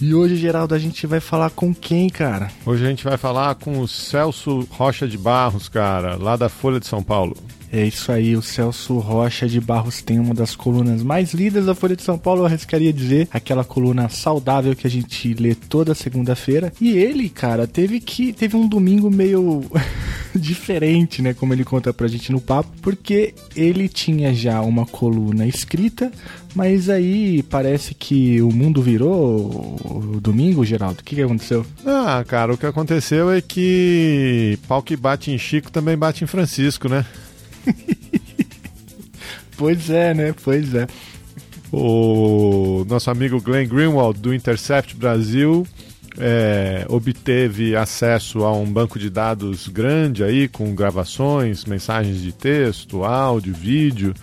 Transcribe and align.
E 0.00 0.12
hoje, 0.12 0.36
Geraldo, 0.36 0.74
a 0.74 0.78
gente 0.78 1.06
vai 1.06 1.20
falar 1.20 1.50
com 1.50 1.72
quem, 1.72 2.08
cara? 2.08 2.50
Hoje 2.66 2.84
a 2.84 2.88
gente 2.88 3.04
vai 3.04 3.16
falar 3.16 3.54
com 3.54 3.78
o 3.78 3.86
Celso 3.86 4.66
Rocha 4.70 5.06
de 5.06 5.16
Barros, 5.16 5.68
cara, 5.68 6.16
lá 6.16 6.36
da 6.36 6.48
Folha 6.48 6.80
de 6.80 6.86
São 6.86 7.02
Paulo. 7.02 7.36
É 7.74 7.84
isso 7.84 8.12
aí, 8.12 8.36
o 8.36 8.40
Celso 8.40 8.98
Rocha 8.98 9.48
de 9.48 9.60
Barros 9.60 10.00
tem 10.00 10.20
uma 10.20 10.32
das 10.32 10.54
colunas 10.54 11.02
mais 11.02 11.34
lidas 11.34 11.66
da 11.66 11.74
Folha 11.74 11.96
de 11.96 12.02
São 12.02 12.16
Paulo, 12.16 12.42
eu 12.42 12.46
arriscaria 12.46 12.92
dizer, 12.92 13.26
aquela 13.32 13.64
coluna 13.64 14.08
saudável 14.08 14.76
que 14.76 14.86
a 14.86 14.90
gente 14.90 15.34
lê 15.34 15.56
toda 15.56 15.92
segunda-feira. 15.92 16.72
E 16.80 16.90
ele, 16.96 17.28
cara, 17.28 17.66
teve 17.66 17.98
que 17.98 18.32
teve 18.32 18.56
um 18.56 18.68
domingo 18.68 19.10
meio 19.10 19.64
diferente, 20.32 21.20
né, 21.20 21.34
como 21.34 21.52
ele 21.52 21.64
conta 21.64 21.92
pra 21.92 22.06
gente 22.06 22.30
no 22.30 22.40
papo, 22.40 22.70
porque 22.80 23.34
ele 23.56 23.88
tinha 23.88 24.32
já 24.32 24.60
uma 24.60 24.86
coluna 24.86 25.44
escrita, 25.44 26.12
mas 26.54 26.88
aí 26.88 27.42
parece 27.42 27.92
que 27.92 28.40
o 28.40 28.52
mundo 28.52 28.80
virou 28.82 29.80
o 29.84 30.20
domingo, 30.20 30.64
Geraldo. 30.64 31.00
O 31.00 31.04
que, 31.04 31.16
que 31.16 31.22
aconteceu? 31.22 31.66
Ah, 31.84 32.24
cara, 32.24 32.54
o 32.54 32.56
que 32.56 32.66
aconteceu 32.66 33.32
é 33.32 33.40
que 33.40 34.56
pau 34.68 34.80
que 34.80 34.96
bate 34.96 35.32
em 35.32 35.38
Chico 35.38 35.72
também 35.72 35.98
bate 35.98 36.22
em 36.22 36.28
Francisco, 36.28 36.88
né? 36.88 37.04
pois 39.56 39.90
é, 39.90 40.14
né? 40.14 40.34
Pois 40.42 40.74
é. 40.74 40.86
O 41.72 42.84
nosso 42.88 43.10
amigo 43.10 43.40
Glenn 43.40 43.66
Greenwald 43.66 44.20
do 44.20 44.32
Intercept 44.32 44.94
Brasil 44.94 45.66
é, 46.18 46.86
obteve 46.88 47.74
acesso 47.74 48.44
a 48.44 48.52
um 48.52 48.64
banco 48.64 48.98
de 48.98 49.10
dados 49.10 49.68
grande 49.68 50.22
aí 50.22 50.46
com 50.46 50.74
gravações, 50.74 51.64
mensagens 51.64 52.20
de 52.20 52.32
texto, 52.32 53.04
áudio, 53.04 53.52
vídeo 53.52 54.14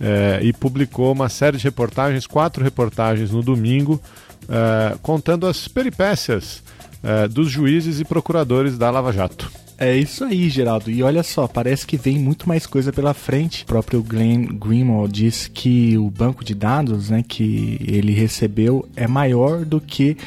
é, 0.00 0.40
e 0.42 0.52
publicou 0.52 1.12
uma 1.12 1.28
série 1.28 1.56
de 1.56 1.64
reportagens, 1.64 2.26
quatro 2.26 2.62
reportagens 2.62 3.30
no 3.30 3.42
domingo, 3.42 4.00
é, 4.48 4.96
contando 5.02 5.46
as 5.46 5.68
peripécias 5.68 6.62
é, 7.02 7.28
dos 7.28 7.50
juízes 7.50 8.00
e 8.00 8.04
procuradores 8.04 8.76
da 8.76 8.90
Lava 8.90 9.12
Jato. 9.12 9.50
É 9.82 9.96
isso 9.96 10.24
aí, 10.24 10.50
Geraldo. 10.50 10.90
E 10.90 11.02
olha 11.02 11.22
só, 11.22 11.48
parece 11.48 11.86
que 11.86 11.96
vem 11.96 12.18
muito 12.18 12.46
mais 12.46 12.66
coisa 12.66 12.92
pela 12.92 13.14
frente. 13.14 13.62
O 13.62 13.66
próprio 13.66 14.02
Glenn 14.02 14.44
Greenwald 14.58 15.10
disse 15.10 15.50
que 15.50 15.96
o 15.96 16.10
banco 16.10 16.44
de 16.44 16.54
dados 16.54 17.08
né, 17.08 17.24
que 17.26 17.80
ele 17.88 18.12
recebeu 18.12 18.86
é 18.94 19.08
maior 19.08 19.64
do 19.64 19.80
que 19.80 20.18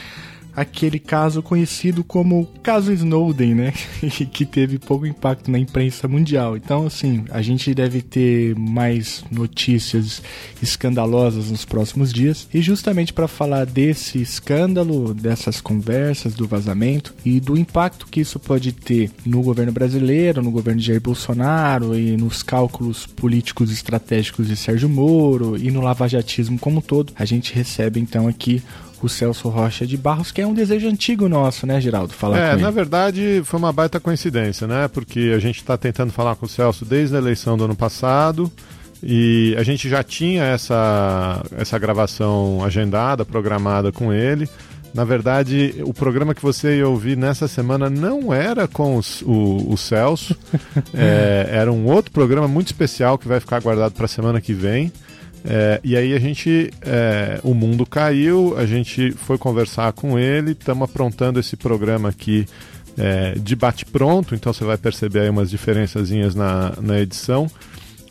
aquele 0.56 1.00
caso 1.00 1.42
conhecido 1.42 2.04
como 2.04 2.48
caso 2.62 2.92
Snowden, 2.92 3.56
né? 3.56 3.74
que 4.32 4.46
teve 4.46 4.78
pouco 4.78 5.06
impacto 5.06 5.50
na 5.50 5.58
imprensa 5.58 6.08
mundial. 6.08 6.56
Então, 6.56 6.86
assim, 6.86 7.26
a 7.30 7.42
gente 7.42 7.74
deve 7.74 8.02
ter 8.02 8.56
mais 8.56 9.24
notícias 9.32 10.22
escandalosas 10.62 11.50
nos 11.50 11.66
próximos 11.66 12.14
dias. 12.14 12.48
E 12.54 12.62
justamente 12.62 13.14
para 13.14 13.28
falar 13.28 13.66
desse 13.66 14.22
escândalo, 14.22 15.14
dessas 15.14 15.60
conversas, 15.60 16.34
do 16.34 16.48
vazamento 16.48 17.14
e 17.26 17.40
do 17.40 17.58
impacto 17.58 18.08
que 18.08 18.22
isso 18.22 18.40
pode 18.40 18.72
ter 18.72 19.12
no 19.26 19.42
governo 19.42 19.72
brasileiro, 19.72 20.42
no 20.42 20.52
governo 20.52 20.80
de 20.80 20.88
Jair 20.88 21.02
Bolsonaro 21.02 21.98
e 21.98 22.16
nos 22.18 22.44
cálculos 22.44 23.06
políticos 23.06 23.72
estratégicos 23.72 24.48
de 24.48 24.56
Sérgio 24.56 24.90
Moro 24.90 25.58
e 25.58 25.72
no 25.72 25.82
lavajatismo 25.82 26.60
como 26.60 26.80
um 26.80 26.82
todo, 26.82 27.14
a 27.16 27.26
gente 27.26 27.54
recebe 27.54 28.00
então 28.00 28.28
aqui 28.28 28.62
o 29.04 29.10
Celso 29.10 29.50
Rocha 29.50 29.86
de 29.86 29.98
Barros, 29.98 30.32
que 30.32 30.42
é 30.42 30.48
um 30.48 30.54
desejo 30.54 30.88
antigo 30.88 31.28
nosso, 31.28 31.68
né, 31.68 31.80
Geraldo? 31.82 32.14
Falar 32.14 32.38
é, 32.38 32.56
na 32.56 32.72
verdade 32.72 33.42
foi 33.44 33.60
uma 33.60 33.74
baita 33.74 34.00
coincidência, 34.00 34.66
né? 34.66 34.88
Porque 34.88 35.34
a 35.36 35.40
gente 35.40 35.58
está 35.58 35.78
tentando 35.78 36.12
falar 36.12 36.36
com 36.36 36.46
o 36.46 36.50
Celso 36.50 36.86
desde 36.86 37.16
a 37.16 37.20
eleição 37.20 37.58
do 37.58 37.66
ano 37.66 37.76
passado 37.76 38.52
e 39.02 39.54
a 39.58 39.64
gente 39.64 39.90
já 39.90 40.02
tinha 40.02 40.44
essa, 40.46 41.44
essa 41.58 41.78
gravação 41.78 42.64
agendada, 42.64 43.26
programada 43.26 43.92
com 43.92 44.14
ele. 44.14 44.48
Na 44.94 45.04
verdade, 45.04 45.76
o 45.84 45.94
programa 45.94 46.34
que 46.34 46.42
você 46.42 46.78
ia 46.78 46.88
ouvir 46.88 47.18
nessa 47.18 47.48
semana 47.48 47.90
não 47.90 48.34
era 48.34 48.68
com 48.68 48.96
os, 48.96 49.22
o, 49.24 49.74
o 49.74 49.76
Celso, 49.76 50.38
é, 50.94 51.50
era 51.52 51.72
um 51.72 51.86
outro 51.86 52.12
programa 52.12 52.48
muito 52.48 52.68
especial 52.68 53.18
que 53.18 53.28
vai 53.28 53.40
ficar 53.40 53.60
guardado 53.60 53.94
para 53.94 54.06
a 54.06 54.08
semana 54.08 54.40
que 54.40 54.54
vem. 54.54 54.92
É, 55.46 55.80
e 55.84 55.98
aí 55.98 56.14
a 56.14 56.20
gente, 56.20 56.72
é, 56.82 57.40
o 57.44 57.54
mundo 57.54 57.86
caiu, 57.86 58.56
a 58.58 58.66
gente 58.66 59.12
foi 59.12 59.38
conversar 59.38 59.92
com 59.92 60.18
ele, 60.18 60.52
estamos 60.52 60.90
aprontando 60.90 61.40
esse 61.40 61.58
programa 61.58 62.10
aqui 62.10 62.46
é, 62.98 63.34
de 63.34 63.56
bate-pronto, 63.56 64.36
então 64.36 64.54
você 64.54 64.64
vai 64.64 64.78
perceber 64.78 65.22
aí 65.22 65.30
umas 65.30 65.50
diferençazinhas 65.50 66.34
na, 66.34 66.74
na 66.82 67.00
edição. 67.00 67.50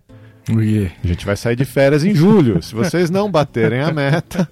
A 1.04 1.08
gente 1.08 1.26
vai 1.26 1.36
sair 1.36 1.56
de 1.56 1.66
férias 1.66 2.04
em 2.04 2.16
julho. 2.16 2.64
Se 2.64 2.74
vocês 2.74 3.10
não 3.10 3.30
baterem 3.30 3.82
a 3.82 3.92
meta, 3.92 4.50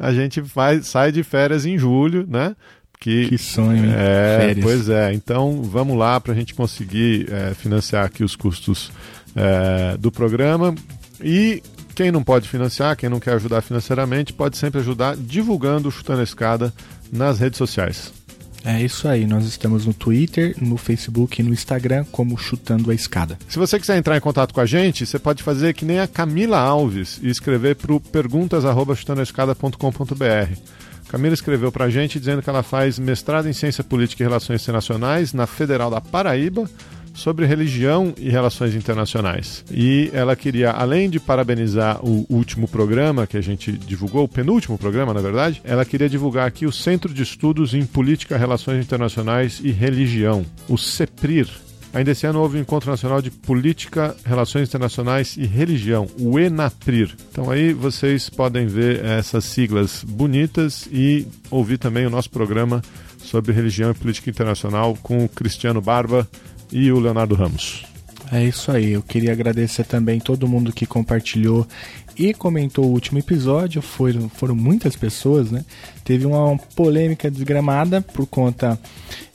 a 0.00 0.12
gente 0.12 0.40
vai, 0.40 0.82
sai 0.82 1.12
de 1.12 1.22
férias 1.22 1.66
em 1.66 1.78
julho, 1.78 2.26
né? 2.28 2.56
Que, 2.98 3.28
que 3.28 3.38
sonho, 3.38 3.84
hein? 3.84 3.92
É, 3.94 4.38
férias. 4.40 4.64
Pois 4.64 4.88
é. 4.88 5.12
Então 5.12 5.62
vamos 5.62 5.96
lá 5.96 6.18
para 6.18 6.32
a 6.32 6.34
gente 6.34 6.54
conseguir 6.54 7.28
é, 7.30 7.52
financiar 7.54 8.06
aqui 8.06 8.24
os 8.24 8.34
custos 8.34 8.90
é, 9.36 9.96
do 9.98 10.10
programa. 10.10 10.74
E 11.22 11.62
quem 11.94 12.10
não 12.10 12.22
pode 12.22 12.48
financiar, 12.48 12.96
quem 12.96 13.08
não 13.08 13.20
quer 13.20 13.34
ajudar 13.34 13.62
financeiramente, 13.62 14.32
pode 14.32 14.58
sempre 14.58 14.80
ajudar 14.80 15.16
divulgando 15.16 15.88
o 15.88 15.92
Chutando 15.92 16.20
a 16.20 16.24
Escada 16.24 16.74
nas 17.12 17.38
redes 17.38 17.56
sociais. 17.56 18.12
É 18.64 18.82
isso 18.82 19.06
aí, 19.06 19.26
nós 19.26 19.44
estamos 19.44 19.84
no 19.84 19.92
Twitter, 19.92 20.56
no 20.58 20.78
Facebook 20.78 21.38
e 21.38 21.44
no 21.44 21.52
Instagram 21.52 22.06
como 22.10 22.38
Chutando 22.38 22.90
a 22.90 22.94
Escada. 22.94 23.38
Se 23.46 23.58
você 23.58 23.78
quiser 23.78 23.98
entrar 23.98 24.16
em 24.16 24.20
contato 24.20 24.54
com 24.54 24.60
a 24.60 24.66
gente, 24.66 25.04
você 25.04 25.18
pode 25.18 25.42
fazer 25.42 25.74
que 25.74 25.84
nem 25.84 26.00
a 26.00 26.08
Camila 26.08 26.58
Alves 26.58 27.20
e 27.22 27.28
escrever 27.28 27.76
para 27.76 27.92
o 27.92 28.00
perguntas.chutandoaescada.com.br. 28.00 30.58
Camila 31.08 31.34
escreveu 31.34 31.70
para 31.70 31.84
a 31.84 31.90
gente 31.90 32.18
dizendo 32.18 32.40
que 32.40 32.48
ela 32.48 32.62
faz 32.62 32.98
mestrado 32.98 33.46
em 33.46 33.52
Ciência 33.52 33.84
Política 33.84 34.22
e 34.22 34.26
Relações 34.26 34.62
Internacionais 34.62 35.34
na 35.34 35.46
Federal 35.46 35.90
da 35.90 36.00
Paraíba, 36.00 36.64
sobre 37.14 37.46
religião 37.46 38.12
e 38.18 38.28
relações 38.28 38.74
internacionais. 38.74 39.64
E 39.70 40.10
ela 40.12 40.36
queria, 40.36 40.72
além 40.72 41.08
de 41.08 41.20
parabenizar 41.20 42.04
o 42.04 42.26
último 42.28 42.68
programa 42.68 43.26
que 43.26 43.36
a 43.36 43.40
gente 43.40 43.72
divulgou, 43.72 44.24
o 44.24 44.28
penúltimo 44.28 44.76
programa, 44.76 45.14
na 45.14 45.20
verdade, 45.20 45.62
ela 45.64 45.84
queria 45.84 46.08
divulgar 46.08 46.46
aqui 46.46 46.66
o 46.66 46.72
Centro 46.72 47.14
de 47.14 47.22
Estudos 47.22 47.72
em 47.72 47.86
Política, 47.86 48.36
Relações 48.36 48.84
Internacionais 48.84 49.60
e 49.62 49.70
Religião, 49.70 50.44
o 50.68 50.76
CEPRIR, 50.76 51.48
Ainda 51.94 52.10
esse 52.10 52.26
ano 52.26 52.40
houve 52.40 52.58
o 52.58 52.60
Encontro 52.60 52.90
Nacional 52.90 53.22
de 53.22 53.30
Política, 53.30 54.16
Relações 54.24 54.68
Internacionais 54.68 55.36
e 55.36 55.46
Religião, 55.46 56.08
o 56.18 56.40
ENAPRIR. 56.40 57.14
Então 57.30 57.52
aí 57.52 57.72
vocês 57.72 58.28
podem 58.28 58.66
ver 58.66 59.04
essas 59.04 59.44
siglas 59.44 60.02
bonitas 60.02 60.88
e 60.90 61.24
ouvir 61.52 61.78
também 61.78 62.04
o 62.04 62.10
nosso 62.10 62.28
programa 62.30 62.82
sobre 63.18 63.52
religião 63.52 63.92
e 63.92 63.94
política 63.94 64.28
internacional 64.28 64.98
com 65.04 65.24
o 65.24 65.28
Cristiano 65.28 65.80
Barba 65.80 66.28
e 66.74 66.90
o 66.90 66.98
Leonardo 66.98 67.36
Ramos. 67.36 67.84
É 68.32 68.42
isso 68.42 68.72
aí. 68.72 68.92
Eu 68.92 69.02
queria 69.02 69.32
agradecer 69.32 69.84
também 69.84 70.18
todo 70.18 70.48
mundo 70.48 70.72
que 70.72 70.84
compartilhou 70.86 71.66
e 72.18 72.34
comentou 72.34 72.86
o 72.86 72.90
último 72.90 73.18
episódio. 73.18 73.80
Foram, 73.80 74.28
foram 74.28 74.56
muitas 74.56 74.96
pessoas, 74.96 75.52
né? 75.52 75.64
Teve 76.02 76.26
uma 76.26 76.58
polêmica 76.74 77.30
desgramada 77.30 78.00
por 78.00 78.26
conta 78.26 78.78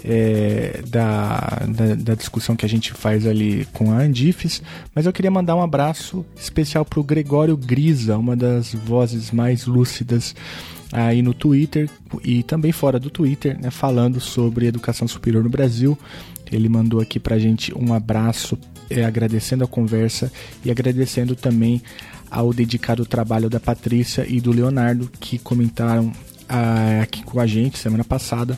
é, 0.04 0.82
da, 0.88 1.62
da, 1.70 1.96
da, 1.96 2.16
discussão 2.16 2.58
que 2.58 2.66
a 2.66 2.70
gente 2.70 2.92
faz 2.92 3.26
ali 3.26 3.66
com 3.72 3.92
a 3.92 4.00
Andifes. 4.00 4.62
Mas 4.94 5.06
eu 5.06 5.14
queria 5.14 5.32
mandar 5.32 5.56
um 5.56 5.62
abraço 5.62 6.26
especial 6.38 6.84
para 6.84 7.00
o 7.00 7.04
Gregório 7.04 7.56
Grisa, 7.56 8.18
uma 8.18 8.36
das 8.36 8.74
vozes 8.74 9.32
mais 9.32 9.66
lúcidas 9.66 10.36
aí 10.92 11.22
no 11.22 11.34
Twitter 11.34 11.90
e 12.24 12.42
também 12.44 12.72
fora 12.72 13.00
do 13.00 13.10
Twitter, 13.10 13.60
né, 13.62 13.70
falando 13.70 14.20
sobre 14.20 14.66
educação 14.66 15.08
superior 15.08 15.44
no 15.44 15.50
Brasil. 15.50 15.98
Ele 16.52 16.70
mandou 16.70 17.00
aqui 17.00 17.20
pra 17.20 17.38
gente 17.38 17.74
um 17.76 17.94
abraço, 17.94 18.58
é, 18.90 19.04
agradecendo 19.04 19.64
a 19.64 19.68
conversa 19.68 20.32
e 20.64 20.72
agradecendo 20.72 21.36
também 21.36 21.82
ao 22.30 22.54
dedicado 22.54 23.06
trabalho 23.06 23.50
da 23.50 23.60
Patrícia 23.60 24.26
e 24.28 24.40
do 24.40 24.52
Leonardo, 24.52 25.10
que 25.20 25.40
comentaram 25.40 26.12
ah, 26.48 27.02
aqui 27.02 27.24
com 27.24 27.40
a 27.40 27.48
gente 27.48 27.78
semana 27.78 28.04
passada 28.04 28.58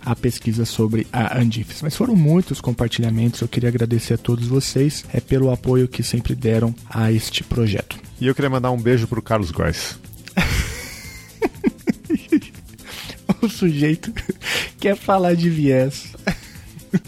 a 0.00 0.16
pesquisa 0.16 0.64
sobre 0.64 1.06
a 1.12 1.38
Andifes. 1.38 1.82
Mas 1.82 1.96
foram 1.96 2.16
muitos 2.16 2.60
compartilhamentos, 2.60 3.40
eu 3.40 3.48
queria 3.48 3.68
agradecer 3.68 4.14
a 4.14 4.18
todos 4.18 4.46
vocês 4.46 5.04
é, 5.12 5.20
pelo 5.20 5.50
apoio 5.50 5.88
que 5.88 6.02
sempre 6.02 6.34
deram 6.34 6.74
a 6.88 7.12
este 7.12 7.44
projeto. 7.44 7.98
E 8.20 8.26
eu 8.26 8.34
queria 8.34 8.50
mandar 8.50 8.70
um 8.70 8.80
beijo 8.80 9.06
pro 9.06 9.22
Carlos 9.22 9.50
Góes. 9.50 9.98
o 13.42 13.48
sujeito 13.48 14.12
quer 14.80 14.96
falar 14.96 15.34
de 15.34 15.50
viés. 15.50 16.14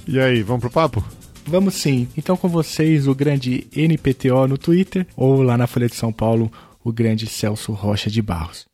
E 0.06 0.18
aí, 0.18 0.42
vamos 0.42 0.60
pro 0.60 0.70
papo? 0.70 1.04
Vamos 1.46 1.74
sim. 1.74 2.08
Então 2.16 2.36
com 2.36 2.48
vocês 2.48 3.08
o 3.08 3.14
grande 3.14 3.66
NPTO 3.74 4.46
no 4.46 4.58
Twitter 4.58 5.06
ou 5.16 5.42
lá 5.42 5.56
na 5.56 5.66
Folha 5.66 5.88
de 5.88 5.96
São 5.96 6.12
Paulo 6.12 6.50
o 6.84 6.92
grande 6.92 7.26
Celso 7.26 7.72
Rocha 7.72 8.10
de 8.10 8.22
Barros. 8.22 8.66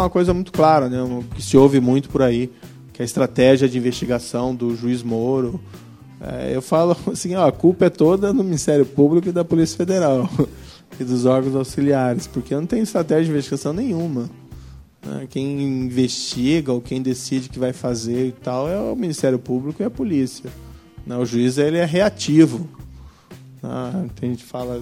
Uma 0.00 0.10
coisa 0.10 0.34
muito 0.34 0.52
clara, 0.52 0.88
né? 0.88 0.98
que 1.34 1.42
se 1.42 1.56
ouve 1.56 1.80
muito 1.80 2.08
por 2.08 2.22
aí, 2.22 2.50
que 2.92 3.00
é 3.00 3.02
a 3.02 3.06
estratégia 3.06 3.68
de 3.68 3.78
investigação 3.78 4.54
do 4.54 4.76
juiz 4.76 5.02
Moro. 5.02 5.60
É, 6.20 6.54
eu 6.54 6.60
falo 6.60 6.96
assim, 7.10 7.34
ó, 7.34 7.46
a 7.46 7.52
culpa 7.52 7.86
é 7.86 7.90
toda 7.90 8.32
do 8.32 8.44
Ministério 8.44 8.84
Público 8.84 9.28
e 9.28 9.32
da 9.32 9.44
Polícia 9.44 9.76
Federal 9.76 10.28
e 10.98 11.04
dos 11.04 11.24
órgãos 11.24 11.56
auxiliares, 11.56 12.26
porque 12.26 12.54
não 12.54 12.66
tem 12.66 12.82
estratégia 12.82 13.24
de 13.24 13.30
investigação 13.30 13.72
nenhuma. 13.72 14.28
Né? 15.04 15.26
Quem 15.30 15.62
investiga 15.62 16.72
ou 16.72 16.80
quem 16.80 17.00
decide 17.00 17.48
que 17.48 17.58
vai 17.58 17.72
fazer 17.72 18.28
e 18.28 18.32
tal 18.32 18.68
é 18.68 18.78
o 18.78 18.94
Ministério 18.94 19.38
Público 19.38 19.82
e 19.82 19.86
a 19.86 19.90
polícia. 19.90 20.50
Né? 21.06 21.16
O 21.16 21.24
juiz 21.24 21.58
ele 21.58 21.78
é 21.78 21.84
reativo. 21.84 22.68
Né? 23.62 23.70
A 24.22 24.26
gente 24.26 24.44
fala 24.44 24.80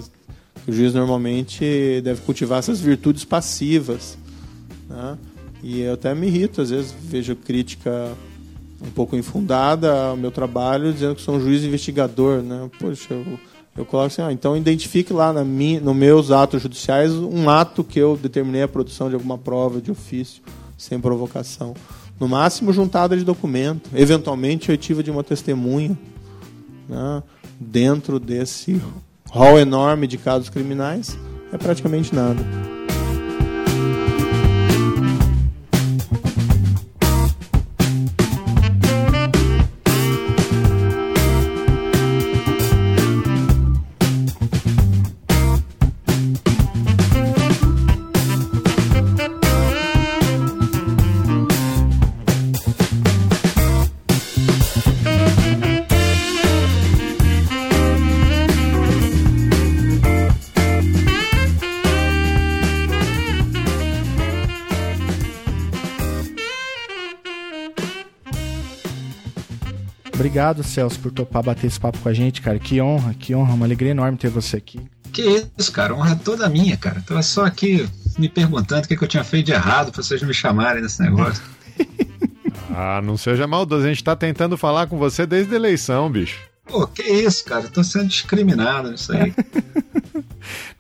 que 0.65 0.71
o 0.71 0.75
juiz 0.75 0.93
normalmente 0.93 2.01
deve 2.03 2.21
cultivar 2.23 2.59
essas 2.59 2.81
virtudes 2.81 3.25
passivas 3.25 4.19
né? 4.89 5.19
E 5.63 5.81
eu 5.81 5.95
até 5.95 6.15
me 6.15 6.27
irrito, 6.29 6.61
às 6.61 6.71
vezes 6.71 6.95
vejo 6.99 7.35
crítica 7.35 8.13
um 8.81 8.91
pouco 8.91 9.17
infundada 9.17 10.11
ao 10.11 10.17
meu 10.17 10.31
trabalho, 10.31 10.93
dizendo 10.93 11.17
que 11.17 11.23
sou 11.23 11.35
um 11.35 11.41
juiz 11.41 11.65
investigador. 11.65 12.43
Né? 12.43 12.71
Poxa, 12.79 13.13
eu, 13.13 13.39
eu 13.77 13.85
coloco 13.85 14.07
assim, 14.07 14.23
ah, 14.23 14.33
então 14.33 14.57
identifique 14.57 15.13
lá 15.13 15.33
na 15.33 15.45
minha, 15.45 15.81
nos 15.81 15.97
meus 15.97 16.31
atos 16.31 16.63
judiciais 16.63 17.13
um 17.13 17.51
ato 17.51 17.83
que 17.83 17.99
eu 17.99 18.17
determinei 18.17 18.63
a 18.63 18.69
produção 18.69 19.09
de 19.09 19.15
alguma 19.15 19.37
prova 19.37 19.81
de 19.81 19.91
ofício, 19.91 20.43
sem 20.77 21.01
provocação. 21.01 21.75
No 22.21 22.29
máximo, 22.29 22.73
juntada 22.73 23.17
de 23.17 23.25
documento. 23.25 23.91
Eventualmente, 23.95 24.71
oitiva 24.71 25.03
de 25.03 25.11
uma 25.11 25.23
testemunha. 25.23 25.97
Né? 26.89 27.23
Dentro 27.61 28.19
desse 28.21 28.81
rol 29.29 29.59
enorme 29.59 30.07
de 30.07 30.17
casos 30.17 30.49
criminais, 30.49 31.19
é 31.53 31.59
praticamente 31.59 32.15
nada. 32.15 32.78
Obrigado, 70.39 70.63
Celso, 70.63 71.01
por 71.01 71.11
topar 71.11 71.43
bater 71.43 71.67
esse 71.67 71.81
papo 71.81 71.99
com 71.99 72.09
a 72.09 72.15
gente, 72.15 72.41
cara. 72.41 72.61
Que 72.61 72.81
honra, 72.81 73.13
que 73.13 73.35
honra, 73.35 73.55
uma 73.55 73.67
alegria 73.67 73.91
enorme 73.91 74.17
ter 74.17 74.31
você 74.31 74.57
aqui. 74.57 74.81
Que 75.13 75.45
isso, 75.59 75.73
cara, 75.73 75.93
honra 75.95 76.15
toda 76.15 76.49
minha, 76.49 76.77
cara. 76.77 77.03
Tava 77.05 77.23
só 77.23 77.45
aqui 77.45 77.89
me 78.17 78.29
perguntando 78.29 78.85
o 78.85 78.89
que, 78.89 78.97
que 78.97 79.03
eu 79.03 79.09
tinha 79.09 79.25
feito 79.25 79.47
de 79.47 79.53
errado 79.53 79.91
pra 79.91 80.01
vocês 80.01 80.23
me 80.23 80.33
chamarem 80.33 80.81
nesse 80.81 81.03
negócio. 81.03 81.43
ah, 82.71 83.01
não 83.03 83.17
seja 83.17 83.49
maldoso, 83.49 83.85
a 83.85 83.89
gente 83.89 84.05
tá 84.05 84.15
tentando 84.15 84.57
falar 84.57 84.87
com 84.87 84.97
você 84.97 85.27
desde 85.27 85.53
a 85.55 85.57
eleição, 85.57 86.09
bicho. 86.09 86.39
Pô, 86.65 86.87
que 86.87 87.03
isso, 87.03 87.45
cara, 87.45 87.65
eu 87.65 87.71
tô 87.71 87.83
sendo 87.83 88.07
discriminado 88.07 88.93
nisso 88.93 89.13
aí. 89.13 89.35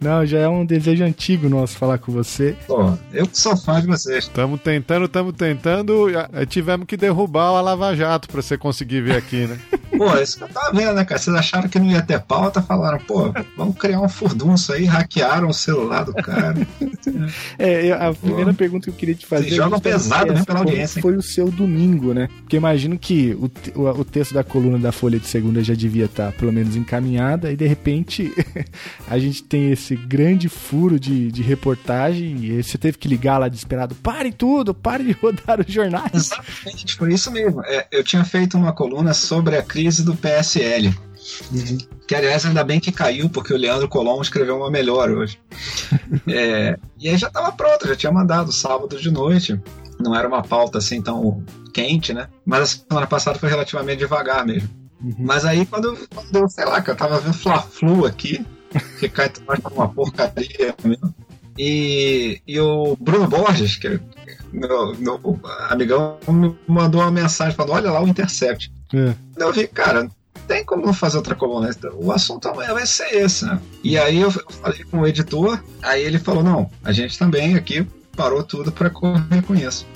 Não, 0.00 0.24
já 0.24 0.38
é 0.38 0.48
um 0.48 0.64
desejo 0.64 1.02
antigo 1.04 1.48
nosso 1.48 1.76
falar 1.76 1.98
com 1.98 2.12
você. 2.12 2.56
Pô, 2.66 2.92
eu 3.12 3.26
que 3.26 3.38
sou 3.38 3.56
fã 3.56 3.80
de 3.80 3.88
vocês. 3.88 4.24
Estamos 4.24 4.60
tentando, 4.60 5.06
estamos 5.06 5.32
tentando. 5.34 6.06
Tivemos 6.48 6.86
que 6.86 6.96
derrubar 6.96 7.50
o 7.52 7.60
Lava 7.60 7.96
Jato 7.96 8.28
para 8.28 8.40
você 8.40 8.56
conseguir 8.56 9.02
vir 9.02 9.16
aqui, 9.16 9.46
né? 9.46 9.58
Pô, 9.98 10.16
isso 10.16 10.38
que 10.38 10.44
eu 10.44 10.48
tava 10.48 10.72
vendo, 10.72 10.94
né, 10.94 11.04
cara? 11.04 11.20
Vocês 11.20 11.36
acharam 11.36 11.68
que 11.68 11.78
não 11.78 11.90
ia 11.90 12.00
ter 12.00 12.20
pauta, 12.20 12.62
falaram, 12.62 12.98
pô, 13.00 13.32
vamos 13.56 13.76
criar 13.76 14.00
um 14.00 14.08
furdunço 14.08 14.72
aí, 14.72 14.84
hackearam 14.84 15.48
o 15.48 15.52
celular 15.52 16.04
do 16.04 16.14
cara. 16.14 16.54
é, 17.58 17.90
a 17.92 18.14
primeira 18.14 18.52
pô. 18.52 18.58
pergunta 18.58 18.84
que 18.84 18.90
eu 18.90 18.94
queria 18.94 19.14
te 19.16 19.26
fazer. 19.26 19.44
Vocês 19.44 19.56
jogam 19.56 19.80
pesado, 19.80 20.32
né, 20.32 20.44
pela 20.44 20.60
audiência. 20.60 21.02
Foi, 21.02 21.12
foi 21.12 21.18
o 21.18 21.22
seu 21.22 21.50
domingo, 21.50 22.14
né? 22.14 22.28
Porque 22.40 22.56
imagino 22.56 22.96
que 22.96 23.32
o, 23.32 23.50
o, 23.74 24.00
o, 24.00 24.04
texto 24.04 24.34
da 24.34 24.44
coluna 24.44 24.78
da 24.78 24.92
Folha 24.92 25.18
de 25.18 25.26
Segunda 25.26 25.62
já 25.64 25.74
devia 25.74 26.04
estar, 26.04 26.32
pelo 26.32 26.52
menos, 26.52 26.76
encaminhada, 26.76 27.50
e 27.50 27.56
de 27.56 27.66
repente 27.66 28.32
a 29.10 29.18
gente 29.18 29.42
tem 29.42 29.72
esse 29.72 29.96
grande 29.96 30.48
furo 30.48 31.00
de, 31.00 31.32
de 31.32 31.42
reportagem, 31.42 32.44
e 32.44 32.62
você 32.62 32.78
teve 32.78 32.98
que 32.98 33.08
ligar 33.08 33.38
lá 33.38 33.48
desesperado: 33.48 33.96
pare 33.96 34.30
tudo, 34.30 34.72
pare 34.72 35.02
de 35.02 35.12
rodar 35.20 35.60
os 35.60 35.72
jornais. 35.72 36.12
Exatamente, 36.14 36.94
foi 36.94 37.12
isso 37.12 37.32
mesmo. 37.32 37.62
É, 37.64 37.86
eu 37.90 38.04
tinha 38.04 38.24
feito 38.24 38.56
uma 38.56 38.72
coluna 38.72 39.12
sobre 39.12 39.56
a 39.56 39.62
crise 39.62 39.87
crise 39.88 40.04
do 40.04 40.14
PSL. 40.14 40.94
Uhum. 41.50 41.78
Que, 42.06 42.14
aliás, 42.14 42.44
ainda 42.44 42.62
bem 42.62 42.78
que 42.78 42.92
caiu, 42.92 43.28
porque 43.30 43.54
o 43.54 43.56
Leandro 43.56 43.88
Colombo 43.88 44.22
escreveu 44.22 44.58
uma 44.58 44.70
melhor 44.70 45.10
hoje. 45.10 45.40
é, 46.28 46.78
e 46.98 47.08
aí 47.08 47.16
já 47.16 47.28
estava 47.28 47.50
pronto, 47.52 47.88
já 47.88 47.96
tinha 47.96 48.12
mandado 48.12 48.52
sábado 48.52 49.00
de 49.00 49.10
noite. 49.10 49.58
Não 49.98 50.14
era 50.14 50.28
uma 50.28 50.42
pauta 50.42 50.78
assim 50.78 51.00
tão 51.00 51.42
quente, 51.72 52.12
né? 52.12 52.28
Mas 52.44 52.62
a 52.62 52.66
semana 52.66 53.06
passada 53.06 53.38
foi 53.38 53.48
relativamente 53.48 53.98
devagar 53.98 54.44
mesmo. 54.44 54.68
Uhum. 55.02 55.14
Mas 55.18 55.44
aí, 55.44 55.64
quando, 55.64 55.96
quando 56.14 56.36
eu, 56.36 56.48
sei 56.48 56.66
lá, 56.66 56.82
que 56.82 56.90
eu 56.90 56.96
tava 56.96 57.18
vendo 57.18 57.34
Fla-Flu 57.34 58.04
aqui, 58.04 58.44
que 59.00 59.08
cai 59.08 59.30
uma 59.72 59.88
porcaria 59.88 60.74
mesmo. 60.84 61.14
E, 61.56 62.40
e 62.46 62.60
o 62.60 62.94
Bruno 63.00 63.26
Borges, 63.26 63.76
que 63.76 63.88
é 63.88 64.00
meu, 64.52 64.94
meu 64.96 65.40
amigão, 65.68 66.18
me 66.28 66.54
mandou 66.68 67.00
uma 67.00 67.10
mensagem 67.10 67.54
falando: 67.54 67.72
Olha 67.72 67.90
lá 67.90 68.02
o 68.02 68.08
Intercept. 68.08 68.70
É. 68.94 69.14
Eu 69.36 69.52
vi, 69.52 69.66
cara, 69.68 70.08
tem 70.46 70.64
como 70.64 70.86
não 70.86 70.94
fazer 70.94 71.18
outra 71.18 71.34
coluna. 71.34 71.70
O 71.94 72.10
assunto 72.10 72.48
amanhã 72.48 72.72
vai 72.72 72.86
ser 72.86 73.14
esse. 73.14 73.44
Né? 73.44 73.60
E 73.84 73.98
aí 73.98 74.18
eu 74.18 74.30
falei 74.30 74.84
com 74.84 75.00
o 75.00 75.06
editor, 75.06 75.62
aí 75.82 76.02
ele 76.02 76.18
falou: 76.18 76.42
Não, 76.42 76.70
a 76.82 76.92
gente 76.92 77.18
também 77.18 77.54
aqui 77.54 77.86
parou 78.16 78.42
tudo 78.42 78.72
para 78.72 78.90
correr 78.90 79.42
com 79.46 79.54
isso. 79.54 79.86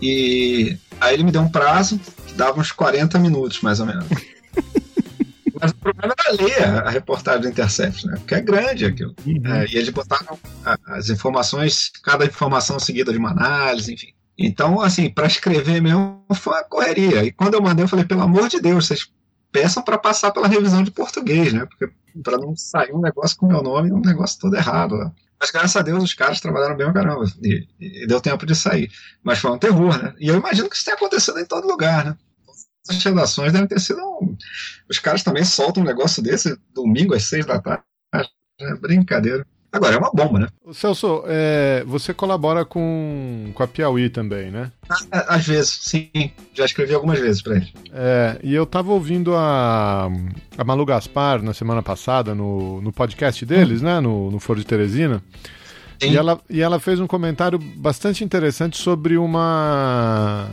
E 0.00 0.78
aí 1.00 1.14
ele 1.14 1.24
me 1.24 1.32
deu 1.32 1.42
um 1.42 1.50
prazo 1.50 2.00
que 2.26 2.32
dava 2.34 2.58
uns 2.58 2.72
40 2.72 3.18
minutos, 3.18 3.60
mais 3.60 3.80
ou 3.80 3.86
menos. 3.86 4.06
Mas 5.60 5.72
o 5.72 5.74
problema 5.74 6.14
era 6.18 6.42
ler 6.42 6.64
a 6.64 6.88
reportagem 6.88 7.42
do 7.42 7.48
Intercept, 7.48 8.06
né? 8.06 8.14
Porque 8.16 8.34
é 8.34 8.40
grande 8.40 8.86
aquilo. 8.86 9.14
Uhum. 9.26 9.42
É, 9.44 9.66
e 9.66 9.76
eles 9.76 9.90
botaram 9.90 10.38
as 10.86 11.10
informações, 11.10 11.92
cada 12.02 12.24
informação 12.24 12.78
seguida 12.78 13.12
de 13.12 13.18
uma 13.18 13.30
análise, 13.30 13.92
enfim. 13.92 14.14
Então, 14.42 14.80
assim, 14.80 15.10
para 15.10 15.26
escrever 15.26 15.82
mesmo 15.82 16.24
foi 16.34 16.54
uma 16.54 16.64
correria. 16.64 17.22
E 17.22 17.30
quando 17.30 17.54
eu 17.54 17.62
mandei, 17.62 17.84
eu 17.84 17.88
falei, 17.88 18.06
pelo 18.06 18.22
amor 18.22 18.48
de 18.48 18.58
Deus, 18.58 18.86
vocês 18.86 19.12
peçam 19.52 19.82
para 19.82 19.98
passar 19.98 20.30
pela 20.32 20.48
revisão 20.48 20.82
de 20.82 20.90
português, 20.90 21.52
né? 21.52 21.66
Porque 21.66 21.92
para 22.22 22.38
não 22.38 22.56
sair 22.56 22.92
um 22.92 23.00
negócio 23.00 23.36
com 23.36 23.46
meu 23.46 23.62
nome, 23.62 23.92
um 23.92 24.00
negócio 24.00 24.40
todo 24.40 24.56
errado. 24.56 24.96
Né? 24.96 25.12
Mas 25.38 25.50
graças 25.50 25.76
a 25.76 25.82
Deus 25.82 26.02
os 26.02 26.14
caras 26.14 26.40
trabalharam 26.40 26.74
bem 26.74 26.90
pra 26.90 27.02
caramba. 27.02 27.26
E, 27.42 27.68
e, 27.78 28.06
deu 28.06 28.18
tempo 28.18 28.46
de 28.46 28.54
sair. 28.54 28.90
Mas 29.22 29.38
foi 29.38 29.50
um 29.50 29.58
terror, 29.58 30.02
né? 30.02 30.14
E 30.18 30.28
eu 30.28 30.36
imagino 30.36 30.70
que 30.70 30.76
isso 30.76 30.86
tenha 30.86 30.96
acontecido 30.96 31.38
em 31.38 31.44
todo 31.44 31.68
lugar, 31.68 32.06
né? 32.06 32.16
As 32.88 33.04
redações 33.04 33.52
devem 33.52 33.68
ter 33.68 33.78
sido. 33.78 34.00
Um... 34.00 34.36
Os 34.88 34.98
caras 34.98 35.22
também 35.22 35.44
soltam 35.44 35.82
um 35.82 35.86
negócio 35.86 36.22
desse 36.22 36.56
domingo 36.74 37.14
às 37.14 37.24
seis 37.24 37.44
da 37.44 37.60
tarde. 37.60 37.84
É 38.58 38.74
brincadeira. 38.76 39.46
Agora, 39.72 39.94
é 39.94 39.98
uma 39.98 40.10
bomba, 40.12 40.40
né? 40.40 40.48
Celso, 40.72 41.22
é, 41.26 41.84
você 41.86 42.12
colabora 42.12 42.64
com, 42.64 43.52
com 43.54 43.62
a 43.62 43.68
Piauí 43.68 44.10
também, 44.10 44.50
né? 44.50 44.72
Às 45.12 45.46
vezes, 45.46 45.78
sim. 45.82 46.10
Já 46.52 46.64
escrevi 46.64 46.92
algumas 46.92 47.20
vezes 47.20 47.40
para 47.40 47.56
eles. 47.56 47.72
É, 47.92 48.38
e 48.42 48.52
eu 48.52 48.66
tava 48.66 48.92
ouvindo 48.92 49.34
a, 49.36 50.08
a 50.58 50.64
Malu 50.64 50.84
Gaspar 50.84 51.40
na 51.40 51.54
semana 51.54 51.82
passada 51.82 52.34
no, 52.34 52.80
no 52.80 52.92
podcast 52.92 53.46
deles, 53.46 53.80
né? 53.80 54.00
No, 54.00 54.30
no 54.30 54.40
Foro 54.40 54.58
de 54.58 54.66
Teresina. 54.66 55.22
Sim. 56.02 56.12
E 56.12 56.16
ela, 56.16 56.40
e 56.50 56.60
ela 56.60 56.80
fez 56.80 56.98
um 56.98 57.06
comentário 57.06 57.58
bastante 57.58 58.24
interessante 58.24 58.76
sobre 58.76 59.16
uma 59.16 60.48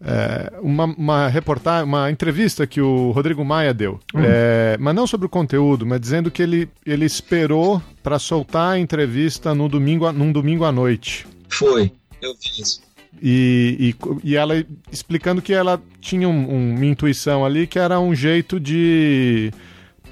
é, 0.00 0.52
uma, 0.60 0.84
uma 0.84 1.28
reportagem, 1.28 1.84
uma 1.84 2.10
entrevista 2.10 2.66
que 2.66 2.80
o 2.80 3.10
Rodrigo 3.12 3.44
Maia 3.44 3.72
deu, 3.72 3.98
uhum. 4.14 4.22
é, 4.22 4.76
mas 4.78 4.94
não 4.94 5.06
sobre 5.06 5.26
o 5.26 5.30
conteúdo, 5.30 5.86
mas 5.86 6.00
dizendo 6.00 6.30
que 6.30 6.42
ele, 6.42 6.68
ele 6.84 7.04
esperou 7.04 7.80
para 8.02 8.18
soltar 8.18 8.74
a 8.74 8.78
entrevista 8.78 9.54
no 9.54 9.68
domingo, 9.68 10.10
num 10.12 10.32
domingo 10.32 10.64
à 10.64 10.72
noite. 10.72 11.26
Foi, 11.48 11.90
eu 12.20 12.34
vi 12.34 12.60
isso. 12.60 12.86
E, 13.22 13.94
e, 14.22 14.30
e 14.30 14.36
ela 14.36 14.62
explicando 14.92 15.40
que 15.40 15.54
ela 15.54 15.80
tinha 16.00 16.28
um, 16.28 16.54
um, 16.54 16.74
uma 16.74 16.84
intuição 16.84 17.46
ali 17.46 17.66
que 17.66 17.78
era 17.78 17.98
um 17.98 18.14
jeito 18.14 18.60
de 18.60 19.50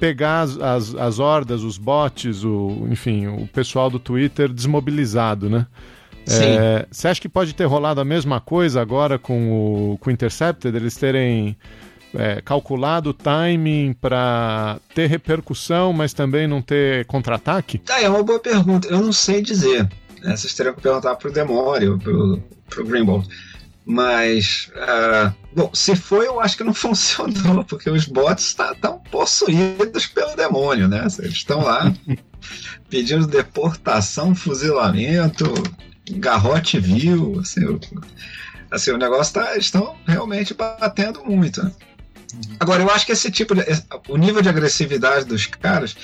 pegar 0.01 0.41
as, 0.41 0.59
as, 0.59 0.95
as 0.95 1.19
hordas, 1.19 1.63
os 1.63 1.77
bots, 1.77 2.45
o, 2.45 2.87
enfim, 2.91 3.27
o 3.27 3.47
pessoal 3.47 3.91
do 3.91 3.99
Twitter 3.99 4.49
desmobilizado, 4.49 5.51
né? 5.51 5.67
É, 6.29 6.87
você 6.91 7.09
acha 7.09 7.21
que 7.21 7.29
pode 7.29 7.55
ter 7.55 7.65
rolado 7.65 8.01
a 8.01 8.05
mesma 8.05 8.41
coisa 8.41 8.81
agora 8.81 9.19
com 9.19 9.93
o, 9.93 9.99
com 9.99 10.11
o 10.11 10.13
Intercepted? 10.13 10.75
Eles 10.75 10.97
terem 10.97 11.57
é, 12.15 12.41
calculado 12.41 13.11
o 13.11 13.15
timing 13.15 13.93
para 13.93 14.79
ter 14.95 15.09
repercussão, 15.09 15.93
mas 15.93 16.13
também 16.13 16.47
não 16.47 16.63
ter 16.63 17.05
contra-ataque? 17.07 17.79
Tá, 17.79 18.01
é 18.01 18.09
uma 18.09 18.23
boa 18.23 18.39
pergunta. 18.39 18.89
Eu 18.89 19.01
não 19.01 19.13
sei 19.13 19.43
dizer. 19.43 19.89
Né? 20.23 20.37
Vocês 20.37 20.55
teriam 20.55 20.75
que 20.75 20.81
perguntar 20.81 21.17
pro 21.17 21.33
Demório, 21.33 21.99
pro, 21.99 22.43
pro 22.69 22.87
Greenbolt. 22.87 23.27
Mas, 23.87 24.71
uh, 24.77 25.35
bom, 25.55 25.71
se 25.75 25.95
foi, 25.95 26.27
eu 26.27 26.41
acho 26.41 26.57
que 26.57 26.65
não 26.65 26.73
funcionou, 26.75 27.65
porque 27.65 27.91
os 27.91 28.07
bots 28.07 28.47
estão 28.47 28.75
tá, 28.75 28.91
possuídos 29.11 30.07
pelo 30.07 30.35
demônio, 30.35 30.89
né? 30.89 31.07
Eles 31.19 31.35
estão 31.35 31.63
lá 31.63 31.93
pedindo 32.89 33.27
deportação, 33.27 34.35
fuzilamento, 34.35 35.45
garrote 36.11 36.79
viu, 36.79 37.41
assim, 37.41 37.65
o, 37.65 37.81
assim, 38.71 38.91
o 38.91 38.99
negócio 38.99 39.35
tá, 39.35 39.57
estão 39.57 39.97
realmente 40.07 40.55
batendo 40.55 41.25
muito. 41.25 41.63
Né? 41.63 41.73
Agora, 42.59 42.83
eu 42.83 42.91
acho 42.91 43.07
que 43.07 43.13
esse 43.13 43.31
tipo 43.31 43.55
de. 43.55 43.63
O 44.09 44.17
nível 44.17 44.43
de 44.43 44.49
agressividade 44.49 45.25
dos 45.25 45.47
caras 45.47 45.97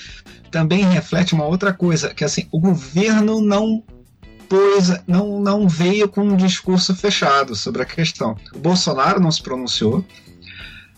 também 0.50 0.83
reflete 0.85 1.35
uma 1.35 1.45
outra 1.45 1.73
coisa, 1.73 2.12
que 2.14 2.25
assim, 2.25 2.49
o 2.50 2.59
governo 2.59 3.40
não 3.40 3.83
pôs, 4.49 4.92
não, 5.07 5.40
não 5.40 5.69
veio 5.69 6.09
com 6.09 6.23
um 6.23 6.37
discurso 6.37 6.95
fechado 6.95 7.54
sobre 7.54 7.83
a 7.83 7.87
questão. 7.87 8.37
O 8.52 8.59
Bolsonaro 8.59 9.21
não 9.21 9.30
se 9.30 9.42
pronunciou. 9.42 10.04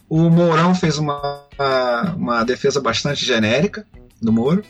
O 0.09 0.28
Mourão 0.30 0.75
fez 0.75 0.99
uma, 0.99 1.47
uma, 1.59 2.14
uma 2.14 2.44
defesa 2.44 2.80
bastante 2.80 3.25
genérica 3.25 3.87
do 4.21 4.32
Moro. 4.32 4.64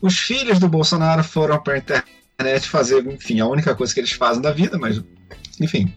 Os 0.00 0.18
filhos 0.18 0.58
do 0.58 0.68
Bolsonaro 0.68 1.22
foram 1.22 1.60
para 1.60 1.74
a 1.74 1.78
internet 2.40 2.68
fazer, 2.68 3.04
enfim, 3.06 3.40
a 3.40 3.46
única 3.46 3.74
coisa 3.74 3.92
que 3.92 3.98
eles 3.98 4.12
fazem 4.12 4.40
da 4.40 4.52
vida, 4.52 4.78
mas, 4.78 5.02
enfim, 5.60 5.92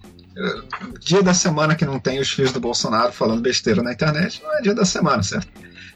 dia 1.00 1.22
da 1.22 1.36
semana 1.36 1.76
que 1.76 1.86
não 1.86 2.00
tem 2.00 2.20
os 2.20 2.32
filhos 2.32 2.52
do 2.52 2.60
Bolsonaro 2.60 3.14
falando 3.14 3.42
besteira 3.42 3.84
na 3.84 3.94
internet, 3.94 4.42
não 4.42 4.58
é 4.58 4.62
dia 4.62 4.74
da 4.74 4.84
semana, 4.84 5.22
certo? 5.22 5.48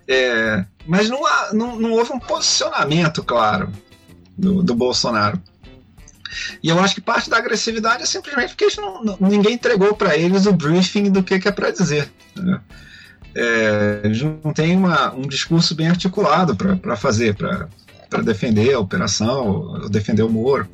É, 0.07 0.63
mas 0.85 1.09
não, 1.09 1.25
há, 1.25 1.49
não, 1.51 1.79
não, 1.79 1.91
houve 1.93 2.13
um 2.13 2.19
posicionamento 2.19 3.23
claro 3.23 3.71
do, 4.37 4.61
do, 4.61 4.75
Bolsonaro. 4.75 5.41
E 6.61 6.69
eu 6.69 6.79
acho 6.79 6.93
que 6.93 7.01
parte 7.01 7.27
da 7.27 7.37
agressividade 7.37 8.03
é 8.03 8.05
simplesmente 8.05 8.55
porque 8.55 8.67
não, 8.79 9.17
ninguém 9.19 9.53
entregou 9.53 9.95
para 9.95 10.15
eles 10.15 10.45
o 10.45 10.53
briefing 10.53 11.11
do 11.11 11.23
que, 11.23 11.39
que 11.39 11.47
é 11.47 11.51
para 11.51 11.71
dizer. 11.71 12.11
Né? 12.35 12.61
É, 13.33 14.03
não 14.43 14.53
têm 14.53 14.77
uma, 14.77 15.11
um 15.11 15.23
discurso 15.23 15.73
bem 15.73 15.87
articulado 15.87 16.55
para 16.55 16.95
fazer, 16.95 17.33
para 17.33 17.67
para 18.09 18.21
defender 18.21 18.73
a 18.73 18.79
operação, 18.79 19.87
defender 19.89 20.23
o 20.23 20.29
Moro. 20.29 20.67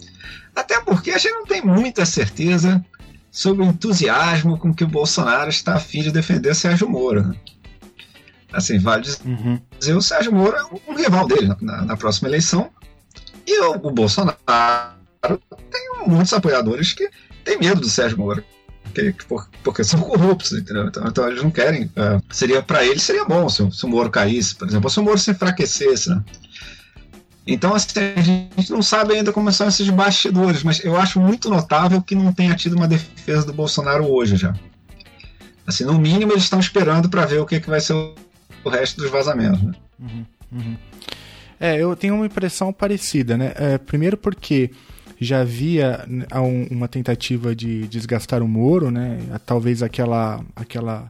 Até 0.55 0.79
porque 0.81 1.11
a 1.11 1.17
gente 1.17 1.33
não 1.33 1.45
tem 1.45 1.61
muita 1.61 2.05
certeza 2.05 2.83
sobre 3.31 3.63
o 3.63 3.67
entusiasmo 3.67 4.57
com 4.57 4.73
que 4.73 4.83
o 4.83 4.87
Bolsonaro 4.87 5.49
está 5.49 5.75
a 5.75 5.79
fim 5.79 6.01
de 6.01 6.11
defender 6.11 6.53
Sérgio 6.53 6.89
Moro. 6.89 7.27
Né? 7.27 7.35
Assim, 8.51 8.77
vale 8.77 9.03
dizer, 9.03 9.19
uhum. 9.25 9.59
o 9.97 10.01
Sérgio 10.01 10.33
Moro 10.33 10.57
é 10.57 10.91
um 10.91 10.95
rival 10.95 11.25
dele 11.25 11.55
na, 11.61 11.85
na 11.85 11.97
próxima 11.97 12.27
eleição. 12.27 12.69
E 13.47 13.59
o, 13.61 13.71
o, 13.75 13.91
Bolsonaro 13.91 14.37
tem 15.71 16.05
muitos 16.05 16.33
apoiadores 16.33 16.93
que 16.93 17.09
têm 17.45 17.57
medo 17.57 17.79
do 17.79 17.89
Sérgio 17.89 18.17
Moro. 18.17 18.43
Porque, 18.83 19.15
porque 19.63 19.83
são 19.85 20.01
corruptos, 20.01 20.51
entendeu? 20.51 20.87
Então, 20.87 21.07
então 21.07 21.27
eles 21.29 21.41
não 21.41 21.49
querem. 21.49 21.85
Uh, 21.85 22.21
seria 22.29 22.61
para 22.61 22.83
eles 22.83 23.03
seria 23.03 23.23
bom 23.23 23.47
se, 23.47 23.71
se, 23.71 23.85
o 23.85 23.89
Moro 23.89 24.09
caísse, 24.09 24.53
por 24.55 24.67
exemplo, 24.67 24.87
ou 24.87 24.89
se 24.89 24.99
o 24.99 25.03
Moro 25.03 25.17
se 25.17 25.31
enfraquecesse, 25.31 26.09
né? 26.09 26.21
Então, 27.45 27.73
assim, 27.73 27.99
a 28.15 28.21
gente 28.21 28.71
não 28.71 28.83
sabe 28.83 29.13
ainda 29.13 29.33
como 29.33 29.51
são 29.51 29.67
esses 29.67 29.89
bastidores, 29.89 30.63
mas 30.63 30.83
eu 30.83 30.95
acho 30.95 31.19
muito 31.19 31.49
notável 31.49 32.01
que 32.01 32.13
não 32.13 32.31
tenha 32.31 32.55
tido 32.55 32.75
uma 32.75 32.87
defesa 32.87 33.45
do 33.45 33.53
Bolsonaro 33.53 34.05
hoje 34.05 34.37
já. 34.37 34.53
Assim, 35.65 35.83
no 35.83 35.97
mínimo, 35.97 36.31
eles 36.31 36.43
estão 36.43 36.59
esperando 36.59 37.09
para 37.09 37.25
ver 37.25 37.39
o 37.39 37.45
que, 37.45 37.59
que 37.59 37.69
vai 37.69 37.81
ser 37.81 37.93
o 37.93 38.69
resto 38.69 39.01
dos 39.01 39.09
vazamentos. 39.09 39.61
Né? 39.61 39.73
Uhum, 39.99 40.25
uhum. 40.51 40.77
É, 41.59 41.77
eu 41.77 41.95
tenho 41.95 42.15
uma 42.15 42.25
impressão 42.25 42.73
parecida, 42.73 43.37
né? 43.37 43.53
É, 43.55 43.77
primeiro 43.77 44.17
porque 44.17 44.71
já 45.19 45.41
havia 45.41 46.03
né, 46.07 46.25
uma 46.71 46.87
tentativa 46.87 47.55
de 47.55 47.87
desgastar 47.87 48.41
o 48.41 48.47
Moro, 48.47 48.89
né? 48.89 49.19
Talvez 49.45 49.83
aquela, 49.83 50.43
aquela, 50.55 51.07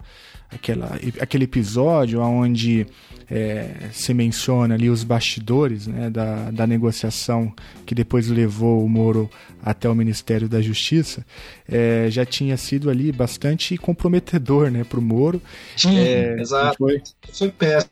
aquela, 0.52 1.00
aquele 1.20 1.46
episódio 1.46 2.22
onde 2.22 2.86
é, 3.30 3.90
se 3.94 4.14
menciona 4.14 4.76
ali 4.76 4.90
os 4.90 5.04
bastidores 5.04 5.88
né, 5.88 6.10
da, 6.10 6.52
da 6.52 6.68
negociação 6.68 7.54
que 7.86 7.96
depois 7.96 8.28
levou 8.28 8.84
o 8.84 8.90
Moro 8.90 9.30
até 9.64 9.88
o 9.88 9.96
Ministério 9.96 10.50
da 10.50 10.62
Justiça, 10.62 11.26
é, 11.70 12.08
já 12.10 12.26
tinha 12.26 12.58
sido 12.58 12.90
ali 12.90 13.12
bastante 13.12 13.78
comprometedor 13.78 14.70
né, 14.70 14.84
para 14.84 15.00
o 15.00 15.02
Moro. 15.02 15.42
É, 15.86 16.40
exato. 16.40 16.78
Foi, 16.78 17.02
foi 17.32 17.50
péssimo. 17.50 17.92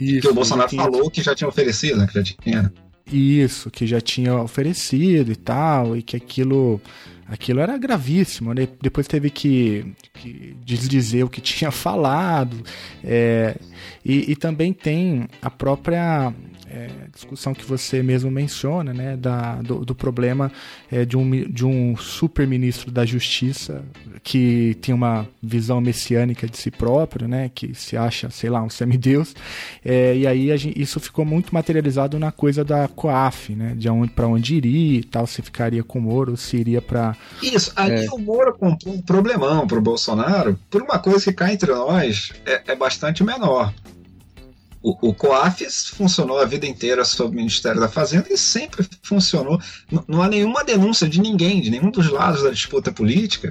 Isso, 0.00 0.20
que 0.22 0.28
o 0.28 0.34
Bolsonaro 0.34 0.70
tinha... 0.70 0.82
falou 0.82 1.10
que 1.10 1.22
já 1.22 1.34
tinha 1.34 1.48
oferecido, 1.48 1.98
né, 1.98 2.06
que 2.06 2.14
já 2.14 2.22
tinha. 2.22 2.72
Isso, 3.12 3.70
que 3.70 3.86
já 3.86 4.00
tinha 4.00 4.34
oferecido 4.36 5.30
e 5.30 5.36
tal, 5.36 5.96
e 5.96 6.02
que 6.02 6.16
aquilo 6.16 6.80
aquilo 7.26 7.60
era 7.60 7.76
gravíssimo, 7.78 8.52
né? 8.52 8.68
Depois 8.80 9.06
teve 9.06 9.30
que, 9.30 9.94
que 10.14 10.56
desdizer 10.64 11.24
o 11.24 11.28
que 11.28 11.40
tinha 11.42 11.70
falado. 11.70 12.62
É, 13.04 13.56
e, 14.04 14.32
e, 14.32 14.36
também 14.36 14.72
tem 14.72 15.28
a 15.40 15.50
própria 15.50 16.32
é, 16.72 16.88
discussão 17.12 17.52
que 17.52 17.64
você 17.64 18.02
mesmo 18.02 18.30
menciona, 18.30 18.94
né, 18.94 19.16
da, 19.16 19.56
do, 19.56 19.84
do 19.84 19.94
problema 19.94 20.50
é, 20.90 21.04
de 21.04 21.16
um, 21.16 21.30
de 21.30 21.66
um 21.66 21.96
super-ministro 21.96 22.90
da 22.90 23.04
Justiça 23.04 23.84
que 24.22 24.76
tem 24.80 24.94
uma 24.94 25.28
visão 25.42 25.80
messiânica 25.80 26.46
de 26.46 26.56
si 26.56 26.70
próprio, 26.70 27.28
né, 27.28 27.50
que 27.54 27.74
se 27.74 27.96
acha, 27.96 28.30
sei 28.30 28.48
lá, 28.48 28.62
um 28.62 28.70
semideus, 28.70 29.34
é, 29.84 30.16
e 30.16 30.26
aí 30.26 30.56
gente, 30.56 30.80
isso 30.80 30.98
ficou 30.98 31.24
muito 31.24 31.52
materializado 31.52 32.18
na 32.18 32.32
coisa 32.32 32.64
da 32.64 32.88
COAF, 32.88 33.54
né, 33.54 33.74
de 33.76 33.88
onde 33.88 34.12
para 34.12 34.26
onde 34.26 34.54
iria 34.54 35.00
e 35.00 35.04
tal, 35.04 35.26
se 35.26 35.42
ficaria 35.42 35.82
com 35.82 35.98
o 35.98 36.02
Moro, 36.02 36.36
se 36.36 36.56
iria 36.56 36.80
para 36.80 37.14
Isso, 37.42 37.72
ali 37.76 38.06
é... 38.06 38.10
o 38.10 38.18
Moro 38.18 38.54
comprou 38.54 38.94
um 38.94 39.02
problemão 39.02 39.66
para 39.66 39.78
o 39.78 39.82
Bolsonaro 39.82 40.58
por 40.70 40.82
uma 40.82 40.98
coisa 40.98 41.24
que 41.24 41.32
cá 41.32 41.52
entre 41.52 41.72
nós 41.72 42.32
é, 42.46 42.62
é 42.68 42.76
bastante 42.76 43.22
menor. 43.22 43.72
O, 44.82 45.10
o 45.10 45.14
COAF 45.14 45.64
funcionou 45.94 46.38
a 46.38 46.44
vida 46.44 46.66
inteira 46.66 47.04
sob 47.04 47.30
o 47.30 47.36
Ministério 47.36 47.80
da 47.80 47.88
Fazenda 47.88 48.26
e 48.30 48.36
sempre 48.36 48.86
funcionou. 49.02 49.60
Não, 49.90 50.04
não 50.08 50.22
há 50.22 50.28
nenhuma 50.28 50.64
denúncia 50.64 51.08
de 51.08 51.20
ninguém, 51.20 51.60
de 51.60 51.70
nenhum 51.70 51.90
dos 51.90 52.10
lados 52.10 52.42
da 52.42 52.50
disputa 52.50 52.90
política, 52.90 53.50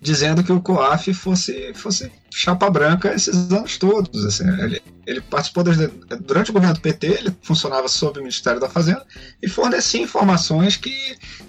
dizendo 0.00 0.42
que 0.42 0.52
o 0.52 0.60
COAF 0.60 1.12
fosse, 1.12 1.74
fosse 1.74 2.10
chapa 2.30 2.70
branca 2.70 3.12
esses 3.12 3.50
anos 3.50 3.76
todos. 3.76 4.24
Assim, 4.24 4.48
ele, 4.62 4.80
ele 5.06 5.20
participou 5.20 5.64
das, 5.64 5.76
durante 6.20 6.50
o 6.50 6.54
governo 6.54 6.74
do 6.74 6.80
PT, 6.80 7.06
ele 7.06 7.36
funcionava 7.42 7.88
sob 7.88 8.18
o 8.18 8.22
Ministério 8.22 8.60
da 8.60 8.68
Fazenda 8.68 9.04
e 9.42 9.48
fornecia 9.48 10.00
informações 10.00 10.76
que, 10.76 10.94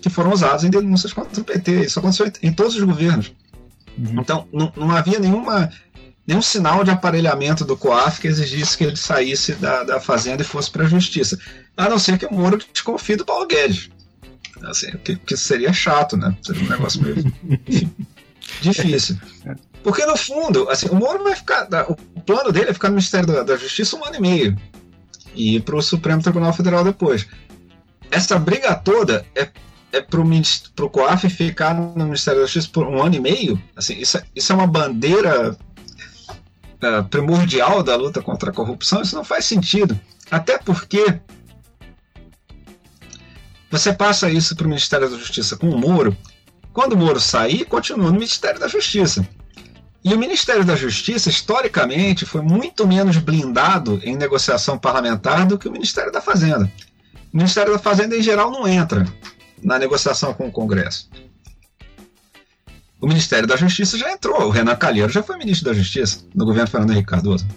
que 0.01 0.09
foram 0.09 0.33
usadas 0.33 0.63
em 0.63 0.69
denúncias 0.69 1.13
contra 1.13 1.39
o 1.39 1.43
PT. 1.43 1.85
Isso 1.85 1.99
aconteceu 1.99 2.31
em, 2.41 2.51
todos 2.51 2.75
os 2.75 2.83
governos. 2.83 3.31
Uhum. 3.97 4.21
Então, 4.21 4.47
não, 4.51 4.71
não 4.75 4.91
havia 4.91 5.19
nenhuma 5.19 5.69
nenhum 6.25 6.41
sinal 6.41 6.83
de 6.83 6.91
aparelhamento 6.91 7.65
do 7.65 7.77
COAF 7.77 8.19
que 8.21 8.27
exigisse 8.27 8.77
que 8.77 8.83
ele 8.83 8.95
saísse 8.95 9.53
da, 9.55 9.83
da 9.83 9.99
fazenda 9.99 10.41
e 10.41 10.45
fosse 10.45 10.69
para 10.69 10.85
a 10.85 10.89
justiça. 10.89 11.37
A 11.75 11.89
não 11.89 11.99
ser 11.99 12.17
que 12.17 12.25
o 12.25 12.33
Moro 12.33 12.57
desconfie 12.57 13.15
do 13.15 13.25
Paulo 13.25 13.47
Guedes. 13.47 13.89
Assim, 14.63 14.91
que, 14.97 15.15
que 15.15 15.35
seria 15.35 15.73
chato, 15.73 16.15
né? 16.15 16.35
Seria 16.43 16.63
um 16.63 16.69
negócio 16.69 17.01
meio 17.01 17.33
difícil. 18.61 19.17
Porque 19.83 20.05
no 20.05 20.15
fundo, 20.15 20.69
assim, 20.69 20.87
o 20.89 20.95
Moro 20.95 21.23
vai 21.23 21.35
ficar. 21.35 21.67
O 21.89 22.21
plano 22.21 22.51
dele 22.51 22.69
é 22.69 22.73
ficar 22.73 22.89
no 22.89 22.95
Ministério 22.95 23.25
da, 23.25 23.43
da 23.43 23.57
Justiça 23.57 23.95
um 23.95 24.05
ano 24.05 24.15
e 24.15 24.21
meio. 24.21 24.57
E 25.33 25.55
ir 25.55 25.61
para 25.61 25.75
o 25.75 25.81
Supremo 25.81 26.21
Tribunal 26.21 26.53
Federal 26.53 26.83
depois. 26.83 27.25
Essa 28.11 28.37
briga 28.37 28.75
toda 28.75 29.25
é 29.33 29.49
é 29.91 30.01
pro, 30.01 30.23
pro 30.75 30.89
COAF 30.89 31.29
ficar 31.29 31.73
no 31.73 32.05
Ministério 32.05 32.39
da 32.39 32.45
Justiça 32.45 32.69
por 32.71 32.87
um 32.87 33.01
ano 33.01 33.15
e 33.15 33.19
meio, 33.19 33.61
assim, 33.75 33.95
isso, 33.95 34.17
é, 34.17 34.23
isso 34.35 34.51
é 34.51 34.55
uma 34.55 34.67
bandeira 34.67 35.57
primordial 37.09 37.83
da 37.83 37.95
luta 37.95 38.21
contra 38.21 38.49
a 38.49 38.53
corrupção, 38.53 39.01
isso 39.01 39.15
não 39.15 39.23
faz 39.23 39.45
sentido. 39.45 39.99
Até 40.29 40.57
porque 40.57 41.19
você 43.69 43.93
passa 43.93 44.29
isso 44.29 44.55
para 44.55 44.65
o 44.65 44.69
Ministério 44.69 45.09
da 45.09 45.17
Justiça 45.17 45.55
com 45.55 45.69
o 45.69 45.77
Moro. 45.77 46.15
Quando 46.73 46.93
o 46.93 46.97
Moro 46.97 47.19
sair, 47.19 47.65
continua 47.65 48.07
no 48.07 48.13
Ministério 48.13 48.59
da 48.59 48.67
Justiça. 48.67 49.27
E 50.03 50.13
o 50.13 50.17
Ministério 50.17 50.65
da 50.65 50.75
Justiça, 50.75 51.29
historicamente, 51.29 52.25
foi 52.25 52.41
muito 52.41 52.87
menos 52.87 53.17
blindado 53.17 54.01
em 54.03 54.15
negociação 54.15 54.77
parlamentar 54.77 55.45
do 55.45 55.57
que 55.57 55.67
o 55.67 55.71
Ministério 55.71 56.11
da 56.11 56.19
Fazenda. 56.19 56.71
O 57.31 57.37
Ministério 57.37 57.71
da 57.71 57.79
Fazenda, 57.79 58.15
em 58.15 58.21
geral, 58.21 58.51
não 58.51 58.67
entra 58.67 59.05
na 59.63 59.77
negociação 59.77 60.33
com 60.33 60.47
o 60.47 60.51
Congresso. 60.51 61.09
O 63.01 63.07
Ministério 63.07 63.47
da 63.47 63.55
Justiça 63.55 63.97
já 63.97 64.11
entrou, 64.11 64.43
o 64.43 64.49
Renan 64.51 64.75
Calheiro 64.75 65.11
já 65.11 65.23
foi 65.23 65.35
ministro 65.35 65.65
da 65.65 65.73
Justiça 65.73 66.19
no 66.35 66.45
governo 66.45 66.69
Fernando 66.69 66.91
Henrique 66.91 67.09
Cardoso. 67.09 67.47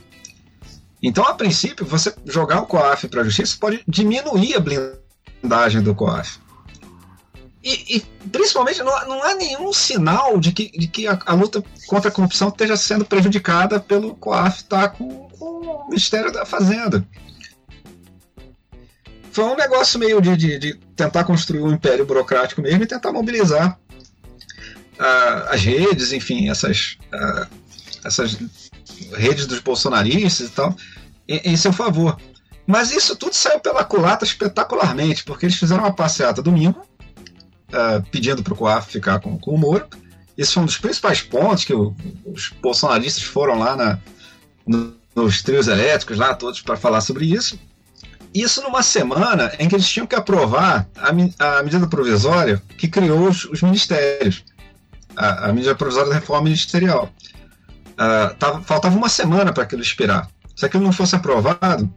Então, 1.03 1.23
a 1.23 1.35
princípio, 1.35 1.85
você 1.85 2.15
jogar 2.25 2.63
o 2.63 2.67
COAF 2.67 3.09
para 3.09 3.21
a 3.21 3.25
Justiça 3.25 3.59
pode 3.61 3.85
diminuir 3.87 4.55
a 4.55 4.61
blindagem 4.61 5.83
do 5.83 5.95
COAF. 5.95 6.39
E, 7.63 7.97
e 7.97 8.01
principalmente, 8.29 8.83
não, 8.83 9.07
não, 9.07 9.23
há 9.23 9.35
nenhum 9.35 9.71
sinal 9.71 10.39
de 10.41 10.51
que, 10.51 10.71
de 10.71 10.87
que 10.87 11.07
a, 11.07 11.19
a, 11.27 11.35
luta 11.35 11.63
contra 11.87 12.09
a 12.09 12.13
corrupção 12.13 12.49
esteja 12.49 12.77
sendo 12.77 13.05
prejudicada 13.05 13.79
pelo 13.79 14.15
COAF 14.15 14.63
estar 14.63 14.83
tá 14.83 14.89
com, 14.89 15.29
com 15.29 15.45
o 15.45 15.89
Ministério 15.89 16.33
da 16.33 16.47
Fazenda 16.47 17.07
foi 19.35 19.45
um 19.45 19.57
negócio 19.57 19.99
meio 19.99 20.21
de, 20.21 20.37
de, 20.37 20.59
de, 20.61 20.75
tentar 20.95 21.25
construir 21.25 21.61
um 21.61 21.73
império 21.73 22.07
burocrático 22.07 22.63
mesmo 22.63 22.85
e 22.85 22.87
tentar 22.87 23.13
mobilizar 23.13 23.77
as 24.99 25.63
redes, 25.63 26.13
enfim, 26.13 26.49
essas, 26.49 26.97
essas 28.05 28.39
redes 29.17 29.47
dos 29.47 29.61
bolsonaristas 29.61 30.49
e 30.49 30.51
tal, 30.51 30.77
em, 31.29 31.53
em, 31.53 31.57
seu 31.57 31.73
favor. 31.73 32.19
Mas 32.67 32.91
isso 32.91 33.17
tudo 33.17 33.35
saiu 33.35 33.61
pela 33.61 33.85
culata 33.85 34.25
espetacularmente, 34.25 35.25
porque 35.25 35.47
eles 35.47 35.57
fizeram 35.57 35.83
uma 35.83 35.93
passeata 35.93 36.43
domingo, 36.43 36.81
uh, 37.69 38.03
pedindo 38.11 38.43
para 38.43 38.55
o 38.55 38.57
COAF 38.57 38.91
ficar 38.91 39.21
com, 39.21 39.39
com 39.39 39.53
o 39.53 39.59
Moro. 39.59 39.87
Esse 40.37 40.55
foi 40.55 40.63
um 40.63 40.67
dos 40.67 40.79
principais 40.79 41.21
pontos 41.21 41.65
que 41.65 41.75
o, 41.75 41.95
os 42.25 42.51
bolsonaristas 42.63 43.23
foram 43.23 43.59
lá 43.59 43.77
na, 43.77 43.99
no, 44.67 44.95
nos 45.15 45.43
trios 45.43 45.69
elétricos, 45.69 46.19
lá 46.19 46.35
todos, 46.35 46.61
para 46.61 46.77
falar 46.77 47.01
sobre 47.01 47.27
isso. 47.27 47.59
Isso 48.35 48.63
numa 48.63 48.83
semana 48.83 49.53
em 49.61 49.69
que 49.69 49.77
eles 49.77 49.89
tinham 49.89 50.09
que 50.09 50.17
aprovar 50.17 50.89
a, 50.97 51.59
a 51.59 51.63
medida 51.63 51.87
provisória 51.87 52.61
que 52.77 52.89
criou 52.89 53.29
os, 53.29 53.45
os 53.45 53.63
ministérios 53.63 54.43
a, 55.17 55.49
a 55.49 55.53
medida 55.53 55.75
provisória 55.75 56.11
da 56.11 56.17
reforma 56.17 56.45
ministerial. 56.45 57.13
Uh, 57.93 58.35
tava, 58.37 58.63
faltava 58.63 58.97
uma 58.97 59.09
semana 59.09 59.53
para 59.53 59.63
aquilo 59.63 59.83
expirar. 59.83 60.29
Se 60.57 60.67
aquilo 60.67 60.83
não 60.83 60.93
fosse 60.93 61.15
aprovado, 61.15 61.93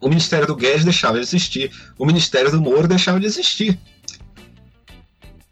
o 0.00 0.08
Ministério 0.08 0.46
do 0.46 0.56
Guedes 0.56 0.84
deixava 0.84 1.14
de 1.14 1.22
existir, 1.22 1.70
o 1.98 2.06
Ministério 2.06 2.50
do 2.50 2.60
Moro 2.60 2.88
deixava 2.88 3.20
de 3.20 3.26
existir. 3.26 3.78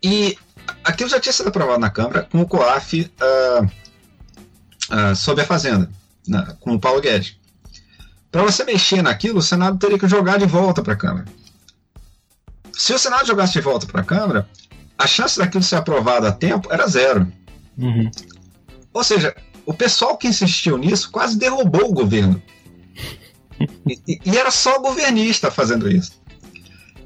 E 0.02 0.36
aquilo 0.84 1.10
já 1.10 1.20
tinha 1.20 1.32
sido 1.32 1.48
aprovado 1.48 1.78
na 1.78 1.90
Câmara 1.90 2.26
com 2.30 2.40
o 2.40 2.46
COAF 2.46 3.10
uh, 3.20 3.64
uh, 3.64 5.16
sob 5.16 5.42
a 5.42 5.44
Fazenda, 5.44 5.90
né, 6.26 6.56
com 6.60 6.74
o 6.74 6.80
Paulo 6.80 7.00
Guedes. 7.00 7.36
Para 8.30 8.42
você 8.42 8.64
mexer 8.64 9.02
naquilo, 9.02 9.38
o 9.38 9.42
Senado 9.42 9.78
teria 9.78 9.98
que 9.98 10.08
jogar 10.08 10.38
de 10.38 10.46
volta 10.46 10.82
para 10.82 10.92
a 10.92 10.96
Câmara. 10.96 11.24
Se 12.72 12.92
o 12.92 12.98
Senado 12.98 13.26
jogasse 13.26 13.54
de 13.54 13.60
volta 13.60 13.86
para 13.86 14.02
a 14.02 14.04
Câmara, 14.04 14.48
a 14.98 15.06
chance 15.06 15.38
daquilo 15.38 15.62
ser 15.62 15.76
aprovado 15.76 16.26
a 16.26 16.32
tempo 16.32 16.68
era 16.72 16.86
zero. 16.88 17.32
Uhum. 17.78 18.10
Ou 18.92 19.04
seja, 19.04 19.34
o 19.64 19.72
pessoal 19.72 20.16
que 20.16 20.26
insistiu 20.26 20.76
nisso 20.76 21.10
quase 21.10 21.38
derrubou 21.38 21.88
o 21.88 21.94
governo. 21.94 22.42
E, 23.86 24.18
e, 24.24 24.36
era 24.36 24.50
só 24.50 24.78
governista 24.78 25.50
fazendo 25.50 25.90
isso. 25.90 26.20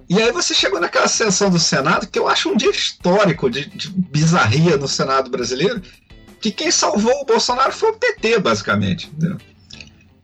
E 0.08 0.20
aí 0.20 0.30
você 0.32 0.54
chegou 0.54 0.80
naquela 0.80 1.08
sessão 1.08 1.50
do 1.50 1.58
Senado, 1.58 2.06
que 2.06 2.18
eu 2.18 2.28
acho 2.28 2.50
um 2.50 2.56
dia 2.56 2.70
histórico 2.70 3.48
de, 3.48 3.66
de 3.66 3.90
bizarria 3.90 4.76
no 4.76 4.86
Senado 4.86 5.30
brasileiro, 5.30 5.82
que 6.40 6.50
quem 6.50 6.70
salvou 6.70 7.22
o 7.22 7.24
Bolsonaro 7.24 7.72
foi 7.72 7.90
o 7.90 7.96
PT, 7.96 8.38
basicamente. 8.40 9.06
Entendeu? 9.08 9.38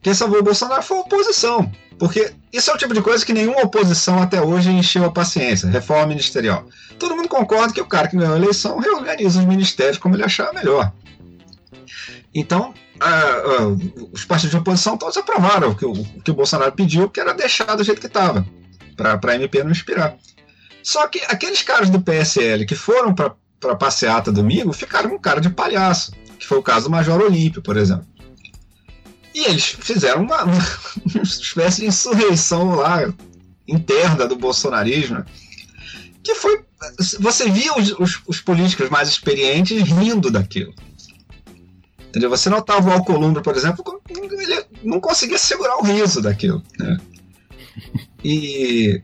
Quem 0.02 0.14
salvou 0.14 0.40
o 0.40 0.42
Bolsonaro 0.42 0.83
foi 0.83 0.98
a 0.98 1.00
oposição. 1.00 1.72
Porque 1.98 2.32
isso 2.52 2.70
é 2.70 2.74
o 2.74 2.78
tipo 2.78 2.94
de 2.94 3.02
coisa 3.02 3.24
que 3.26 3.32
nenhuma 3.32 3.62
oposição 3.62 4.22
até 4.22 4.40
hoje 4.40 4.70
encheu 4.70 5.04
a 5.04 5.11
paciência 5.11 5.68
reforma 5.68 6.06
ministerial. 6.06 6.66
Todo 6.98 7.16
mundo 7.16 7.28
concorda 7.28 7.72
que 7.72 7.80
o 7.80 7.87
cara 7.87 8.08
que 8.08 8.16
ganhou 8.16 8.34
a 8.34 8.38
eleição 8.38 8.78
reorganiza 8.78 9.40
os 9.40 9.44
ministérios 9.44 9.98
como 9.98 10.14
ele 10.14 10.24
achar 10.24 10.52
melhor. 10.52 10.92
Então, 12.34 12.72
os 14.12 14.24
partidos 14.24 14.50
de 14.52 14.56
oposição 14.58 14.96
todos 14.96 15.16
aprovaram 15.16 15.70
o 15.70 15.74
que 15.74 15.84
o, 15.84 15.92
o 15.92 16.22
que 16.22 16.30
o 16.30 16.34
Bolsonaro 16.34 16.72
pediu, 16.72 17.08
que 17.08 17.20
era 17.20 17.32
deixar 17.32 17.74
do 17.76 17.84
jeito 17.84 18.00
que 18.00 18.06
estava, 18.06 18.46
para 18.96 19.18
a 19.20 19.34
MP 19.34 19.62
não 19.62 19.70
inspirar. 19.70 20.16
Só 20.82 21.06
que 21.08 21.20
aqueles 21.28 21.62
caras 21.62 21.90
do 21.90 22.00
PSL 22.00 22.64
que 22.64 22.74
foram 22.74 23.14
para 23.14 23.34
a 23.64 23.76
passeata 23.76 24.32
domingo 24.32 24.72
ficaram 24.72 25.11
com 25.11 25.18
cara 25.18 25.40
de 25.40 25.50
palhaço, 25.50 26.12
que 26.38 26.46
foi 26.46 26.58
o 26.58 26.62
caso 26.62 26.87
do 26.87 26.90
Major 26.90 27.20
Olímpio, 27.20 27.61
por 27.61 27.76
exemplo. 27.76 28.06
E 29.35 29.45
eles 29.45 29.64
fizeram 29.64 30.23
uma, 30.23 30.45
uma 30.45 31.23
espécie 31.23 31.83
de 31.83 31.87
insurreição 31.87 32.75
lá 32.75 33.12
interna 33.67 34.27
do 34.27 34.37
bolsonarismo, 34.37 35.25
que 36.23 36.35
foi. 36.35 36.64
Você 37.21 37.51
via 37.51 37.77
os, 37.77 37.93
os, 37.99 38.23
os 38.27 38.41
políticos 38.41 38.88
mais 38.88 39.09
experientes 39.09 39.83
rindo 39.83 40.31
daquilo. 40.31 40.75
Entendeu? 42.09 42.31
Você 42.31 42.49
notava 42.49 42.88
o 42.88 42.93
Alcolumbre, 42.93 43.43
por 43.43 43.55
exemplo, 43.55 44.03
ele 44.09 44.64
não 44.83 45.01
conseguia 45.01 45.38
segurar 45.38 45.77
o 45.77 45.83
riso 45.83 46.23
daquilo. 46.23 46.62
Né? 46.79 46.97
E, 48.25 49.03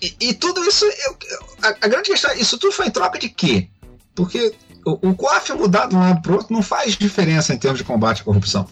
e, 0.00 0.16
e, 0.20 0.34
tudo 0.34 0.64
isso. 0.64 0.84
Eu, 0.84 1.16
a, 1.62 1.68
a, 1.68 1.88
grande 1.88 2.10
questão 2.10 2.30
é: 2.30 2.38
isso 2.38 2.56
tudo 2.58 2.72
foi 2.72 2.86
em 2.86 2.90
troca 2.90 3.18
de 3.18 3.28
quê? 3.28 3.68
Porque 4.14 4.54
o, 4.84 5.10
o 5.10 5.14
COAF 5.14 5.52
mudar 5.52 5.86
de 5.86 5.96
um 5.96 6.00
lado 6.00 6.22
para 6.22 6.32
o 6.32 6.36
outro 6.36 6.52
não 6.52 6.62
faz 6.62 6.96
diferença 6.96 7.52
em 7.52 7.58
termos 7.58 7.78
de 7.78 7.84
combate 7.84 8.22
à 8.22 8.24
corrupção. 8.24 8.68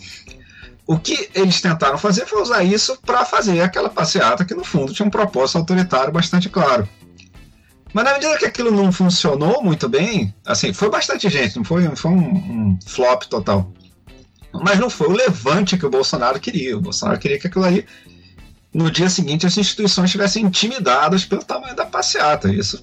O 0.86 0.98
que 0.98 1.30
eles 1.34 1.60
tentaram 1.60 1.96
fazer 1.96 2.26
foi 2.26 2.42
usar 2.42 2.64
isso 2.64 2.98
para 3.04 3.24
fazer 3.24 3.60
aquela 3.60 3.88
passeata 3.88 4.44
que, 4.44 4.54
no 4.54 4.64
fundo, 4.64 4.92
tinha 4.92 5.06
um 5.06 5.10
propósito 5.10 5.58
autoritário 5.58 6.12
bastante 6.12 6.48
claro. 6.48 6.88
Mas 7.92 8.04
na 8.04 8.14
medida 8.14 8.38
que 8.38 8.46
aquilo 8.46 8.70
não 8.70 8.90
funcionou 8.90 9.62
muito 9.62 9.88
bem, 9.88 10.34
assim, 10.46 10.72
foi 10.72 10.90
bastante 10.90 11.28
gente, 11.28 11.56
não 11.56 11.64
foi, 11.64 11.84
foi 11.94 12.10
um, 12.10 12.18
um 12.18 12.78
flop 12.86 13.24
total. 13.24 13.70
Mas 14.52 14.78
não 14.78 14.90
foi 14.90 15.08
o 15.08 15.12
levante 15.12 15.76
que 15.76 15.86
o 15.86 15.90
Bolsonaro 15.90 16.40
queria. 16.40 16.76
O 16.76 16.80
Bolsonaro 16.80 17.18
queria 17.18 17.38
que 17.38 17.46
aquilo 17.46 17.64
ali 17.64 17.86
no 18.72 18.90
dia 18.90 19.08
seguinte 19.08 19.46
as 19.46 19.56
instituições 19.56 20.06
estivessem 20.06 20.44
intimidadas 20.44 21.24
pelo 21.24 21.44
tamanho 21.44 21.76
da 21.76 21.86
passeata. 21.86 22.52
Isso, 22.52 22.82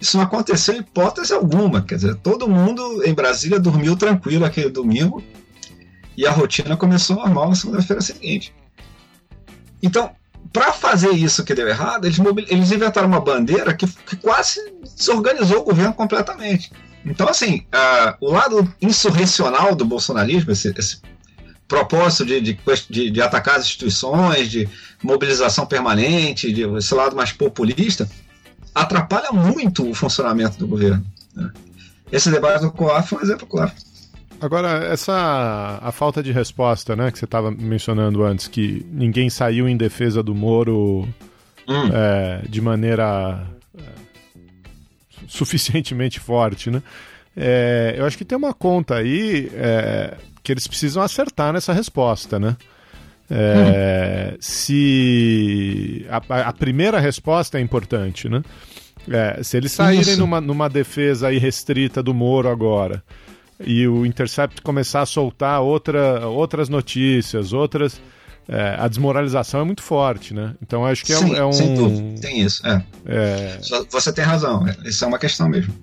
isso 0.00 0.16
não 0.16 0.24
aconteceu 0.24 0.74
em 0.74 0.78
hipótese 0.78 1.32
alguma. 1.32 1.82
Quer 1.82 1.96
dizer, 1.96 2.14
todo 2.16 2.48
mundo 2.48 3.02
em 3.04 3.12
Brasília 3.14 3.60
dormiu 3.60 3.96
tranquilo 3.96 4.44
aquele 4.44 4.70
domingo 4.70 5.22
e 6.16 6.26
a 6.26 6.30
rotina 6.30 6.76
começou 6.76 7.16
normal 7.16 7.50
na 7.50 7.54
segunda-feira 7.54 8.02
seguinte. 8.02 8.54
Então, 9.82 10.14
para 10.52 10.72
fazer 10.72 11.10
isso 11.10 11.44
que 11.44 11.54
deu 11.54 11.66
errado, 11.68 12.06
eles, 12.06 12.18
eles 12.48 12.70
inventaram 12.70 13.08
uma 13.08 13.20
bandeira 13.20 13.74
que, 13.74 13.86
que, 13.86 14.16
quase 14.16 14.60
desorganizou 14.96 15.60
o 15.60 15.64
governo 15.64 15.92
completamente. 15.92 16.70
Então, 17.04 17.28
assim, 17.28 17.66
uh, 17.74 18.16
o 18.20 18.30
lado 18.30 18.72
insurrecional 18.80 19.74
do 19.74 19.84
bolsonarismo, 19.84 20.52
esse, 20.52 20.72
esse 20.78 21.00
propósito 21.66 22.24
de, 22.24 22.40
de, 22.40 22.58
de, 22.88 23.10
de, 23.10 23.22
atacar 23.22 23.56
as 23.56 23.64
instituições, 23.64 24.50
de 24.50 24.68
mobilização 25.02 25.66
permanente, 25.66 26.52
de, 26.52 26.62
esse 26.62 26.94
lado 26.94 27.16
mais 27.16 27.32
populista, 27.32 28.08
atrapalha 28.74 29.32
muito 29.32 29.88
o 29.90 29.94
funcionamento 29.94 30.56
do 30.56 30.66
governo. 30.66 31.04
Né? 31.34 31.50
Esse 32.12 32.30
debate 32.30 32.62
do 32.62 32.72
COAF 32.72 33.08
foi 33.08 33.18
um 33.18 33.22
exemplo 33.22 33.46
claro. 33.46 33.72
Agora, 34.44 34.84
essa 34.92 35.78
a 35.80 35.90
falta 35.90 36.22
de 36.22 36.30
resposta, 36.30 36.94
né, 36.94 37.10
que 37.10 37.18
você 37.18 37.24
estava 37.24 37.50
mencionando 37.50 38.22
antes, 38.22 38.46
que 38.46 38.84
ninguém 38.92 39.30
saiu 39.30 39.66
em 39.66 39.74
defesa 39.74 40.22
do 40.22 40.34
Moro 40.34 41.08
hum. 41.66 41.88
é, 41.90 42.42
de 42.46 42.60
maneira 42.60 43.42
é, 43.74 43.82
suficientemente 45.26 46.20
forte, 46.20 46.70
né? 46.70 46.82
É, 47.34 47.94
eu 47.96 48.04
acho 48.04 48.18
que 48.18 48.24
tem 48.24 48.36
uma 48.36 48.52
conta 48.52 48.96
aí 48.96 49.50
é, 49.54 50.14
que 50.42 50.52
eles 50.52 50.66
precisam 50.66 51.02
acertar 51.02 51.54
nessa 51.54 51.72
resposta, 51.72 52.38
né? 52.38 52.54
É, 53.30 54.32
hum. 54.34 54.36
Se 54.40 56.06
a, 56.10 56.48
a, 56.48 56.52
primeira 56.52 57.00
resposta 57.00 57.56
é 57.56 57.62
importante, 57.62 58.28
né? 58.28 58.42
É, 59.10 59.42
se 59.42 59.56
eles 59.56 59.72
saírem 59.72 60.16
numa, 60.16 60.38
numa 60.38 60.68
defesa 60.68 61.32
irrestrita 61.32 62.02
do 62.02 62.12
Moro 62.12 62.50
agora 62.50 63.02
e 63.60 63.86
o 63.86 64.04
Intercept 64.04 64.62
começar 64.62 65.02
a 65.02 65.06
soltar 65.06 65.60
outra, 65.60 66.26
outras 66.26 66.68
notícias, 66.68 67.52
outras. 67.52 68.00
É, 68.46 68.76
a 68.78 68.86
desmoralização 68.88 69.60
é 69.60 69.64
muito 69.64 69.82
forte, 69.82 70.34
né? 70.34 70.54
Então 70.62 70.84
acho 70.84 71.04
que 71.04 71.12
é, 71.12 71.16
Sim, 71.16 71.34
é 71.34 71.44
um. 71.44 71.52
Sem 71.52 71.74
dúvida, 71.74 72.20
tem 72.20 72.40
isso. 72.40 72.66
É. 72.66 72.84
é... 73.06 73.58
Você 73.90 74.12
tem 74.12 74.24
razão, 74.24 74.66
isso 74.84 75.02
é 75.04 75.08
uma 75.08 75.18
questão 75.18 75.48
mesmo. 75.48 75.74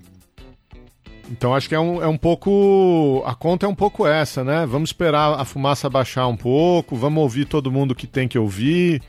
Então 1.31 1.55
acho 1.55 1.69
que 1.69 1.73
é 1.73 1.79
um, 1.79 2.03
é 2.03 2.07
um 2.07 2.17
pouco. 2.17 3.23
A 3.25 3.34
conta 3.34 3.65
é 3.65 3.69
um 3.69 3.73
pouco 3.73 4.05
essa, 4.05 4.43
né? 4.43 4.65
Vamos 4.67 4.89
esperar 4.89 5.39
a 5.39 5.45
fumaça 5.45 5.89
baixar 5.89 6.27
um 6.27 6.36
pouco, 6.36 6.95
vamos 6.95 7.23
ouvir 7.23 7.45
todo 7.45 7.71
mundo 7.71 7.95
que 7.95 8.05
tem 8.05 8.27
que 8.27 8.38
ouvir. 8.38 9.01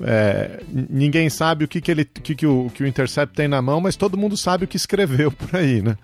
É, 0.00 0.60
ninguém 0.70 1.28
sabe 1.28 1.64
o 1.64 1.68
que, 1.68 1.80
que, 1.80 1.90
ele, 1.90 2.04
que, 2.04 2.34
que, 2.34 2.46
o, 2.46 2.70
que 2.74 2.82
o 2.82 2.86
Intercept 2.86 3.34
tem 3.34 3.46
na 3.46 3.60
mão, 3.60 3.80
mas 3.80 3.96
todo 3.96 4.16
mundo 4.16 4.36
sabe 4.36 4.64
o 4.64 4.68
que 4.68 4.76
escreveu 4.76 5.30
por 5.32 5.56
aí, 5.56 5.82
né? 5.82 5.96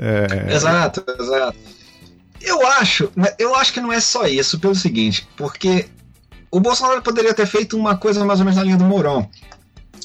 É... 0.00 0.54
Exato, 0.54 1.04
exato. 1.18 1.56
Eu 2.40 2.64
acho, 2.66 3.10
eu 3.38 3.54
acho 3.56 3.72
que 3.72 3.80
não 3.80 3.92
é 3.92 4.00
só 4.00 4.26
isso, 4.26 4.60
pelo 4.60 4.74
seguinte, 4.74 5.28
porque 5.36 5.88
o 6.50 6.60
Bolsonaro 6.60 7.02
poderia 7.02 7.34
ter 7.34 7.46
feito 7.46 7.76
uma 7.76 7.96
coisa 7.96 8.24
mais 8.24 8.38
ou 8.38 8.44
menos 8.44 8.56
na 8.56 8.64
linha 8.64 8.76
do 8.76 8.84
Mourão. 8.84 9.28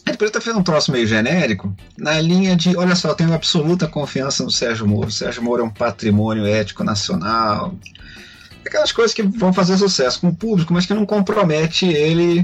Ele 0.05 0.17
poderia 0.17 0.33
ter 0.33 0.41
feito 0.41 0.59
um 0.59 0.63
troço 0.63 0.91
meio 0.91 1.07
genérico, 1.07 1.73
na 1.97 2.19
linha 2.19 2.55
de, 2.55 2.75
olha 2.75 2.95
só, 2.95 3.09
eu 3.09 3.15
tenho 3.15 3.33
absoluta 3.33 3.87
confiança 3.87 4.43
no 4.43 4.51
Sérgio 4.51 4.87
Moro. 4.87 5.07
O 5.07 5.11
Sérgio 5.11 5.41
Moro 5.41 5.61
é 5.61 5.65
um 5.65 5.69
patrimônio 5.69 6.45
ético 6.45 6.83
nacional. 6.83 7.73
Aquelas 8.65 8.91
coisas 8.91 9.13
que 9.13 9.23
vão 9.23 9.53
fazer 9.53 9.77
sucesso 9.77 10.19
com 10.19 10.29
o 10.29 10.35
público, 10.35 10.73
mas 10.73 10.85
que 10.85 10.93
não 10.93 11.05
compromete 11.05 11.85
ele. 11.85 12.41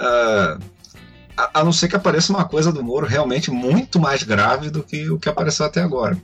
Uh, 0.00 0.62
a, 1.36 1.60
a 1.60 1.64
não 1.64 1.72
ser 1.72 1.88
que 1.88 1.96
apareça 1.96 2.32
uma 2.32 2.44
coisa 2.46 2.72
do 2.72 2.82
Moro 2.82 3.06
realmente 3.06 3.50
muito 3.50 3.98
mais 4.00 4.22
grave 4.22 4.70
do 4.70 4.82
que 4.82 5.10
o 5.10 5.18
que 5.18 5.28
apareceu 5.28 5.66
até 5.66 5.82
agora. 5.82 6.16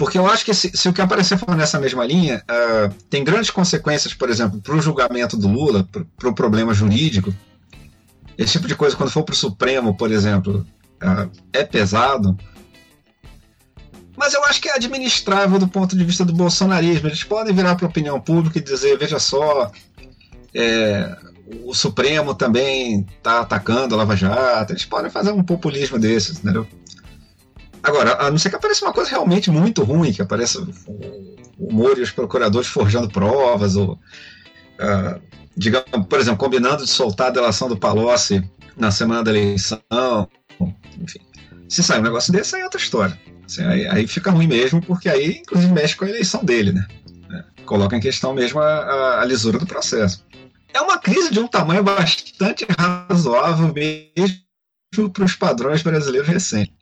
Porque 0.00 0.16
eu 0.16 0.26
acho 0.26 0.46
que 0.46 0.54
se, 0.54 0.74
se 0.74 0.88
o 0.88 0.94
que 0.94 1.02
aparecer 1.02 1.36
for 1.36 1.54
nessa 1.54 1.78
mesma 1.78 2.06
linha, 2.06 2.42
uh, 2.50 2.90
tem 3.10 3.22
grandes 3.22 3.50
consequências, 3.50 4.14
por 4.14 4.30
exemplo, 4.30 4.58
para 4.58 4.74
o 4.74 4.80
julgamento 4.80 5.36
do 5.36 5.46
Lula, 5.46 5.86
para 5.92 6.00
o 6.00 6.06
pro 6.16 6.34
problema 6.34 6.72
jurídico. 6.72 7.34
Esse 8.38 8.52
tipo 8.52 8.66
de 8.66 8.74
coisa, 8.74 8.96
quando 8.96 9.10
for 9.10 9.22
para 9.24 9.34
o 9.34 9.36
Supremo, 9.36 9.94
por 9.94 10.10
exemplo, 10.10 10.66
uh, 11.02 11.30
é 11.52 11.64
pesado. 11.64 12.34
Mas 14.16 14.32
eu 14.32 14.42
acho 14.46 14.58
que 14.62 14.70
é 14.70 14.74
administrável 14.74 15.58
do 15.58 15.68
ponto 15.68 15.94
de 15.94 16.02
vista 16.02 16.24
do 16.24 16.32
bolsonarismo. 16.32 17.06
Eles 17.06 17.22
podem 17.22 17.54
virar 17.54 17.74
para 17.74 17.84
a 17.84 17.90
opinião 17.90 18.18
pública 18.18 18.58
e 18.58 18.62
dizer: 18.62 18.96
veja 18.96 19.18
só, 19.18 19.70
é, 20.54 21.14
o 21.62 21.74
Supremo 21.74 22.34
também 22.34 23.06
está 23.18 23.40
atacando 23.40 23.94
a 23.94 23.98
Lava 23.98 24.16
Jato. 24.16 24.72
Eles 24.72 24.86
podem 24.86 25.10
fazer 25.10 25.30
um 25.30 25.42
populismo 25.42 25.98
desses, 25.98 26.38
entendeu? 26.38 26.66
Agora, 27.82 28.26
a 28.26 28.30
não 28.30 28.38
ser 28.38 28.50
que 28.50 28.56
apareça 28.56 28.84
uma 28.84 28.92
coisa 28.92 29.10
realmente 29.10 29.50
muito 29.50 29.82
ruim, 29.82 30.12
que 30.12 30.22
apareça 30.22 30.60
o 31.58 31.72
Moro 31.72 31.98
e 31.98 32.02
os 32.02 32.10
procuradores 32.10 32.68
forjando 32.68 33.08
provas, 33.08 33.76
ou, 33.76 33.92
uh, 33.92 35.20
digamos, 35.56 36.06
por 36.08 36.18
exemplo, 36.18 36.38
combinando 36.38 36.84
de 36.84 36.90
soltar 36.90 37.28
a 37.28 37.30
delação 37.30 37.68
do 37.68 37.76
Palocci 37.76 38.42
na 38.76 38.90
semana 38.90 39.22
da 39.22 39.30
eleição, 39.30 39.80
enfim. 41.00 41.20
Se 41.68 41.82
sair 41.82 42.00
um 42.00 42.04
negócio 42.04 42.32
desse, 42.32 42.56
aí 42.56 42.62
é 42.62 42.64
outra 42.64 42.80
história. 42.80 43.18
Assim, 43.46 43.64
aí, 43.64 43.86
aí, 43.86 44.06
fica 44.06 44.30
ruim 44.30 44.46
mesmo, 44.46 44.80
porque 44.82 45.08
aí, 45.08 45.38
inclusive, 45.38 45.72
mexe 45.72 45.96
com 45.96 46.04
a 46.04 46.08
eleição 46.08 46.44
dele, 46.44 46.72
né? 46.72 46.86
É, 47.32 47.62
coloca 47.64 47.96
em 47.96 48.00
questão 48.00 48.34
mesmo 48.34 48.60
a, 48.60 48.66
a, 48.66 49.22
a 49.22 49.24
lisura 49.24 49.58
do 49.58 49.66
processo. 49.66 50.24
É 50.72 50.80
uma 50.80 50.98
crise 50.98 51.32
de 51.32 51.40
um 51.40 51.48
tamanho 51.48 51.82
bastante 51.82 52.66
razoável 52.78 53.72
mesmo 53.72 55.10
para 55.12 55.24
os 55.24 55.34
padrões 55.34 55.82
brasileiros 55.82 56.28
recentes. 56.28 56.79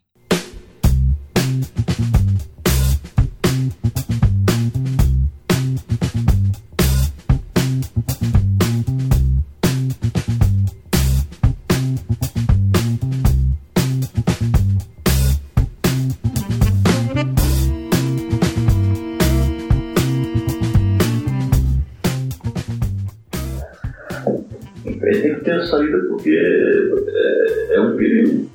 Porque 26.19 26.37
é, 26.37 27.75
é 27.75 27.81
um 27.81 27.95
perigo. 27.95 28.49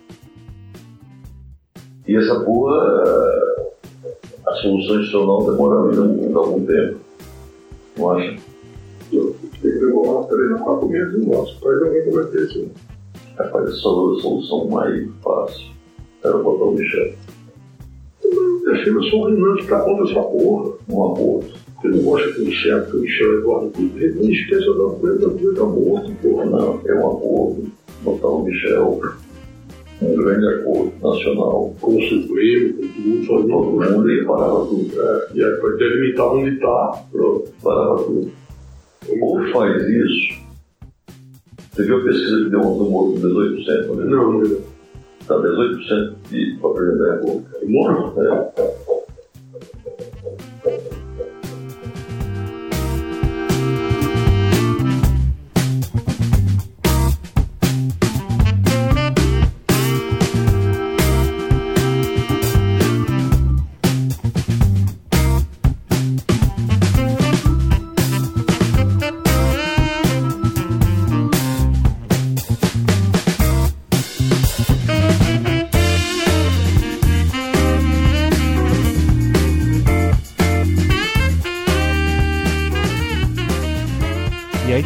E 2.07 2.17
essa 2.17 2.39
porra, 2.41 2.77
as 4.47 4.61
soluções 4.61 5.07
estão 5.07 5.27
não 5.27 5.51
demorando 5.51 6.03
ainda 6.03 6.39
algum 6.39 6.67
tempo. 6.67 7.01
Não 7.97 8.11
acha? 8.11 8.37
Tem 9.11 9.33
que 9.63 9.79
demorar 9.79 10.27
três 10.29 10.53
a 10.53 10.59
quatro 10.59 10.89
meses 10.89 11.19
no 11.19 11.33
nosso 11.33 11.59
país, 11.61 11.83
alguém 11.83 12.11
vai 12.11 12.25
ter 12.27 12.43
isso. 12.43 12.71
Rapaz, 13.39 13.69
essa 13.69 13.79
solução 13.79 14.69
mais 14.69 15.09
fácil 15.23 15.73
era 16.23 16.37
botar 16.39 16.65
o 16.65 16.73
Michel. 16.73 17.15
Deixei 18.65 18.93
meus 18.93 19.11
sobrenomes 19.11 19.65
pra 19.65 19.81
conta 19.81 20.05
dessa 20.05 20.23
porra, 20.23 20.75
um 20.89 21.13
aborto. 21.13 21.64
Ele 21.85 21.97
não 21.97 22.05
gosta 22.05 22.33
que 22.33 22.41
o 22.41 22.45
Michel, 22.47 22.87
que 22.87 22.97
o 22.97 23.01
Michel 23.01 23.33
é 23.33 23.37
Eduardo. 23.37 23.73
Ele 23.79 24.15
não 24.15 24.31
esqueça 24.31 24.73
da 24.73 24.99
coisa, 24.99 25.19
da 25.19 25.35
coisa 25.35 25.55
tá 25.55 25.65
morto, 25.65 26.13
porra. 26.23 26.45
Não, 26.47 26.81
é 26.87 26.95
um 26.95 27.07
acordo. 27.07 27.73
Botar 28.03 28.29
o 28.29 28.45
Michel 28.45 29.01
um 30.03 30.17
grande 30.17 30.47
acordo 30.47 30.93
nacional 31.03 31.75
com 31.81 31.97
o 31.97 32.03
Supremo, 32.03 32.75
com 32.75 32.89
tudo, 32.89 33.25
só 33.27 33.37
todo 33.43 33.93
mundo 33.93 34.11
e 34.11 34.25
parava 34.25 34.67
tudo. 34.67 35.01
É, 35.01 35.29
e 35.35 35.45
aí 35.45 35.57
para 35.57 35.77
delimitar 35.77 36.27
onde 36.27 36.55
está, 36.55 37.05
pronto, 37.11 37.53
parava 37.63 38.03
tudo. 38.05 38.33
Como 39.07 39.53
faz 39.53 39.83
isso? 39.89 40.45
Você 41.73 41.83
viu 41.85 41.99
a 41.99 42.05
pesquisa 42.05 42.45
que 42.45 42.51
deu 42.51 42.61
um 42.61 42.79
tumor 42.79 43.15
de 43.15 43.27
18%? 43.27 43.97
Né? 43.97 44.05
Não, 44.05 44.33
não. 44.33 44.75
Está 45.21 45.37
18% 45.37 46.15
de 46.31 46.59
para 46.61 46.71
presidente 46.71 46.99
da 46.99 47.15
República. 47.15 47.59
Morto? 47.67 48.23
É. 48.23 48.84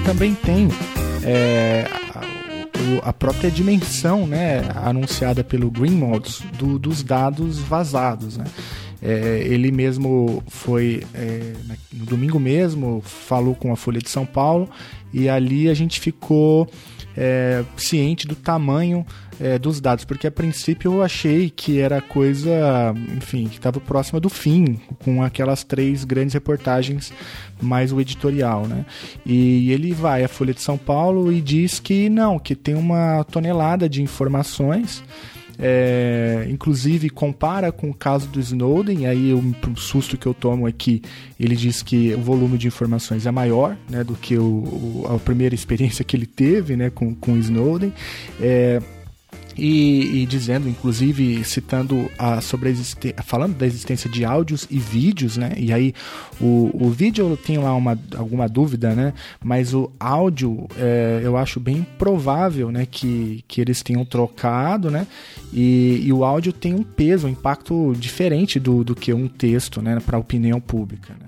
também 0.09 0.35
tem 0.35 0.69
é, 1.23 1.87
o, 2.17 3.07
a 3.07 3.13
própria 3.13 3.51
dimensão, 3.51 4.27
né, 4.27 4.63
anunciada 4.75 5.45
pelo 5.45 5.71
Greenwald 5.71 6.43
do, 6.59 6.79
dos 6.79 7.03
dados 7.03 7.59
vazados, 7.59 8.39
né. 8.39 8.47
É, 9.03 9.43
ele 9.45 9.71
mesmo 9.71 10.43
foi 10.49 11.05
é, 11.15 11.53
no 11.93 12.07
domingo 12.07 12.41
mesmo 12.41 13.03
falou 13.05 13.55
com 13.55 13.71
a 13.71 13.77
Folha 13.77 14.01
de 14.01 14.09
São 14.09 14.25
Paulo 14.25 14.69
e 15.13 15.29
ali 15.29 15.69
a 15.69 15.75
gente 15.75 16.01
ficou 16.01 16.69
é, 17.15 17.63
ciente 17.77 18.27
do 18.27 18.35
tamanho 18.35 19.07
é, 19.41 19.59
dos 19.59 19.81
dados, 19.81 20.05
porque 20.05 20.27
a 20.27 20.31
princípio 20.31 20.95
eu 20.95 21.03
achei 21.03 21.51
que 21.51 21.79
era 21.79 22.01
coisa, 22.01 22.51
enfim, 23.17 23.47
que 23.47 23.57
estava 23.57 23.81
próxima 23.81 24.19
do 24.19 24.29
fim, 24.29 24.81
com 25.05 25.23
aquelas 25.23 25.65
três 25.65 26.05
grandes 26.05 26.35
reportagens 26.35 27.13
mais 27.61 27.93
o 27.93 28.01
editorial, 28.01 28.67
né? 28.67 28.85
E 29.25 29.71
ele 29.73 29.93
vai 29.93 30.25
à 30.25 30.29
Folha 30.29 30.55
de 30.55 30.61
São 30.61 30.79
Paulo 30.79 31.33
e 31.33 31.41
diz 31.41 31.79
que 31.81 32.09
não, 32.09 32.39
que 32.39 32.55
tem 32.55 32.75
uma 32.75 33.25
tonelada 33.25 33.89
de 33.89 34.03
informações 34.03 35.03
é, 35.59 36.47
inclusive 36.49 37.11
compara 37.11 37.73
com 37.73 37.91
o 37.91 37.95
caso 37.95 38.29
do 38.29 38.39
Snowden, 38.39 39.07
aí 39.07 39.35
o 39.35 39.77
susto 39.77 40.17
que 40.17 40.27
eu 40.27 40.33
tomo 40.33 40.69
é 40.69 40.73
que 40.73 41.03
ele 41.39 41.57
diz 41.57 41.83
que 41.83 42.15
o 42.15 42.21
volume 42.21 42.57
de 42.57 42.69
informações 42.69 43.27
é 43.27 43.31
maior 43.33 43.77
né, 43.91 44.05
do 44.05 44.15
que 44.15 44.39
o, 44.39 44.45
o, 44.45 45.07
a 45.13 45.19
primeira 45.19 45.55
experiência 45.57 46.05
que 46.05 46.17
ele 46.17 46.27
teve 46.27 46.77
né, 46.77 46.91
com, 46.91 47.13
com 47.13 47.37
Snowden. 47.37 47.93
É, 48.41 48.81
e, 49.59 50.23
e, 50.23 50.27
dizendo, 50.27 50.69
inclusive, 50.69 51.43
citando 51.45 52.09
a, 52.17 52.41
sobre 52.41 52.75
a 53.17 53.23
falando 53.23 53.57
da 53.57 53.67
existência 53.67 54.09
de 54.09 54.25
áudios 54.25 54.67
e 54.71 54.79
vídeos, 54.79 55.37
né? 55.37 55.53
E 55.57 55.73
aí 55.73 55.93
o, 56.41 56.71
o 56.73 56.91
vídeo 56.91 57.29
eu 57.29 57.37
tenho 57.37 57.63
lá 57.63 57.75
uma, 57.75 57.99
alguma 58.17 58.49
dúvida, 58.49 58.95
né? 58.95 59.13
Mas 59.43 59.75
o 59.75 59.91
áudio 59.99 60.69
é, 60.79 61.21
eu 61.25 61.37
acho 61.37 61.59
bem 61.59 61.85
provável, 61.99 62.71
né? 62.71 62.87
Que, 62.89 63.45
que 63.49 63.61
eles 63.61 63.83
tenham 63.83 64.05
trocado, 64.05 64.91
né? 64.91 65.07
E, 65.53 66.03
e 66.05 66.13
o 66.13 66.25
áudio 66.25 66.53
tem 66.53 66.75
um 66.75 66.85
peso, 66.85 67.27
um 67.27 67.31
impacto 67.31 67.95
diferente 67.99 68.61
do, 68.61 68.85
do 68.85 68.95
que 68.95 69.13
um 69.13 69.27
texto, 69.27 69.83
né? 69.83 69.99
Para 70.05 70.17
a 70.17 70.21
opinião 70.21 70.61
pública, 70.61 71.15
né? 71.19 71.27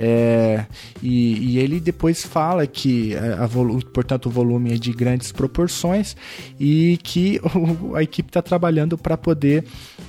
É, 0.00 0.64
e, 1.02 1.54
e, 1.54 1.58
ele 1.58 1.80
depois 1.80 2.24
fala 2.24 2.64
que, 2.68 3.14
é, 3.14 3.18
a, 3.32 3.44
a 3.46 3.48
portanto, 3.92 4.26
o 4.26 4.30
volume 4.30 4.72
é 4.72 4.76
de 4.76 4.92
grandes 4.92 5.32
proporções 5.32 6.16
e 6.58 7.00
que 7.02 7.40
a 7.96 8.02
equipe 8.04 8.28
está 8.28 8.40
trabalhando 8.40 8.96
para 8.96 9.16
poder 9.16 9.64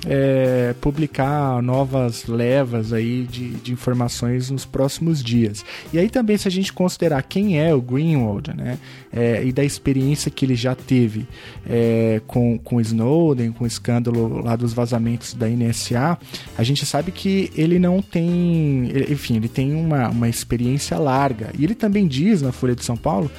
é, 0.06 0.76
publicar 0.80 1.60
novas 1.60 2.26
levas 2.26 2.92
aí 2.92 3.26
de, 3.28 3.50
de, 3.50 3.72
informações 3.72 4.48
nos 4.48 4.64
próximos 4.64 5.24
dias. 5.24 5.64
E 5.92 5.98
aí 5.98 6.08
também, 6.08 6.38
se 6.38 6.46
a 6.46 6.50
gente 6.52 6.72
considerar 6.72 7.22
quem 7.24 7.60
é 7.60 7.74
o 7.74 7.80
Greenwald, 7.80 8.54
né, 8.56 8.78
é, 9.12 9.44
e 9.44 9.50
da 9.50 9.64
experiência 9.64 10.30
que 10.30 10.44
ele 10.44 10.54
já 10.54 10.76
teve 10.76 11.26
é, 11.68 12.22
com, 12.28 12.56
com 12.58 12.80
Snowden, 12.80 13.50
com 13.50 13.64
o 13.64 13.66
escândalo 13.66 14.40
lá 14.40 14.54
dos 14.54 14.72
vazamentos 14.72 15.34
da 15.34 15.48
NSA, 15.48 16.16
a 16.56 16.62
gente 16.62 16.86
sabe 16.86 17.10
que 17.10 17.50
ele 17.56 17.80
não 17.80 18.00
tem, 18.00 18.92
enfim, 19.10 19.36
ele 19.36 19.48
tem 19.48 19.79
uma, 19.80 20.08
uma 20.08 20.28
experiência 20.28 20.98
larga. 20.98 21.50
E 21.58 21.64
ele 21.64 21.74
também 21.74 22.06
diz 22.06 22.42
na 22.42 22.52
Folha 22.52 22.74
de 22.74 22.84
São 22.84 22.96
Paulo 22.96 23.30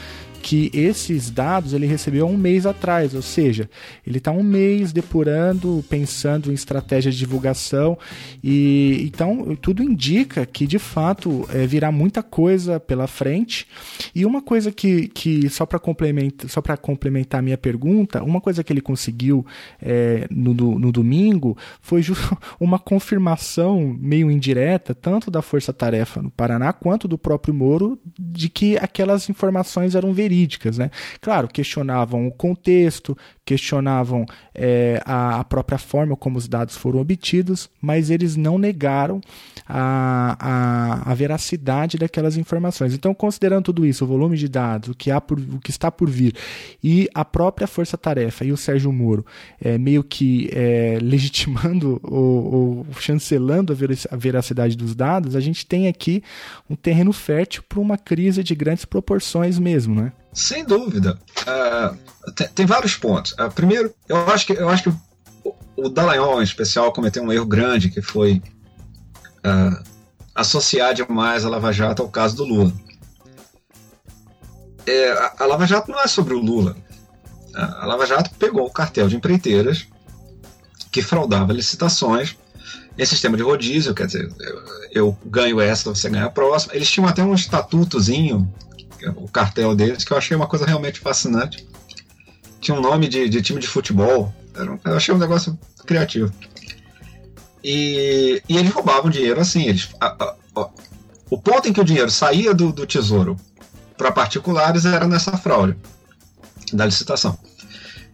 que 0.41 0.71
esses 0.73 1.29
dados 1.29 1.73
ele 1.73 1.85
recebeu 1.85 2.25
há 2.25 2.29
um 2.29 2.37
mês 2.37 2.65
atrás, 2.65 3.13
ou 3.13 3.21
seja, 3.21 3.69
ele 4.05 4.17
está 4.17 4.31
um 4.31 4.43
mês 4.43 4.91
depurando, 4.91 5.85
pensando 5.87 6.51
em 6.51 6.53
estratégia 6.53 7.11
de 7.11 7.17
divulgação 7.17 7.97
e 8.43 9.03
então 9.03 9.55
tudo 9.61 9.83
indica 9.83 10.45
que 10.45 10.65
de 10.65 10.79
fato 10.79 11.47
é, 11.53 11.65
virá 11.67 11.91
muita 11.91 12.23
coisa 12.23 12.79
pela 12.79 13.07
frente. 13.07 13.67
E 14.15 14.25
uma 14.25 14.41
coisa 14.41 14.71
que, 14.71 15.07
que 15.09 15.49
só 15.49 15.65
para 15.65 15.79
complementar, 15.79 16.49
só 16.49 16.61
para 16.61 16.75
complementar 16.75 17.39
a 17.39 17.43
minha 17.43 17.57
pergunta, 17.57 18.23
uma 18.23 18.41
coisa 18.41 18.63
que 18.63 18.73
ele 18.73 18.81
conseguiu 18.81 19.45
é, 19.81 20.27
no, 20.31 20.53
no 20.53 20.91
domingo 20.91 21.55
foi 21.81 22.01
uma 22.59 22.79
confirmação 22.79 23.95
meio 23.99 24.31
indireta 24.31 24.95
tanto 24.95 25.29
da 25.29 25.41
Força 25.41 25.71
Tarefa 25.71 26.21
no 26.21 26.31
Paraná 26.31 26.73
quanto 26.73 27.07
do 27.07 27.17
próprio 27.17 27.53
Moro 27.53 27.99
de 28.17 28.49
que 28.49 28.77
aquelas 28.77 29.29
informações 29.29 29.93
eram 29.93 30.11
verídicas 30.13 30.30
verídicas. 30.31 30.77
Né? 30.77 30.89
Claro, 31.19 31.47
questionavam 31.49 32.27
o 32.27 32.31
contexto, 32.31 33.17
questionavam 33.43 34.25
é, 34.55 35.01
a, 35.05 35.43
própria 35.43 35.77
forma 35.77 36.15
como 36.15 36.37
os 36.37 36.47
dados 36.47 36.77
foram 36.77 37.01
obtidos, 37.01 37.69
mas 37.81 38.09
eles 38.09 38.37
não 38.37 38.57
negaram 38.57 39.19
a, 39.67 40.37
a, 40.39 41.11
a, 41.11 41.13
veracidade 41.13 41.97
daquelas 41.97 42.37
informações. 42.37 42.93
Então, 42.93 43.13
considerando 43.13 43.65
tudo 43.65 43.85
isso, 43.85 44.05
o 44.05 44.07
volume 44.07 44.37
de 44.37 44.47
dados, 44.47 44.89
o 44.89 44.95
que, 44.95 45.11
há 45.11 45.19
por, 45.19 45.37
o 45.37 45.59
que 45.59 45.69
está 45.69 45.91
por 45.91 46.09
vir, 46.09 46.33
e 46.81 47.09
a 47.13 47.25
própria 47.25 47.67
Força 47.67 47.97
Tarefa 47.97 48.45
e 48.45 48.51
o 48.51 48.57
Sérgio 48.57 48.91
Moro 48.91 49.25
é, 49.59 49.77
meio 49.77 50.03
que 50.03 50.49
é, 50.53 50.97
legitimando 51.03 51.99
ou, 52.03 52.53
ou 52.53 52.87
chancelando 52.99 53.73
a 53.73 54.15
veracidade 54.15 54.77
dos 54.77 54.95
dados, 54.95 55.35
a 55.35 55.41
gente 55.41 55.65
tem 55.65 55.87
aqui 55.87 56.23
um 56.69 56.75
terreno 56.75 57.11
fértil 57.11 57.63
para 57.67 57.79
uma 57.79 57.97
crise 57.97 58.43
de 58.43 58.55
grandes 58.55 58.85
proporções 58.85 59.59
mesmo, 59.59 59.95
né? 59.95 60.13
Sem 60.33 60.63
dúvida. 60.63 61.19
Uh, 61.41 62.31
tem, 62.31 62.47
tem, 62.49 62.65
vários 62.65 62.95
pontos. 62.95 63.33
Uh, 63.33 63.51
primeiro, 63.53 63.93
eu 64.07 64.17
acho 64.31 64.45
que, 64.45 64.53
eu 64.53 64.69
acho 64.69 64.83
que 64.83 64.93
o, 65.75 65.89
Dallagnol, 65.89 66.41
em 66.41 66.43
especial, 66.43 66.93
cometeu 66.93 67.23
um 67.23 67.31
erro 67.31 67.45
grande, 67.45 67.89
que 67.89 68.01
foi 68.01 68.41
uh, 69.45 69.83
associar 70.33 70.93
demais 70.93 71.43
a 71.43 71.49
Lava 71.49 71.71
Jato 71.73 72.01
ao 72.01 72.09
caso 72.09 72.37
do 72.37 72.45
Lula. 72.45 72.73
É, 74.85 75.11
a, 75.11 75.33
a, 75.39 75.45
Lava 75.45 75.65
Jato 75.65 75.91
não 75.91 75.99
é 75.99 76.07
sobre 76.07 76.33
o 76.33 76.39
Lula. 76.39 76.75
A, 77.53 77.83
a 77.83 77.85
Lava 77.85 78.05
Jato 78.05 78.31
pegou 78.35 78.65
o 78.65 78.71
cartel 78.71 79.07
de 79.07 79.17
empreiteiras 79.17 79.87
que 80.91 81.01
fraudava 81.01 81.53
licitações 81.53 82.37
em 82.97 83.05
sistema 83.05 83.37
de 83.37 83.43
rodízio, 83.43 83.95
quer 83.95 84.05
dizer, 84.05 84.29
eu, 84.39 84.63
eu 84.91 85.17
ganho 85.25 85.61
essa, 85.61 85.89
você 85.89 86.09
ganha 86.09 86.25
a 86.25 86.29
próxima. 86.29 86.75
Eles 86.75 86.89
tinham 86.89 87.07
até 87.07 87.23
um 87.23 87.33
estatutozinho 87.33 88.51
o 89.15 89.27
cartel 89.27 89.75
deles, 89.75 90.03
que 90.03 90.11
eu 90.11 90.17
achei 90.17 90.35
uma 90.35 90.47
coisa 90.47 90.65
realmente 90.65 90.99
fascinante. 90.99 91.67
Tinha 92.59 92.77
um 92.77 92.81
nome 92.81 93.07
de, 93.07 93.27
de 93.27 93.41
time 93.41 93.59
de 93.59 93.67
futebol, 93.67 94.33
era, 94.55 94.79
eu 94.85 94.95
achei 94.95 95.13
um 95.13 95.17
negócio 95.17 95.57
criativo. 95.85 96.31
E, 97.63 98.41
e 98.47 98.57
eles 98.57 98.71
roubavam 98.71 99.09
dinheiro 99.09 99.39
assim. 99.39 99.63
Eles, 99.67 99.89
a, 99.99 100.07
a, 100.07 100.35
a, 100.55 100.69
o 101.29 101.37
ponto 101.37 101.67
em 101.67 101.73
que 101.73 101.81
o 101.81 101.85
dinheiro 101.85 102.11
saía 102.11 102.53
do, 102.53 102.71
do 102.71 102.85
tesouro 102.85 103.37
para 103.97 104.11
particulares 104.11 104.85
era 104.85 105.07
nessa 105.07 105.37
fraude 105.37 105.75
da 106.73 106.85
licitação. 106.85 107.37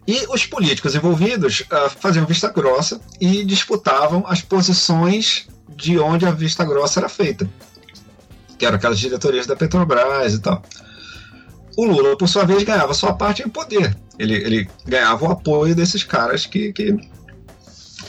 E 0.06 0.26
os 0.30 0.46
políticos 0.46 0.94
envolvidos 0.94 1.60
uh, 1.60 1.90
faziam 2.00 2.24
vista 2.24 2.48
grossa 2.50 3.00
e 3.20 3.44
disputavam 3.44 4.24
as 4.26 4.40
posições 4.40 5.46
de 5.68 5.98
onde 5.98 6.24
a 6.26 6.30
vista 6.30 6.64
grossa 6.64 7.00
era 7.00 7.08
feita 7.08 7.48
que 8.58 8.66
eram 8.66 8.76
aquelas 8.76 8.98
diretorias 8.98 9.46
da 9.46 9.56
Petrobras 9.56 10.34
e 10.34 10.40
tal. 10.40 10.62
O 11.76 11.84
Lula, 11.84 12.18
por 12.18 12.28
sua 12.28 12.44
vez, 12.44 12.64
ganhava 12.64 12.92
sua 12.92 13.14
parte 13.14 13.42
em 13.42 13.48
poder. 13.48 13.96
Ele, 14.18 14.34
ele 14.34 14.70
ganhava 14.84 15.24
o 15.24 15.30
apoio 15.30 15.76
desses 15.76 16.02
caras 16.02 16.44
que, 16.44 16.72
que, 16.72 16.96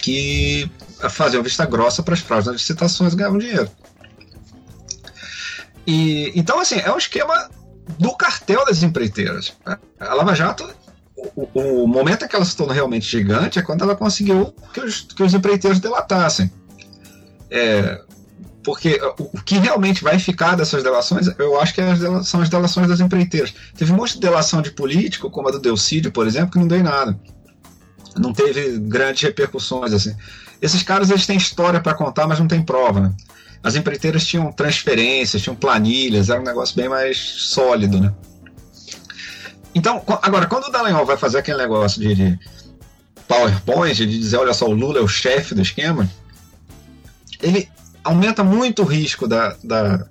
que 0.01 0.71
faziam 1.09 1.43
vista 1.43 1.65
grossa 1.65 2.01
para 2.01 2.15
as 2.15 2.19
fraudes 2.19 2.47
nas 2.47 2.55
licitações 2.55 3.13
e 3.13 3.15
ganhavam 3.15 3.37
dinheiro. 3.37 3.69
E, 5.85 6.31
então, 6.35 6.59
assim, 6.59 6.79
é 6.79 6.91
um 6.91 6.97
esquema 6.97 7.49
do 7.99 8.15
cartel 8.15 8.65
das 8.65 8.81
empreiteiras. 8.81 9.53
A 9.99 10.13
Lava 10.15 10.33
Jato, 10.33 10.67
o, 11.35 11.83
o 11.83 11.87
momento 11.87 12.25
em 12.25 12.27
que 12.27 12.35
ela 12.35 12.45
se 12.45 12.55
tornou 12.55 12.73
realmente 12.73 13.05
gigante 13.05 13.59
é 13.59 13.61
quando 13.61 13.83
ela 13.83 13.95
conseguiu 13.95 14.53
que 14.73 14.79
os, 14.79 15.01
que 15.01 15.21
os 15.23 15.33
empreiteiros 15.33 15.79
delatassem. 15.79 16.51
É, 17.51 18.01
porque 18.63 18.99
o 19.17 19.41
que 19.41 19.57
realmente 19.57 20.03
vai 20.03 20.19
ficar 20.19 20.55
dessas 20.55 20.83
delações, 20.83 21.27
eu 21.37 21.59
acho 21.59 21.73
que 21.73 21.81
são 22.23 22.41
as 22.41 22.49
delações 22.49 22.87
das 22.87 22.99
empreiteiras. 22.99 23.53
Teve 23.77 23.91
um 23.91 23.95
monte 23.95 24.15
de 24.15 24.19
delação 24.19 24.61
de 24.61 24.71
político, 24.71 25.29
como 25.29 25.47
a 25.47 25.51
do 25.51 25.59
Delcídio, 25.59 26.11
por 26.11 26.27
exemplo, 26.27 26.51
que 26.51 26.59
não 26.59 26.67
deu 26.67 26.79
em 26.79 26.83
nada. 26.83 27.17
Não 28.17 28.33
teve 28.33 28.77
grandes 28.79 29.21
repercussões. 29.23 29.93
assim. 29.93 30.13
Esses 30.61 30.83
caras 30.83 31.09
eles 31.09 31.25
têm 31.25 31.37
história 31.37 31.79
para 31.79 31.93
contar, 31.93 32.27
mas 32.27 32.39
não 32.39 32.47
tem 32.47 32.61
prova. 32.61 32.99
Né? 32.99 33.13
As 33.63 33.75
empreiteiras 33.75 34.25
tinham 34.25 34.51
transferências, 34.51 35.41
tinham 35.41 35.55
planilhas, 35.55 36.29
era 36.29 36.39
um 36.39 36.45
negócio 36.45 36.75
bem 36.75 36.89
mais 36.89 37.17
sólido. 37.17 37.99
Né? 37.99 38.13
Então, 39.73 40.03
agora, 40.21 40.47
quando 40.47 40.65
o 40.65 40.71
Dallagnol 40.71 41.05
vai 41.05 41.15
fazer 41.17 41.37
aquele 41.37 41.59
negócio 41.59 42.01
de, 42.01 42.13
de 42.13 42.39
PowerPoint, 43.25 43.95
de 43.95 44.19
dizer, 44.19 44.37
olha 44.37 44.53
só, 44.53 44.67
o 44.67 44.73
Lula 44.73 44.99
é 44.99 45.01
o 45.01 45.07
chefe 45.07 45.55
do 45.55 45.61
esquema, 45.61 46.09
ele, 47.41 47.69
aumenta 48.09 48.43
muito 48.43 48.81
o 48.81 48.85
risco 48.85 49.27
da, 49.27 49.55
da, 49.63 50.05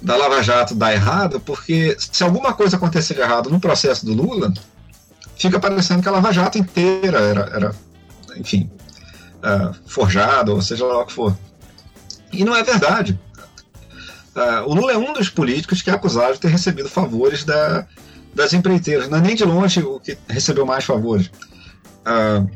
da 0.00 0.16
Lava 0.16 0.42
Jato 0.42 0.74
dar 0.74 0.92
errado, 0.92 1.40
porque 1.40 1.96
se 1.98 2.22
alguma 2.22 2.54
coisa 2.54 2.76
acontecer 2.76 3.14
de 3.14 3.20
errado 3.20 3.50
no 3.50 3.60
processo 3.60 4.06
do 4.06 4.14
Lula, 4.14 4.52
fica 5.36 5.58
parecendo 5.58 6.02
que 6.02 6.08
a 6.08 6.12
Lava 6.12 6.32
Jato 6.32 6.58
inteira 6.58 7.18
era, 7.18 7.40
era 7.52 7.74
enfim, 8.36 8.70
uh, 9.38 9.74
forjada, 9.86 10.52
ou 10.52 10.62
seja 10.62 10.84
lá 10.86 11.02
o 11.02 11.06
que 11.06 11.12
for. 11.12 11.36
E 12.32 12.44
não 12.44 12.54
é 12.54 12.62
verdade. 12.62 13.18
Uh, 14.36 14.68
o 14.68 14.74
Lula 14.74 14.92
é 14.92 14.96
um 14.96 15.12
dos 15.12 15.28
políticos 15.28 15.82
que 15.82 15.90
é 15.90 15.92
acusado 15.92 16.34
de 16.34 16.40
ter 16.40 16.48
recebido 16.48 16.88
favores 16.88 17.42
da, 17.42 17.86
das 18.32 18.52
empreiteiras. 18.52 19.08
Não 19.08 19.18
é 19.18 19.20
nem 19.20 19.34
de 19.34 19.44
longe 19.44 19.82
o 19.82 19.98
que 19.98 20.16
recebeu 20.28 20.64
mais 20.64 20.84
favores. 20.84 21.28
Uh, 22.06 22.48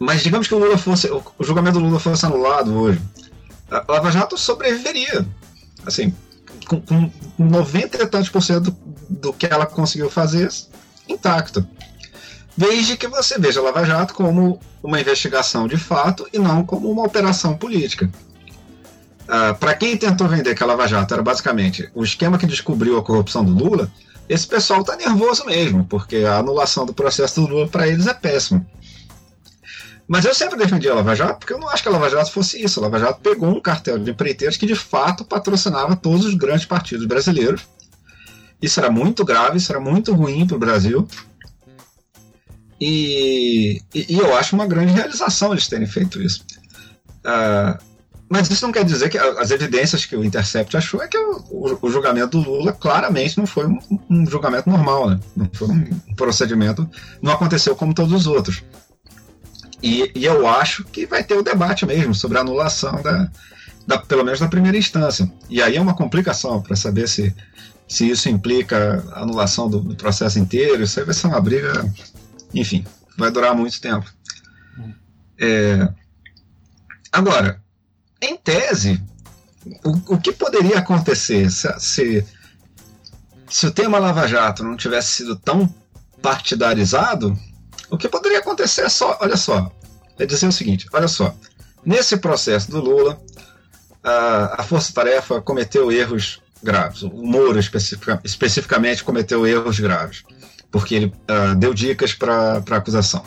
mas 0.00 0.22
digamos 0.22 0.48
que 0.48 0.54
o 0.54 0.58
Lula 0.58 0.78
fosse. 0.78 1.10
O 1.10 1.44
julgamento 1.44 1.78
do 1.78 1.84
Lula 1.84 2.00
fosse 2.00 2.24
anulado 2.24 2.74
hoje. 2.74 3.00
A 3.70 3.84
Lava 3.86 4.10
Jato 4.10 4.38
sobreviveria. 4.38 5.26
Assim, 5.84 6.14
com, 6.66 6.80
com 6.80 7.10
90 7.38 8.02
e 8.02 8.06
tantos 8.06 8.30
por 8.30 8.42
cento 8.42 8.74
do 9.10 9.30
que 9.30 9.44
ela 9.44 9.66
conseguiu 9.66 10.08
fazer 10.08 10.48
intacto. 11.06 11.66
Desde 12.56 12.96
que 12.96 13.06
você 13.08 13.38
veja 13.38 13.60
a 13.60 13.62
Lava 13.62 13.84
Jato 13.84 14.14
como 14.14 14.58
uma 14.82 14.98
investigação 14.98 15.68
de 15.68 15.76
fato 15.76 16.26
e 16.32 16.38
não 16.38 16.64
como 16.64 16.90
uma 16.90 17.04
operação 17.04 17.54
política. 17.56 18.06
Uh, 18.06 19.28
ah, 19.28 19.54
Para 19.54 19.74
quem 19.74 19.98
tentou 19.98 20.26
vender 20.26 20.54
que 20.54 20.62
a 20.62 20.66
Lava 20.66 20.88
Jato 20.88 21.12
era 21.12 21.22
basicamente 21.22 21.90
o 21.94 22.02
esquema 22.02 22.38
que 22.38 22.46
descobriu 22.46 22.98
a 22.98 23.02
corrupção 23.02 23.44
do 23.44 23.52
Lula, 23.52 23.92
esse 24.28 24.46
pessoal 24.46 24.80
está 24.80 24.96
nervoso 24.96 25.44
mesmo, 25.44 25.84
porque 25.84 26.18
a 26.18 26.38
anulação 26.38 26.86
do 26.86 26.94
processo 26.94 27.42
do 27.42 27.48
Lula 27.48 27.68
para 27.68 27.86
eles 27.86 28.06
é 28.06 28.14
péssimo. 28.14 28.66
Mas 30.10 30.24
eu 30.24 30.34
sempre 30.34 30.58
defendi 30.58 30.88
a 30.88 30.94
Lava 30.96 31.14
Jato 31.14 31.38
porque 31.38 31.52
eu 31.52 31.58
não 31.60 31.68
acho 31.68 31.84
que 31.84 31.88
a 31.88 31.92
Lava 31.92 32.10
Jato 32.10 32.32
fosse 32.32 32.60
isso. 32.60 32.80
A 32.80 32.82
Lava 32.82 32.98
Jato 32.98 33.20
pegou 33.20 33.48
um 33.48 33.60
cartel 33.60 33.96
de 33.96 34.10
empreiteiros 34.10 34.56
que 34.56 34.66
de 34.66 34.74
fato 34.74 35.24
patrocinava 35.24 35.94
todos 35.94 36.26
os 36.26 36.34
grandes 36.34 36.64
partidos 36.64 37.06
brasileiros. 37.06 37.62
Isso 38.60 38.80
era 38.80 38.90
muito 38.90 39.24
grave, 39.24 39.58
isso 39.58 39.70
era 39.70 39.80
muito 39.80 40.12
ruim 40.12 40.44
para 40.44 40.56
o 40.56 40.58
Brasil. 40.58 41.06
E, 42.80 43.80
e, 43.94 44.14
e, 44.14 44.18
eu 44.18 44.36
acho 44.36 44.56
uma 44.56 44.66
grande 44.66 44.92
realização 44.92 45.52
eles 45.52 45.68
terem 45.68 45.86
feito 45.86 46.20
isso. 46.20 46.44
Uh, 47.24 47.80
mas 48.28 48.50
isso 48.50 48.66
não 48.66 48.72
quer 48.72 48.84
dizer 48.84 49.10
que 49.10 49.18
as 49.18 49.52
evidências 49.52 50.04
que 50.06 50.16
o 50.16 50.24
Intercept 50.24 50.76
achou 50.76 51.00
é 51.00 51.06
que 51.06 51.18
o, 51.18 51.36
o, 51.50 51.78
o 51.82 51.90
julgamento 51.90 52.40
do 52.40 52.50
Lula 52.50 52.72
claramente 52.72 53.38
não 53.38 53.46
foi 53.46 53.64
um, 53.64 53.78
um 54.10 54.26
julgamento 54.26 54.68
normal, 54.68 55.10
né? 55.10 55.20
não 55.36 55.48
foi 55.52 55.68
um 55.68 56.14
procedimento, 56.16 56.88
não 57.22 57.32
aconteceu 57.32 57.76
como 57.76 57.94
todos 57.94 58.12
os 58.12 58.26
outros. 58.26 58.64
E, 59.82 60.12
e 60.14 60.24
eu 60.24 60.46
acho 60.46 60.84
que 60.84 61.06
vai 61.06 61.24
ter 61.24 61.34
o 61.34 61.42
debate 61.42 61.86
mesmo 61.86 62.14
sobre 62.14 62.38
a 62.38 62.42
anulação 62.42 63.00
da, 63.02 63.30
da, 63.86 63.98
pelo 63.98 64.24
menos 64.24 64.40
da 64.40 64.48
primeira 64.48 64.76
instância. 64.76 65.30
E 65.48 65.62
aí 65.62 65.76
é 65.76 65.80
uma 65.80 65.94
complicação 65.94 66.60
para 66.60 66.76
saber 66.76 67.08
se, 67.08 67.34
se 67.88 68.08
isso 68.08 68.28
implica 68.28 69.04
anulação 69.14 69.68
do, 69.68 69.80
do, 69.80 69.96
processo 69.96 70.38
inteiro. 70.38 70.82
Isso 70.82 70.98
aí 71.00 71.06
vai 71.06 71.14
ser 71.14 71.26
uma 71.26 71.40
briga, 71.40 71.72
enfim, 72.54 72.84
vai 73.16 73.30
durar 73.30 73.54
muito 73.54 73.80
tempo. 73.80 74.10
É, 75.38 75.88
agora, 77.10 77.62
em 78.20 78.36
tese, 78.36 79.02
o, 79.84 80.14
o 80.14 80.18
que 80.18 80.32
poderia 80.32 80.78
acontecer 80.78 81.50
se, 81.50 81.68
se, 81.78 82.26
se 83.48 83.66
o 83.66 83.70
tema 83.70 83.98
Lava 83.98 84.26
Jato 84.26 84.62
não 84.62 84.76
tivesse 84.76 85.12
sido 85.12 85.36
tão 85.36 85.72
partidarizado? 86.20 87.36
O 87.90 87.98
que 87.98 88.08
poderia 88.08 88.38
acontecer 88.38 88.82
é 88.82 88.88
só, 88.88 89.18
olha 89.20 89.36
só, 89.36 89.70
é 90.18 90.26
dizer 90.26 90.46
o 90.46 90.52
seguinte, 90.52 90.86
olha 90.92 91.08
só, 91.08 91.34
nesse 91.84 92.16
processo 92.16 92.70
do 92.70 92.80
Lula, 92.80 93.20
a, 94.02 94.60
a 94.60 94.64
Força 94.64 94.92
Tarefa 94.92 95.40
cometeu 95.40 95.90
erros 95.90 96.40
graves. 96.62 97.02
O 97.02 97.10
Moro 97.10 97.58
especific, 97.58 98.18
especificamente 98.24 99.02
cometeu 99.02 99.46
erros 99.46 99.80
graves, 99.80 100.22
porque 100.70 100.94
ele 100.94 101.06
uh, 101.06 101.54
deu 101.56 101.74
dicas 101.74 102.14
para 102.14 102.62
a 102.70 102.76
acusação. 102.76 103.24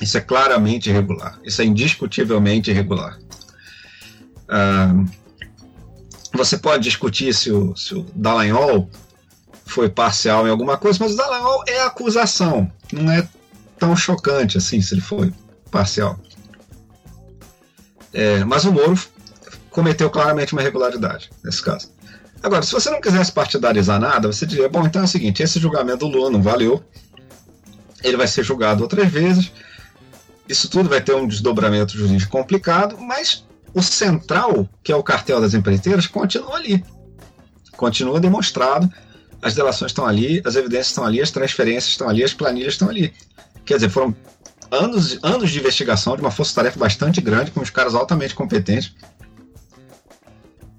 Isso 0.00 0.18
é 0.18 0.20
claramente 0.20 0.90
irregular. 0.90 1.38
Isso 1.44 1.62
é 1.62 1.64
indiscutivelmente 1.64 2.70
irregular. 2.70 3.18
Uh, 4.48 5.08
você 6.34 6.58
pode 6.58 6.82
discutir 6.82 7.32
se 7.34 7.52
o, 7.52 7.76
se 7.76 7.94
o 7.94 8.06
Dallagnol 8.14 8.90
foi 9.64 9.88
parcial 9.88 10.46
em 10.46 10.50
alguma 10.50 10.76
coisa, 10.76 10.98
mas 11.00 11.12
o 11.12 11.16
Dallagnol 11.16 11.62
é 11.68 11.82
acusação, 11.82 12.70
não 12.92 13.12
é 13.12 13.26
tão 13.82 13.96
chocante 13.96 14.56
assim 14.56 14.80
se 14.80 14.94
ele 14.94 15.00
foi 15.00 15.32
parcial. 15.68 16.16
É, 18.12 18.44
mas 18.44 18.64
o 18.64 18.70
Moro 18.70 18.96
cometeu 19.70 20.08
claramente 20.08 20.52
uma 20.52 20.62
irregularidade 20.62 21.30
nesse 21.42 21.60
caso. 21.60 21.90
Agora, 22.40 22.62
se 22.62 22.70
você 22.70 22.88
não 22.90 23.00
quisesse 23.00 23.32
partidarizar 23.32 23.98
nada, 23.98 24.30
você 24.30 24.46
diria: 24.46 24.68
bom, 24.68 24.86
então 24.86 25.02
é 25.02 25.04
o 25.04 25.08
seguinte, 25.08 25.42
esse 25.42 25.58
julgamento 25.58 26.08
do 26.08 26.16
Lula 26.16 26.30
não 26.30 26.40
valeu, 26.40 26.80
ele 28.04 28.16
vai 28.16 28.28
ser 28.28 28.44
julgado 28.44 28.84
outras 28.84 29.10
vezes, 29.10 29.50
isso 30.48 30.68
tudo 30.68 30.88
vai 30.88 31.00
ter 31.00 31.16
um 31.16 31.26
desdobramento 31.26 31.98
jurídico 31.98 32.30
complicado, 32.30 32.96
mas 32.98 33.44
o 33.74 33.82
central, 33.82 34.68
que 34.80 34.92
é 34.92 34.96
o 34.96 35.02
cartel 35.02 35.40
das 35.40 35.54
empreiteiras, 35.54 36.06
continua 36.06 36.54
ali. 36.54 36.84
Continua 37.76 38.20
demonstrado. 38.20 38.88
As 39.40 39.56
delações 39.56 39.90
estão 39.90 40.06
ali, 40.06 40.40
as 40.44 40.54
evidências 40.54 40.88
estão 40.88 41.04
ali, 41.04 41.20
as 41.20 41.32
transferências 41.32 41.88
estão 41.88 42.08
ali, 42.08 42.22
as 42.22 42.32
planilhas 42.32 42.74
estão 42.74 42.88
ali. 42.88 43.12
Quer 43.64 43.74
dizer, 43.74 43.90
foram 43.90 44.14
anos, 44.70 45.18
anos 45.22 45.50
de 45.50 45.58
investigação 45.58 46.16
de 46.16 46.22
uma 46.22 46.30
força-tarefa 46.30 46.78
bastante 46.78 47.20
grande, 47.20 47.50
com 47.50 47.60
os 47.60 47.70
caras 47.70 47.94
altamente 47.94 48.34
competentes. 48.34 48.94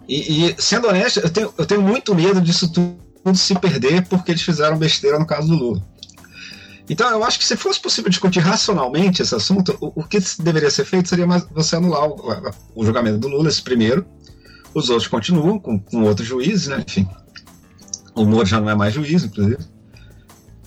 E, 0.07 0.47
e, 0.49 0.55
sendo 0.61 0.87
honesto, 0.87 1.19
eu 1.19 1.29
tenho, 1.29 1.53
eu 1.57 1.65
tenho 1.65 1.81
muito 1.81 2.13
medo 2.13 2.41
disso 2.41 2.71
tudo 2.71 2.97
se 3.35 3.55
perder 3.55 4.05
porque 4.07 4.31
eles 4.31 4.41
fizeram 4.41 4.77
besteira 4.77 5.17
no 5.17 5.25
caso 5.25 5.47
do 5.47 5.55
Lula. 5.55 5.93
Então, 6.89 7.09
eu 7.09 7.23
acho 7.23 7.39
que 7.39 7.45
se 7.45 7.55
fosse 7.55 7.79
possível 7.79 8.09
discutir 8.09 8.39
racionalmente 8.39 9.21
esse 9.21 9.33
assunto, 9.33 9.77
o, 9.79 10.01
o 10.01 10.03
que 10.03 10.19
deveria 10.39 10.69
ser 10.69 10.83
feito 10.83 11.07
seria 11.07 11.25
mais 11.25 11.47
você 11.49 11.77
anular 11.77 12.05
o, 12.05 12.15
o, 12.75 12.83
julgamento 12.83 13.19
do 13.19 13.29
Lula, 13.29 13.47
esse 13.47 13.61
primeiro. 13.61 14.05
Os 14.73 14.89
outros 14.89 15.07
continuam 15.07 15.57
com, 15.57 15.79
com 15.79 16.03
outros 16.03 16.27
juízes, 16.27 16.67
né? 16.67 16.83
Enfim. 16.85 17.07
O 18.15 18.25
Moro 18.25 18.45
já 18.45 18.59
não 18.59 18.69
é 18.69 18.75
mais 18.75 18.93
juiz, 18.93 19.23
inclusive. 19.23 19.57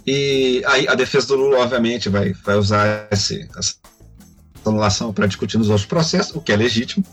E 0.07 0.63
aí 0.67 0.87
a 0.87 0.95
defesa 0.95 1.27
do 1.29 1.37
Lula, 1.37 1.59
obviamente, 1.59 2.09
vai, 2.09 2.33
vai 2.33 2.57
usar 2.57 3.09
esse, 3.11 3.49
essa 3.59 3.75
anulação 4.65 5.13
para 5.13 5.27
discutir 5.27 5.59
nos 5.59 5.69
outros 5.69 5.87
processos, 5.87 6.35
o 6.35 6.41
que 6.41 6.53
é 6.53 6.57
legítimo. 6.57 7.05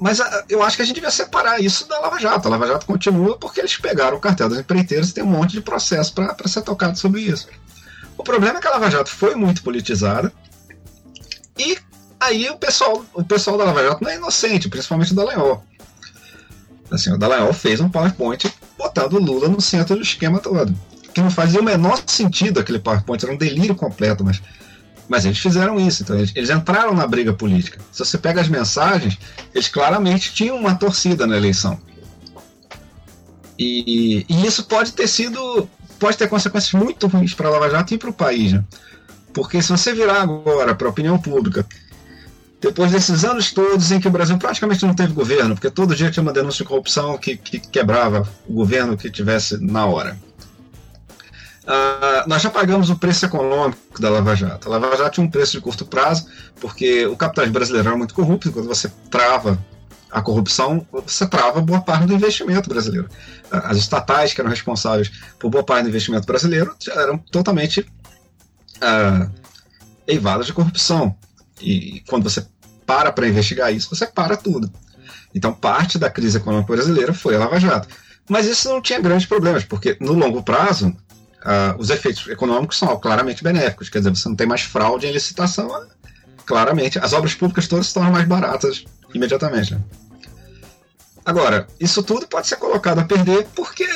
Mas 0.00 0.20
a, 0.20 0.44
eu 0.48 0.62
acho 0.62 0.76
que 0.76 0.82
a 0.82 0.84
gente 0.84 0.96
devia 0.96 1.10
separar 1.10 1.60
isso 1.60 1.86
da 1.86 1.98
Lava 2.00 2.18
Jato. 2.18 2.48
A 2.48 2.50
Lava 2.50 2.66
Jato 2.66 2.86
continua 2.86 3.38
porque 3.38 3.60
eles 3.60 3.76
pegaram 3.76 4.16
o 4.16 4.20
cartel 4.20 4.48
das 4.48 4.58
empreiteiras 4.58 5.10
e 5.10 5.14
tem 5.14 5.24
um 5.24 5.28
monte 5.28 5.52
de 5.52 5.60
processo 5.60 6.14
para 6.14 6.48
ser 6.48 6.62
tocado 6.62 6.98
sobre 6.98 7.20
isso. 7.20 7.48
O 8.16 8.24
problema 8.24 8.58
é 8.58 8.60
que 8.60 8.66
a 8.66 8.72
Lava 8.72 8.90
Jato 8.90 9.10
foi 9.10 9.34
muito 9.34 9.62
politizada 9.62 10.32
e 11.58 11.78
aí 12.18 12.48
o 12.48 12.56
pessoal, 12.56 13.04
o 13.12 13.24
pessoal 13.24 13.58
da 13.58 13.64
Lava 13.64 13.82
Jato 13.82 14.02
não 14.02 14.10
é 14.10 14.16
inocente, 14.16 14.68
principalmente 14.68 15.12
o 15.12 15.14
Dallagnol. 15.14 15.64
Assim, 16.90 17.12
o 17.12 17.18
Dallagnol 17.18 17.52
fez 17.52 17.80
um 17.80 17.88
PowerPoint 17.88 18.52
botando 18.78 19.14
o 19.14 19.20
Lula 19.20 19.48
no 19.48 19.60
centro 19.60 19.96
do 19.96 20.02
esquema 20.02 20.40
todo. 20.40 20.74
Que 21.14 21.20
não 21.20 21.30
fazia 21.30 21.60
o 21.60 21.64
menor 21.64 22.02
sentido 22.06 22.60
aquele 22.60 22.78
PowerPoint, 22.78 23.24
era 23.24 23.32
um 23.32 23.38
delírio 23.38 23.74
completo, 23.74 24.24
mas, 24.24 24.42
mas 25.08 25.24
eles 25.24 25.38
fizeram 25.38 25.78
isso. 25.78 26.02
Então 26.02 26.16
eles, 26.16 26.32
eles 26.34 26.50
entraram 26.50 26.92
na 26.92 27.06
briga 27.06 27.32
política. 27.32 27.78
Se 27.92 28.04
você 28.04 28.18
pega 28.18 28.40
as 28.40 28.48
mensagens, 28.48 29.16
eles 29.54 29.68
claramente 29.68 30.34
tinham 30.34 30.56
uma 30.56 30.74
torcida 30.74 31.26
na 31.26 31.36
eleição. 31.36 31.80
E, 33.58 34.26
e, 34.28 34.46
isso 34.46 34.64
pode 34.64 34.92
ter 34.92 35.06
sido 35.06 35.68
pode 35.98 36.16
ter 36.18 36.28
consequências 36.28 36.72
muito 36.72 37.06
ruins 37.06 37.32
para 37.32 37.48
a 37.48 37.52
Lava 37.52 37.70
Jato 37.70 37.94
e 37.94 37.98
para 37.98 38.10
o 38.10 38.12
país. 38.12 38.52
Né? 38.52 38.64
Porque 39.32 39.62
se 39.62 39.70
você 39.70 39.94
virar 39.94 40.22
agora 40.22 40.74
para 40.74 40.86
a 40.86 40.90
opinião 40.90 41.16
pública, 41.18 41.64
depois 42.60 42.90
desses 42.90 43.24
anos 43.24 43.52
todos 43.52 43.92
em 43.92 44.00
que 44.00 44.08
o 44.08 44.10
Brasil 44.10 44.38
praticamente 44.38 44.84
não 44.86 44.94
teve 44.94 45.12
governo, 45.12 45.54
porque 45.54 45.70
todo 45.70 45.94
dia 45.94 46.10
tinha 46.10 46.22
uma 46.22 46.32
denúncia 46.32 46.64
de 46.64 46.68
corrupção 46.68 47.18
que, 47.18 47.36
que 47.36 47.58
quebrava 47.58 48.28
o 48.46 48.52
governo 48.52 48.96
que 48.96 49.10
tivesse 49.10 49.58
na 49.62 49.86
hora. 49.86 50.18
Uh, 51.64 52.28
nós 52.28 52.42
já 52.42 52.50
pagamos 52.50 52.90
o 52.90 52.96
preço 52.96 53.24
econômico 53.24 54.00
da 54.00 54.10
Lava 54.10 54.36
Jato. 54.36 54.68
A 54.68 54.76
Lava 54.76 54.96
Jato 54.96 55.12
tinha 55.12 55.26
um 55.26 55.30
preço 55.30 55.52
de 55.52 55.60
curto 55.60 55.86
prazo, 55.86 56.26
porque 56.60 57.06
o 57.06 57.16
capitalismo 57.16 57.54
brasileiro 57.54 57.88
era 57.88 57.96
muito 57.96 58.14
corrupto, 58.14 58.52
quando 58.52 58.68
você 58.68 58.90
trava 59.10 59.58
a 60.10 60.22
corrupção, 60.22 60.86
você 60.92 61.26
trava 61.26 61.60
boa 61.60 61.80
parte 61.80 62.06
do 62.06 62.14
investimento 62.14 62.68
brasileiro. 62.68 63.08
As 63.50 63.76
estatais 63.76 64.32
que 64.32 64.40
eram 64.40 64.50
responsáveis 64.50 65.10
por 65.40 65.50
boa 65.50 65.64
parte 65.64 65.84
do 65.84 65.88
investimento 65.88 66.26
brasileiro 66.26 66.74
eram 66.94 67.18
totalmente 67.18 67.80
uh, 67.80 69.30
eivadas 70.06 70.46
de 70.46 70.52
corrupção. 70.52 71.16
E 71.60 72.02
quando 72.08 72.24
você 72.24 72.46
para 72.86 73.10
para 73.10 73.26
investigar 73.26 73.74
isso, 73.74 73.88
você 73.88 74.06
para 74.06 74.36
tudo. 74.36 74.70
Então, 75.34 75.52
parte 75.52 75.98
da 75.98 76.08
crise 76.08 76.36
econômica 76.36 76.72
brasileira 76.72 77.12
foi 77.12 77.34
a 77.34 77.40
Lava 77.40 77.58
Jato. 77.58 77.88
Mas 78.28 78.46
isso 78.46 78.68
não 78.68 78.80
tinha 78.80 79.00
grandes 79.00 79.26
problemas, 79.26 79.64
porque 79.64 79.96
no 80.00 80.12
longo 80.12 80.42
prazo, 80.42 80.96
uh, 81.44 81.78
os 81.78 81.90
efeitos 81.90 82.26
econômicos 82.28 82.78
são 82.78 82.98
claramente 82.98 83.42
benéficos. 83.42 83.88
Quer 83.88 83.98
dizer, 83.98 84.10
você 84.10 84.28
não 84.28 84.36
tem 84.36 84.46
mais 84.46 84.62
fraude 84.62 85.06
em 85.06 85.12
licitação, 85.12 85.68
claramente. 86.44 86.98
As 86.98 87.12
obras 87.12 87.34
públicas 87.34 87.68
todas 87.68 87.88
se 87.88 87.94
tornam 87.94 88.12
mais 88.12 88.26
baratas 88.26 88.84
imediatamente. 89.14 89.74
Né? 89.74 89.80
Agora, 91.24 91.66
isso 91.78 92.02
tudo 92.02 92.26
pode 92.26 92.46
ser 92.46 92.56
colocado 92.56 92.98
a 92.98 93.04
perder 93.04 93.46
porque 93.54 93.86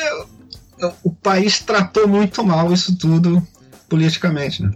o 1.03 1.13
país 1.13 1.61
tratou 1.61 2.07
muito 2.07 2.45
mal 2.45 2.73
isso 2.73 2.97
tudo 2.97 3.47
politicamente, 3.89 4.63
né? 4.63 4.71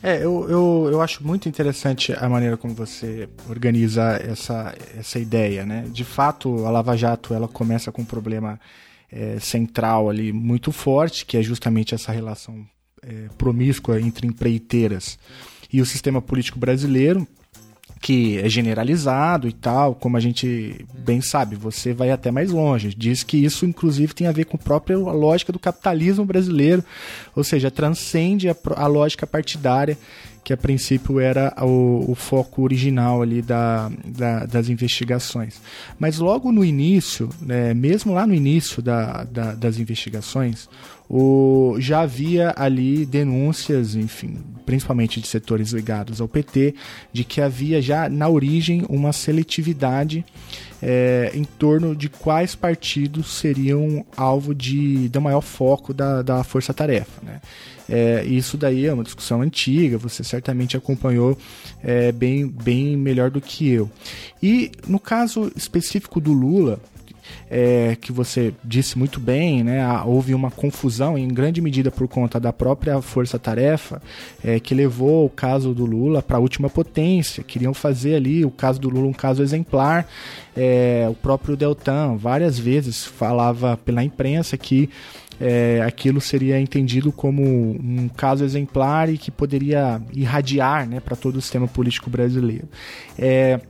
É, 0.00 0.18
eu, 0.18 0.48
eu, 0.48 0.88
eu 0.92 1.02
acho 1.02 1.26
muito 1.26 1.48
interessante 1.48 2.12
a 2.16 2.28
maneira 2.28 2.56
como 2.56 2.72
você 2.72 3.28
organiza 3.48 4.12
essa, 4.22 4.72
essa 4.96 5.18
ideia, 5.18 5.66
né? 5.66 5.86
De 5.88 6.04
fato, 6.04 6.64
a 6.64 6.70
Lava 6.70 6.96
Jato 6.96 7.34
ela 7.34 7.48
começa 7.48 7.90
com 7.90 8.02
um 8.02 8.04
problema 8.04 8.60
é, 9.10 9.38
central 9.40 10.08
ali 10.08 10.32
muito 10.32 10.72
forte, 10.72 11.24
que 11.24 11.36
é 11.36 11.42
justamente 11.42 11.94
essa 11.94 12.12
relação 12.12 12.66
é, 13.02 13.28
promíscua 13.36 14.00
entre 14.00 14.26
empreiteiras 14.26 15.18
e 15.72 15.80
o 15.80 15.86
sistema 15.86 16.20
político 16.20 16.58
brasileiro 16.58 17.26
que 18.00 18.38
é 18.38 18.48
generalizado 18.48 19.48
e 19.48 19.52
tal, 19.52 19.94
como 19.94 20.16
a 20.16 20.20
gente 20.20 20.86
bem 20.98 21.20
sabe, 21.20 21.56
você 21.56 21.92
vai 21.92 22.10
até 22.10 22.30
mais 22.30 22.50
longe. 22.50 22.94
Diz 22.94 23.22
que 23.22 23.36
isso, 23.36 23.66
inclusive, 23.66 24.14
tem 24.14 24.26
a 24.26 24.32
ver 24.32 24.44
com 24.44 24.56
a 24.56 24.60
própria 24.60 24.96
lógica 24.96 25.52
do 25.52 25.58
capitalismo 25.58 26.24
brasileiro, 26.24 26.84
ou 27.34 27.42
seja, 27.42 27.70
transcende 27.70 28.48
a, 28.48 28.56
a 28.76 28.86
lógica 28.86 29.26
partidária 29.26 29.98
que 30.48 30.52
a 30.54 30.56
princípio 30.56 31.20
era 31.20 31.54
o, 31.60 32.10
o 32.10 32.14
foco 32.14 32.62
original 32.62 33.20
ali 33.20 33.42
da, 33.42 33.90
da, 34.02 34.46
das 34.46 34.70
investigações. 34.70 35.60
Mas 35.98 36.16
logo 36.16 36.50
no 36.50 36.64
início, 36.64 37.28
né, 37.38 37.74
mesmo 37.74 38.14
lá 38.14 38.26
no 38.26 38.32
início 38.32 38.80
da, 38.80 39.24
da, 39.24 39.52
das 39.52 39.78
investigações, 39.78 40.66
o, 41.06 41.76
já 41.78 42.00
havia 42.00 42.54
ali 42.56 43.04
denúncias, 43.04 43.94
enfim, 43.94 44.38
principalmente 44.64 45.20
de 45.20 45.28
setores 45.28 45.72
ligados 45.72 46.18
ao 46.18 46.26
PT, 46.26 46.74
de 47.12 47.24
que 47.24 47.42
havia 47.42 47.82
já 47.82 48.08
na 48.08 48.26
origem 48.26 48.86
uma 48.88 49.12
seletividade 49.12 50.24
é, 50.82 51.30
em 51.34 51.44
torno 51.44 51.94
de 51.94 52.08
quais 52.08 52.54
partidos 52.54 53.34
seriam 53.34 54.02
alvo 54.16 54.54
de, 54.54 55.10
do 55.10 55.20
maior 55.20 55.42
foco 55.42 55.92
da, 55.92 56.22
da 56.22 56.42
força-tarefa. 56.42 57.22
Né? 57.22 57.38
É, 57.88 58.24
isso 58.24 58.56
daí 58.56 58.86
é 58.86 58.92
uma 58.92 59.04
discussão 59.04 59.40
antiga, 59.40 59.96
você 59.96 60.22
certamente 60.22 60.76
acompanhou 60.76 61.36
é, 61.82 62.12
bem, 62.12 62.46
bem 62.46 62.96
melhor 62.96 63.30
do 63.30 63.40
que 63.40 63.68
eu. 63.68 63.90
E 64.42 64.70
no 64.86 65.00
caso 65.00 65.50
específico 65.56 66.20
do 66.20 66.32
Lula, 66.32 66.78
é, 67.50 67.96
que 68.00 68.12
você 68.12 68.52
disse 68.62 68.98
muito 68.98 69.18
bem, 69.18 69.62
né, 69.62 69.86
houve 70.04 70.34
uma 70.34 70.50
confusão 70.50 71.16
em 71.16 71.28
grande 71.28 71.60
medida 71.60 71.90
por 71.90 72.06
conta 72.08 72.38
da 72.38 72.52
própria 72.52 73.00
força-tarefa 73.00 74.02
é, 74.44 74.60
que 74.60 74.74
levou 74.74 75.26
o 75.26 75.30
caso 75.30 75.74
do 75.74 75.84
Lula 75.84 76.22
para 76.22 76.36
a 76.36 76.40
última 76.40 76.68
potência. 76.68 77.42
Queriam 77.42 77.72
fazer 77.72 78.16
ali 78.16 78.44
o 78.44 78.50
caso 78.50 78.80
do 78.80 78.88
Lula 78.88 79.08
um 79.08 79.12
caso 79.12 79.42
exemplar. 79.42 80.06
É, 80.56 81.06
o 81.08 81.14
próprio 81.14 81.56
Deltan 81.56 82.16
várias 82.16 82.58
vezes 82.58 83.04
falava 83.04 83.76
pela 83.76 84.02
imprensa 84.02 84.56
que 84.56 84.90
é, 85.40 85.82
aquilo 85.86 86.20
seria 86.20 86.60
entendido 86.60 87.12
como 87.12 87.42
um 87.42 88.08
caso 88.08 88.44
exemplar 88.44 89.08
e 89.08 89.18
que 89.18 89.30
poderia 89.30 90.00
irradiar 90.12 90.88
né, 90.88 91.00
para 91.00 91.16
todo 91.16 91.36
o 91.36 91.40
sistema 91.40 91.68
político 91.68 92.10
brasileiro. 92.10 92.68
É, 93.18 93.60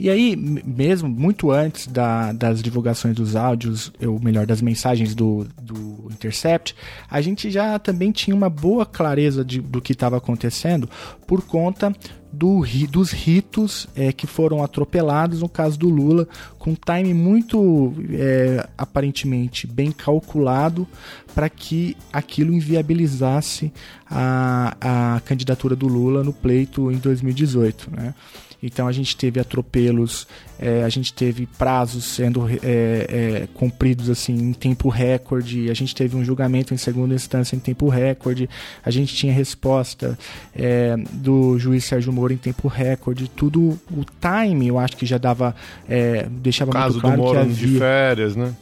e 0.00 0.08
aí, 0.08 0.34
mesmo 0.34 1.10
muito 1.10 1.50
antes 1.50 1.86
da, 1.86 2.32
das 2.32 2.62
divulgações 2.62 3.14
dos 3.14 3.36
áudios, 3.36 3.92
ou 4.02 4.18
melhor, 4.18 4.46
das 4.46 4.62
mensagens 4.62 5.14
do, 5.14 5.46
do 5.60 6.08
Intercept, 6.10 6.74
a 7.10 7.20
gente 7.20 7.50
já 7.50 7.78
também 7.78 8.10
tinha 8.10 8.34
uma 8.34 8.48
boa 8.48 8.86
clareza 8.86 9.44
de, 9.44 9.60
do 9.60 9.78
que 9.78 9.92
estava 9.92 10.16
acontecendo 10.16 10.88
por 11.26 11.42
conta 11.42 11.94
do, 12.32 12.64
dos 12.88 13.10
ritos 13.10 13.88
é, 13.94 14.12
que 14.12 14.26
foram 14.26 14.62
atropelados 14.62 15.40
no 15.40 15.48
caso 15.48 15.78
do 15.78 15.88
Lula, 15.88 16.28
com 16.58 16.70
um 16.70 16.76
time 16.76 17.12
muito 17.12 17.92
é, 18.10 18.68
aparentemente 18.76 19.66
bem 19.66 19.90
calculado 19.90 20.86
para 21.34 21.48
que 21.48 21.96
aquilo 22.12 22.52
inviabilizasse 22.52 23.72
a, 24.08 24.76
a 24.80 25.20
candidatura 25.20 25.74
do 25.74 25.86
Lula 25.86 26.22
no 26.22 26.32
pleito 26.32 26.90
em 26.90 26.96
2018. 26.96 27.90
Né? 27.90 28.14
Então 28.62 28.86
a 28.86 28.92
gente 28.92 29.16
teve 29.16 29.40
atropelos, 29.40 30.26
é, 30.58 30.84
a 30.84 30.88
gente 30.88 31.12
teve 31.12 31.46
prazos 31.46 32.04
sendo 32.04 32.48
é, 32.48 32.58
é, 32.62 33.48
cumpridos 33.54 34.10
assim 34.10 34.34
em 34.34 34.52
tempo 34.52 34.88
recorde, 34.88 35.70
a 35.70 35.74
gente 35.74 35.94
teve 35.94 36.16
um 36.16 36.24
julgamento 36.24 36.74
em 36.74 36.76
segunda 36.76 37.14
instância 37.14 37.56
em 37.56 37.58
tempo 37.58 37.88
recorde, 37.88 38.48
a 38.84 38.90
gente 38.90 39.14
tinha 39.14 39.32
resposta 39.32 40.18
é, 40.54 40.96
do 41.12 41.58
juiz 41.58 41.84
Sérgio 41.84 42.12
Moro 42.12 42.32
em 42.32 42.36
tempo 42.36 42.68
recorde, 42.68 43.28
tudo 43.28 43.78
o 43.90 44.04
time 44.20 44.68
eu 44.68 44.78
acho 44.78 44.96
que 44.96 45.06
já 45.06 45.18
dava 45.18 45.54
é, 45.88 46.26
deixava 46.30 46.70
o 46.70 46.74
caso 46.74 46.94
muito 46.94 47.00
claro 47.00 47.16
do 47.16 47.22
Moro 47.22 47.32
que 47.32 47.44
havia 47.44 47.66
de 47.66 47.78
férias, 47.78 48.36
né? 48.36 48.54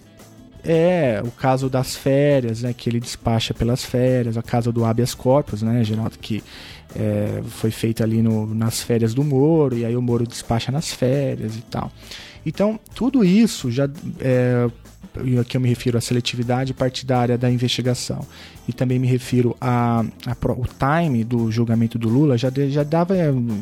É, 0.71 1.23
o 1.25 1.31
caso 1.31 1.71
das 1.71 1.97
férias, 1.97 2.61
né, 2.61 2.75
que 2.75 2.91
ele 2.91 3.01
despacha 3.01 3.55
pelas 3.55 3.83
férias, 3.83 4.37
a 4.37 4.43
caso 4.43 4.71
do 4.71 4.85
habeas 4.85 5.15
corpus, 5.15 5.63
né, 5.63 5.83
Geraldo, 5.83 6.19
que 6.19 6.45
é, 6.95 7.43
foi 7.47 7.71
feita 7.71 8.05
ali 8.05 8.21
no, 8.21 8.55
nas 8.55 8.83
férias 8.83 9.15
do 9.15 9.25
Moro, 9.25 9.79
e 9.79 9.87
aí 9.87 9.97
o 9.97 10.03
Moro 10.03 10.27
despacha 10.27 10.71
nas 10.71 10.93
férias 10.93 11.57
e 11.57 11.63
tal. 11.63 11.91
Então, 12.45 12.79
tudo 12.95 13.25
isso 13.25 13.71
já 13.71 13.89
é, 14.21 14.69
aqui 15.41 15.57
eu 15.57 15.61
me 15.61 15.69
refiro 15.69 15.99
à 15.99 16.01
seletividade 16.01 16.73
partidária 16.75 17.37
da 17.37 17.51
investigação 17.51 18.25
e 18.67 18.73
também 18.73 18.99
me 18.99 19.07
refiro 19.07 19.57
a, 19.61 20.05
a 20.27 20.53
o 20.53 20.65
time 20.67 21.25
do 21.25 21.51
julgamento 21.51 21.99
do 21.99 22.09
Lula 22.09 22.37
já, 22.37 22.51
já 22.69 22.83
dava 22.83 23.15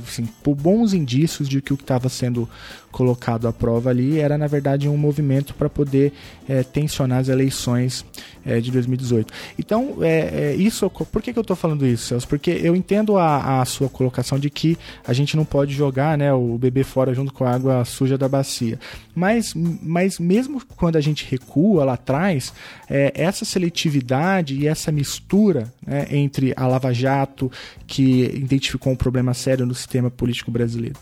assim, 0.06 0.28
bons 0.44 0.92
indícios 0.92 1.48
de 1.48 1.62
que 1.62 1.72
o 1.72 1.76
que 1.76 1.82
estava 1.82 2.08
sendo 2.08 2.48
colocado 2.96 3.46
à 3.46 3.52
prova 3.52 3.90
ali 3.90 4.18
era 4.18 4.38
na 4.38 4.46
verdade 4.46 4.88
um 4.88 4.96
movimento 4.96 5.52
para 5.52 5.68
poder 5.68 6.14
é, 6.48 6.62
tensionar 6.62 7.18
as 7.18 7.28
eleições 7.28 8.06
é, 8.42 8.58
de 8.58 8.70
2018. 8.70 9.30
Então, 9.58 9.98
é, 10.00 10.52
é, 10.52 10.54
isso, 10.54 10.88
por 10.88 11.20
que, 11.20 11.30
que 11.30 11.38
eu 11.38 11.42
estou 11.42 11.54
falando 11.54 11.86
isso, 11.86 12.06
Celso? 12.06 12.26
Porque 12.26 12.50
eu 12.50 12.74
entendo 12.74 13.18
a, 13.18 13.60
a, 13.60 13.64
sua 13.66 13.90
colocação 13.90 14.38
de 14.38 14.48
que 14.48 14.78
a 15.06 15.12
gente 15.12 15.36
não 15.36 15.44
pode 15.44 15.74
jogar 15.74 16.16
né, 16.16 16.32
o 16.32 16.56
bebê 16.56 16.84
fora 16.84 17.12
junto 17.12 17.34
com 17.34 17.44
a 17.44 17.50
água 17.50 17.84
suja 17.84 18.16
da 18.16 18.30
bacia. 18.30 18.78
Mas, 19.14 19.52
mas 19.54 20.18
mesmo 20.18 20.62
quando 20.74 20.96
a 20.96 21.00
gente 21.02 21.26
recua 21.30 21.84
lá 21.84 21.94
atrás, 21.94 22.50
é, 22.88 23.12
essa 23.14 23.44
seletividade 23.44 24.54
e 24.54 24.66
essa 24.66 24.90
mistura 24.90 25.70
né, 25.86 26.06
entre 26.12 26.54
a 26.56 26.66
Lava 26.66 26.94
Jato, 26.94 27.52
que 27.86 28.24
identificou 28.24 28.90
um 28.90 28.96
problema 28.96 29.34
sério 29.34 29.66
no 29.66 29.74
sistema 29.74 30.10
político 30.10 30.50
brasileiro, 30.50 30.98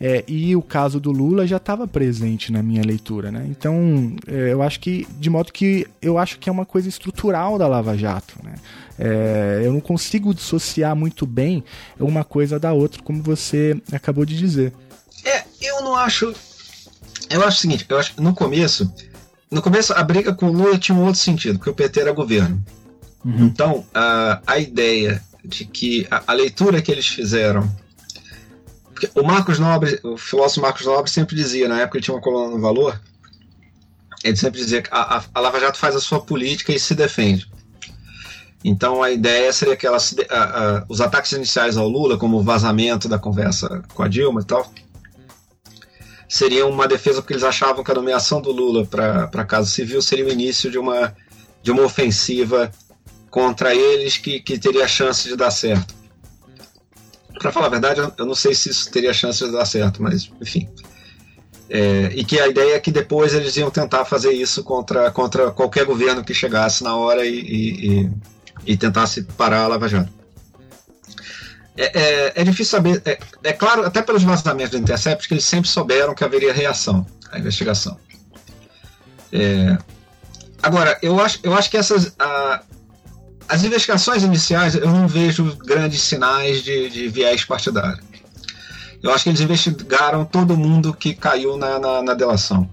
é, 0.00 0.24
e 0.26 0.56
o 0.56 0.62
caso 0.62 0.98
do 0.98 1.12
Lula 1.12 1.46
já 1.46 1.58
estava 1.58 1.86
presente 1.86 2.50
na 2.50 2.62
minha 2.62 2.82
leitura, 2.82 3.30
né? 3.30 3.46
Então, 3.50 4.16
é, 4.26 4.50
eu 4.50 4.62
acho 4.62 4.80
que, 4.80 5.06
de 5.18 5.28
modo 5.28 5.52
que 5.52 5.86
eu 6.00 6.16
acho 6.16 6.38
que 6.38 6.48
é 6.48 6.52
uma 6.52 6.64
coisa 6.64 6.88
estrutural 6.88 7.58
da 7.58 7.68
Lava 7.68 7.98
Jato, 7.98 8.36
né? 8.42 8.54
É, 8.98 9.60
eu 9.62 9.72
não 9.74 9.80
consigo 9.80 10.34
dissociar 10.34 10.96
muito 10.96 11.26
bem 11.26 11.62
uma 11.98 12.24
coisa 12.24 12.58
da 12.58 12.72
outra, 12.72 13.02
como 13.02 13.22
você 13.22 13.78
acabou 13.92 14.24
de 14.24 14.38
dizer. 14.38 14.72
É, 15.22 15.44
eu 15.60 15.82
não 15.82 15.94
acho. 15.94 16.34
Eu 17.28 17.44
acho 17.44 17.58
o 17.58 17.60
seguinte, 17.60 17.84
eu 17.86 17.98
acho 17.98 18.14
no 18.22 18.32
começo. 18.32 18.90
No 19.50 19.60
começo, 19.60 19.92
a 19.92 20.02
briga 20.02 20.32
com 20.32 20.46
o 20.46 20.52
Lula 20.52 20.78
tinha 20.78 20.96
um 20.96 21.04
outro 21.04 21.20
sentido, 21.20 21.58
porque 21.58 21.70
o 21.70 21.74
PT 21.74 22.00
era 22.00 22.12
governo. 22.12 22.62
Uhum. 23.22 23.46
Então, 23.46 23.84
a, 23.92 24.40
a 24.46 24.58
ideia 24.58 25.22
de 25.44 25.66
que 25.66 26.06
a, 26.10 26.22
a 26.28 26.32
leitura 26.32 26.80
que 26.80 26.90
eles 26.90 27.06
fizeram 27.06 27.70
o 29.14 29.22
Marcos 29.22 29.58
Nobre, 29.58 30.00
o 30.02 30.16
filósofo 30.16 30.60
Marcos 30.60 30.86
Nobre 30.86 31.10
sempre 31.10 31.36
dizia, 31.36 31.68
na 31.68 31.80
época 31.80 31.98
ele 31.98 32.04
tinha 32.04 32.14
uma 32.14 32.22
coluna 32.22 32.54
no 32.54 32.60
Valor, 32.60 33.00
ele 34.22 34.36
sempre 34.36 34.60
dizia 34.60 34.82
que 34.82 34.88
a, 34.92 35.18
a, 35.18 35.24
a 35.34 35.40
Lava 35.40 35.60
Jato 35.60 35.78
faz 35.78 35.94
a 35.94 36.00
sua 36.00 36.20
política 36.20 36.72
e 36.72 36.80
se 36.80 36.94
defende. 36.94 37.50
Então 38.62 39.02
a 39.02 39.10
ideia 39.10 39.52
seria 39.52 39.76
que 39.76 39.86
ela 39.86 39.98
se, 39.98 40.16
a, 40.28 40.84
os 40.88 41.00
ataques 41.00 41.32
iniciais 41.32 41.76
ao 41.76 41.88
Lula, 41.88 42.18
como 42.18 42.38
o 42.38 42.42
vazamento 42.42 43.08
da 43.08 43.18
conversa 43.18 43.82
com 43.94 44.02
a 44.02 44.08
Dilma 44.08 44.42
e 44.42 44.44
tal, 44.44 44.70
seriam 46.28 46.68
uma 46.70 46.86
defesa 46.86 47.22
porque 47.22 47.32
eles 47.32 47.44
achavam 47.44 47.82
que 47.82 47.90
a 47.90 47.94
nomeação 47.94 48.40
do 48.40 48.52
Lula 48.52 48.84
para 48.84 49.30
a 49.32 49.44
Casa 49.44 49.68
Civil 49.68 50.02
seria 50.02 50.26
o 50.26 50.30
início 50.30 50.70
de 50.70 50.78
uma, 50.78 51.14
de 51.62 51.70
uma 51.70 51.82
ofensiva 51.82 52.70
contra 53.30 53.74
eles 53.74 54.18
que, 54.18 54.40
que 54.40 54.58
teria 54.58 54.86
chance 54.86 55.26
de 55.26 55.36
dar 55.36 55.50
certo 55.50 55.99
para 57.40 57.50
falar 57.50 57.66
a 57.66 57.70
verdade, 57.70 58.12
eu 58.18 58.26
não 58.26 58.34
sei 58.34 58.54
se 58.54 58.68
isso 58.68 58.90
teria 58.90 59.14
chance 59.14 59.42
de 59.42 59.50
dar 59.50 59.64
certo, 59.64 60.02
mas 60.02 60.30
enfim. 60.40 60.68
É, 61.70 62.10
e 62.14 62.24
que 62.24 62.38
a 62.38 62.48
ideia 62.48 62.74
é 62.74 62.80
que 62.80 62.90
depois 62.90 63.32
eles 63.32 63.56
iam 63.56 63.70
tentar 63.70 64.04
fazer 64.04 64.32
isso 64.32 64.62
contra, 64.62 65.10
contra 65.10 65.50
qualquer 65.50 65.86
governo 65.86 66.22
que 66.22 66.34
chegasse 66.34 66.84
na 66.84 66.94
hora 66.96 67.24
e, 67.24 67.40
e, 67.40 68.00
e, 68.02 68.10
e 68.66 68.76
tentasse 68.76 69.22
parar 69.22 69.62
a 69.62 69.68
Lava 69.68 69.88
Jato. 69.88 70.12
É, 71.76 71.98
é, 71.98 72.32
é 72.34 72.44
difícil 72.44 72.66
saber. 72.66 73.00
É, 73.06 73.18
é, 73.42 73.52
claro, 73.54 73.86
até 73.86 74.02
pelos 74.02 74.22
vazamentos 74.22 74.72
do 74.72 74.78
Intercept, 74.78 75.26
que 75.26 75.32
eles 75.32 75.44
sempre 75.44 75.70
souberam 75.70 76.14
que 76.14 76.22
haveria 76.22 76.52
reação 76.52 77.06
à 77.30 77.38
investigação. 77.38 77.96
É, 79.32 79.78
agora, 80.62 80.98
eu 81.00 81.18
acho, 81.18 81.38
eu 81.42 81.54
acho 81.54 81.70
que 81.70 81.78
essas. 81.78 82.14
A, 82.18 82.62
as 83.50 83.64
investigações 83.64 84.22
iniciais 84.22 84.76
eu 84.76 84.86
não 84.86 85.08
vejo 85.08 85.56
grandes 85.56 86.02
sinais 86.02 86.62
de, 86.62 86.88
de 86.88 87.08
viés 87.08 87.44
partidário. 87.44 88.00
Eu 89.02 89.12
acho 89.12 89.24
que 89.24 89.30
eles 89.30 89.40
investigaram 89.40 90.24
todo 90.24 90.56
mundo 90.56 90.94
que 90.94 91.14
caiu 91.14 91.56
na, 91.56 91.80
na, 91.80 92.00
na 92.00 92.14
delação. 92.14 92.70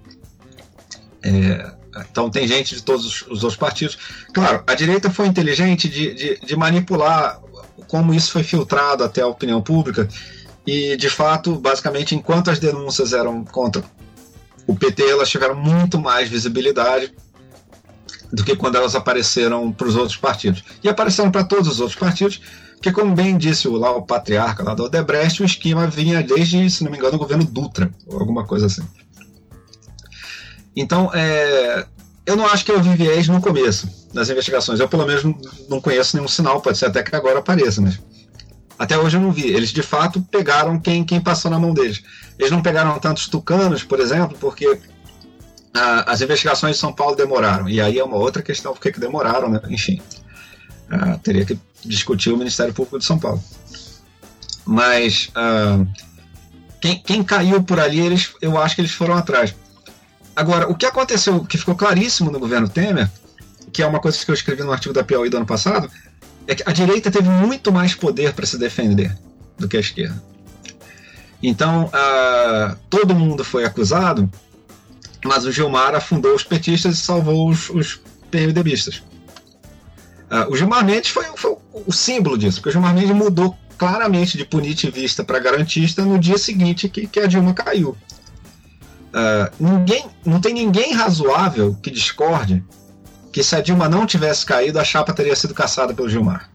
É, 1.24 1.72
então 2.12 2.30
tem 2.30 2.48
gente 2.48 2.76
de 2.76 2.84
todos 2.84 3.06
os, 3.08 3.22
os, 3.24 3.44
outros 3.44 3.56
partidos. 3.56 3.98
Claro, 4.32 4.64
a 4.68 4.76
direita 4.76 5.10
foi 5.10 5.26
inteligente 5.26 5.90
de, 5.90 6.14
de, 6.14 6.40
de, 6.46 6.56
manipular 6.56 7.42
como 7.88 8.14
isso 8.14 8.32
foi 8.32 8.44
filtrado 8.44 9.04
até 9.04 9.22
a 9.22 9.28
opinião 9.28 9.64
pública. 9.64 10.08
E, 10.66 10.96
de 10.96 11.10
fato, 11.10 11.56
basicamente, 11.56 12.14
enquanto 12.14 12.52
as 12.52 12.60
denúncias 12.60 13.14
eram 13.14 13.44
contra 13.44 13.84
o 14.68 14.76
PT, 14.76 15.10
elas 15.10 15.30
tiveram 15.30 15.56
muito 15.56 15.98
mais 15.98 16.30
visibilidade 16.30 17.12
do 18.32 18.44
que 18.44 18.56
quando 18.56 18.76
elas 18.76 18.96
apareceram 18.96 19.72
para 19.72 19.88
os 19.88 19.96
outros 19.96 20.18
partidos. 20.18 20.64
E 20.84 20.90
apareceram 20.90 21.32
para 21.32 21.44
todos 21.44 21.68
os 21.68 21.80
outros 21.80 21.98
partidos, 21.98 22.42
porque, 22.74 22.92
como 22.92 23.16
bem 23.16 23.38
disse 23.38 23.68
o, 23.68 23.76
lá 23.76 23.92
o 23.92 24.04
patriarca 24.04 24.64
lá 24.64 24.74
do 24.74 24.84
Odebrecht, 24.84 25.42
o 25.42 25.46
esquema 25.46 25.88
vinha 25.88 26.22
desde, 26.22 26.70
se 26.70 26.84
não 26.84 26.92
me 26.92 26.98
engano, 26.98 27.16
o 27.16 27.20
governo 27.20 27.44
Dutra, 27.44 27.92
ou 28.06 28.20
alguma 28.20 28.46
coisa 28.46 28.68
assim. 28.68 28.84
Então, 30.76 31.10
é, 31.14 31.86
eu 32.26 32.36
não 32.36 32.46
acho 32.46 32.64
que 32.64 32.72
eu 32.72 32.82
vi 32.82 32.96
viés 32.96 33.28
no 33.28 33.42
começo 33.42 33.90
das 34.14 34.30
investigações. 34.30 34.80
Eu, 34.80 34.88
pelo 34.88 35.08
menos, 35.08 35.24
não 35.68 35.82
conheço 35.82 36.16
nenhum 36.16 36.28
sinal, 36.28 36.62
pode 36.62 36.78
ser 36.78 36.86
até 36.86 37.02
que 37.02 37.16
agora 37.16 37.40
apareça, 37.40 37.82
mas 37.82 38.00
até 38.78 38.98
hoje 38.98 39.18
eu 39.18 39.22
não 39.22 39.32
vi. 39.32 39.48
Eles, 39.48 39.70
de 39.70 39.82
fato, 39.82 40.22
pegaram 40.30 40.80
quem, 40.80 41.04
quem 41.04 41.20
passou 41.20 41.50
na 41.50 41.60
mão 41.60 41.74
deles. 41.74 42.04
Eles 42.38 42.52
não 42.52 42.62
pegaram 42.62 43.00
tantos 43.00 43.28
tucanos, 43.28 43.84
por 43.84 44.00
exemplo, 44.00 44.38
porque 44.40 44.80
ah, 45.74 46.12
as 46.12 46.22
investigações 46.22 46.76
de 46.76 46.80
São 46.80 46.94
Paulo 46.94 47.16
demoraram. 47.16 47.70
E 47.70 47.80
aí 47.80 48.00
é 48.00 48.04
uma 48.04 48.18
outra 48.18 48.42
questão, 48.42 48.74
por 48.74 48.82
que 48.82 48.92
demoraram, 49.00 49.50
né? 49.50 49.62
Enfim, 49.70 50.02
ah, 50.90 51.18
teria 51.22 51.46
que 51.46 51.60
discutir 51.84 52.32
o 52.32 52.38
Ministério 52.38 52.74
Público 52.74 53.00
de 53.00 53.06
São 53.06 53.20
Paulo. 53.20 53.44
Mas 54.66 55.30
ah, 55.36 55.86
quem, 56.80 57.00
quem 57.00 57.24
caiu 57.24 57.62
por 57.64 57.80
ali, 57.80 58.00
eles, 58.00 58.34
eu 58.42 58.58
acho 58.58 58.76
que 58.76 58.82
eles 58.82 58.92
foram 58.92 59.16
atrás. 59.16 59.54
Agora, 60.36 60.70
o 60.70 60.76
que 60.76 60.86
aconteceu, 60.86 61.44
que 61.44 61.58
ficou 61.58 61.76
claríssimo 61.76 62.32
no 62.32 62.40
governo 62.40 62.70
Temer, 62.70 63.10
que 63.74 63.82
é 63.82 63.88
uma 63.88 64.00
coisa 64.00 64.24
que 64.24 64.30
eu 64.30 64.36
escrevi 64.36 64.64
no 64.64 64.72
artigo 64.72 64.94
da 64.94 65.04
Piauí 65.04 65.30
do 65.30 65.38
ano 65.38 65.46
passado, 65.46 65.90
é 66.46 66.56
que 66.56 66.64
a 66.66 66.72
direita 66.72 67.12
teve 67.12 67.30
muito 67.30 67.72
mais 67.72 67.94
poder 67.94 68.34
para 68.34 68.46
se 68.46 68.58
defender 68.58 69.18
do 69.58 69.68
que 69.68 69.78
a 69.78 69.80
esquerda. 69.80 70.22
Então, 71.42 71.86
uh, 71.86 72.76
todo 72.90 73.14
mundo 73.14 73.44
foi 73.44 73.66
acusado, 73.66 74.30
mas 75.26 75.46
o 75.46 75.52
Gilmar 75.52 75.96
afundou 75.96 76.36
os 76.36 76.44
petistas 76.44 76.96
e 76.96 77.02
salvou 77.02 77.50
os, 77.50 77.70
os 77.70 78.00
PMDBistas. 78.30 79.04
Uh, 80.30 80.52
o 80.52 80.56
Gilmar 80.58 80.86
Mendes 80.86 81.10
foi, 81.10 81.26
foi, 81.36 81.56
o 81.74 81.92
símbolo 81.92 82.38
disso, 82.38 82.58
porque 82.58 82.70
o 82.70 82.72
Gilmar 82.72 82.94
Mendes 82.94 83.12
mudou 83.12 83.58
claramente 83.78 84.38
de 84.38 84.46
punitivista 84.46 85.24
para 85.24 85.40
garantista 85.40 86.04
no 86.04 86.18
dia 86.18 86.38
seguinte 86.38 86.90
que, 86.90 87.08
que 87.08 87.20
a 87.20 87.28
Dilma 87.28 87.54
caiu. 87.54 87.96
Uh, 89.08 89.50
ninguém, 89.60 90.06
não 90.26 90.42
tem 90.42 90.54
ninguém 90.54 90.94
razoável 90.94 91.78
que 91.82 91.90
discorde 91.90 92.64
que 93.32 93.44
se 93.44 93.56
a 93.56 93.62
Dilma 93.62 93.88
não 93.88 94.06
tivesse 94.06 94.46
caído, 94.46 94.80
a 94.80 94.84
chapa 94.84 95.14
teria 95.14 95.36
sido 95.36 95.54
caçada 95.54 95.94
pelo 95.94 96.10
Gilmar. 96.10 96.50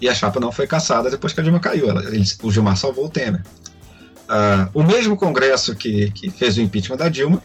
E 0.00 0.08
a 0.08 0.14
chapa 0.14 0.38
não 0.38 0.52
foi 0.52 0.66
caçada 0.66 1.10
depois 1.10 1.32
que 1.32 1.40
a 1.40 1.42
Dilma 1.42 1.60
caiu. 1.60 1.90
Ela, 1.90 2.04
ele, 2.04 2.24
o 2.42 2.52
Gilmar 2.52 2.76
salvou 2.76 3.06
o 3.06 3.10
Temer. 3.10 3.42
Uh, 4.26 4.68
o 4.74 4.82
mesmo 4.82 5.16
Congresso 5.16 5.74
que, 5.76 6.10
que 6.10 6.30
fez 6.30 6.56
o 6.56 6.60
impeachment 6.60 6.96
da 6.96 7.08
Dilma 7.08 7.42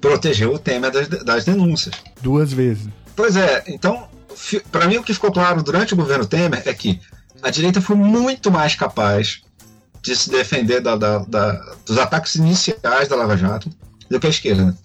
protegeu 0.00 0.54
o 0.54 0.58
Temer 0.58 0.90
das, 0.90 1.08
das 1.08 1.44
denúncias. 1.44 1.94
Duas 2.20 2.52
vezes. 2.52 2.88
Pois 3.14 3.36
é, 3.36 3.62
então, 3.68 4.08
para 4.70 4.86
mim 4.86 4.96
o 4.96 5.02
que 5.02 5.12
ficou 5.12 5.30
claro 5.30 5.62
durante 5.62 5.92
o 5.92 5.96
governo 5.96 6.26
Temer 6.26 6.62
é 6.64 6.72
que 6.72 7.00
a 7.42 7.50
direita 7.50 7.80
foi 7.80 7.96
muito 7.96 8.50
mais 8.50 8.74
capaz 8.74 9.42
de 10.00 10.16
se 10.16 10.30
defender 10.30 10.80
da, 10.80 10.96
da, 10.96 11.18
da, 11.18 11.52
dos 11.86 11.98
ataques 11.98 12.34
iniciais 12.34 13.08
da 13.08 13.16
Lava 13.16 13.36
Jato 13.36 13.70
do 14.10 14.18
que 14.18 14.26
a 14.26 14.30
esquerda. 14.30 14.76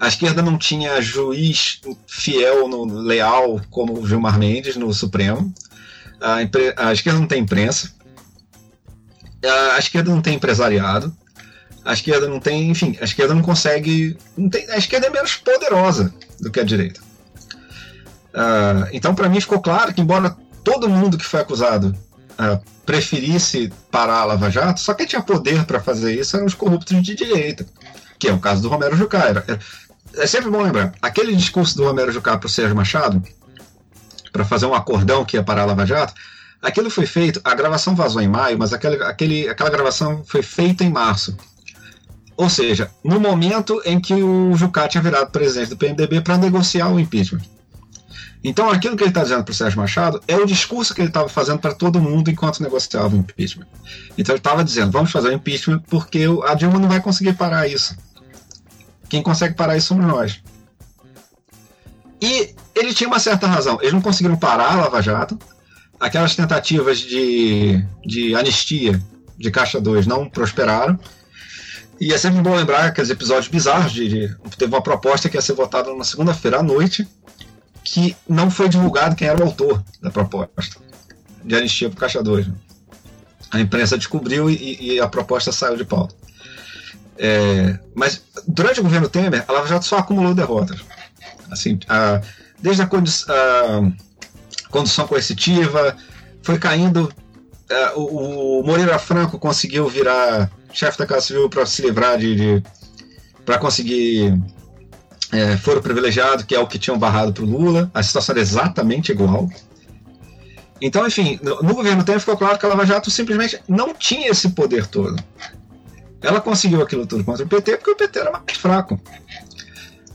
A 0.00 0.06
esquerda 0.06 0.42
não 0.42 0.56
tinha 0.56 1.00
juiz 1.00 1.80
fiel, 2.06 2.68
no, 2.68 2.84
leal, 2.84 3.60
como 3.70 3.98
o 3.98 4.06
Gilmar 4.06 4.38
Mendes 4.38 4.76
no 4.76 4.92
Supremo. 4.94 5.52
A, 6.20 6.36
a 6.88 6.92
esquerda 6.92 7.18
não 7.18 7.26
tem 7.26 7.42
imprensa. 7.42 7.92
A, 9.44 9.78
esquerda 9.78 10.10
não 10.10 10.20
tem 10.20 10.34
empresariado. 10.34 11.14
A 11.84 11.92
esquerda 11.92 12.28
não 12.28 12.40
tem, 12.40 12.70
enfim, 12.70 12.96
a 13.00 13.04
esquerda 13.04 13.34
não 13.34 13.42
consegue. 13.42 14.16
Não 14.36 14.48
tem, 14.48 14.68
a 14.70 14.76
esquerda 14.76 15.06
é 15.06 15.10
menos 15.10 15.36
poderosa 15.36 16.12
do 16.40 16.50
que 16.50 16.60
a 16.60 16.64
direita. 16.64 17.00
Uh, 18.34 18.88
então, 18.92 19.14
para 19.14 19.28
mim, 19.28 19.40
ficou 19.40 19.60
claro 19.60 19.94
que, 19.94 20.00
embora 20.00 20.36
todo 20.62 20.88
mundo 20.88 21.16
que 21.16 21.24
foi 21.24 21.40
acusado 21.40 21.96
uh, 22.38 22.60
preferisse 22.84 23.72
parar 23.90 24.20
a 24.20 24.24
Lava 24.24 24.50
Jato, 24.50 24.80
só 24.80 24.94
quem 24.94 25.06
tinha 25.06 25.22
poder 25.22 25.64
para 25.64 25.80
fazer 25.80 26.14
isso 26.14 26.36
eram 26.36 26.46
os 26.46 26.54
corruptos 26.54 27.02
de 27.02 27.14
direita, 27.14 27.66
que 28.18 28.28
é 28.28 28.32
o 28.32 28.38
caso 28.38 28.62
do 28.62 28.68
Romero 28.68 28.96
Jucá. 28.96 29.24
Era, 29.26 29.44
é 30.16 30.26
sempre 30.26 30.50
bom 30.50 30.62
lembrar, 30.62 30.92
aquele 31.00 31.34
discurso 31.34 31.76
do 31.76 31.84
Romero 31.84 32.12
Jucá 32.12 32.36
para 32.36 32.46
o 32.46 32.50
Sérgio 32.50 32.76
Machado, 32.76 33.22
para 34.32 34.44
fazer 34.44 34.66
um 34.66 34.74
acordão 34.74 35.24
que 35.24 35.36
ia 35.36 35.42
parar 35.42 35.62
a 35.62 35.66
Lava 35.66 35.86
Jato, 35.86 36.14
aquilo 36.62 36.90
foi 36.90 37.06
feito, 37.06 37.40
a 37.44 37.54
gravação 37.54 37.94
vazou 37.94 38.20
em 38.20 38.28
maio, 38.28 38.58
mas 38.58 38.72
aquele, 38.72 39.02
aquele, 39.02 39.48
aquela 39.48 39.70
gravação 39.70 40.22
foi 40.24 40.42
feita 40.42 40.84
em 40.84 40.90
março. 40.90 41.36
Ou 42.36 42.48
seja, 42.48 42.90
no 43.02 43.18
momento 43.18 43.82
em 43.84 44.00
que 44.00 44.14
o 44.14 44.54
Jucá 44.54 44.86
tinha 44.86 45.02
virado 45.02 45.30
presidente 45.30 45.70
do 45.70 45.76
PMDB 45.76 46.20
para 46.20 46.38
negociar 46.38 46.88
o 46.88 47.00
impeachment. 47.00 47.42
Então, 48.44 48.70
aquilo 48.70 48.96
que 48.96 49.02
ele 49.02 49.10
está 49.10 49.22
dizendo 49.22 49.42
para 49.42 49.50
o 49.50 49.54
Sérgio 49.54 49.80
Machado 49.80 50.22
é 50.28 50.36
o 50.36 50.46
discurso 50.46 50.94
que 50.94 51.00
ele 51.00 51.08
estava 51.08 51.28
fazendo 51.28 51.58
para 51.58 51.74
todo 51.74 52.00
mundo 52.00 52.30
enquanto 52.30 52.62
negociava 52.62 53.16
o 53.16 53.18
impeachment. 53.18 53.66
Então, 54.16 54.32
ele 54.32 54.38
estava 54.38 54.62
dizendo: 54.62 54.92
vamos 54.92 55.10
fazer 55.10 55.30
o 55.30 55.32
impeachment 55.32 55.80
porque 55.88 56.26
a 56.46 56.54
Dilma 56.54 56.78
não 56.78 56.88
vai 56.88 57.00
conseguir 57.00 57.32
parar 57.32 57.66
isso. 57.66 57.96
Quem 59.08 59.22
consegue 59.22 59.54
parar 59.54 59.76
isso 59.76 59.88
somos 59.88 60.06
nós. 60.06 60.40
E 62.20 62.54
ele 62.74 62.94
tinha 62.94 63.08
uma 63.08 63.18
certa 63.18 63.46
razão. 63.46 63.78
Eles 63.80 63.92
não 63.92 64.00
conseguiram 64.00 64.36
parar 64.36 64.72
a 64.72 64.76
Lava 64.76 65.02
Jato. 65.02 65.38
Aquelas 66.00 66.36
tentativas 66.36 66.98
de, 66.98 67.84
de 68.04 68.34
anistia 68.34 69.02
de 69.36 69.50
Caixa 69.50 69.80
2 69.80 70.06
não 70.06 70.28
prosperaram. 70.28 70.98
E 72.00 72.12
é 72.12 72.18
sempre 72.18 72.40
bom 72.40 72.54
lembrar 72.54 72.86
aqueles 72.86 73.10
episódios 73.10 73.48
bizarros 73.48 73.92
de, 73.92 74.08
de 74.08 74.36
teve 74.56 74.72
uma 74.72 74.82
proposta 74.82 75.28
que 75.28 75.36
ia 75.36 75.42
ser 75.42 75.54
votada 75.54 75.92
na 75.94 76.04
segunda-feira 76.04 76.58
à 76.58 76.62
noite 76.62 77.08
que 77.82 78.14
não 78.28 78.50
foi 78.50 78.68
divulgado 78.68 79.16
quem 79.16 79.26
era 79.26 79.40
o 79.40 79.46
autor 79.46 79.82
da 80.00 80.10
proposta 80.10 80.80
de 81.42 81.56
anistia 81.56 81.88
para 81.88 82.00
Caixa 82.00 82.22
2. 82.22 82.46
Né? 82.46 82.54
A 83.50 83.60
imprensa 83.60 83.96
descobriu 83.96 84.50
e, 84.50 84.94
e, 84.94 85.00
a 85.00 85.08
proposta 85.08 85.50
saiu 85.50 85.76
de 85.76 85.84
pauta. 85.84 86.14
É, 87.16 87.78
mas 87.94 88.22
durante 88.46 88.80
o 88.80 88.82
governo 88.82 89.08
Temer, 89.08 89.44
a 89.48 89.52
Lava 89.52 89.66
Jato 89.66 89.86
só 89.86 89.98
acumulou 89.98 90.34
derrotas. 90.34 90.80
Assim, 91.50 91.78
a, 91.88 92.20
desde 92.60 92.82
a, 92.82 92.86
condi 92.86 93.10
a 93.28 93.90
condução 94.70 95.06
coercitiva, 95.06 95.96
foi 96.42 96.58
caindo. 96.58 97.12
O, 97.96 98.60
o, 98.60 98.62
Moreira 98.62 98.98
Franco 98.98 99.38
conseguiu 99.38 99.88
virar 99.88 100.50
chefe 100.72 100.98
da 100.98 101.06
Casa 101.06 101.26
Civil 101.26 101.48
para 101.48 101.66
se 101.66 101.82
livrar 101.82 102.18
de. 102.18 102.34
de 102.34 102.62
para 103.44 103.58
conseguir 103.58 104.38
é, 105.32 105.56
foro 105.56 105.82
privilegiado, 105.82 106.44
que 106.44 106.54
é 106.54 106.60
o 106.60 106.66
que 106.66 106.78
tinham 106.78 106.98
barrado 106.98 107.32
para 107.32 107.44
o 107.44 107.46
Lula. 107.46 107.90
A 107.94 108.02
situação 108.02 108.34
era 108.34 108.40
exatamente 108.40 109.12
igual. 109.12 109.48
Então, 110.80 111.06
enfim, 111.06 111.38
no, 111.42 111.62
no 111.62 111.74
governo 111.74 112.04
Temer 112.04 112.20
ficou 112.20 112.36
claro 112.36 112.58
que 112.58 112.64
a 112.64 112.68
Lava 112.68 112.86
Jato 112.86 113.10
simplesmente 113.10 113.60
não 113.68 113.94
tinha 113.94 114.30
esse 114.30 114.50
poder 114.50 114.86
todo. 114.86 115.16
Ela 116.22 116.40
conseguiu 116.40 116.82
aquilo 116.82 117.06
tudo 117.06 117.24
contra 117.24 117.44
o 117.44 117.48
PT 117.48 117.76
porque 117.76 117.90
o 117.90 117.96
PT 117.96 118.18
era 118.18 118.30
mais 118.30 118.56
fraco. 118.56 119.00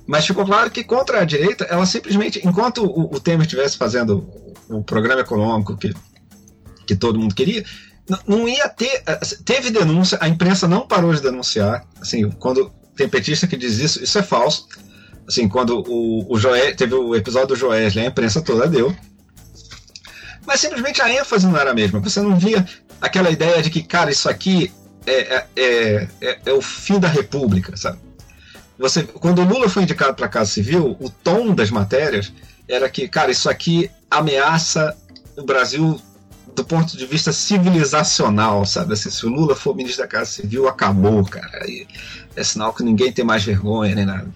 Mas 0.06 0.26
ficou 0.26 0.46
claro 0.46 0.70
que 0.70 0.84
contra 0.84 1.22
a 1.22 1.26
direita, 1.26 1.64
ela 1.66 1.86
simplesmente, 1.86 2.42
enquanto 2.46 2.84
o, 2.84 3.16
o 3.16 3.20
Temer 3.20 3.46
estivesse 3.46 3.78
fazendo 3.78 4.28
o, 4.70 4.84
programa 4.84 5.22
econômico 5.22 5.78
que, 5.78 5.94
que 6.86 6.96
todo 6.96 7.20
mundo 7.20 7.34
queria, 7.34 7.64
não, 8.28 8.48
ia 8.48 8.68
ter. 8.68 9.02
Teve 9.46 9.72
denúncia, 9.72 10.18
a 10.20 10.28
imprensa 10.28 10.68
não 10.68 10.86
parou 10.86 11.14
de 11.14 11.22
denunciar. 11.22 11.86
Assim, 12.02 12.30
quando 12.32 12.70
tem 12.98 13.08
petista 13.08 13.48
que 13.48 13.56
diz 13.56 13.80
isso, 13.80 14.04
isso 14.04 14.20
é 14.20 14.24
falso. 14.24 14.68
Assim, 15.26 15.48
quando 15.48 15.84
o, 15.88 16.34
o 16.34 16.40
teve 16.76 16.94
o 16.94 17.16
episódio 17.16 17.50
do 17.50 17.56
Joesley, 17.56 18.06
a 18.06 18.10
imprensa 18.10 18.42
toda 18.42 18.68
deu. 18.68 18.94
Mas 20.46 20.60
simplesmente 20.60 21.02
a 21.02 21.10
ênfase 21.10 21.48
não 21.48 21.58
era 21.58 21.72
a 21.72 21.74
mesma. 21.74 22.02
Você 22.02 22.22
não 22.22 22.38
via 22.38 22.68
aquela 23.00 23.32
ideia 23.32 23.62
de 23.62 23.70
que, 23.70 23.82
cara, 23.82 24.12
isso 24.12 24.28
aqui 24.30 24.70
é, 25.06 25.14
é, 25.14 25.48
é, 25.56 26.08
é, 26.22 26.40
é 26.48 26.54
o 26.54 26.62
fim 26.62 27.00
da 27.00 27.08
República, 27.08 27.78
sabe? 27.78 28.00
Você, 28.78 29.04
quando 29.04 29.42
o 29.42 29.46
Lula 29.46 29.70
foi 29.70 29.84
indicado 29.84 30.16
para 30.16 30.26
a 30.26 30.30
Casa 30.30 30.52
Civil, 30.52 30.98
o 31.00 31.10
tom 31.10 31.54
das 31.54 31.70
matérias 31.70 32.34
era 32.68 32.90
que, 32.90 33.08
cara, 33.08 33.32
isso 33.32 33.50
aqui 33.50 33.90
ameaça 34.10 34.96
o 35.38 35.44
Brasil 35.44 36.00
do 36.56 36.64
ponto 36.64 36.96
de 36.96 37.06
vista 37.06 37.32
civilizacional, 37.32 38.66
sabe? 38.66 38.94
Assim, 38.94 39.10
se 39.10 39.26
o 39.26 39.30
Lula 39.30 39.56
for 39.56 39.76
ministro 39.76 40.04
da 40.04 40.08
Casa 40.08 40.30
Civil, 40.30 40.68
acabou, 40.68 41.24
cara. 41.26 41.68
E 41.68 41.88
é 42.36 42.44
sinal 42.44 42.74
que 42.74 42.84
ninguém 42.84 43.12
tem 43.12 43.26
mais 43.26 43.44
vergonha 43.44 43.96
nem 43.96 44.06
nada. 44.06 44.28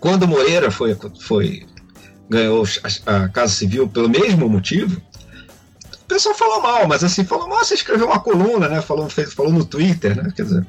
Quando 0.00 0.28
Moreira 0.28 0.70
foi, 0.70 0.96
foi 1.20 1.66
ganhou 2.28 2.64
a, 3.06 3.24
a 3.24 3.28
Casa 3.28 3.54
Civil 3.54 3.88
pelo 3.88 4.08
mesmo 4.08 4.48
motivo, 4.48 5.00
o 6.02 6.06
pessoal 6.06 6.34
falou 6.34 6.60
mal, 6.60 6.86
mas 6.86 7.02
assim, 7.02 7.24
falou 7.24 7.48
mal, 7.48 7.64
você 7.64 7.74
escreveu 7.74 8.06
uma 8.06 8.20
coluna, 8.20 8.68
né? 8.68 8.82
Falou, 8.82 9.08
fez, 9.08 9.32
falou 9.32 9.52
no 9.52 9.64
Twitter, 9.64 10.14
né? 10.16 10.30
Quer 10.36 10.42
dizer. 10.42 10.66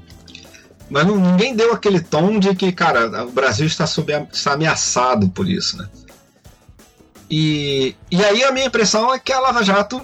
Mas 0.90 1.06
não, 1.06 1.18
ninguém 1.18 1.56
deu 1.56 1.74
aquele 1.74 2.00
tom 2.00 2.40
de 2.40 2.54
que, 2.56 2.72
cara, 2.72 3.26
o 3.26 3.32
Brasil 3.32 3.66
está, 3.66 3.88
sob, 3.88 4.12
está 4.32 4.54
ameaçado 4.54 5.30
por 5.30 5.50
isso, 5.50 5.78
né? 5.78 5.90
E, 7.30 7.96
e 8.12 8.24
aí 8.24 8.44
a 8.44 8.52
minha 8.52 8.68
impressão 8.68 9.12
é 9.14 9.20
que 9.20 9.34
a 9.34 9.40
Lava 9.40 9.64
Jato 9.64 10.00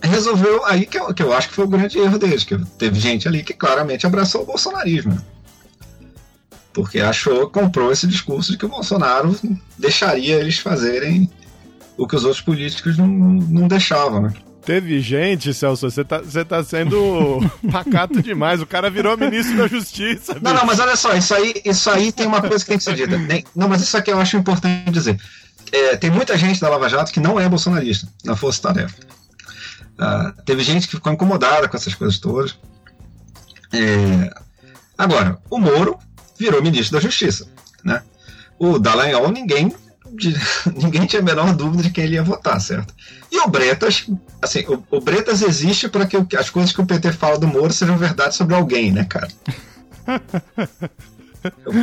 resolveu, 0.00 0.64
aí 0.66 0.84
que 0.84 0.98
eu, 0.98 1.14
que 1.14 1.22
eu 1.22 1.32
acho 1.32 1.48
que 1.48 1.54
foi 1.54 1.64
o 1.64 1.68
grande 1.68 1.96
erro 1.98 2.18
deles, 2.18 2.42
que 2.42 2.58
teve 2.76 2.98
gente 2.98 3.28
ali 3.28 3.44
que 3.44 3.54
claramente 3.54 4.06
abraçou 4.06 4.42
o 4.42 4.46
bolsonarismo. 4.46 5.16
Porque 6.72 6.98
achou, 6.98 7.48
comprou 7.48 7.92
esse 7.92 8.06
discurso 8.06 8.50
de 8.50 8.58
que 8.58 8.66
o 8.66 8.68
Bolsonaro 8.68 9.38
deixaria 9.78 10.36
eles 10.36 10.58
fazerem 10.58 11.30
o 11.96 12.08
que 12.08 12.16
os 12.16 12.24
outros 12.24 12.42
políticos 12.42 12.96
não, 12.96 13.06
não 13.06 13.68
deixavam, 13.68 14.22
né? 14.22 14.34
Teve 14.64 15.00
gente, 15.00 15.52
Celso, 15.52 15.90
você 15.90 16.04
tá, 16.04 16.18
você 16.18 16.44
tá 16.44 16.62
sendo 16.62 17.40
pacato 17.70 18.22
demais. 18.22 18.62
O 18.62 18.66
cara 18.66 18.88
virou 18.88 19.16
ministro 19.16 19.56
da 19.56 19.66
Justiça. 19.66 20.38
Não, 20.40 20.54
não, 20.54 20.64
mas 20.64 20.78
olha 20.78 20.94
só, 20.96 21.14
isso 21.14 21.34
aí, 21.34 21.54
isso 21.64 21.90
aí 21.90 22.12
tem 22.12 22.26
uma 22.26 22.40
coisa 22.40 22.64
que 22.64 22.68
tem 22.68 22.78
que 22.78 22.84
ser 22.84 22.94
dita. 22.94 23.18
Não, 23.56 23.68
mas 23.68 23.82
isso 23.82 23.96
aqui 23.96 24.10
eu 24.10 24.20
acho 24.20 24.36
importante 24.36 24.90
dizer. 24.90 25.20
É, 25.72 25.96
tem 25.96 26.10
muita 26.10 26.36
gente 26.36 26.60
da 26.60 26.68
Lava 26.68 26.88
Jato 26.88 27.12
que 27.12 27.18
não 27.18 27.40
é 27.40 27.48
bolsonarista 27.48 28.06
na 28.24 28.36
Força 28.36 28.62
Tarefa. 28.62 28.94
Uh, 29.98 30.42
teve 30.44 30.62
gente 30.62 30.86
que 30.86 30.96
ficou 30.96 31.12
incomodada 31.12 31.68
com 31.68 31.76
essas 31.76 31.94
coisas 31.94 32.18
todas. 32.18 32.56
É, 33.72 34.30
agora, 34.96 35.38
o 35.50 35.58
Moro 35.58 35.98
virou 36.38 36.62
ministro 36.62 36.96
da 36.96 37.02
Justiça. 37.02 37.48
Né? 37.82 38.02
O 38.58 38.78
Dallagnol, 38.78 39.30
ninguém 39.30 39.72
de, 40.12 40.34
ninguém 40.76 41.06
tinha 41.06 41.20
a 41.20 41.24
menor 41.24 41.54
dúvida 41.54 41.82
de 41.82 41.90
quem 41.90 42.04
ele 42.04 42.14
ia 42.14 42.22
votar, 42.22 42.60
certo? 42.60 42.94
E 43.30 43.38
o 43.38 43.48
Bretas, 43.48 44.06
assim, 44.40 44.64
o, 44.66 44.84
o 44.90 45.00
Bretas 45.00 45.42
existe 45.42 45.88
para 45.88 46.06
que 46.06 46.36
as 46.36 46.50
coisas 46.50 46.72
que 46.72 46.80
o 46.80 46.86
PT 46.86 47.12
fala 47.12 47.38
do 47.38 47.48
Moro 47.48 47.72
sejam 47.72 47.96
verdade 47.96 48.34
sobre 48.34 48.54
alguém, 48.54 48.92
né, 48.92 49.04
cara? 49.04 49.28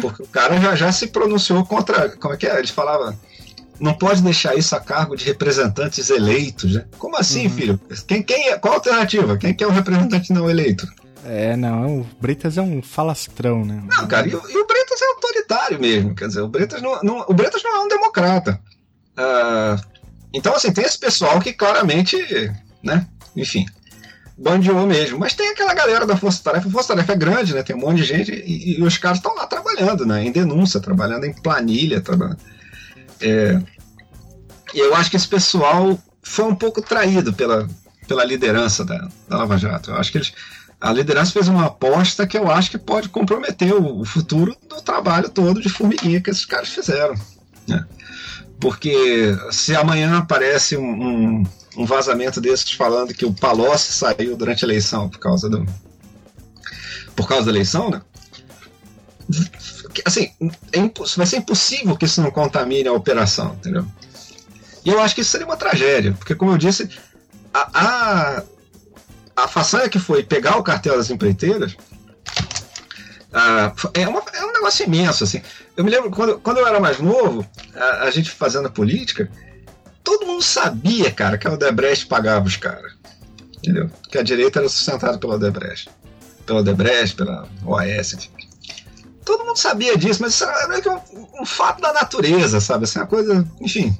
Porque 0.01 0.23
o 0.23 0.27
cara 0.27 0.59
já, 0.59 0.75
já 0.75 0.91
se 0.91 1.07
pronunciou 1.07 1.65
contra. 1.65 2.09
Como 2.09 2.33
é 2.33 2.37
que 2.37 2.47
é? 2.47 2.57
Ele 2.57 2.67
falava. 2.67 3.17
Não 3.79 3.93
pode 3.93 4.21
deixar 4.21 4.57
isso 4.57 4.75
a 4.75 4.79
cargo 4.79 5.15
de 5.15 5.23
representantes 5.23 6.09
eleitos, 6.09 6.75
né? 6.75 6.85
Como 6.97 7.17
assim, 7.17 7.47
uhum. 7.47 7.53
filho? 7.53 7.79
Quem, 8.05 8.21
quem 8.21 8.49
é, 8.49 8.57
qual 8.57 8.73
a 8.73 8.77
alternativa? 8.77 9.37
Quem 9.37 9.53
que 9.53 9.63
é 9.63 9.67
o 9.67 9.71
representante 9.71 10.33
não 10.33 10.49
eleito? 10.49 10.85
É, 11.25 11.55
não, 11.55 12.01
o 12.01 12.07
Bretas 12.19 12.57
é 12.57 12.61
um 12.61 12.81
falastrão, 12.81 13.65
né? 13.65 13.83
Não, 13.85 14.07
cara, 14.07 14.27
e, 14.27 14.31
e 14.31 14.35
o 14.35 14.67
Bretas 14.67 15.01
é 15.01 15.05
autoritário 15.05 15.79
mesmo. 15.79 16.15
Quer 16.15 16.27
dizer, 16.27 16.41
o 16.41 16.47
Bretas 16.47 16.81
não, 16.81 16.99
não 17.01 17.25
o 17.27 17.33
Bretas 17.33 17.61
não 17.63 17.75
é 17.75 17.79
um 17.79 17.87
democrata. 17.87 18.59
Uh, 19.17 19.81
então, 20.33 20.55
assim, 20.55 20.71
tem 20.71 20.85
esse 20.85 20.97
pessoal 20.97 21.39
que 21.39 21.51
claramente, 21.51 22.17
né? 22.81 23.05
Enfim, 23.35 23.65
bandeou 24.37 24.85
mesmo. 24.85 25.19
Mas 25.19 25.33
tem 25.33 25.49
aquela 25.49 25.73
galera 25.73 26.05
da 26.05 26.15
Força 26.15 26.41
Tarefa. 26.43 26.67
A 26.67 26.71
Força 26.71 26.89
Tarefa 26.89 27.13
é 27.13 27.17
grande, 27.17 27.53
né? 27.53 27.63
Tem 27.63 27.75
um 27.75 27.79
monte 27.79 27.97
de 27.97 28.05
gente 28.05 28.31
e, 28.31 28.79
e 28.79 28.83
os 28.83 28.97
caras 28.97 29.17
estão 29.17 29.35
lá 29.35 29.45
trabalhando, 29.45 30.05
né? 30.05 30.23
Em 30.23 30.31
denúncia, 30.31 30.79
trabalhando 30.79 31.25
em 31.25 31.33
planilha, 31.33 31.99
trabalhando. 31.99 32.39
É, 33.21 33.61
eu 34.73 34.95
acho 34.95 35.09
que 35.09 35.17
esse 35.17 35.27
pessoal 35.27 35.99
foi 36.23 36.45
um 36.45 36.55
pouco 36.55 36.81
traído 36.81 37.33
pela, 37.33 37.67
pela 38.07 38.23
liderança 38.23 38.85
da, 38.85 39.09
da 39.27 39.37
Lava 39.37 39.57
Jato. 39.57 39.91
Eu 39.91 39.97
acho 39.97 40.11
que 40.11 40.19
eles 40.19 40.33
a 40.81 40.93
liderança 40.93 41.33
fez 41.33 41.47
uma 41.47 41.65
aposta 41.65 42.25
que 42.25 42.37
eu 42.37 42.49
acho 42.49 42.71
que 42.71 42.77
pode 42.77 43.09
comprometer 43.09 43.73
o, 43.73 44.05
futuro 44.05 44.55
do 44.67 44.81
trabalho 44.81 45.29
todo 45.29 45.61
de 45.61 45.67
formiguinha 45.67 46.21
que 46.21 46.29
esses 46.29 46.45
caras 46.45 46.69
fizeram. 46.69 47.15
Né? 47.67 47.85
Porque 48.59 49.35
se 49.51 49.75
amanhã 49.75 50.17
aparece 50.17 50.77
um, 50.77 50.83
um, 50.83 51.43
um, 51.77 51.85
vazamento 51.85 52.39
desses 52.39 52.71
falando 52.71 53.13
que 53.13 53.25
o 53.25 53.33
Palocci 53.33 53.91
saiu 53.91 54.37
durante 54.37 54.63
a 54.63 54.67
eleição 54.67 55.09
por 55.09 55.19
causa 55.19 55.49
do. 55.49 55.65
por 57.15 57.27
causa 57.27 57.45
da 57.45 57.51
eleição, 57.51 57.89
né? 57.89 58.01
Assim, 60.05 60.31
é 60.71 60.79
vai 61.17 61.25
ser 61.25 61.37
impossível 61.37 61.95
que 61.95 62.05
isso 62.05 62.21
não 62.21 62.31
contamine 62.31 62.87
a 62.87 62.93
operação, 62.93 63.53
entendeu? 63.53 63.85
E 64.85 64.89
eu 64.89 64.99
acho 65.01 65.13
que 65.13 65.21
isso 65.21 65.31
seria 65.31 65.45
uma 65.45 65.57
tragédia, 65.57 66.13
porque, 66.13 66.33
como 66.33 66.51
eu 66.51 66.57
disse, 66.57 66.89
a, 67.53 68.37
a 68.37 68.43
a 69.43 69.47
façanha 69.47 69.89
que 69.89 69.99
foi 69.99 70.23
pegar 70.23 70.57
o 70.57 70.63
cartel 70.63 70.97
das 70.97 71.09
empreiteiras 71.09 71.75
uh, 73.29 73.89
é, 73.93 74.07
uma, 74.07 74.23
é 74.33 74.45
um 74.45 74.53
negócio 74.53 74.85
imenso. 74.85 75.23
Assim. 75.23 75.41
Eu 75.75 75.83
me 75.83 75.91
lembro, 75.91 76.09
quando, 76.11 76.39
quando 76.39 76.57
eu 76.57 76.67
era 76.67 76.79
mais 76.79 76.99
novo, 76.99 77.45
a, 77.75 78.03
a 78.03 78.11
gente 78.11 78.31
fazendo 78.31 78.71
política, 78.71 79.29
todo 80.03 80.25
mundo 80.25 80.41
sabia, 80.41 81.11
cara, 81.11 81.37
que 81.37 81.47
a 81.47 81.53
Odebrecht 81.53 82.07
pagava 82.07 82.45
os 82.45 82.57
caras. 82.57 82.93
Entendeu? 83.57 83.89
Que 84.09 84.17
a 84.17 84.23
direita 84.23 84.59
era 84.59 84.69
sustentada 84.69 85.17
pela 85.17 85.35
Odebrecht. 85.35 85.89
Pela 86.45 86.59
Odebrecht, 86.59 87.15
pela 87.15 87.47
OAS, 87.65 88.13
enfim. 88.13 88.29
Todo 89.25 89.45
mundo 89.45 89.57
sabia 89.57 89.95
disso, 89.95 90.21
mas 90.21 90.33
isso 90.33 90.43
era 90.43 90.67
meio 90.67 90.81
que 90.81 90.89
um, 90.89 90.99
um 91.41 91.45
fato 91.45 91.81
da 91.81 91.93
natureza, 91.93 92.59
sabe? 92.59 92.85
Assim, 92.85 92.97
uma 92.97 93.05
coisa, 93.05 93.47
enfim, 93.61 93.95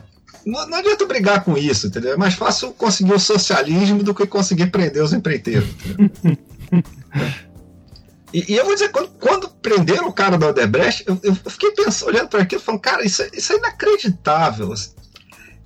não, 0.50 0.68
não 0.68 0.78
adianta 0.78 1.06
brigar 1.06 1.44
com 1.44 1.58
isso, 1.58 1.88
entendeu? 1.88 2.14
É 2.14 2.18
mais 2.18 2.34
fácil 2.34 2.72
conseguir 2.74 3.14
o 3.14 3.20
socialismo 3.20 4.04
do 4.04 4.14
que 4.14 4.26
conseguir 4.26 4.68
prender 4.68 5.04
os 5.04 5.14
empreiteiros. 5.14 5.70
e, 8.34 8.54
e, 8.54 8.56
eu 8.56 8.66
vou 8.66 8.74
dizer, 8.74 8.90
quando, 8.90 9.10
quando 9.20 9.50
prenderam 9.50 10.08
o 10.08 10.14
cara 10.14 10.38
da 10.38 10.48
Odebrecht, 10.48 11.04
eu, 11.08 11.20
eu 11.24 11.36
fiquei 11.36 11.72
pensando, 11.72 12.10
olhando 12.10 12.30
para 12.30 12.42
aquilo, 12.42 12.62
falando, 12.62 12.82
cara, 12.82 13.06
isso, 13.06 13.22
é, 13.22 13.30
isso 13.34 13.54
é 13.54 13.58
inacreditável. 13.58 14.72
Assim. 14.72 14.92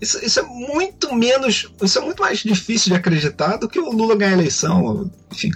Isso, 0.01 0.25
isso, 0.25 0.39
é 0.39 0.43
muito 0.43 1.15
menos. 1.15 1.71
Isso 1.81 1.97
é 1.97 2.01
muito 2.01 2.21
mais 2.21 2.39
difícil 2.39 2.91
de 2.91 2.95
acreditar 2.95 3.57
do 3.57 3.69
que 3.69 3.79
o 3.79 3.91
Lula 3.91 4.15
ganhar 4.15 4.31
a 4.31 4.39
eleição. 4.39 5.09
Enfim. 5.31 5.51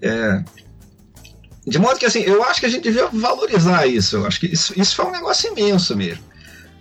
É, 0.00 0.42
de 1.66 1.78
modo 1.80 1.98
que 1.98 2.06
assim, 2.06 2.20
eu 2.20 2.44
acho 2.44 2.60
que 2.60 2.66
a 2.66 2.68
gente 2.68 2.84
devia 2.84 3.08
valorizar 3.08 3.86
isso. 3.86 4.16
Eu 4.16 4.26
acho 4.26 4.38
que 4.38 4.46
isso, 4.46 4.72
isso 4.80 4.94
foi 4.94 5.06
um 5.06 5.10
negócio 5.10 5.50
imenso 5.50 5.96
mesmo. 5.96 6.24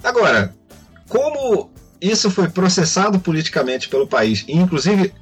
Agora, 0.04 0.56
como 1.08 1.70
isso 2.02 2.30
foi 2.30 2.50
processado 2.50 3.20
politicamente 3.20 3.90
pelo 3.90 4.08
país, 4.08 4.44
e 4.48 4.54
inclusive 4.54 5.14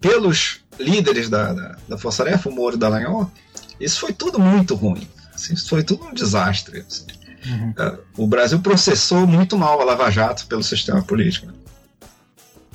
pelos 0.00 0.60
líderes 0.78 1.28
da, 1.28 1.52
da, 1.52 1.76
da 1.88 1.98
Força 1.98 2.24
Aérea, 2.24 2.40
o 2.44 2.50
Moro 2.50 2.76
e 2.76 2.78
Dallagnol, 2.78 3.30
isso 3.78 4.00
foi 4.00 4.12
tudo 4.12 4.38
muito 4.38 4.74
ruim. 4.74 5.06
Assim, 5.34 5.54
isso 5.54 5.68
foi 5.68 5.82
tudo 5.82 6.04
um 6.04 6.14
desastre. 6.14 6.84
Assim. 6.86 7.06
Uhum. 7.46 7.70
Uh, 7.70 7.98
o 8.16 8.26
Brasil 8.26 8.60
processou 8.60 9.26
muito 9.26 9.58
mal 9.58 9.80
a 9.80 9.84
Lava 9.84 10.10
Jato 10.10 10.46
pelo 10.46 10.62
sistema 10.62 11.02
político. 11.02 11.48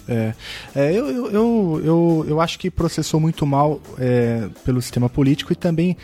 É, 0.07 0.33
é 0.73 0.91
eu, 0.93 1.09
eu, 1.09 1.31
eu, 1.31 1.81
eu, 1.83 2.25
eu 2.29 2.41
acho 2.41 2.57
que 2.57 2.71
processou 2.71 3.19
muito 3.19 3.45
mal 3.45 3.81
é, 3.99 4.47
pelo 4.63 4.81
sistema 4.81 5.09
político 5.09 5.51
e 5.51 5.55
também 5.55 5.97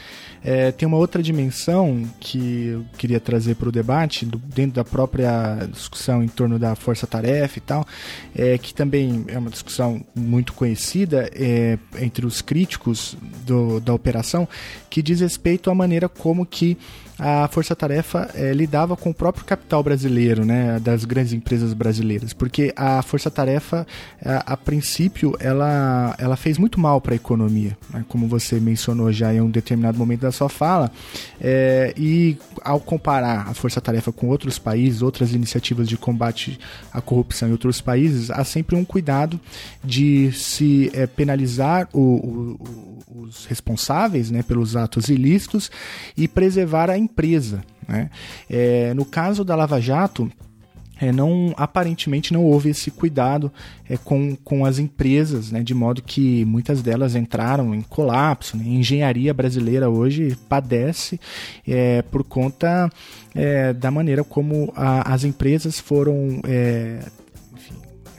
é, 0.44 0.72
tem 0.72 0.88
uma 0.88 0.98
outra 0.98 1.24
dimensão 1.24 2.04
que 2.20 2.68
eu 2.68 2.86
queria 2.98 3.20
trazer 3.20 3.56
para 3.56 3.70
o 3.70 3.72
debate, 3.72 4.26
do, 4.26 4.38
dentro 4.38 4.74
da 4.74 4.84
própria 4.84 5.68
discussão 5.72 6.22
em 6.22 6.28
torno 6.28 6.60
da 6.60 6.76
força-tarefa 6.76 7.58
e 7.58 7.62
tal, 7.62 7.88
é, 8.36 8.58
que 8.58 8.74
também 8.74 9.26
é 9.28 9.38
uma 9.38 9.50
discussão 9.50 10.04
muito 10.16 10.54
conhecida 10.54 11.30
é, 11.34 11.78
entre 12.00 12.26
os 12.26 12.42
críticos 12.42 13.16
do, 13.46 13.80
da 13.80 13.94
operação, 13.94 14.48
que 14.90 15.02
diz 15.02 15.20
respeito 15.20 15.70
à 15.70 15.76
maneira 15.76 16.08
como 16.10 16.46
que 16.46 16.78
a 17.18 17.48
Força 17.48 17.76
Tarefa 17.76 18.30
é, 18.34 18.54
lidava 18.54 18.98
com 18.98 19.12
o 19.12 19.14
próprio 19.14 19.46
capital 19.46 19.84
brasileiro, 19.84 20.46
né, 20.46 20.80
das 20.80 21.06
grandes 21.06 21.34
empresas 21.34 21.74
brasileiras, 21.74 22.34
porque 22.34 22.74
a 22.76 23.02
Força 23.02 23.30
Tarefa, 23.30 23.86
a, 24.24 24.54
a 24.54 24.58
princípio, 24.58 25.36
ela, 25.40 26.16
ela 26.18 26.36
fez 26.36 26.58
muito 26.58 26.80
mal 26.80 27.00
para 27.00 27.14
a 27.14 27.16
economia, 27.16 27.78
né, 27.92 28.04
como 28.08 28.28
você 28.28 28.60
mencionou 28.60 29.12
já 29.12 29.34
em 29.34 29.42
um 29.42 29.50
determinado 29.50 29.98
momento 29.98 30.22
da 30.22 30.32
sua 30.32 30.50
fala, 30.50 30.92
é, 31.40 31.94
e 31.96 32.38
ao 32.64 32.80
comparar 32.80 33.48
a 33.48 33.54
Força 33.54 33.80
Tarefa 33.80 34.12
com 34.12 34.28
outros 34.28 34.58
países, 34.58 35.02
outras 35.02 35.34
iniciativas 35.34 35.88
de 35.88 35.98
combate 35.98 36.60
à 36.92 37.00
corrupção 37.00 37.48
em 37.48 37.52
outros 37.52 37.80
países, 37.80 38.23
há 38.30 38.44
sempre 38.44 38.76
um 38.76 38.86
cuidado 38.86 39.40
de 39.84 40.32
se 40.32 40.92
é, 40.94 41.08
penalizar 41.08 41.88
o, 41.94 42.00
o, 42.00 43.24
os 43.24 43.46
responsáveis 43.46 44.32
né, 44.32 44.44
pelos 44.44 44.76
atos 44.76 45.10
ilícitos 45.10 45.72
e 46.16 46.28
preservar 46.28 46.90
a 46.90 46.98
empresa. 46.98 47.64
Né? 47.88 48.10
É, 48.50 48.94
no 48.94 49.06
caso 49.06 49.44
da 49.44 49.56
Lava 49.56 49.80
Jato, 49.80 50.32
é, 51.02 51.12
não 51.12 51.54
aparentemente 51.58 52.32
não 52.32 52.44
houve 52.46 52.70
esse 52.70 52.90
cuidado 52.92 53.52
é, 53.90 53.98
com, 53.98 54.36
com 54.38 54.64
as 54.64 54.80
empresas, 54.80 55.52
né, 55.52 55.62
de 55.62 55.74
modo 55.74 56.02
que 56.02 56.46
muitas 56.46 56.82
delas 56.82 57.16
entraram 57.16 57.74
em 57.74 57.82
colapso. 57.82 58.56
Né? 58.56 58.64
A 58.66 58.70
engenharia 58.70 59.34
brasileira 59.34 59.90
hoje 59.90 60.38
padece 60.48 61.20
é, 61.68 62.02
por 62.04 62.24
conta 62.24 62.90
da 63.80 63.90
maneira 63.90 64.24
como 64.24 64.72
a, 64.76 65.12
as 65.12 65.24
empresas 65.24 65.80
foram 65.80 66.40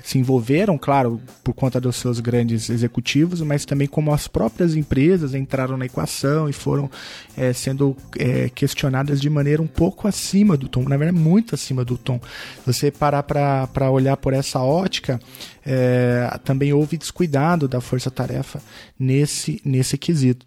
se 0.04 0.18
envolveram, 0.18 0.76
claro, 0.76 1.18
por 1.42 1.54
conta 1.54 1.80
dos 1.80 1.96
seus 1.96 2.20
grandes 2.20 2.68
executivos, 2.68 3.40
mas 3.40 3.64
também 3.64 3.88
como 3.88 4.12
as 4.12 4.28
próprias 4.28 4.76
empresas 4.76 5.34
entraram 5.34 5.78
na 5.78 5.86
equação 5.86 6.46
e 6.46 6.52
foram 6.52 6.90
é, 7.34 7.54
sendo 7.54 7.96
é, 8.18 8.50
questionadas 8.50 9.18
de 9.18 9.30
maneira 9.30 9.62
um 9.62 9.66
pouco 9.66 10.06
acima 10.06 10.58
do 10.58 10.68
tom, 10.68 10.86
na 10.86 10.98
verdade, 10.98 11.18
muito 11.18 11.54
acima 11.54 11.86
do 11.86 11.96
tom. 11.96 12.20
Você 12.66 12.90
parar 12.90 13.22
para 13.22 13.90
olhar 13.90 14.18
por 14.18 14.34
essa 14.34 14.60
ótica, 14.60 15.18
é, 15.64 16.38
também 16.44 16.70
houve 16.70 16.98
descuidado 16.98 17.66
da 17.66 17.80
força-tarefa 17.80 18.60
nesse, 19.00 19.58
nesse 19.64 19.96
quesito. 19.96 20.46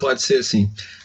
Pode 0.00 0.20
ser, 0.20 0.42
sim. 0.42 0.64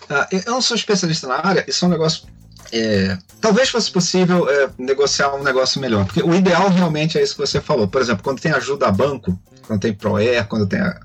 Uh, 0.09 0.43
eu 0.45 0.53
não 0.53 0.61
sou 0.61 0.75
especialista 0.75 1.27
na 1.27 1.35
área, 1.35 1.63
isso 1.67 1.85
é 1.85 1.87
um 1.87 1.91
negócio 1.91 2.27
é, 2.71 3.17
talvez 3.39 3.69
fosse 3.69 3.91
possível 3.91 4.49
é, 4.49 4.69
negociar 4.77 5.35
um 5.35 5.43
negócio 5.43 5.81
melhor, 5.81 6.05
porque 6.05 6.23
o 6.23 6.33
ideal 6.33 6.69
realmente 6.69 7.17
é 7.17 7.23
isso 7.23 7.35
que 7.35 7.41
você 7.41 7.59
falou. 7.59 7.87
Por 7.87 8.01
exemplo, 8.01 8.23
quando 8.23 8.39
tem 8.39 8.51
ajuda 8.51 8.87
a 8.87 8.91
banco, 8.91 9.37
quando 9.67 9.81
tem 9.81 9.93
ProAir, 9.93 10.47
quando 10.47 10.67
tem 10.67 10.79
a 10.79 10.99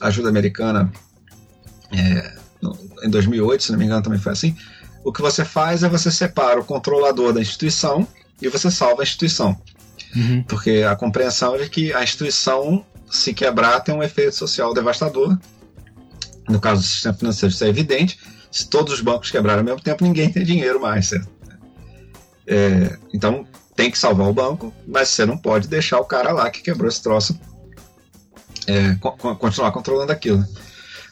ajuda 0.00 0.28
americana, 0.28 0.90
é, 1.92 2.32
no, 2.60 2.76
em 3.02 3.10
2008, 3.10 3.64
se 3.64 3.72
não 3.72 3.78
me 3.78 3.84
engano, 3.84 4.02
também 4.02 4.18
foi 4.18 4.32
assim. 4.32 4.56
o 5.04 5.12
que 5.12 5.20
você 5.20 5.44
faz 5.44 5.82
é 5.82 5.88
você 5.88 6.10
separa 6.10 6.60
o 6.60 6.64
controlador 6.64 7.32
da 7.32 7.40
instituição 7.40 8.06
e 8.40 8.48
você 8.48 8.70
salva 8.70 9.02
a 9.02 9.04
instituição. 9.04 9.60
Uhum. 10.16 10.42
Porque 10.44 10.84
a 10.88 10.96
compreensão 10.96 11.54
é 11.54 11.68
que 11.68 11.92
a 11.92 12.02
instituição, 12.02 12.84
se 13.10 13.34
quebrar, 13.34 13.80
tem 13.80 13.94
um 13.94 14.02
efeito 14.02 14.34
social 14.34 14.72
devastador. 14.72 15.38
No 16.48 16.60
caso 16.60 16.80
do 16.80 16.86
sistema 16.86 17.14
financeiro, 17.14 17.54
isso 17.54 17.64
é 17.64 17.68
evidente. 17.68 18.18
Se 18.50 18.68
todos 18.68 18.94
os 18.94 19.00
bancos 19.00 19.30
quebrarem 19.30 19.60
ao 19.60 19.64
mesmo 19.64 19.80
tempo, 19.80 20.04
ninguém 20.04 20.30
tem 20.30 20.44
dinheiro 20.44 20.80
mais. 20.80 21.08
Certo? 21.08 21.28
É, 22.46 22.98
então, 23.14 23.46
tem 23.76 23.90
que 23.90 23.98
salvar 23.98 24.28
o 24.28 24.32
banco, 24.32 24.74
mas 24.86 25.08
você 25.08 25.24
não 25.24 25.38
pode 25.38 25.68
deixar 25.68 26.00
o 26.00 26.04
cara 26.04 26.32
lá 26.32 26.50
que 26.50 26.62
quebrou 26.62 26.88
esse 26.88 27.02
troço 27.02 27.38
é, 28.66 28.96
continuar 29.38 29.72
controlando 29.72 30.12
aquilo. 30.12 30.44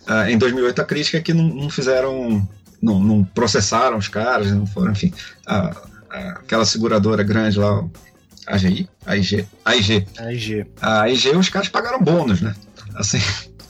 Ah, 0.06 0.30
em 0.30 0.38
2008, 0.38 0.80
a 0.80 0.84
crítica 0.84 1.18
é 1.18 1.20
que 1.20 1.34
não, 1.34 1.44
não 1.44 1.70
fizeram, 1.70 2.48
não, 2.80 2.98
não, 3.00 3.24
processaram 3.24 3.96
os 3.96 4.08
caras, 4.08 4.50
não 4.50 4.66
foram, 4.66 4.92
enfim. 4.92 5.12
A, 5.46 5.76
a, 6.10 6.18
aquela 6.30 6.64
seguradora 6.64 7.22
grande 7.22 7.58
lá, 7.58 7.84
AGI? 8.46 8.88
AIG? 9.04 9.46
AIG. 9.64 10.06
AIG. 10.18 10.66
A 10.80 11.02
AIG, 11.02 11.36
os 11.36 11.48
caras 11.48 11.68
pagaram 11.68 12.00
bônus, 12.00 12.40
né? 12.40 12.54
Assim. 12.94 13.18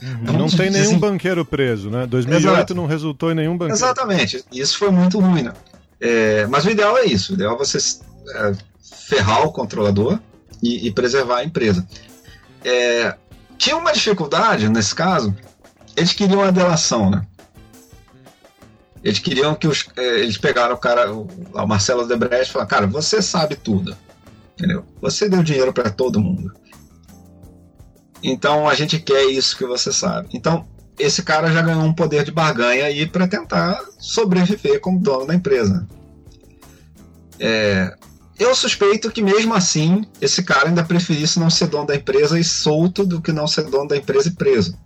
Uhum. 0.01 0.38
Não 0.38 0.49
tem 0.49 0.70
nenhum 0.70 0.90
assim, 0.90 0.99
banqueiro 0.99 1.44
preso, 1.44 1.90
né? 1.90 2.07
2008 2.07 2.46
Exato. 2.46 2.74
não 2.74 2.86
resultou 2.86 3.32
em 3.32 3.34
nenhum 3.34 3.57
banqueiro. 3.57 3.74
Exatamente. 3.74 4.44
Isso 4.53 4.78
foi 4.78 4.90
muito 4.90 5.18
ruim, 5.18 5.42
né? 5.42 5.53
É, 6.01 6.46
mas 6.46 6.64
o 6.64 6.70
ideal 6.70 6.96
é 6.96 7.05
isso. 7.05 7.32
O 7.32 7.34
ideal 7.34 7.55
é 7.55 7.59
você 7.59 7.78
é, 8.34 8.53
ferrar 9.09 9.44
o 9.44 9.53
controlador 9.53 10.18
e, 10.62 10.86
e 10.86 10.92
preservar 10.92 11.38
a 11.38 11.44
empresa. 11.44 11.86
É, 12.64 13.14
tinha 13.57 13.76
uma 13.76 13.92
dificuldade 13.92 14.68
nesse 14.68 14.94
caso, 14.94 15.34
eles 15.96 16.12
queriam 16.12 16.42
a 16.42 16.51
delação, 16.51 17.11
né? 17.11 17.26
Eles 19.03 19.18
queriam 19.18 19.55
que 19.55 19.66
os. 19.66 19.86
É, 19.96 20.20
eles 20.20 20.38
pegaram 20.38 20.74
o 20.74 20.78
cara, 20.78 21.12
o, 21.12 21.26
o 21.53 21.66
Marcelo 21.66 22.07
Debrecht 22.07 22.51
e 22.51 22.53
falaram: 22.53 22.68
Cara, 22.68 22.86
você 22.86 23.22
sabe 23.22 23.57
tudo. 23.57 23.96
Entendeu? 24.55 24.84
Você 25.01 25.28
deu 25.28 25.42
dinheiro 25.42 25.72
para 25.72 25.88
todo 25.88 26.20
mundo. 26.20 26.53
Então 28.23 28.69
a 28.69 28.75
gente 28.75 28.99
quer 28.99 29.25
isso 29.27 29.57
que 29.57 29.64
você 29.64 29.93
sabe. 29.93 30.29
Então 30.33 30.66
esse 30.99 31.23
cara 31.23 31.53
já 31.53 31.62
ganhou 31.62 31.85
um 31.85 31.93
poder 31.93 32.25
de 32.25 32.33
barganha 32.33 32.85
aí 32.85 33.07
para 33.07 33.29
tentar 33.29 33.81
sobreviver 33.99 34.81
como 34.81 34.99
dono 34.99 35.27
da 35.27 35.35
empresa. 35.35 35.87
É, 37.39 37.95
eu 38.39 38.55
suspeito 38.55 39.11
que 39.11 39.23
mesmo 39.23 39.55
assim 39.55 40.05
esse 40.21 40.43
cara 40.43 40.69
ainda 40.69 40.85
preferisse 40.85 41.39
não 41.39 41.51
ser 41.51 41.69
dono 41.69 41.87
da 41.87 41.95
empresa 41.95 42.39
e 42.39 42.45
solto 42.45 43.07
do 43.07 43.21
que 43.23 43.33
não 43.33 43.47
ser 43.47 43.64
dono 43.64 43.89
da 43.89 43.97
empresa 43.97 44.29
e 44.29 44.33
preso. 44.33 44.77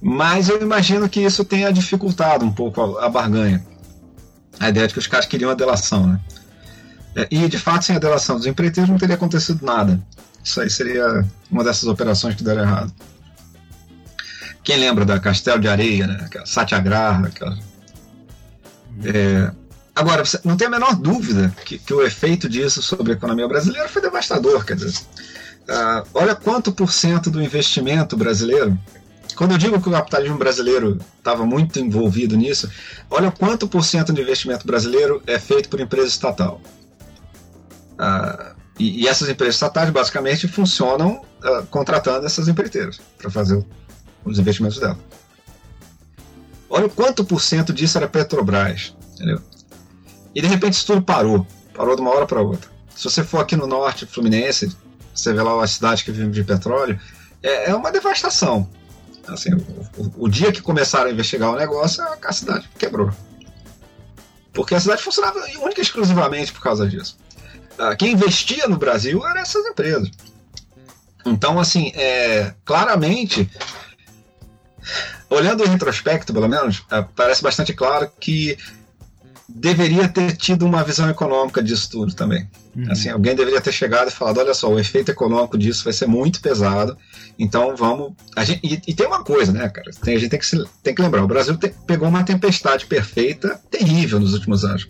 Mas 0.00 0.48
eu 0.48 0.62
imagino 0.62 1.08
que 1.08 1.20
isso 1.20 1.44
tenha 1.44 1.72
dificultado 1.72 2.44
um 2.44 2.52
pouco 2.52 2.80
a, 2.80 3.06
a 3.06 3.08
barganha. 3.08 3.66
A 4.60 4.68
ideia 4.68 4.86
de 4.86 4.92
que 4.92 4.98
os 4.98 5.06
caras 5.06 5.26
queriam 5.26 5.50
a 5.50 5.54
delação, 5.54 6.06
né? 6.06 6.20
É, 7.16 7.26
e 7.30 7.48
de 7.48 7.58
fato, 7.58 7.84
sem 7.84 7.96
a 7.96 7.98
delação 7.98 8.36
dos 8.36 8.46
empreiteiros 8.46 8.90
não 8.90 8.98
teria 8.98 9.16
acontecido 9.16 9.64
nada. 9.64 10.00
Isso 10.48 10.62
aí 10.62 10.70
seria 10.70 11.26
uma 11.50 11.62
dessas 11.62 11.86
operações 11.86 12.34
que 12.34 12.42
deram 12.42 12.62
errado. 12.62 12.90
Quem 14.64 14.78
lembra 14.78 15.04
da 15.04 15.20
Castelo 15.20 15.60
de 15.60 15.68
Areia, 15.68 16.06
né? 16.06 16.22
Aquela 16.24 16.46
Satyagraha, 16.46 17.26
aquela... 17.26 17.58
É, 19.04 19.50
Agora, 19.94 20.22
não 20.44 20.56
tem 20.56 20.68
a 20.68 20.70
menor 20.70 20.94
dúvida 20.94 21.52
que, 21.64 21.76
que, 21.76 21.92
o 21.92 22.02
efeito 22.02 22.48
disso 22.48 22.80
sobre 22.80 23.12
a 23.12 23.16
economia 23.16 23.48
brasileira 23.48 23.88
foi 23.88 24.00
devastador. 24.00 24.64
Quer 24.64 24.76
dizer, 24.76 24.96
uh, 25.68 26.08
olha 26.14 26.36
quanto 26.36 26.70
por 26.72 26.92
cento 26.92 27.30
do 27.30 27.42
investimento 27.42 28.16
brasileiro. 28.16 28.78
Quando 29.34 29.52
eu 29.52 29.58
digo 29.58 29.80
que 29.80 29.88
o 29.88 29.92
capitalismo 29.92 30.38
brasileiro 30.38 30.98
estava 31.18 31.44
muito 31.44 31.80
envolvido 31.80 32.36
nisso, 32.36 32.70
olha 33.10 33.30
quanto 33.30 33.66
por 33.68 33.84
cento 33.84 34.12
do 34.12 34.20
investimento 34.20 34.64
brasileiro 34.66 35.20
é 35.26 35.38
feito 35.38 35.68
por 35.68 35.80
empresa 35.80 36.06
estatal. 36.06 36.60
Uh, 37.98 38.47
e, 38.78 39.02
e, 39.02 39.08
essas 39.08 39.28
empresas 39.28 39.56
estatais 39.56 39.90
basicamente 39.90 40.46
funcionam 40.46 41.22
uh, 41.42 41.66
contratando 41.66 42.24
essas 42.24 42.46
empreiteiras 42.48 43.00
para 43.16 43.30
fazer 43.30 43.64
os 44.24 44.38
investimentos 44.38 44.78
dela. 44.78 44.98
Olha 46.70 46.86
o 46.86 46.90
quanto 46.90 47.24
por 47.24 47.40
cento 47.40 47.72
disso 47.72 47.98
era 47.98 48.06
Petrobras. 48.06 48.94
Entendeu? 49.14 49.40
E 50.34 50.40
de 50.40 50.46
repente 50.46 50.74
isso 50.74 50.86
tudo 50.86 51.02
parou. 51.02 51.46
Parou 51.74 51.96
de 51.96 52.02
uma 52.02 52.10
hora 52.10 52.26
para 52.26 52.40
outra. 52.40 52.70
Se 52.94 53.04
você 53.04 53.24
for 53.24 53.40
aqui 53.40 53.56
no 53.56 53.66
norte 53.66 54.06
fluminense, 54.06 54.70
você 55.14 55.32
vê 55.32 55.42
lá 55.42 55.62
a 55.62 55.66
cidade 55.66 56.04
que 56.04 56.12
vive 56.12 56.30
de 56.30 56.44
petróleo, 56.44 56.98
é, 57.42 57.70
é 57.70 57.74
uma 57.74 57.90
devastação. 57.90 58.68
Assim, 59.26 59.52
o, 59.54 60.02
o, 60.02 60.24
o, 60.24 60.28
dia 60.28 60.52
que 60.52 60.62
começaram 60.62 61.08
a 61.08 61.12
investigar 61.12 61.50
o 61.50 61.56
negócio, 61.56 62.04
a 62.22 62.32
cidade 62.32 62.68
quebrou. 62.78 63.10
Porque 64.52 64.74
a 64.74 64.80
cidade 64.80 65.02
funcionava 65.02 65.38
única 65.60 65.80
e 65.80 65.82
exclusivamente 65.82 66.52
por 66.52 66.62
causa 66.62 66.88
disso. 66.88 67.16
Ah, 67.78 67.94
quem 67.96 68.12
investia 68.12 68.66
no 68.66 68.76
Brasil 68.76 69.24
eram 69.26 69.40
essas 69.40 69.64
empresas. 69.66 70.10
Então, 71.24 71.58
assim, 71.60 71.92
é, 71.94 72.54
claramente, 72.64 73.48
olhando 75.28 75.64
em 75.64 75.68
retrospecto, 75.68 76.32
pelo 76.32 76.48
menos, 76.48 76.84
é, 76.90 77.02
parece 77.02 77.42
bastante 77.42 77.72
claro 77.72 78.10
que 78.18 78.56
deveria 79.48 80.06
ter 80.08 80.36
tido 80.36 80.66
uma 80.66 80.84
visão 80.84 81.08
econômica 81.08 81.62
disso 81.62 81.90
tudo 81.90 82.14
também. 82.14 82.48
Uhum. 82.76 82.92
Assim, 82.92 83.08
alguém 83.08 83.34
deveria 83.34 83.60
ter 83.60 83.72
chegado 83.72 84.08
e 84.08 84.12
falado: 84.12 84.38
olha 84.38 84.52
só, 84.52 84.70
o 84.70 84.78
efeito 84.78 85.10
econômico 85.10 85.56
disso 85.56 85.84
vai 85.84 85.92
ser 85.92 86.06
muito 86.06 86.40
pesado, 86.40 86.96
então 87.38 87.74
vamos. 87.74 88.12
A 88.36 88.44
gente, 88.44 88.60
e, 88.62 88.80
e 88.86 88.94
tem 88.94 89.06
uma 89.06 89.24
coisa, 89.24 89.50
né, 89.50 89.68
cara? 89.68 89.90
Tem, 90.02 90.16
a 90.16 90.18
gente 90.18 90.30
tem 90.30 90.38
que, 90.38 90.46
se, 90.46 90.62
tem 90.82 90.94
que 90.94 91.02
lembrar: 91.02 91.24
o 91.24 91.28
Brasil 91.28 91.56
te, 91.56 91.74
pegou 91.86 92.08
uma 92.08 92.24
tempestade 92.24 92.86
perfeita, 92.86 93.60
terrível 93.70 94.20
nos 94.20 94.34
últimos 94.34 94.64
anos. 94.64 94.86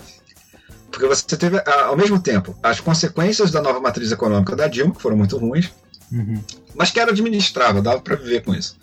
Porque 0.99 1.15
você 1.15 1.37
teve, 1.37 1.63
ao 1.65 1.97
mesmo 1.97 2.19
tempo, 2.19 2.59
as 2.61 2.81
consequências 2.81 3.53
da 3.53 3.63
nova 3.63 3.79
matriz 3.79 4.11
econômica 4.11 4.57
da 4.57 4.67
Dilma, 4.67 4.93
que 4.93 5.01
foram 5.01 5.17
muito 5.17 5.39
ruins, 5.39 5.71
uhum. 6.11 6.43
mas 6.75 6.91
que 6.91 6.99
era 6.99 7.13
administrável, 7.13 7.81
dava 7.81 8.01
para 8.01 8.17
viver 8.17 8.43
com 8.43 8.53
isso. 8.53 8.77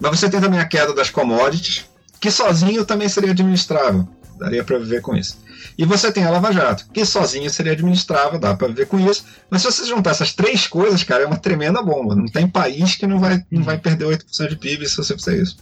Mas 0.00 0.18
você 0.18 0.28
tem 0.28 0.40
também 0.40 0.58
a 0.58 0.64
queda 0.64 0.92
das 0.92 1.08
commodities, 1.08 1.84
que 2.18 2.32
sozinho 2.32 2.84
também 2.84 3.08
seria 3.08 3.30
administrável 3.30 4.08
daria 4.36 4.64
para 4.64 4.76
viver 4.76 5.00
com 5.00 5.16
isso. 5.16 5.38
E 5.78 5.84
você 5.84 6.10
tem 6.10 6.24
a 6.24 6.30
Lava 6.30 6.52
Jato, 6.52 6.88
que 6.92 7.06
sozinha 7.06 7.48
seria 7.48 7.72
administrável, 7.72 8.40
dá 8.40 8.54
para 8.54 8.66
viver 8.66 8.86
com 8.86 8.98
isso. 8.98 9.24
Mas 9.48 9.62
se 9.62 9.70
você 9.70 9.86
juntar 9.86 10.10
essas 10.10 10.34
três 10.34 10.66
coisas, 10.66 11.04
cara, 11.04 11.22
é 11.22 11.26
uma 11.26 11.38
tremenda 11.38 11.80
bomba. 11.80 12.16
Não 12.16 12.26
tem 12.26 12.48
país 12.48 12.96
que 12.96 13.06
não 13.06 13.20
vai, 13.20 13.46
não 13.50 13.62
vai 13.62 13.78
perder 13.78 14.04
8% 14.04 14.48
de 14.48 14.56
PIB 14.56 14.88
se 14.88 14.96
você 14.96 15.16
fizer 15.16 15.36
isso. 15.36 15.56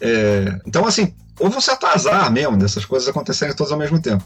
É, 0.00 0.60
então, 0.64 0.86
assim, 0.86 1.12
houve 1.38 1.56
um 1.56 1.60
certo 1.60 1.84
azar 1.86 2.30
mesmo 2.30 2.56
dessas 2.56 2.84
coisas 2.84 3.08
acontecerem 3.08 3.54
todas 3.54 3.72
ao 3.72 3.78
mesmo 3.78 4.00
tempo. 4.00 4.24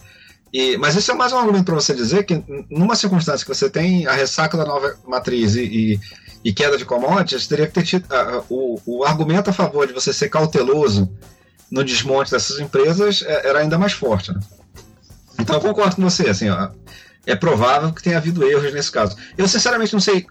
E, 0.53 0.77
mas 0.77 0.95
isso 0.95 1.11
é 1.11 1.15
mais 1.15 1.33
um 1.33 1.39
argumento 1.39 1.65
para 1.65 1.75
você 1.75 1.95
dizer 1.95 2.25
que, 2.25 2.43
numa 2.69 2.95
circunstância 2.95 3.45
que 3.45 3.55
você 3.55 3.71
tem 3.71 4.07
a 4.07 4.13
ressaca 4.13 4.57
da 4.57 4.67
nova 4.67 4.95
matriz 5.09 5.57
e, 5.57 5.63
e, 5.63 6.01
e 6.45 6.53
queda 6.53 6.77
de 6.77 6.85
commodities, 6.85 7.47
teria 7.47 7.67
que 7.67 7.73
ter 7.73 7.85
tido. 7.85 8.05
Uh, 8.05 8.45
o, 8.51 8.99
o 8.99 9.05
argumento 9.05 9.49
a 9.49 9.53
favor 9.53 9.87
de 9.87 9.95
você 9.95 10.13
ser 10.13 10.29
cauteloso 10.29 11.11
no 11.71 11.83
desmonte 11.83 12.31
dessas 12.31 12.61
empresas 12.61 13.23
é, 13.23 13.49
era 13.49 13.61
ainda 13.61 13.79
mais 13.79 13.95
forte. 13.95 14.31
Né? 14.31 14.41
Então 15.41 15.57
eu 15.57 15.61
concordo 15.63 15.97
com 15.97 16.03
você, 16.03 16.29
assim, 16.29 16.51
ó, 16.51 16.69
é 17.27 17.35
provável 17.35 17.91
que 17.91 18.03
tenha 18.03 18.19
havido 18.19 18.47
erros 18.47 18.75
nesse 18.75 18.93
caso. 18.93 19.17
Eu 19.39 19.49
sinceramente 19.49 19.95
não 19.95 20.01
sei 20.01 20.27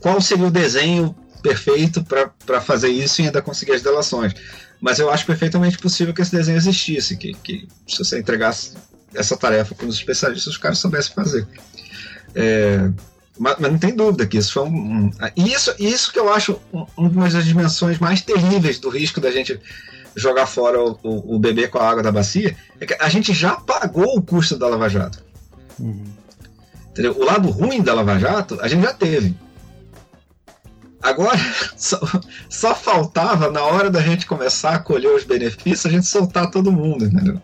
qual 0.00 0.20
seria 0.20 0.46
o 0.46 0.50
desenho 0.50 1.14
perfeito 1.42 2.04
para 2.04 2.60
fazer 2.60 2.88
isso 2.88 3.22
e 3.22 3.26
ainda 3.26 3.40
conseguir 3.40 3.72
as 3.72 3.82
delações. 3.82 4.34
Mas 4.80 4.98
eu 4.98 5.10
acho 5.10 5.26
perfeitamente 5.26 5.78
possível 5.78 6.12
que 6.12 6.22
esse 6.22 6.32
desenho 6.34 6.56
existisse, 6.56 7.16
que, 7.16 7.34
que 7.34 7.68
se 7.86 7.98
você 7.98 8.18
entregasse 8.18 8.72
essa 9.14 9.36
tarefa 9.36 9.74
para 9.74 9.86
os 9.86 9.96
especialistas, 9.96 10.54
os 10.54 10.58
caras 10.58 10.78
soubessem 10.78 11.14
fazer. 11.14 11.46
É, 12.34 12.90
mas, 13.38 13.56
mas, 13.58 13.72
não 13.72 13.78
tem 13.78 13.94
dúvida 13.94 14.26
que 14.26 14.38
isso 14.38 14.52
foi 14.52 14.64
um. 14.64 15.06
um 15.06 15.10
isso, 15.36 15.74
isso 15.78 16.12
que 16.12 16.18
eu 16.18 16.32
acho 16.32 16.60
um, 16.72 16.86
uma 16.96 17.28
das 17.28 17.44
dimensões 17.44 17.98
mais 17.98 18.20
terríveis 18.20 18.78
do 18.78 18.88
risco 18.88 19.20
da 19.20 19.30
gente 19.30 19.60
jogar 20.14 20.46
fora 20.46 20.80
o, 20.80 20.98
o, 21.02 21.36
o, 21.36 21.38
bebê 21.38 21.68
com 21.68 21.78
a 21.78 21.88
água 21.88 22.02
da 22.02 22.12
bacia, 22.12 22.56
é 22.80 22.86
que 22.86 22.96
a 23.00 23.08
gente 23.08 23.32
já 23.32 23.52
pagou 23.52 24.16
o 24.16 24.22
custo 24.22 24.56
da 24.56 24.68
Lava 24.68 24.88
Jato. 24.88 25.22
Uhum. 25.78 26.04
Entendeu? 26.90 27.16
O 27.16 27.24
lado 27.24 27.48
ruim 27.50 27.82
da 27.82 27.94
Lava 27.94 28.18
Jato, 28.18 28.58
a 28.60 28.68
gente 28.68 28.82
já 28.82 28.92
teve. 28.92 29.34
Agora, 31.02 31.38
só, 31.76 31.98
só, 32.48 32.74
faltava, 32.74 33.50
na 33.50 33.62
hora 33.62 33.90
da 33.90 34.02
gente 34.02 34.26
começar 34.26 34.74
a 34.74 34.78
colher 34.78 35.14
os 35.14 35.24
benefícios, 35.24 35.86
a 35.86 35.90
gente 35.90 36.06
soltar 36.06 36.50
todo 36.50 36.72
mundo, 36.72 37.06
entendeu? 37.06 37.40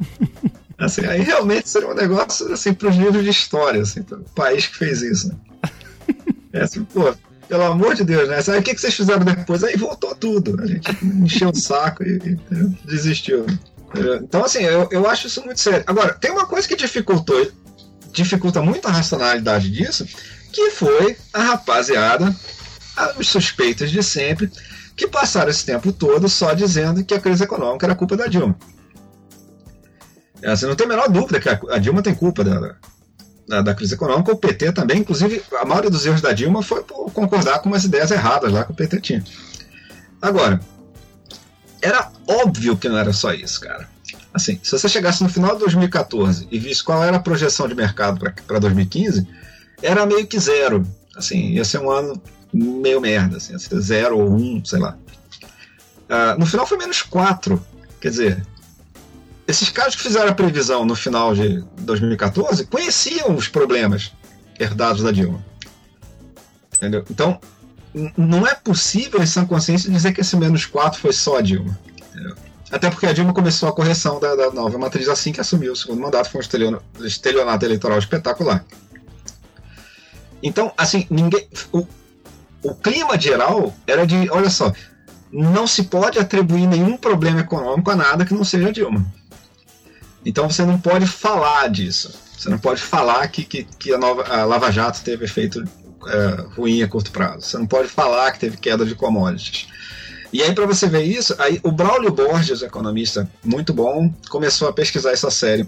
Assim, 0.78 1.06
aí 1.06 1.22
realmente 1.22 1.68
seria 1.68 1.88
um 1.88 1.94
negócio 1.94 2.52
assim, 2.52 2.74
para 2.74 2.88
os 2.88 2.96
livros 2.96 3.24
de 3.24 3.30
história, 3.30 3.80
assim, 3.80 4.02
para 4.02 4.18
o 4.18 4.24
país 4.34 4.66
que 4.66 4.76
fez 4.76 5.00
isso. 5.00 5.28
Né? 5.28 5.36
É 6.52 6.62
assim, 6.62 6.84
pô, 6.84 7.14
pelo 7.48 7.62
amor 7.64 7.94
de 7.94 8.04
Deus, 8.04 8.28
né? 8.28 8.42
Sabe 8.42 8.58
o 8.58 8.62
que, 8.62 8.74
que 8.74 8.80
vocês 8.80 8.94
fizeram 8.94 9.24
depois? 9.24 9.62
Aí 9.64 9.76
voltou 9.76 10.14
tudo. 10.14 10.60
A 10.60 10.66
gente 10.66 10.90
encheu 11.04 11.50
o 11.50 11.56
saco 11.56 12.02
e, 12.02 12.16
e 12.16 12.36
desistiu. 12.84 13.46
Então, 14.22 14.44
assim, 14.44 14.62
eu, 14.62 14.88
eu 14.90 15.08
acho 15.08 15.26
isso 15.26 15.42
muito 15.44 15.60
sério. 15.60 15.84
Agora, 15.86 16.12
tem 16.14 16.30
uma 16.30 16.46
coisa 16.46 16.66
que 16.66 16.76
dificultou, 16.76 17.50
dificulta 18.12 18.60
muito 18.60 18.86
a 18.86 18.90
racionalidade 18.90 19.70
disso, 19.70 20.06
que 20.52 20.70
foi 20.70 21.16
a 21.32 21.42
rapaziada, 21.42 22.34
os 23.18 23.28
suspeitos 23.28 23.90
de 23.90 24.02
sempre, 24.02 24.50
que 24.96 25.06
passaram 25.06 25.50
esse 25.50 25.64
tempo 25.64 25.92
todo 25.92 26.28
só 26.28 26.52
dizendo 26.52 27.04
que 27.04 27.14
a 27.14 27.20
crise 27.20 27.44
econômica 27.44 27.86
era 27.86 27.94
culpa 27.94 28.16
da 28.16 28.26
Dilma. 28.26 28.56
Você 30.54 30.66
não 30.66 30.76
tem 30.76 30.86
a 30.86 30.88
menor 30.88 31.08
dúvida 31.08 31.40
que 31.40 31.48
a, 31.48 31.78
Dilma 31.78 32.02
tem 32.02 32.14
culpa 32.14 32.44
da, 32.44 32.76
da, 33.48 33.62
da, 33.62 33.74
crise 33.74 33.94
econômica, 33.94 34.32
o 34.32 34.36
PT 34.36 34.72
também, 34.72 34.98
inclusive 34.98 35.42
a 35.60 35.64
maioria 35.64 35.90
dos 35.90 36.04
erros 36.06 36.20
da 36.20 36.32
Dilma 36.32 36.62
foi 36.62 36.82
por 36.82 37.10
concordar 37.10 37.58
com 37.60 37.68
umas 37.68 37.84
ideias 37.84 38.10
erradas 38.10 38.52
lá 38.52 38.64
que 38.64 38.72
o 38.72 38.74
PT 38.74 39.00
tinha. 39.00 39.24
Agora, 40.20 40.60
era 41.82 42.10
óbvio 42.28 42.76
que 42.76 42.88
não 42.88 42.98
era 42.98 43.12
só 43.12 43.32
isso, 43.32 43.60
cara. 43.60 43.88
Assim, 44.32 44.60
se 44.62 44.70
você 44.70 44.88
chegasse 44.88 45.22
no 45.22 45.28
final 45.28 45.54
de 45.54 45.60
2014 45.60 46.46
e 46.50 46.58
visse 46.58 46.84
qual 46.84 47.02
era 47.02 47.16
a 47.16 47.20
projeção 47.20 47.66
de 47.66 47.74
mercado 47.74 48.20
para 48.46 48.58
2015, 48.58 49.26
era 49.82 50.04
meio 50.04 50.26
que 50.26 50.38
zero. 50.38 50.86
Assim, 51.16 51.52
ia 51.52 51.64
ser 51.64 51.78
um 51.78 51.90
ano 51.90 52.20
meio 52.52 53.00
merda, 53.00 53.38
assim, 53.38 53.56
zero 53.58 54.18
ou 54.18 54.30
um, 54.30 54.62
sei 54.64 54.78
lá. 54.78 54.96
Uh, 56.08 56.38
no 56.38 56.46
final 56.46 56.66
foi 56.66 56.76
menos 56.76 57.02
quatro. 57.02 57.64
Quer 58.00 58.10
dizer, 58.10 58.46
esses 59.46 59.70
caras 59.70 59.94
que 59.94 60.02
fizeram 60.02 60.28
a 60.28 60.34
previsão 60.34 60.84
no 60.84 60.94
final 60.94 61.34
de 61.34 61.64
2014 61.78 62.66
conheciam 62.66 63.34
os 63.34 63.48
problemas 63.48 64.12
herdados 64.58 65.02
da 65.02 65.12
Dilma. 65.12 65.44
Entendeu? 66.74 67.04
Então, 67.10 67.40
não 68.16 68.46
é 68.46 68.54
possível 68.54 69.22
em 69.22 69.26
sã 69.26 69.46
consciência 69.46 69.90
dizer 69.90 70.12
que 70.12 70.20
esse 70.20 70.36
menos 70.36 70.66
4 70.66 71.00
foi 71.00 71.12
só 71.12 71.38
a 71.38 71.40
Dilma. 71.40 71.78
Entendeu? 72.10 72.34
Até 72.70 72.90
porque 72.90 73.06
a 73.06 73.12
Dilma 73.12 73.32
começou 73.32 73.68
a 73.68 73.72
correção 73.72 74.18
da, 74.18 74.34
da, 74.34 74.50
nova 74.50 74.76
matriz 74.76 75.08
assim 75.08 75.32
que 75.32 75.40
assumiu 75.40 75.72
o 75.72 75.76
segundo 75.76 76.02
mandato, 76.02 76.30
foi 76.30 76.40
um 76.40 77.06
estelionato 77.06 77.64
eleitoral 77.64 77.98
espetacular. 77.98 78.64
Então, 80.42 80.72
assim, 80.76 81.06
ninguém. 81.08 81.48
O, 81.72 81.86
o 82.62 82.74
clima 82.74 83.18
geral 83.18 83.72
era 83.86 84.04
de, 84.04 84.28
olha 84.30 84.50
só, 84.50 84.72
não 85.30 85.66
se 85.66 85.84
pode 85.84 86.18
atribuir 86.18 86.66
nenhum 86.66 86.96
problema 86.96 87.40
econômico 87.40 87.90
a 87.90 87.96
nada 87.96 88.24
que 88.24 88.34
não 88.34 88.44
seja 88.44 88.68
a 88.68 88.72
Dilma. 88.72 89.06
Então 90.26 90.50
você 90.50 90.64
não 90.64 90.78
pode 90.78 91.06
falar 91.06 91.68
disso. 91.68 92.12
Você 92.36 92.50
não 92.50 92.58
pode 92.58 92.82
falar 92.82 93.28
que, 93.28 93.44
que, 93.44 93.62
que 93.62 93.94
a, 93.94 93.98
nova, 93.98 94.24
a 94.24 94.44
Lava 94.44 94.72
Jato 94.72 95.00
teve 95.02 95.24
efeito 95.24 95.64
é, 96.08 96.42
ruim 96.56 96.82
a 96.82 96.88
curto 96.88 97.12
prazo. 97.12 97.42
Você 97.42 97.56
não 97.56 97.66
pode 97.66 97.88
falar 97.88 98.32
que 98.32 98.40
teve 98.40 98.56
queda 98.56 98.84
de 98.84 98.96
commodities. 98.96 99.68
E 100.32 100.42
aí, 100.42 100.52
para 100.52 100.66
você 100.66 100.88
ver 100.88 101.04
isso, 101.04 101.34
aí 101.38 101.60
o 101.62 101.70
Braulio 101.70 102.10
Borges, 102.10 102.60
economista 102.60 103.30
muito 103.44 103.72
bom, 103.72 104.12
começou 104.28 104.68
a 104.68 104.72
pesquisar 104.72 105.12
essa 105.12 105.30
série 105.30 105.66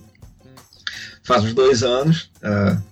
faz 1.23 1.45
uns 1.45 1.55
dois 1.55 1.83
anos. 1.85 2.31
Uh, 2.43 2.83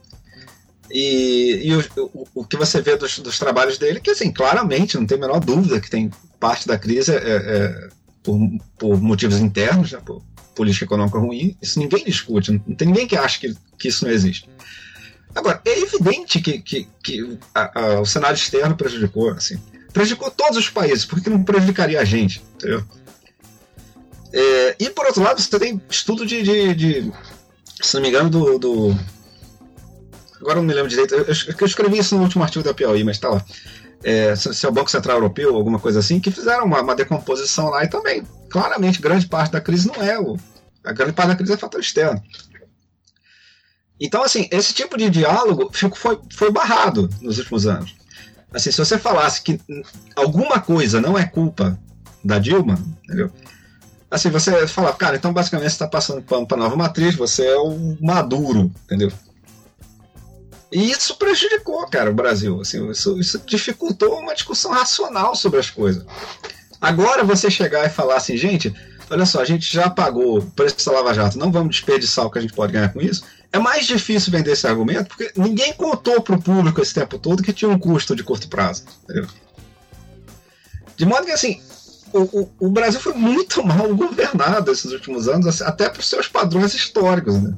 e, 0.90 1.62
e 1.64 1.74
o, 1.74 1.84
o, 1.96 2.28
o, 2.36 2.44
que 2.44 2.56
você 2.56 2.80
vê 2.80 2.96
dos, 2.96 3.18
dos, 3.18 3.38
trabalhos 3.38 3.76
dele, 3.76 3.98
que 3.98 4.10
assim, 4.10 4.30
claramente, 4.30 4.96
não 4.96 5.06
tem 5.06 5.18
a 5.18 5.20
menor 5.20 5.40
dúvida 5.40 5.80
que 5.80 5.90
tem 5.90 6.10
parte 6.38 6.68
da 6.68 6.78
crise 6.78 7.12
é, 7.12 7.16
é 7.16 7.88
por, 8.22 8.38
por, 8.78 9.02
motivos 9.02 9.40
internos, 9.40 9.90
né, 9.90 9.98
por, 10.04 10.22
política 10.56 10.86
econômica 10.86 11.18
ruim, 11.18 11.56
isso 11.62 11.78
ninguém 11.78 12.04
discute, 12.04 12.50
não 12.50 12.74
tem 12.74 12.88
ninguém 12.88 13.06
que 13.06 13.16
acha 13.16 13.38
que, 13.38 13.54
que 13.78 13.88
isso 13.88 14.04
não 14.04 14.10
existe. 14.10 14.48
Agora, 15.34 15.60
é 15.64 15.78
evidente 15.78 16.40
que, 16.40 16.58
que, 16.60 16.88
que 17.04 17.38
a, 17.54 17.80
a, 17.80 18.00
o 18.00 18.06
cenário 18.06 18.34
externo 18.34 18.74
prejudicou, 18.74 19.30
assim, 19.30 19.60
prejudicou 19.92 20.30
todos 20.30 20.56
os 20.56 20.70
países, 20.70 21.04
por 21.04 21.20
que 21.20 21.30
não 21.30 21.44
prejudicaria 21.44 22.00
a 22.00 22.04
gente, 22.04 22.42
entendeu? 22.54 22.82
É, 24.32 24.76
e 24.80 24.90
por 24.90 25.06
outro 25.06 25.22
lado, 25.22 25.40
você 25.40 25.58
tem 25.58 25.80
estudo 25.90 26.26
de, 26.26 26.42
de, 26.42 26.74
de 26.74 27.12
se 27.80 27.94
não 27.94 28.02
me 28.02 28.08
engano, 28.08 28.30
do, 28.30 28.58
do, 28.58 28.98
Agora 30.40 30.56
não 30.56 30.64
me 30.64 30.74
lembro 30.74 30.88
direito, 30.88 31.14
eu, 31.14 31.24
eu, 31.24 31.66
escrevi 31.66 31.98
isso 31.98 32.14
no 32.14 32.22
último 32.22 32.42
artigo 32.42 32.64
da 32.64 32.74
Piauí, 32.74 33.02
mas 33.04 33.18
tá 33.18 33.28
lá. 33.28 33.44
É, 34.04 34.36
se 34.36 34.64
é 34.64 34.68
o 34.68 34.72
Banco 34.72 34.90
Central 34.90 35.16
Europeu, 35.16 35.56
alguma 35.56 35.78
coisa 35.78 35.98
assim, 35.98 36.20
que 36.20 36.30
fizeram 36.30 36.64
uma, 36.64 36.80
uma 36.80 36.94
decomposição 36.94 37.70
lá 37.70 37.82
e 37.84 37.88
também 37.88 38.22
claramente 38.50 39.00
grande 39.00 39.26
parte 39.26 39.52
da 39.52 39.60
crise 39.60 39.88
não 39.88 40.02
é 40.02 40.18
o. 40.18 40.36
A 40.84 40.92
grande 40.92 41.12
parte 41.12 41.28
da 41.28 41.36
crise 41.36 41.54
é 41.54 41.56
fator 41.56 41.80
externo. 41.80 42.22
Então, 44.00 44.22
assim, 44.22 44.46
esse 44.50 44.74
tipo 44.74 44.96
de 44.96 45.08
diálogo 45.08 45.70
foi, 45.94 46.18
foi 46.30 46.52
barrado 46.52 47.08
nos 47.20 47.38
últimos 47.38 47.66
anos. 47.66 47.96
Assim, 48.52 48.70
se 48.70 48.78
você 48.78 48.98
falasse 48.98 49.42
que 49.42 49.60
alguma 50.14 50.60
coisa 50.60 51.00
não 51.00 51.18
é 51.18 51.24
culpa 51.24 51.78
da 52.22 52.38
Dilma, 52.38 52.78
entendeu? 53.04 53.30
Assim, 54.10 54.30
você 54.30 54.66
fala, 54.68 54.92
cara, 54.92 55.16
então 55.16 55.32
basicamente 55.32 55.70
você 55.70 55.74
está 55.74 55.88
passando 55.88 56.22
pano 56.22 56.46
para 56.46 56.56
nova 56.56 56.76
matriz, 56.76 57.14
você 57.16 57.46
é 57.46 57.56
o 57.56 57.96
maduro, 58.00 58.70
entendeu? 58.84 59.10
E 60.70 60.90
isso 60.90 61.16
prejudicou, 61.16 61.86
cara, 61.88 62.10
o 62.10 62.14
Brasil. 62.14 62.60
Assim, 62.60 62.90
isso, 62.90 63.18
isso 63.18 63.38
dificultou 63.46 64.18
uma 64.18 64.34
discussão 64.34 64.72
racional 64.72 65.34
sobre 65.34 65.60
as 65.60 65.70
coisas. 65.70 66.04
Agora 66.80 67.24
você 67.24 67.50
chegar 67.50 67.86
e 67.86 67.90
falar 67.90 68.16
assim, 68.16 68.36
gente, 68.36 68.74
olha 69.08 69.24
só, 69.24 69.40
a 69.40 69.44
gente 69.44 69.72
já 69.72 69.88
pagou 69.88 70.38
o 70.38 70.50
preço 70.50 70.84
da 70.84 70.92
Lava 70.92 71.14
Jato, 71.14 71.38
não 71.38 71.50
vamos 71.50 71.76
desperdiçar 71.76 72.26
o 72.26 72.30
que 72.30 72.38
a 72.38 72.42
gente 72.42 72.52
pode 72.52 72.72
ganhar 72.72 72.92
com 72.92 73.00
isso. 73.00 73.24
É 73.52 73.58
mais 73.58 73.86
difícil 73.86 74.32
vender 74.32 74.52
esse 74.52 74.66
argumento 74.66 75.08
porque 75.08 75.32
ninguém 75.36 75.72
contou 75.72 76.20
para 76.20 76.34
o 76.34 76.42
público 76.42 76.80
esse 76.82 76.92
tempo 76.92 77.18
todo 77.18 77.42
que 77.42 77.52
tinha 77.52 77.70
um 77.70 77.78
custo 77.78 78.14
de 78.14 78.22
curto 78.22 78.48
prazo. 78.48 78.84
Entendeu? 79.04 79.26
De 80.96 81.04
modo 81.04 81.26
que, 81.26 81.32
assim, 81.32 81.60
o, 82.12 82.22
o, 82.22 82.52
o, 82.60 82.70
Brasil 82.70 83.00
foi 83.00 83.14
muito 83.14 83.62
mal 83.64 83.94
governado 83.94 84.70
esses 84.70 84.90
últimos 84.92 85.28
anos, 85.28 85.62
até 85.62 85.88
por 85.88 86.02
seus 86.02 86.28
padrões 86.28 86.74
históricos. 86.74 87.34
Né? 87.40 87.54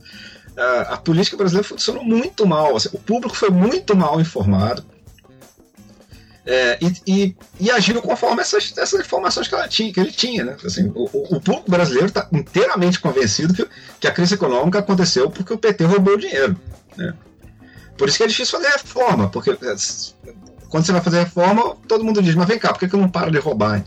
A, 0.59 0.97
política 0.97 1.37
brasileira 1.37 1.67
funcionou 1.67 2.05
muito 2.05 2.47
mal. 2.47 2.77
Assim, 2.77 2.89
o 2.93 2.99
público 2.99 3.37
foi 3.37 3.51
muito 3.51 3.97
mal 3.97 4.21
informado 4.21 4.85
é, 6.51 6.79
e, 6.81 7.03
e, 7.07 7.37
e, 7.61 7.95
conforme 8.01 8.41
essas, 8.41 8.73
essas 8.79 9.01
informações 9.01 9.47
que, 9.47 9.55
ela 9.55 9.69
tinha, 9.69 9.93
que 9.93 10.01
ele 10.01 10.11
tinha. 10.11 10.45
Né? 10.45 10.57
Assim, 10.65 10.91
o, 10.95 11.05
o 11.05 11.41
público 11.43 11.71
brasileiro 11.71 12.07
está 12.07 12.27
inteiramente 12.33 13.01
convencido 13.01 13.53
que, 13.53 13.69
que 14.01 14.09
a 14.09 14.11
crise 14.11 14.33
econômica 14.33 14.79
aconteceu 14.79 15.31
porque 15.31 15.53
o 15.53 15.59
PT 15.59 15.85
roubou 15.85 16.15
o 16.15 16.19
dinheiro. 16.19 16.59
Né? 16.97 17.13
Por 17.99 18.09
isso 18.09 18.17
que 18.17 18.25
é 18.25 18.27
difícil 18.27 18.59
fazer 18.59 18.73
reforma, 18.73 19.29
porque 19.29 19.51
é, 19.51 19.77
quando 20.71 20.87
você 20.87 20.93
vai 20.93 21.03
fazer 21.03 21.19
reforma, 21.19 21.77
todo 21.87 22.03
mundo 22.03 22.23
diz, 22.23 22.35
mas 22.35 22.49
vem 22.49 22.59
cá, 22.59 22.73
por 22.73 22.79
que, 22.79 22.97
eu 22.97 22.99
não 22.99 23.11
paro 23.11 23.31
de 23.31 23.39
roubar? 23.39 23.85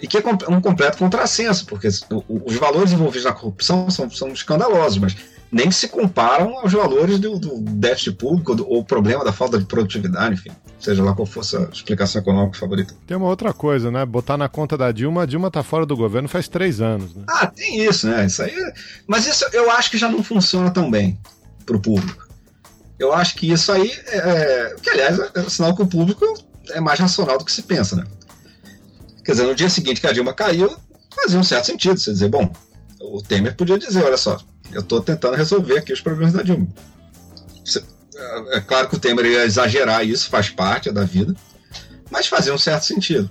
E 0.00 0.06
que 0.06 0.16
é 0.16 0.22
um 0.48 0.60
completo 0.62 0.96
contrassenso, 0.96 1.66
porque 1.66 1.88
os 1.88 2.56
valores 2.56 2.92
envolvidos 2.92 3.24
na 3.24 3.32
corrupção 3.32 3.90
são, 3.90 4.08
são 4.10 4.28
escandalosos, 4.28 4.96
mas 4.96 5.16
nem 5.50 5.70
se 5.70 5.88
comparam 5.88 6.58
aos 6.58 6.72
valores 6.72 7.18
do, 7.18 7.38
do 7.38 7.60
déficit 7.60 8.12
público 8.16 8.54
do, 8.54 8.68
ou 8.68 8.80
o 8.80 8.84
problema 8.84 9.24
da 9.24 9.32
falta 9.32 9.58
de 9.58 9.64
produtividade, 9.64 10.34
enfim. 10.34 10.50
Seja 10.78 11.02
lá 11.02 11.14
qual 11.14 11.26
fosse 11.26 11.56
a 11.56 11.62
explicação 11.72 12.20
econômica 12.20 12.58
favorita. 12.58 12.94
Tem 13.06 13.16
uma 13.16 13.28
outra 13.28 13.52
coisa, 13.52 13.90
né? 13.90 14.04
Botar 14.04 14.36
na 14.36 14.48
conta 14.48 14.76
da 14.76 14.92
Dilma, 14.92 15.22
a 15.22 15.26
Dilma 15.26 15.50
tá 15.50 15.62
fora 15.62 15.86
do 15.86 15.96
governo 15.96 16.28
faz 16.28 16.48
três 16.48 16.80
anos, 16.80 17.14
né? 17.14 17.24
Ah, 17.28 17.46
tem 17.46 17.84
isso, 17.84 18.06
né? 18.06 18.26
Isso 18.26 18.42
aí. 18.42 18.54
Mas 19.06 19.26
isso 19.26 19.44
eu 19.52 19.70
acho 19.70 19.90
que 19.90 19.98
já 19.98 20.08
não 20.08 20.22
funciona 20.22 20.70
tão 20.70 20.90
bem 20.90 21.18
pro 21.64 21.80
público. 21.80 22.26
Eu 22.98 23.12
acho 23.12 23.36
que 23.36 23.50
isso 23.50 23.72
aí 23.72 23.90
é. 24.06 24.16
é 24.16 24.76
que, 24.80 24.90
aliás, 24.90 25.18
é 25.34 25.42
sinal 25.48 25.74
que 25.74 25.82
o 25.82 25.86
público 25.86 26.24
é 26.70 26.80
mais 26.80 26.98
racional 26.98 27.38
do 27.38 27.44
que 27.44 27.52
se 27.52 27.62
pensa, 27.62 27.96
né? 27.96 28.04
Quer 29.24 29.32
dizer, 29.32 29.46
no 29.46 29.54
dia 29.54 29.68
seguinte 29.68 30.00
que 30.00 30.06
a 30.06 30.12
Dilma 30.12 30.32
caiu, 30.32 30.74
fazia 31.14 31.38
um 31.38 31.44
certo 31.44 31.66
sentido. 31.66 31.98
Você 31.98 32.12
dizer, 32.12 32.28
bom, 32.28 32.50
o 33.00 33.22
Temer 33.22 33.56
podia 33.56 33.78
dizer, 33.78 34.04
olha 34.04 34.16
só, 34.16 34.38
eu 34.72 34.80
estou 34.80 35.00
tentando 35.00 35.36
resolver 35.36 35.78
aqui 35.78 35.92
os 35.92 36.00
problemas 36.00 36.34
da 36.34 36.42
Dilma. 36.42 36.68
É 38.50 38.60
claro 38.60 38.88
que 38.88 38.96
o 38.96 38.98
Temer 38.98 39.26
ia 39.26 39.44
exagerar 39.44 40.06
isso, 40.06 40.28
faz 40.28 40.48
parte 40.48 40.90
da 40.90 41.04
vida, 41.04 41.34
mas 42.10 42.26
fazia 42.26 42.54
um 42.54 42.58
certo 42.58 42.84
sentido. 42.84 43.30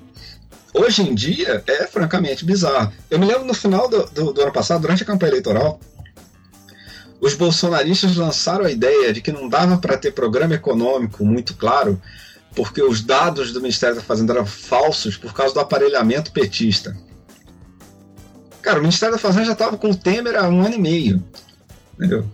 Hoje 0.73 1.01
em 1.01 1.15
dia 1.15 1.63
é 1.65 1.87
francamente 1.87 2.43
bizarro. 2.43 2.91
Eu 3.09 3.17
me 3.17 3.25
lembro 3.25 3.45
no 3.45 3.53
final 3.53 3.87
do, 3.87 4.05
do, 4.07 4.33
do 4.33 4.41
ano 4.41 4.51
passado, 4.51 4.81
durante 4.81 5.03
a 5.03 5.05
campanha 5.05 5.31
eleitoral, 5.31 5.79
os 7.21 7.33
bolsonaristas 7.33 8.15
lançaram 8.15 8.65
a 8.65 8.71
ideia 8.71 9.13
de 9.13 9.21
que 9.21 9.31
não 9.31 9.47
dava 9.47 9.77
para 9.77 9.97
ter 9.97 10.11
programa 10.11 10.53
econômico 10.53 11.25
muito 11.25 11.55
claro, 11.55 11.99
porque 12.53 12.83
os 12.83 13.01
dados 13.01 13.51
do 13.51 13.61
Ministério 13.61 13.95
da 13.95 14.01
Fazenda 14.01 14.33
eram 14.33 14.45
falsos 14.45 15.17
por 15.17 15.33
causa 15.33 15.53
do 15.53 15.59
aparelhamento 15.59 16.31
petista. 16.31 16.95
Cara, 18.65 18.79
o 18.79 18.81
Ministério 18.81 19.13
da 19.13 19.21
Fazenda 19.21 19.45
já 19.45 19.51
estava 19.51 19.77
com 19.77 19.91
o 19.91 19.95
Temer 19.95 20.35
há 20.35 20.49
um 20.49 20.65
ano 20.65 20.73
e 20.73 20.79
meio. 20.79 21.23
Entendeu? 21.93 22.25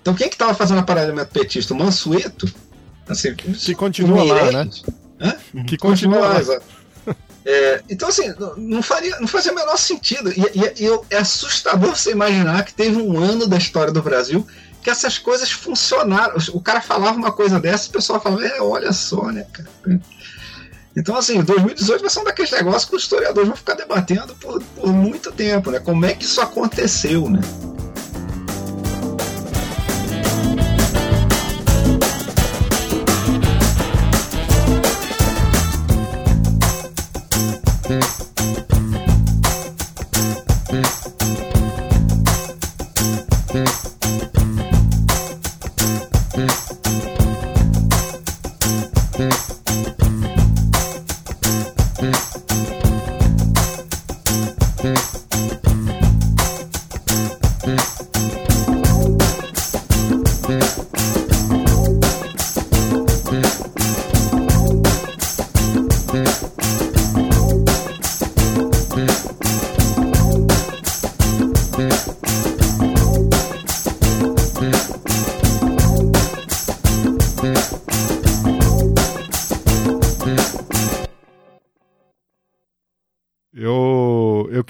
Então 0.00 0.14
quem 0.14 0.26
que 0.26 0.36
estava 0.36 0.54
fazendo 0.54 0.80
aparelhamento 0.80 1.30
petista? 1.32 1.74
O 1.74 1.76
Mansueto? 1.76 2.50
Assim, 3.06 3.34
que 3.34 3.74
continua 3.74 4.24
lá, 4.24 4.50
né? 4.50 4.70
Hã? 5.20 5.36
Que 5.64 5.76
continua, 5.76 6.28
lá, 6.28 6.40
exato. 6.40 6.64
É, 7.44 7.82
então, 7.90 8.08
assim, 8.08 8.32
não, 8.56 8.80
faria, 8.80 9.20
não 9.20 9.28
fazia 9.28 9.52
o 9.52 9.54
menor 9.54 9.76
sentido. 9.76 10.32
E, 10.32 10.40
e, 10.40 10.86
e, 10.86 11.00
é 11.10 11.18
assustador 11.18 11.94
você 11.94 12.12
imaginar 12.12 12.64
que 12.64 12.72
teve 12.72 12.96
um 12.96 13.22
ano 13.22 13.46
da 13.46 13.58
história 13.58 13.92
do 13.92 14.00
Brasil 14.00 14.46
que 14.82 14.88
essas 14.88 15.18
coisas 15.18 15.52
funcionaram. 15.52 16.36
O 16.54 16.60
cara 16.60 16.80
falava 16.80 17.18
uma 17.18 17.32
coisa 17.32 17.60
dessa, 17.60 17.90
o 17.90 17.92
pessoal 17.92 18.18
falava, 18.18 18.46
é, 18.46 18.62
olha 18.62 18.94
só, 18.94 19.30
né, 19.30 19.46
cara. 19.52 19.68
Então, 20.96 21.16
assim, 21.16 21.42
2018 21.42 22.00
vai 22.00 22.10
ser 22.10 22.20
um 22.20 22.24
daqueles 22.24 22.50
negócios 22.52 22.84
que 22.84 22.94
os 22.94 23.02
historiadores 23.02 23.48
vão 23.48 23.56
ficar 23.56 23.74
debatendo 23.74 24.34
por, 24.36 24.62
por 24.62 24.92
muito 24.92 25.32
tempo, 25.32 25.70
né? 25.70 25.80
Como 25.80 26.04
é 26.06 26.14
que 26.14 26.24
isso 26.24 26.40
aconteceu, 26.40 27.28
né? 27.28 27.40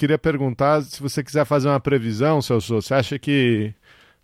Queria 0.04 0.18
perguntar 0.18 0.82
se 0.82 1.00
você 1.00 1.24
quiser 1.24 1.46
fazer 1.46 1.66
uma 1.66 1.80
previsão, 1.80 2.42
Celso. 2.42 2.74
Você 2.74 2.92
acha 2.92 3.18
que 3.18 3.72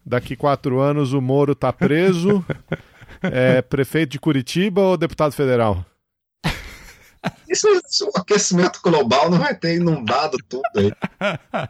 daqui 0.05 0.37
quatro 0.37 0.79
anos 0.79 1.15
o 1.15 1.23
Moro 1.23 1.55
tá 1.55 1.73
preso, 1.73 2.45
é 3.23 3.63
prefeito 3.63 4.11
de 4.11 4.21
Curitiba 4.21 4.83
ou 4.83 4.99
deputado 4.99 5.33
federal? 5.33 5.85
Isso, 7.49 7.67
isso, 7.89 8.11
o 8.15 8.21
aquecimento 8.21 8.81
global 8.83 9.31
não 9.31 9.39
vai 9.39 9.55
ter 9.55 9.77
inundado 9.77 10.37
tudo 10.49 10.63
aí. 10.77 10.93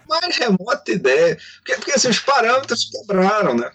Mais 0.08 0.36
remota 0.36 0.90
ideia. 0.90 1.38
Porque, 1.58 1.74
porque 1.76 1.92
assim, 1.92 2.08
os 2.08 2.18
parâmetros 2.18 2.90
quebraram, 2.90 3.54
né? 3.54 3.70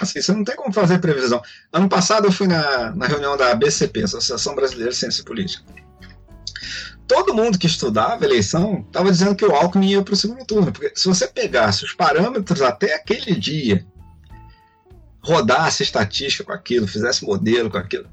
Assim, 0.00 0.20
você 0.20 0.32
não 0.32 0.44
tem 0.44 0.56
como 0.56 0.72
fazer 0.72 0.98
previsão. 0.98 1.40
Ano 1.72 1.88
passado 1.88 2.26
eu 2.26 2.32
fui 2.32 2.48
na, 2.48 2.94
na 2.94 3.06
reunião 3.06 3.36
da 3.36 3.52
ABCP, 3.52 4.02
Associação 4.02 4.54
Brasileira 4.54 4.90
de 4.90 4.96
Ciência 4.96 5.24
Política. 5.24 5.64
Todo 7.06 7.34
mundo 7.34 7.58
que 7.58 7.66
estudava 7.66 8.24
eleição 8.24 8.84
estava 8.86 9.10
dizendo 9.10 9.36
que 9.36 9.44
o 9.44 9.54
Alckmin 9.54 9.90
ia 9.90 10.02
para 10.02 10.14
o 10.14 10.16
segundo 10.16 10.44
turno. 10.44 10.72
Porque 10.72 10.92
se 10.94 11.06
você 11.06 11.28
pegasse 11.28 11.84
os 11.84 11.92
parâmetros 11.92 12.60
até 12.60 12.94
aquele 12.94 13.34
dia, 13.34 13.86
rodasse 15.20 15.82
estatística 15.82 16.44
com 16.44 16.52
aquilo, 16.52 16.88
fizesse 16.88 17.24
modelo 17.24 17.70
com 17.70 17.78
aquilo, 17.78 18.08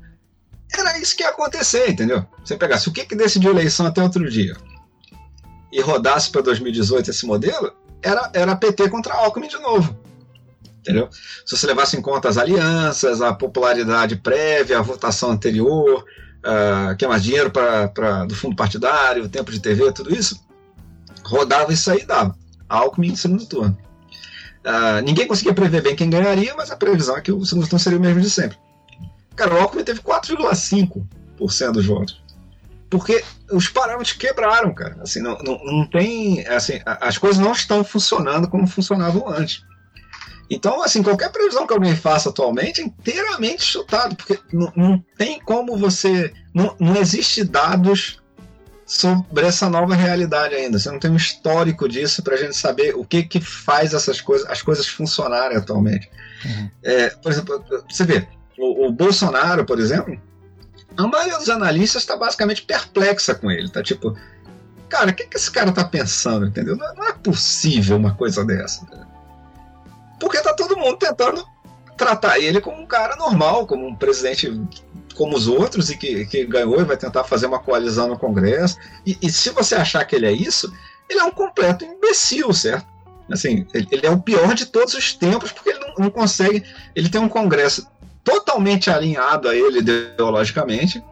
era 0.72 0.98
isso 1.00 1.16
que 1.16 1.24
ia 1.24 1.30
acontecer, 1.30 1.90
entendeu? 1.90 2.26
Você 2.44 2.56
pegasse 2.56 2.88
o 2.88 2.92
que, 2.92 3.06
que 3.06 3.16
decidiu 3.16 3.52
a 3.52 3.54
eleição 3.54 3.86
até 3.86 4.02
outro 4.02 4.30
dia 4.30 4.56
e 5.74 5.82
rodasse 5.82 6.30
para 6.30 6.42
2018 6.42 7.10
esse 7.10 7.26
modelo, 7.26 7.74
era, 8.02 8.30
era 8.34 8.56
PT 8.56 8.90
contra 8.90 9.16
Alckmin 9.16 9.48
de 9.48 9.58
novo. 9.58 9.98
Entendeu? 10.80 11.10
Se 11.46 11.58
você 11.58 11.66
levasse 11.66 11.98
em 11.98 12.02
conta 12.02 12.30
as 12.30 12.38
alianças, 12.38 13.22
a 13.22 13.34
popularidade 13.34 14.18
prévia, 14.18 14.78
a 14.78 14.84
votação 14.84 15.32
anterior, 15.32 16.06
uh, 16.44 17.08
mais 17.08 17.24
dinheiro 17.24 17.50
pra, 17.52 18.26
do 18.26 18.36
fundo 18.36 18.56
partidário, 18.56 19.30
tempo 19.30 19.52
de 19.52 19.60
TV, 19.60 19.92
tudo 19.92 20.14
isso, 20.14 20.46
rodava 21.24 21.74
isso 21.74 21.90
aí 21.92 22.06
dava. 22.06 22.36
Alckmin 22.70 23.10
em 23.10 23.16
segundo 23.16 23.46
turno. 23.46 23.78
Uh, 24.66 25.02
ninguém 25.04 25.28
conseguia 25.28 25.54
prever 25.54 25.82
bem 25.82 25.96
quem 25.96 26.10
ganharia, 26.10 26.54
mas 26.56 26.72
a 26.72 26.78
previsão 26.78 27.18
é 27.18 27.22
que 27.22 27.32
o 27.32 27.46
segundo 27.46 27.68
turno 27.68 27.80
seria 27.80 28.00
o 28.00 28.02
mesmo 28.02 28.22
de 28.22 28.30
sempre. 28.30 28.58
Cara, 29.36 29.54
o 29.54 29.58
Alckmin 29.60 29.84
teve 29.84 30.02
4,5% 30.02 31.72
dos 31.72 31.86
votos. 31.86 32.24
Porque 32.90 33.24
os 33.52 33.68
parâmetros 33.68 34.14
quebraram, 34.14 34.74
cara. 34.74 34.98
Assim, 35.02 35.20
não, 35.20 35.38
não, 35.40 35.60
não 35.66 35.88
tem. 35.88 36.46
Assim, 36.48 36.80
as 36.86 37.18
coisas 37.18 37.42
não 37.44 37.52
estão 37.52 37.84
funcionando 37.84 38.48
como 38.48 38.68
funcionavam 38.68 39.28
antes. 39.28 39.64
Então, 40.50 40.84
assim, 40.84 41.02
qualquer 41.02 41.32
previsão 41.32 41.66
que 41.66 41.74
alguém 41.74 41.96
faça 41.96 42.30
atualmente 42.30 42.82
é 42.82 42.84
inteiramente 42.84 43.64
chutado, 43.64 44.16
porque 44.16 44.40
não, 44.52 44.72
não 44.76 45.06
tem 45.18 45.40
como 45.40 45.78
você. 45.78 46.34
Não, 46.54 46.76
não 46.80 46.96
existe 46.98 47.44
dados 47.44 48.22
sobre 48.86 49.46
essa 49.46 49.70
nova 49.70 49.96
realidade 49.96 50.54
ainda. 50.54 50.78
Você 50.78 50.92
não 50.92 51.00
tem 51.00 51.10
um 51.10 51.16
histórico 51.16 51.88
disso 51.88 52.22
para 52.22 52.36
a 52.36 52.38
gente 52.38 52.56
saber 52.56 52.96
o 52.96 53.06
que, 53.06 53.24
que 53.24 53.40
faz 53.40 53.94
essas 53.94 54.22
coisas, 54.22 54.48
as 54.50 54.62
coisas 54.62 54.88
funcionarem 54.88 55.58
atualmente. 55.58 56.10
Uhum. 56.46 56.70
É, 56.84 57.10
por 57.10 57.32
exemplo, 57.32 57.64
você 57.90 58.04
vê, 58.04 58.28
o, 58.58 58.88
o 58.88 58.92
Bolsonaro, 58.92 59.66
por 59.66 59.80
exemplo, 59.80 60.20
a 60.98 61.08
maioria 61.08 61.38
dos 61.38 61.50
analistas 61.50 62.04
está 62.04 62.16
basicamente 62.16 62.64
perplexa 62.64 63.34
com 63.34 63.50
ele. 63.50 63.70
Tá 63.70 63.82
tipo, 63.82 64.16
cara, 64.90 65.12
o 65.12 65.14
que, 65.14 65.26
que 65.26 65.38
esse 65.38 65.50
cara 65.50 65.72
tá 65.72 65.84
pensando, 65.84 66.46
entendeu? 66.46 66.76
Não, 66.76 66.94
não 66.96 67.08
é 67.08 67.14
possível 67.14 67.98
uma 67.98 68.14
coisa 68.14 68.46
dessa. 68.46 68.86
Porque 70.24 70.42
tá 70.42 70.54
todo 70.54 70.78
mundo 70.78 70.96
tentando 70.96 71.46
tratar 71.98 72.40
ele 72.40 72.62
como 72.62 72.82
um 72.82 72.86
cara 72.86 73.18
normal, 73.18 73.68
como 73.68 73.86
um 73.86 73.94
presidente 73.94 74.50
como 75.16 75.36
os 75.36 75.50
outros 75.50 75.90
e 75.90 75.98
que, 75.98 76.26
que 76.26 76.46
ganhou 76.46 76.80
e 76.80 76.86
vai 76.86 76.96
tentar 76.96 77.26
fazer 77.26 77.46
uma 77.46 77.60
coalizão 77.60 78.08
no 78.08 78.18
Congresso. 78.18 78.78
E, 79.06 79.18
e 79.22 79.30
se 79.30 79.50
você 79.50 79.76
achar 79.76 80.06
que 80.06 80.16
ele 80.16 80.26
é 80.26 80.32
isso, 80.32 80.74
ele 81.10 81.20
é 81.20 81.24
um 81.26 81.30
completo 81.30 81.84
imbecil, 81.84 82.54
certo? 82.54 82.88
Assim, 83.30 83.68
ele, 83.74 83.86
ele 83.92 84.08
é 84.08 84.10
o 84.10 84.22
pior 84.22 84.56
de 84.56 84.66
todos 84.66 84.94
os 84.94 85.14
tempos 85.14 85.52
porque 85.52 85.72
ele 85.72 85.80
não, 85.80 86.06
não 86.06 86.10
consegue. 86.10 86.64
Ele 86.96 87.10
tem 87.10 87.20
um 87.20 87.28
Congresso 87.28 87.86
totalmente 88.24 88.90
alinhado 88.90 89.50
a 89.50 89.56
ele 89.56 89.80
ideologicamente. 89.80 91.04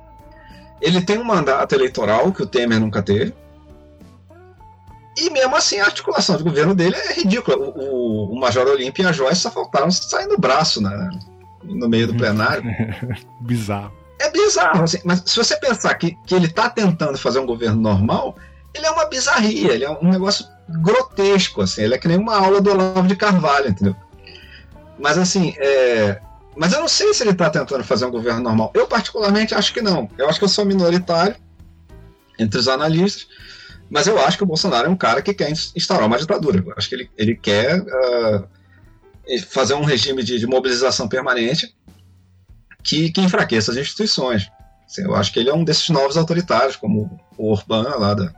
Ele 0.82 1.02
tem 1.02 1.18
um 1.18 1.26
mandato 1.26 1.76
eleitoral 1.76 2.32
que 2.32 2.44
o 2.44 2.48
Temer 2.48 2.80
nunca 2.80 3.04
teve. 3.04 3.34
E 5.22 5.30
mesmo 5.30 5.56
assim 5.56 5.80
a 5.80 5.86
articulação 5.86 6.36
de 6.36 6.44
governo 6.44 6.74
dele 6.74 6.96
é 6.96 7.14
ridícula. 7.14 7.56
O, 7.58 7.70
o, 7.70 8.34
o 8.34 8.40
Major 8.40 8.68
Olímpio 8.68 9.04
e 9.04 9.08
a 9.08 9.12
Joyce 9.12 9.42
só 9.42 9.52
faltaram 9.52 9.92
sair 9.92 10.26
no 10.26 10.38
braço 10.38 10.82
né, 10.82 11.10
no 11.64 11.88
meio 11.88 12.08
do 12.08 12.16
plenário. 12.16 12.64
bizarro. 13.42 13.94
É 14.20 14.30
bizarro, 14.32 14.84
assim, 14.84 15.00
mas 15.04 15.24
se 15.26 15.36
você 15.36 15.56
pensar 15.58 15.94
que, 15.96 16.16
que 16.26 16.36
ele 16.36 16.46
está 16.46 16.70
tentando 16.70 17.18
fazer 17.18 17.40
um 17.40 17.46
governo 17.46 17.82
normal, 17.82 18.36
ele 18.74 18.86
é 18.86 18.92
uma 18.92 19.06
bizarria, 19.06 19.74
ele 19.74 19.84
é 19.84 19.90
um 19.90 20.10
negócio 20.10 20.46
grotesco, 20.70 21.62
assim, 21.62 21.82
ele 21.84 21.96
é 21.96 21.98
que 21.98 22.08
nem 22.08 22.18
uma 22.18 22.38
aula 22.38 22.62
do 22.62 22.70
Olavo 22.72 23.08
de 23.08 23.16
Carvalho, 23.16 23.70
entendeu? 23.70 23.96
Mas 25.00 25.18
assim, 25.18 25.56
é, 25.58 26.22
mas 26.56 26.74
eu 26.74 26.80
não 26.80 26.88
sei 26.88 27.14
se 27.14 27.24
ele 27.24 27.32
está 27.32 27.50
tentando 27.50 27.84
fazer 27.84 28.06
um 28.06 28.12
governo 28.12 28.42
normal. 28.42 28.72
Eu, 28.74 28.88
particularmente, 28.88 29.56
acho 29.56 29.74
que 29.74 29.82
não. 29.82 30.10
Eu 30.18 30.30
acho 30.30 30.38
que 30.38 30.46
eu 30.46 30.50
sou 30.50 30.66
minoritário 30.66 31.36
entre 32.38 32.60
os 32.60 32.68
analistas, 32.68 33.28
mas 33.92 34.08
eu 34.08 34.18
acho 34.18 34.38
que 34.38 34.44
o 34.44 34.48
Bolsonaro 34.48 34.88
é 34.88 34.90
um 34.90 34.96
cara 34.96 35.22
que 35.22 35.34
quer 35.34 35.52
instaurar 35.52 36.08
uma 36.08 36.18
ditadura. 36.18 36.64
Eu 36.66 36.74
acho 36.78 36.88
que 36.88 36.96
ele, 36.96 37.12
ele 37.18 37.36
quer 37.36 37.82
uh, 37.82 38.48
fazer 39.50 39.74
um 39.74 39.84
regime 39.84 40.24
de, 40.24 40.40
de, 40.40 40.48
mobilização 40.48 41.10
permanente 41.10 41.76
que, 42.82 43.12
que 43.12 43.20
enfraqueça 43.20 43.72
as 43.72 43.78
instituições. 43.78 44.50
Assim, 44.86 45.04
eu 45.04 45.14
acho 45.14 45.34
que 45.34 45.40
ele 45.40 45.50
é 45.50 45.54
um 45.54 45.66
desses 45.66 45.90
novos 45.90 46.16
autoritários, 46.16 46.78
como 46.78 47.20
o 47.38 47.52
Orbán 47.52 47.84
lá 47.98 48.14
da, 48.14 48.34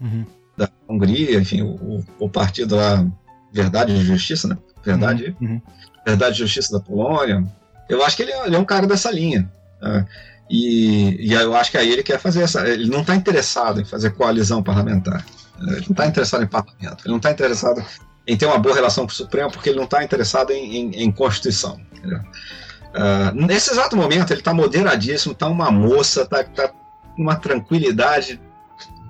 uhum. 0.00 0.24
da 0.56 0.70
Hungria, 0.88 1.38
enfim, 1.38 1.60
o, 1.60 2.02
o, 2.18 2.30
partido 2.30 2.74
lá, 2.74 3.06
Verdade 3.52 3.92
e 3.92 4.02
Justiça, 4.02 4.48
né? 4.48 4.56
Verdade. 4.82 5.36
Uhum. 5.38 5.48
uhum. 5.48 5.62
Verdade 6.06 6.36
e 6.36 6.38
Justiça 6.38 6.72
da 6.72 6.80
Polônia. 6.80 7.44
Eu 7.90 8.02
acho 8.02 8.16
que 8.16 8.22
ele 8.22 8.32
é, 8.32 8.46
ele 8.46 8.56
é 8.56 8.58
um 8.58 8.64
cara 8.64 8.86
dessa 8.86 9.10
linha. 9.10 9.52
Né? 9.82 10.06
E, 10.48 11.28
e 11.28 11.32
eu 11.32 11.54
acho 11.56 11.70
que 11.70 11.78
aí 11.78 11.90
ele 11.90 12.02
quer 12.02 12.18
fazer 12.18 12.42
essa. 12.42 12.68
Ele 12.68 12.88
não 12.88 13.00
está 13.00 13.14
interessado 13.14 13.80
em 13.80 13.84
fazer 13.84 14.10
coalizão 14.10 14.62
parlamentar. 14.62 15.24
Ele 15.58 15.80
não 15.80 15.92
está 15.92 16.06
interessado 16.06 16.42
em 16.42 16.46
parlamento. 16.46 17.02
Ele 17.04 17.10
não 17.10 17.16
está 17.16 17.30
interessado 17.30 17.84
em 18.26 18.36
ter 18.36 18.46
uma 18.46 18.58
boa 18.58 18.74
relação 18.74 19.06
com 19.06 19.12
o 19.12 19.14
Supremo 19.14 19.50
porque 19.50 19.68
ele 19.70 19.76
não 19.76 19.84
está 19.84 20.02
interessado 20.02 20.50
em, 20.50 20.76
em, 20.76 21.02
em 21.02 21.12
Constituição. 21.12 21.80
Uh, 22.04 23.34
nesse 23.34 23.70
exato 23.72 23.96
momento 23.96 24.32
ele 24.32 24.40
está 24.40 24.54
moderadíssimo, 24.54 25.32
está 25.32 25.46
uma 25.46 25.70
moça, 25.70 26.22
está 26.22 26.44
tá 26.44 26.70
uma 27.18 27.36
tranquilidade 27.36 28.40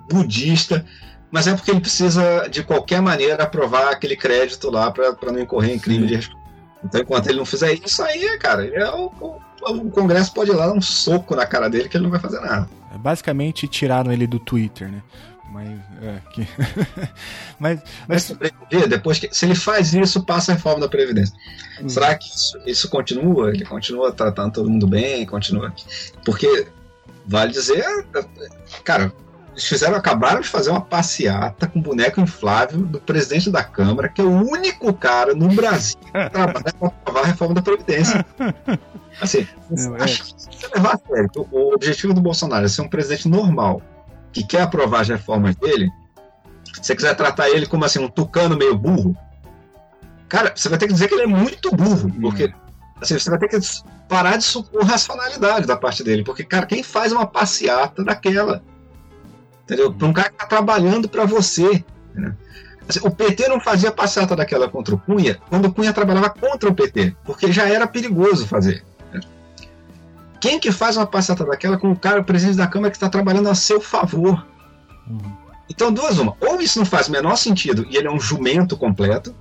budista, 0.09 0.85
mas 1.31 1.47
é 1.47 1.53
porque 1.53 1.71
ele 1.71 1.81
precisa 1.81 2.47
de 2.49 2.63
qualquer 2.63 3.01
maneira 3.01 3.43
aprovar 3.43 3.91
aquele 3.91 4.15
crédito 4.15 4.69
lá 4.69 4.91
para 4.91 5.31
não 5.31 5.39
incorrer 5.39 5.75
em 5.75 5.79
crime 5.79 6.07
de 6.07 6.29
então, 6.83 7.01
enquanto 7.01 7.27
ele 7.27 7.39
não 7.39 7.45
fizer 7.45 7.73
isso 7.73 8.03
aí, 8.03 8.37
cara, 8.37 8.63
ele 8.63 8.75
é 8.75 8.87
o, 8.91 9.11
o, 9.19 9.41
o, 9.65 9.89
Congresso 9.89 10.33
pode 10.33 10.51
ir 10.51 10.55
lá 10.55 10.67
dar 10.67 10.73
um 10.73 10.81
soco 10.81 11.35
na 11.35 11.45
cara 11.45 11.69
dele 11.69 11.89
que 11.89 11.97
ele 11.97 12.03
não 12.03 12.11
vai 12.11 12.19
fazer 12.19 12.39
nada. 12.39 12.69
É, 12.93 12.97
basicamente 12.97 13.67
tiraram 13.67 14.11
ele 14.11 14.27
do 14.27 14.39
Twitter, 14.39 14.91
né? 14.91 15.01
Mas, 15.51 15.69
é, 16.01 16.21
que... 16.31 16.47
mas, 17.57 17.79
mas... 18.07 18.35
mas 18.39 18.87
depois 18.89 19.19
que 19.19 19.33
se 19.33 19.45
ele 19.45 19.55
faz 19.55 19.93
isso, 19.93 20.23
passa 20.25 20.51
a 20.51 20.55
reforma 20.55 20.81
da 20.81 20.89
Previdência. 20.89 21.35
Hum. 21.81 21.87
Será 21.87 22.13
que 22.15 22.27
isso, 22.27 22.59
isso 22.65 22.89
continua? 22.89 23.51
Ele 23.51 23.63
continua 23.63 24.11
tratando 24.11 24.53
todo 24.53 24.69
mundo 24.69 24.87
bem? 24.87 25.25
Continua? 25.25 25.73
Porque, 26.25 26.67
vale 27.25 27.53
dizer, 27.53 27.85
cara, 28.83 29.13
eles 29.55 29.65
fizeram, 29.65 29.95
acabaram 29.95 30.41
de 30.41 30.49
fazer 30.49 30.69
uma 30.69 30.81
passeata 30.81 31.65
com 31.65 31.81
boneco 31.81 32.19
inflável 32.19 32.81
do 32.81 32.99
presidente 32.99 33.49
da 33.49 33.63
Câmara, 33.63 34.09
que 34.09 34.19
é 34.19 34.23
o 34.23 34.29
único 34.29 34.93
cara 34.93 35.33
no 35.33 35.47
Brasil 35.47 35.97
que 35.97 36.11
trabalha 36.29 36.73
para 36.77 36.87
aprovar 36.89 37.21
a 37.21 37.25
reforma 37.25 37.53
da 37.53 37.61
Previdência. 37.61 38.25
Assim, 39.21 39.47
Não, 39.69 39.95
é. 39.95 40.03
acho 40.03 40.23
que 40.23 40.41
se 40.41 40.49
você 40.51 40.67
levar 40.75 40.95
a 40.95 40.97
sério, 40.97 41.29
o 41.51 41.73
objetivo 41.73 42.13
do 42.13 42.19
Bolsonaro 42.19 42.65
é 42.65 42.67
ser 42.67 42.81
um 42.81 42.89
presidente 42.89 43.29
normal, 43.29 43.81
que 44.33 44.43
quer 44.43 44.63
aprovar 44.63 45.01
as 45.01 45.07
reformas 45.07 45.55
dele, 45.55 45.89
se 46.73 46.83
você 46.83 46.95
quiser 46.95 47.15
tratar 47.15 47.49
ele 47.49 47.65
como 47.65 47.85
assim, 47.85 47.99
um 47.99 48.09
tucano 48.09 48.57
meio 48.57 48.77
burro, 48.77 49.15
cara, 50.27 50.51
você 50.53 50.67
vai 50.67 50.77
ter 50.77 50.87
que 50.87 50.93
dizer 50.93 51.07
que 51.07 51.13
ele 51.13 51.23
é 51.23 51.27
muito 51.27 51.71
burro, 51.71 52.11
porque 52.19 52.53
assim, 53.01 53.17
você 53.17 53.29
vai 53.29 53.39
ter 53.39 53.47
que 53.47 53.57
parar 54.09 54.35
de 54.35 54.43
supor 54.43 54.83
racionalidade 54.83 55.65
da 55.65 55.77
parte 55.77 56.03
dele, 56.03 56.25
porque, 56.25 56.43
cara, 56.43 56.65
quem 56.65 56.83
faz 56.83 57.13
uma 57.13 57.25
passeata 57.25 58.03
daquela? 58.03 58.61
Entendeu? 59.65 59.91
Para 59.91 60.07
um 60.07 60.13
cara 60.13 60.29
que 60.29 60.35
está 60.35 60.45
trabalhando 60.45 61.09
para 61.09 61.25
você. 61.25 61.83
Né? 62.13 62.33
Assim, 62.87 62.99
o 63.03 63.09
PT 63.09 63.47
não 63.47 63.59
fazia 63.59 63.91
passeata 63.91 64.35
daquela 64.35 64.69
contra 64.69 64.93
o 64.93 64.99
Cunha 64.99 65.39
quando 65.49 65.65
o 65.65 65.73
Cunha 65.73 65.91
trabalhava 65.91 66.29
contra 66.29 66.69
o 66.69 66.73
PT, 66.73 67.15
porque 67.25 67.51
já 67.51 67.67
era 67.67 67.87
perigoso 67.87 68.47
fazer. 68.47 68.85
Né? 69.11 69.21
Quem 70.39 70.59
que 70.59 70.71
faz 70.71 70.95
uma 70.95 71.07
passeata 71.07 71.43
daquela 71.43 71.77
com 71.77 71.91
o 71.91 71.95
cara, 71.95 72.21
o 72.21 72.23
presidente 72.23 72.57
da 72.57 72.67
Câmara, 72.67 72.91
que 72.91 72.97
está 72.97 73.09
trabalhando 73.09 73.49
a 73.49 73.55
seu 73.55 73.81
favor? 73.81 74.45
Uhum. 75.07 75.45
Então, 75.67 75.91
duas 75.91 76.19
uma. 76.19 76.37
Ou 76.39 76.61
isso 76.61 76.77
não 76.77 76.85
faz 76.85 77.07
o 77.07 77.11
menor 77.11 77.35
sentido 77.35 77.87
e 77.89 77.97
ele 77.97 78.07
é 78.07 78.11
um 78.11 78.19
jumento 78.19 78.77
completo, 78.77 79.35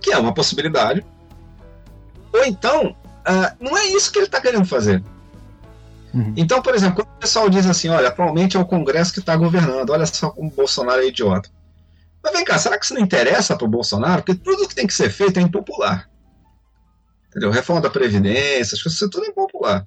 que 0.00 0.10
é 0.10 0.18
uma 0.18 0.32
possibilidade. 0.32 1.04
Ou 2.32 2.44
então, 2.46 2.96
uh, 3.26 3.56
não 3.60 3.76
é 3.76 3.86
isso 3.88 4.10
que 4.10 4.18
ele 4.18 4.26
está 4.26 4.40
querendo 4.40 4.64
fazer. 4.64 5.02
Uhum. 6.14 6.32
Então, 6.36 6.62
por 6.62 6.74
exemplo, 6.74 7.06
o 7.18 7.20
pessoal 7.20 7.50
diz 7.50 7.66
assim, 7.66 7.88
olha, 7.88 8.08
atualmente 8.08 8.56
é 8.56 8.60
o 8.60 8.64
Congresso 8.64 9.12
que 9.12 9.18
está 9.18 9.34
governando, 9.34 9.90
olha 9.90 10.06
só 10.06 10.30
como 10.30 10.48
o 10.48 10.54
Bolsonaro 10.54 11.02
é 11.02 11.08
idiota. 11.08 11.50
Mas 12.22 12.32
vem 12.32 12.44
cá, 12.44 12.56
será 12.56 12.78
que 12.78 12.84
isso 12.84 12.94
não 12.94 13.00
interessa 13.00 13.56
para 13.56 13.64
o 13.64 13.70
Bolsonaro? 13.70 14.22
Porque 14.22 14.40
tudo 14.40 14.68
que 14.68 14.74
tem 14.74 14.86
que 14.86 14.94
ser 14.94 15.10
feito 15.10 15.40
é 15.40 15.42
impopular. 15.42 16.08
Entendeu? 17.28 17.50
Reforma 17.50 17.82
da 17.82 17.90
Previdência, 17.90 18.76
as 18.76 18.82
coisas, 18.82 19.00
tudo 19.10 19.24
é 19.24 19.30
impopular. 19.30 19.84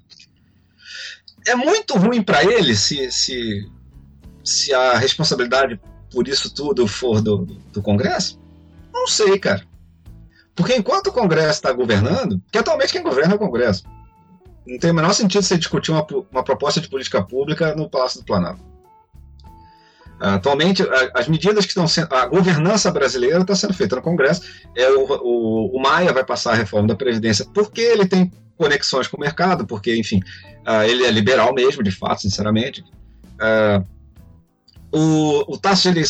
É 1.48 1.56
muito 1.56 1.98
ruim 1.98 2.22
para 2.22 2.44
ele 2.44 2.76
se, 2.76 3.10
se, 3.10 3.66
se 4.44 4.74
a 4.74 4.98
responsabilidade 4.98 5.80
por 6.12 6.28
isso 6.28 6.54
tudo 6.54 6.86
for 6.86 7.22
do, 7.22 7.46
do 7.46 7.82
Congresso? 7.82 8.38
Não 8.94 9.08
sei, 9.08 9.40
cara. 9.40 9.66
Porque 10.54 10.76
enquanto 10.76 11.08
o 11.08 11.14
Congresso 11.14 11.52
está 11.52 11.72
governando, 11.72 12.42
que 12.52 12.58
atualmente 12.58 12.92
quem 12.92 13.02
governa 13.02 13.34
é 13.34 13.36
o 13.38 13.40
Congresso, 13.40 13.86
não 14.66 14.78
tem 14.78 14.92
o 14.92 14.94
menor 14.94 15.14
sentido 15.14 15.44
você 15.44 15.58
discutir 15.58 15.92
uma, 15.92 16.06
uma 16.32 16.44
proposta 16.44 16.80
de 16.80 16.88
política 16.88 17.22
pública 17.24 17.76
no 17.76 17.90
Palácio 17.90 18.20
do 18.20 18.26
Planalto. 18.26 18.72
Atualmente, 20.20 20.84
as 21.16 21.28
medidas 21.28 21.66
que 21.66 21.72
estão 21.72 21.88
sendo. 21.88 22.14
A 22.14 22.28
governança 22.28 22.92
brasileira 22.92 23.42
está 23.42 23.56
sendo 23.56 23.74
feita 23.74 23.96
no 23.96 24.04
Congresso. 24.04 24.44
É 24.78 24.88
o, 24.92 25.04
o, 25.04 25.76
o, 25.76 25.82
Maia 25.82 26.14
vai 26.14 26.24
passar 26.24 26.52
a 26.52 26.56
reforma 26.56 26.88
da 26.88 26.96
Previdência 26.96 27.44
porque 27.52 27.82
ele 27.82 28.06
tem 28.06 28.32
conexões 28.56 29.08
com 29.08 29.18
o 29.18 29.20
mercado, 29.20 29.66
porque, 29.66 29.96
enfim, 29.96 30.20
uh, 30.68 30.84
ele 30.84 31.06
é 31.06 31.10
liberal 31.10 31.52
mesmo, 31.56 31.82
de 31.82 31.90
fato, 31.90 32.22
sinceramente. 32.22 32.84
Uh, 33.42 33.84
o, 34.92 35.56
o 35.56 35.58
Tasso 35.58 35.92
de 35.92 36.04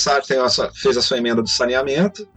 fez 0.74 0.98
a 0.98 1.02
sua 1.02 1.18
emenda 1.18 1.42
do 1.42 1.50
saneamento. 1.50 2.28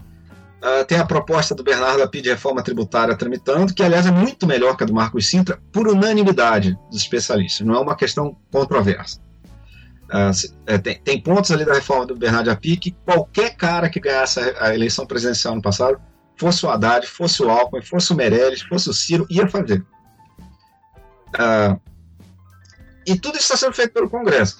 Uh, 0.64 0.82
tem 0.86 0.96
a 0.96 1.04
proposta 1.04 1.54
do 1.54 1.62
Bernardo 1.62 2.02
Api 2.02 2.22
de 2.22 2.30
reforma 2.30 2.62
tributária 2.62 3.14
tramitando, 3.14 3.74
que, 3.74 3.82
aliás, 3.82 4.06
é 4.06 4.10
muito 4.10 4.46
melhor 4.46 4.78
que 4.78 4.82
a 4.82 4.86
do 4.86 4.94
Marcos 4.94 5.26
Sintra, 5.26 5.60
por 5.70 5.86
unanimidade 5.86 6.74
dos 6.90 7.02
especialistas. 7.02 7.66
Não 7.66 7.74
é 7.74 7.80
uma 7.80 7.94
questão 7.94 8.34
controversa. 8.50 9.20
Uh, 10.04 10.78
tem, 10.78 10.98
tem, 11.00 11.20
pontos 11.20 11.50
ali 11.50 11.66
da 11.66 11.74
reforma 11.74 12.06
do 12.06 12.16
Bernardo 12.16 12.50
Api 12.50 12.78
que 12.78 12.92
qualquer 13.04 13.54
cara 13.56 13.90
que 13.90 14.00
ganhasse 14.00 14.40
a, 14.40 14.68
a, 14.68 14.74
eleição 14.74 15.06
presidencial 15.06 15.54
no 15.54 15.60
passado, 15.60 16.00
fosse 16.34 16.64
o 16.64 16.70
Haddad, 16.70 17.06
fosse 17.06 17.42
o 17.42 17.50
Alckmin, 17.50 17.82
fosse 17.82 18.12
o 18.12 18.16
Meirelles, 18.16 18.62
fosse 18.62 18.88
o 18.88 18.94
Ciro, 18.94 19.26
ia 19.28 19.46
fazer. 19.46 19.84
Uh, 21.34 21.78
e 23.06 23.18
tudo 23.18 23.36
isso 23.36 23.52
está 23.52 23.56
sendo 23.58 23.74
feito 23.74 23.92
pelo 23.92 24.08
Congresso. 24.08 24.58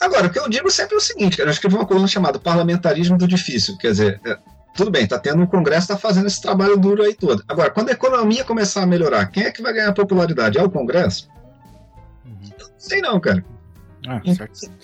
Agora, 0.00 0.28
o 0.28 0.30
que 0.30 0.38
eu 0.38 0.48
digo 0.48 0.70
sempre 0.70 0.94
é 0.94 0.98
o 0.98 1.00
seguinte, 1.00 1.40
eu 1.40 1.50
escrevi 1.50 1.74
uma 1.74 1.86
coluna 1.86 2.06
chamada 2.06 2.38
Parlamentarismo 2.38 3.18
do 3.18 3.26
Difícil, 3.26 3.76
quer 3.78 3.90
dizer, 3.90 4.20
é, 4.24 4.38
tudo 4.78 4.92
bem, 4.92 5.02
está 5.02 5.18
tendo 5.18 5.42
um 5.42 5.46
Congresso, 5.46 5.90
está 5.90 5.98
fazendo 5.98 6.28
esse 6.28 6.40
trabalho 6.40 6.76
duro 6.76 7.02
aí 7.02 7.12
todo. 7.12 7.42
Agora, 7.48 7.68
quando 7.68 7.88
a 7.88 7.92
economia 7.92 8.44
começar 8.44 8.84
a 8.84 8.86
melhorar, 8.86 9.26
quem 9.26 9.42
é 9.42 9.50
que 9.50 9.60
vai 9.60 9.72
ganhar 9.72 9.92
popularidade? 9.92 10.56
É 10.56 10.62
o 10.62 10.70
Congresso? 10.70 11.28
Uhum. 12.24 12.38
Não 12.60 12.70
sei 12.78 13.00
não, 13.00 13.18
cara. 13.18 13.44
Ah, 14.06 14.20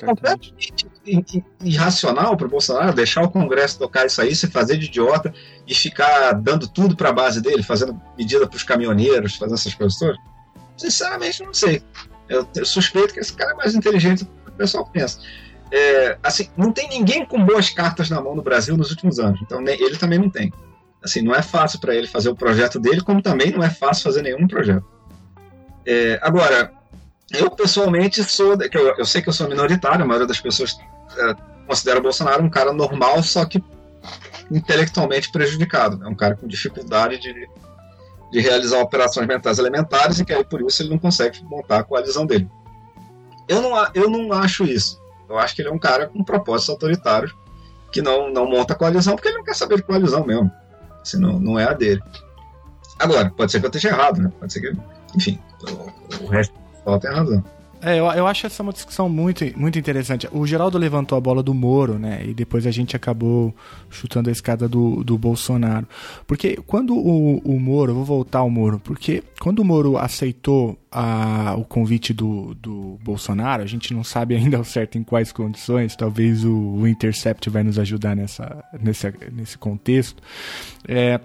completamente 0.05 1.45
irracional 1.63 2.37
para 2.37 2.49
o 2.49 2.51
Bolsonaro 2.51 2.93
deixar 2.93 3.23
o 3.23 3.31
Congresso 3.31 3.79
tocar 3.79 4.05
isso 4.05 4.21
aí, 4.21 4.35
se 4.35 4.49
fazer 4.49 4.79
de 4.79 4.87
idiota 4.87 5.33
e 5.65 5.73
ficar 5.73 6.33
dando 6.33 6.67
tudo 6.67 6.97
para 6.97 7.11
a 7.11 7.13
base 7.13 7.41
dele, 7.41 7.63
fazendo 7.63 7.99
medida 8.19 8.49
para 8.49 8.57
os 8.57 8.65
caminhoneiros, 8.65 9.37
fazendo 9.37 9.55
essas 9.55 9.75
coisas 9.75 9.97
todas. 9.97 10.17
Sinceramente, 10.77 11.45
não 11.45 11.55
sei. 11.55 11.81
Eu, 12.29 12.49
eu, 12.57 12.67
suspeito 12.67 13.15
que 13.15 13.21
esse 13.21 13.33
cara 13.33 13.53
é 13.53 13.55
mais 13.55 13.77
inteligente 13.77 14.25
do 14.25 14.31
que 14.31 14.51
o 14.51 14.53
pessoal 14.55 14.85
pensa. 14.87 15.21
É, 15.77 16.17
assim, 16.23 16.49
não 16.57 16.71
tem 16.71 16.89
ninguém 16.89 17.27
com 17.27 17.45
boas 17.45 17.69
cartas 17.69 18.09
na 18.09 18.21
mão 18.21 18.37
no 18.37 18.43
Brasil 18.43 18.77
nos 18.77 18.91
últimos 18.91 19.19
anos, 19.19 19.41
então 19.43 19.61
ele 19.61 19.97
também 19.97 20.21
não 20.21 20.31
tem. 20.31 20.53
Assim, 21.03 21.21
não 21.21 21.35
é 21.35 21.43
fácil 21.43 21.81
para 21.81 21.93
ele 21.93 22.07
fazer 22.07 22.29
o 22.29 22.37
projeto 22.37 22.79
dele, 22.79 23.01
como 23.01 23.21
também 23.21 23.51
não 23.51 23.61
é 23.61 23.69
fácil 23.69 24.05
fazer 24.05 24.23
nenhum 24.23 24.47
projeto. 24.47 24.85
É, 25.85 26.21
agora, 26.23 26.73
eu, 27.33 27.51
pessoalmente, 27.51 28.23
sou. 28.23 28.57
Eu, 28.73 28.95
eu 28.99 29.05
sei 29.05 29.21
que 29.21 29.29
eu 29.29 29.33
sou 29.33 29.49
minoritário, 29.49 30.05
a 30.05 30.07
maioria 30.07 30.29
das 30.29 30.41
pessoas 30.41 30.79
é, 31.19 31.35
considera 31.67 31.99
o 31.99 32.03
Bolsonaro 32.03 32.45
um 32.45 32.49
cara 32.49 32.73
normal, 32.73 33.21
só 33.25 33.45
que 33.45 33.61
intelectualmente 34.53 35.33
prejudicado. 35.33 36.05
É 36.05 36.09
um 36.09 36.15
cara 36.15 36.37
com 36.37 36.47
dificuldade 36.47 37.19
de, 37.19 37.49
de 38.31 38.41
realizar 38.41 38.79
operações 38.79 39.27
mentais 39.27 39.59
elementares 39.59 40.21
e 40.21 40.25
que 40.25 40.33
aí 40.33 40.45
por 40.45 40.63
isso 40.63 40.83
ele 40.83 40.91
não 40.91 40.99
consegue 40.99 41.43
montar 41.43 41.81
a 41.81 41.85
coalizão 41.85 42.25
dele. 42.25 42.49
Eu 43.49 43.61
não, 43.61 43.89
eu 43.93 44.09
não 44.09 44.33
acho 44.33 44.63
isso. 44.63 45.03
Eu 45.35 45.41
acho 45.41 45.55
que 45.57 45.63
ele 45.63 45.69
é 45.69 45.73
um 45.73 45.79
cara 45.79 46.07
com 46.07 46.23
propósitos 46.23 46.71
autoritários 46.71 47.35
que 47.91 48.01
não, 48.01 48.31
não 48.33 48.49
monta 48.49 48.75
coalizão 48.75 49.17
porque 49.17 49.29
ele 49.29 49.39
não 49.39 49.45
quer 49.45 49.57
saber 49.57 49.77
de 49.77 49.83
coalizão 49.83 50.25
mesmo. 50.25 50.51
Assim, 51.03 51.19
não, 51.19 51.41
não 51.41 51.59
é 51.59 51.65
a 51.65 51.73
dele. 51.73 52.01
Agora, 53.01 53.31
pode 53.31 53.51
ser 53.51 53.59
que 53.59 53.67
eu 53.67 53.69
esteja 53.69 53.89
errado, 53.89 54.23
né? 54.23 54.31
Pode 54.39 54.53
ser 54.53 54.61
que. 54.61 54.73
Enfim, 55.17 55.39
o, 56.21 56.25
o 56.25 56.27
resto 56.29 56.55
ela 56.87 57.01
tem 57.01 57.11
razão. 57.11 57.45
É, 57.85 58.01
eu, 58.01 58.07
eu 58.07 58.27
acho 58.27 58.47
essa 58.47 58.63
uma 58.63 58.73
discussão 58.73 59.11
muito, 59.11 59.45
muito 59.59 59.79
interessante. 59.79 60.27
O 60.33 60.47
Geraldo 60.47 60.79
levantou 60.79 61.19
a 61.19 61.21
bola 61.21 61.43
do 61.43 61.53
Moro, 61.53 61.99
né? 61.99 62.25
E 62.25 62.33
depois 62.33 62.67
a 62.67 62.71
gente 62.71 62.97
acabou 62.97 63.55
chutando 63.91 64.31
a 64.31 64.33
escada 64.33 64.67
do, 64.67 65.05
do 65.05 65.19
Bolsonaro. 65.19 65.87
Porque 66.27 66.57
quando 66.67 66.97
o, 66.97 67.39
o 67.45 67.61
Moro, 67.61 67.93
vou 67.93 68.05
voltar 68.05 68.39
ao 68.39 68.49
Moro, 68.49 68.81
porque 68.81 69.23
quando 69.39 69.59
o 69.59 69.65
Moro 69.65 69.99
aceitou 69.99 70.79
a, 70.91 71.55
o 71.59 71.65
convite 71.65 72.15
do, 72.15 72.55
do 72.55 72.99
Bolsonaro, 73.05 73.63
a 73.63 73.67
gente 73.67 73.93
não 73.93 74.03
sabe 74.03 74.35
ainda 74.35 74.57
ao 74.57 74.65
certo 74.65 74.97
em 74.97 75.03
quais 75.03 75.31
condições, 75.31 75.95
talvez 75.95 76.43
o, 76.43 76.55
o 76.55 76.89
Intercept 76.89 77.51
vai 77.51 77.63
nos 77.63 77.79
ajudar 77.79 78.17
nessa, 78.17 78.65
nesse, 78.81 79.13
nesse 79.31 79.59
contexto. 79.59 80.23
É, 80.89 81.21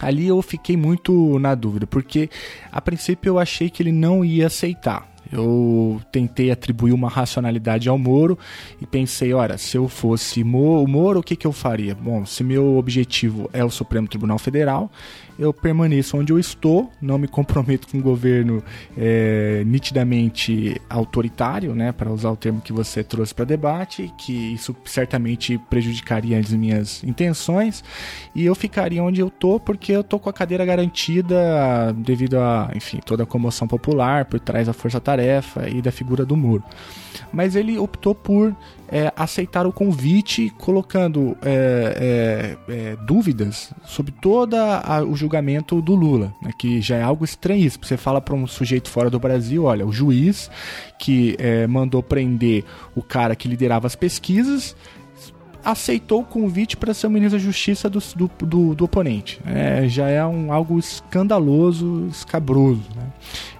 ali 0.00 0.26
eu 0.26 0.40
fiquei 0.40 0.74
muito 0.74 1.38
na 1.38 1.54
dúvida, 1.54 1.86
porque 1.86 2.30
a 2.70 2.80
princípio 2.80 3.28
eu 3.28 3.38
achei 3.38 3.68
que 3.68 3.82
ele 3.82 3.92
não 3.92 4.24
ia 4.24 4.46
aceitar. 4.46 5.11
Eu 5.32 6.00
tentei 6.12 6.50
atribuir 6.50 6.92
uma 6.92 7.08
racionalidade 7.08 7.88
ao 7.88 7.96
Moro 7.96 8.38
e 8.80 8.86
pensei, 8.86 9.32
olha, 9.32 9.56
se 9.56 9.78
eu 9.78 9.88
fosse 9.88 10.42
o 10.42 10.86
Moro, 10.86 11.20
o 11.20 11.22
que, 11.22 11.34
que 11.34 11.46
eu 11.46 11.52
faria? 11.52 11.94
Bom, 11.94 12.26
se 12.26 12.44
meu 12.44 12.76
objetivo 12.76 13.48
é 13.52 13.64
o 13.64 13.70
Supremo 13.70 14.06
Tribunal 14.06 14.38
Federal, 14.38 14.90
eu 15.42 15.52
permaneço 15.52 16.16
onde 16.16 16.32
eu 16.32 16.38
estou, 16.38 16.90
não 17.00 17.18
me 17.18 17.26
comprometo 17.26 17.88
com 17.88 17.98
um 17.98 18.02
governo 18.02 18.62
é, 18.96 19.62
nitidamente 19.66 20.80
autoritário, 20.88 21.74
né, 21.74 21.92
para 21.92 22.10
usar 22.10 22.30
o 22.30 22.36
termo 22.36 22.60
que 22.60 22.72
você 22.72 23.02
trouxe 23.02 23.34
para 23.34 23.44
debate, 23.44 24.12
que 24.16 24.54
isso 24.54 24.74
certamente 24.84 25.58
prejudicaria 25.68 26.38
as 26.38 26.52
minhas 26.52 27.02
intenções, 27.02 27.82
e 28.34 28.44
eu 28.44 28.54
ficaria 28.54 29.02
onde 29.02 29.20
eu 29.20 29.30
tô 29.30 29.58
porque 29.58 29.92
eu 29.92 30.04
tô 30.04 30.18
com 30.18 30.30
a 30.30 30.32
cadeira 30.32 30.64
garantida 30.64 31.92
devido 31.96 32.38
a, 32.38 32.70
enfim, 32.74 33.00
toda 33.04 33.24
a 33.24 33.26
comoção 33.26 33.66
popular 33.66 34.24
por 34.26 34.38
trás 34.38 34.66
da 34.66 34.72
força-tarefa 34.72 35.68
e 35.68 35.82
da 35.82 35.90
figura 35.90 36.24
do 36.24 36.36
muro. 36.36 36.62
Mas 37.32 37.56
ele 37.56 37.78
optou 37.78 38.14
por 38.14 38.54
é, 38.88 39.12
aceitar 39.16 39.66
o 39.66 39.72
convite, 39.72 40.52
colocando 40.58 41.36
é, 41.42 42.56
é, 42.68 42.72
é 42.72 42.96
dúvidas 43.06 43.72
sobre 43.84 44.12
todo 44.12 44.56
o 45.08 45.16
julgamento 45.16 45.80
do 45.80 45.94
Lula, 45.94 46.34
né, 46.42 46.50
que 46.58 46.80
já 46.80 46.96
é 46.96 47.02
algo 47.02 47.24
estranhíssimo. 47.24 47.84
Você 47.84 47.96
fala 47.96 48.20
para 48.20 48.34
um 48.34 48.46
sujeito 48.46 48.90
fora 48.90 49.08
do 49.08 49.18
Brasil, 49.18 49.64
olha, 49.64 49.86
o 49.86 49.92
juiz 49.92 50.50
que 50.98 51.36
é, 51.38 51.66
mandou 51.66 52.02
prender 52.02 52.64
o 52.94 53.02
cara 53.02 53.34
que 53.34 53.48
liderava 53.48 53.86
as 53.86 53.96
pesquisas 53.96 54.76
aceitou 55.64 56.20
o 56.20 56.24
convite 56.24 56.76
para 56.76 56.92
ser 56.92 57.06
o 57.06 57.10
ministro 57.10 57.38
da 57.38 57.44
Justiça 57.44 57.88
do, 57.88 58.00
do, 58.16 58.30
do, 58.44 58.74
do 58.74 58.84
oponente. 58.84 59.40
É, 59.46 59.88
já 59.88 60.08
é 60.08 60.24
um, 60.24 60.52
algo 60.52 60.78
escandaloso, 60.78 62.06
escabroso. 62.10 62.82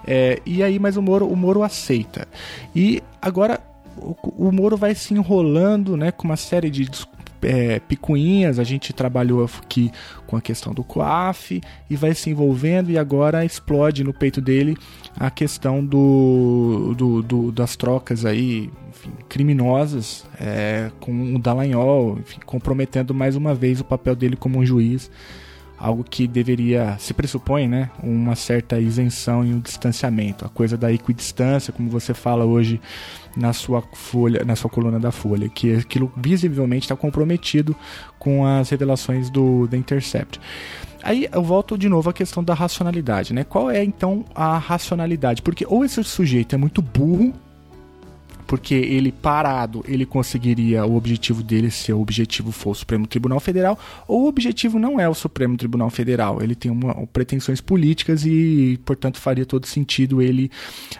É, 0.05 0.41
e 0.45 0.61
aí, 0.61 0.79
mas 0.79 0.97
o 0.97 1.01
Moro, 1.01 1.27
o 1.27 1.35
Moro 1.35 1.63
aceita. 1.63 2.27
E 2.75 3.01
agora 3.21 3.59
o, 3.97 4.15
o 4.47 4.51
Moro 4.51 4.77
vai 4.77 4.95
se 4.95 5.13
enrolando, 5.13 5.95
né, 5.95 6.11
com 6.11 6.25
uma 6.25 6.37
série 6.37 6.69
de 6.69 6.89
é, 7.43 7.79
picuinhas, 7.79 8.57
a 8.57 8.63
gente 8.63 8.93
trabalhou 8.93 9.43
aqui 9.43 9.91
com 10.25 10.37
a 10.37 10.41
questão 10.41 10.73
do 10.73 10.83
COAF 10.83 11.61
e 11.89 11.95
vai 11.95 12.13
se 12.13 12.29
envolvendo 12.29 12.89
e 12.89 12.97
agora 12.97 13.45
explode 13.45 14.03
no 14.03 14.13
peito 14.13 14.39
dele 14.41 14.77
a 15.19 15.29
questão 15.29 15.85
do, 15.85 16.93
do, 16.97 17.21
do 17.21 17.51
das 17.51 17.75
trocas 17.75 18.25
aí 18.25 18.69
enfim, 18.89 19.11
criminosas 19.27 20.25
é, 20.39 20.89
com 20.99 21.35
o 21.35 21.39
Dallagnol, 21.39 22.17
enfim, 22.19 22.39
comprometendo 22.45 23.13
mais 23.13 23.35
uma 23.35 23.53
vez 23.53 23.79
o 23.81 23.83
papel 23.83 24.15
dele 24.15 24.35
como 24.35 24.59
um 24.59 24.65
juiz 24.65 25.11
algo 25.83 26.01
que 26.01 26.27
deveria 26.27 26.95
se 26.97 27.13
pressupõe, 27.13 27.67
né, 27.67 27.91
uma 28.01 28.35
certa 28.35 28.79
isenção 28.79 29.45
e 29.45 29.53
um 29.53 29.59
distanciamento, 29.59 30.45
a 30.45 30.49
coisa 30.49 30.77
da 30.77 30.91
equidistância, 30.91 31.73
como 31.73 31.89
você 31.89 32.13
fala 32.13 32.45
hoje 32.45 32.79
na 33.35 33.51
sua 33.51 33.83
folha, 33.93 34.45
na 34.45 34.55
sua 34.55 34.69
coluna 34.69 34.99
da 34.99 35.11
Folha, 35.11 35.49
que 35.49 35.75
aquilo 35.75 36.11
visivelmente 36.15 36.85
está 36.85 36.95
comprometido 36.95 37.75
com 38.17 38.45
as 38.45 38.69
revelações 38.69 39.29
do 39.29 39.67
The 39.67 39.75
Intercept. 39.75 40.39
Aí 41.03 41.27
eu 41.29 41.43
volto 41.43 41.77
de 41.77 41.89
novo 41.89 42.09
à 42.09 42.13
questão 42.13 42.41
da 42.41 42.53
racionalidade, 42.53 43.33
né? 43.33 43.43
Qual 43.43 43.69
é 43.69 43.83
então 43.83 44.23
a 44.33 44.57
racionalidade? 44.57 45.41
Porque 45.41 45.65
ou 45.67 45.83
esse 45.83 46.01
sujeito 46.03 46.55
é 46.55 46.57
muito 46.57 46.81
burro 46.81 47.33
porque 48.53 48.75
ele 48.75 49.11
parado, 49.11 49.83
ele 49.87 50.05
conseguiria 50.05 50.85
o 50.85 50.95
objetivo 50.95 51.41
dele 51.41 51.71
se 51.71 51.91
o 51.91 51.99
objetivo 51.99 52.51
for 52.51 52.69
o 52.69 52.75
Supremo 52.75 53.07
Tribunal 53.07 53.39
Federal, 53.39 53.79
ou 54.07 54.25
o 54.25 54.27
objetivo 54.27 54.77
não 54.77 54.99
é 54.99 55.09
o 55.09 55.13
Supremo 55.15 55.57
Tribunal 55.57 55.89
Federal, 55.89 56.39
ele 56.39 56.53
tem 56.53 56.69
uma, 56.69 56.93
pretensões 57.07 57.59
políticas 57.59 58.23
e, 58.27 58.79
portanto, 58.85 59.19
faria 59.19 59.43
todo 59.43 59.65
sentido 59.65 60.21
ele 60.21 60.51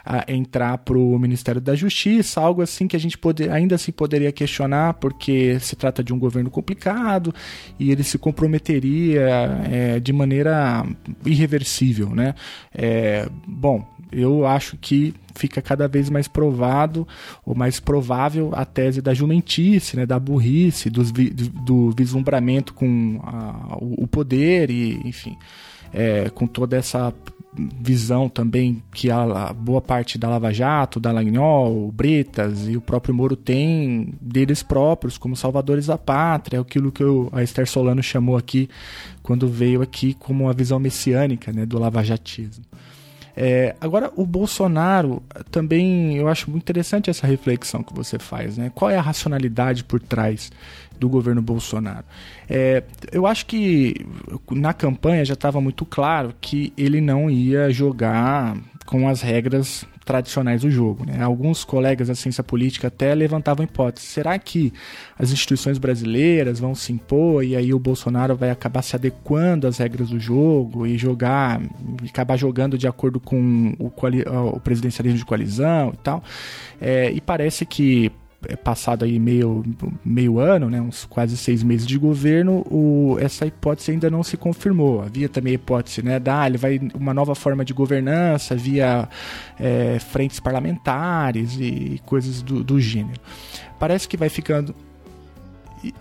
a, 0.04 0.26
entrar 0.34 0.80
para 0.80 0.98
o 0.98 1.20
Ministério 1.20 1.62
da 1.62 1.76
Justiça, 1.76 2.42
algo 2.42 2.64
assim 2.64 2.88
que 2.88 2.96
a 2.96 3.00
gente 3.00 3.20
poder, 3.20 3.52
ainda 3.52 3.76
assim 3.76 3.92
poderia 3.92 4.32
questionar, 4.32 4.96
porque 4.96 5.60
se 5.60 5.76
trata 5.76 6.04
de 6.04 6.12
um 6.12 6.18
governo 6.18 6.50
complicado 6.50 7.36
e 7.80 7.92
ele 7.92 8.04
se 8.04 8.18
comprometeria 8.18 9.30
é, 9.72 10.00
de 10.00 10.12
maneira 10.12 10.84
irreversível, 11.24 12.16
né? 12.16 12.34
É, 12.74 13.30
bom, 13.46 13.88
eu 14.14 14.46
acho 14.46 14.78
que 14.78 15.14
fica 15.36 15.62
cada 15.62 15.88
vez 15.88 16.10
mais 16.10 16.28
provado 16.28 17.08
ou 17.46 17.56
mais 17.56 17.80
provável 17.80 18.52
a 18.54 18.66
tese 18.66 19.02
da 19.02 19.14
jumentice, 19.14 19.98
né, 19.98 20.06
da 20.06 20.20
burrice, 20.20 20.90
do, 20.90 21.04
do 21.04 21.92
vislumbramento 21.92 22.74
com 22.74 23.20
a, 23.24 23.78
o 23.80 24.08
poder 24.08 24.70
e, 24.70 25.02
enfim, 25.06 25.36
é, 25.92 26.30
com 26.30 26.48
toda 26.48 26.78
essa 26.78 27.14
visão 27.56 28.28
também 28.28 28.82
que 28.94 29.12
a, 29.12 29.50
a, 29.50 29.54
boa 29.54 29.82
parte 29.82 30.18
da 30.18 30.30
Lava 30.30 30.52
Jato, 30.52 31.00
da 31.00 31.12
Lagnol, 31.12 31.92
Bretas 31.92 32.68
e 32.68 32.76
o 32.76 32.82
próprio 32.82 33.14
Moro 33.14 33.36
tem 33.36 34.14
deles 34.20 34.64
próprios 34.64 35.18
como 35.18 35.36
salvadores 35.36 35.86
da 35.86 35.98
pátria, 35.98 36.60
aquilo 36.60 36.92
que 36.92 37.04
eu, 37.04 37.30
a 37.32 37.44
Esther 37.44 37.68
Solano 37.68 38.02
chamou 38.02 38.38
aqui 38.38 38.70
quando 39.22 39.48
veio 39.48 39.82
aqui 39.82 40.14
como 40.14 40.46
uma 40.46 40.54
visão 40.54 40.80
messiânica 40.80 41.52
né, 41.52 41.66
do 41.66 41.80
lavajatismo. 41.80 42.66
É, 43.36 43.76
agora, 43.82 44.12
o 44.16 44.26
Bolsonaro 44.26 45.24
também, 45.50 46.18
eu 46.18 46.28
acho 46.28 46.50
muito 46.52 46.64
interessante 46.64 47.10
essa 47.10 47.26
reflexão 47.26 47.82
que 47.82 47.94
você 47.94 48.20
faz, 48.20 48.58
né? 48.58 48.72
Qual 48.76 48.92
é 48.92 48.98
a 48.98 49.02
racionalidade 49.02 49.84
por 49.84 50.00
trás 50.00 50.52
do 51.00 51.10
governo 51.10 51.42
Bolsonaro? 51.42 52.06
É, 52.48 52.84
eu 53.12 53.26
acho 53.26 53.46
que 53.46 53.96
na 54.52 54.74
campanha 54.74 55.26
já 55.26 55.34
estava 55.34 55.60
muito 55.60 55.86
claro 55.86 56.34
que 56.40 56.72
ele 56.78 57.02
não 57.02 57.30
ia 57.30 57.72
jogar 57.72 58.56
com 58.86 59.08
as 59.08 59.22
regras 59.22 59.86
tradicionais 60.06 60.62
do 60.62 60.70
jogo. 60.70 61.06
Né? 61.06 61.22
Alguns 61.22 61.64
colegas 61.64 62.08
da 62.08 62.16
ciência 62.16 62.44
política 62.44 62.88
até 62.88 63.14
levantavam 63.16 63.64
hipótese: 63.64 64.06
será 64.08 64.38
que 64.38 64.74
as 65.18 65.32
instituições 65.32 65.78
brasileiras 65.78 66.60
vão 66.60 66.76
se 66.76 66.92
impor 66.92 67.44
e 67.44 67.56
aí 67.56 67.74
o 67.74 67.80
Bolsonaro 67.80 68.36
vai 68.36 68.52
acabar 68.52 68.82
se 68.82 68.96
adequando 68.96 69.68
às 69.68 69.78
regras 69.78 70.10
do 70.10 70.20
jogo 70.20 70.86
e 70.86 70.98
jogar, 70.98 71.62
acabar 72.08 72.38
jogando 72.38 72.78
de 72.78 72.88
acordo 72.88 73.20
com 73.20 73.76
o, 73.80 73.88
o 73.88 74.60
presidencialismo 74.60 75.18
de 75.18 75.26
coalizão 75.26 75.92
e 75.94 75.98
tal? 75.98 76.24
É, 76.82 77.12
e 77.12 77.22
parece 77.22 77.66
que 77.66 78.12
é 78.48 78.56
passado 78.56 79.06
aí 79.06 79.20
meio, 79.20 79.64
meio 80.04 80.40
ano, 80.40 80.70
né, 80.70 80.82
uns 80.82 81.06
quase 81.06 81.38
seis 81.38 81.64
meses 81.64 81.86
de 81.86 81.98
governo, 81.98 82.66
o, 82.70 83.18
essa 83.20 83.46
hipótese 83.46 83.92
ainda 83.92 84.10
não 84.10 84.24
se 84.24 84.38
confirmou. 84.38 85.02
Havia 85.02 85.30
também 85.30 85.52
a 85.52 85.56
hipótese, 85.56 86.04
né, 86.04 86.20
da 86.20 86.46
ele 86.48 86.58
vai 86.58 86.80
uma 86.94 87.14
nova 87.14 87.36
forma 87.36 87.64
de 87.64 87.74
governança 87.74 88.56
via 88.56 89.08
é, 89.60 90.00
frentes 90.00 90.40
parlamentares 90.40 91.58
e 91.60 92.02
coisas 92.06 92.42
do, 92.42 92.64
do 92.64 92.80
gênero. 92.80 93.20
Parece 93.80 94.08
que 94.08 94.18
vai 94.18 94.30
ficando 94.30 94.76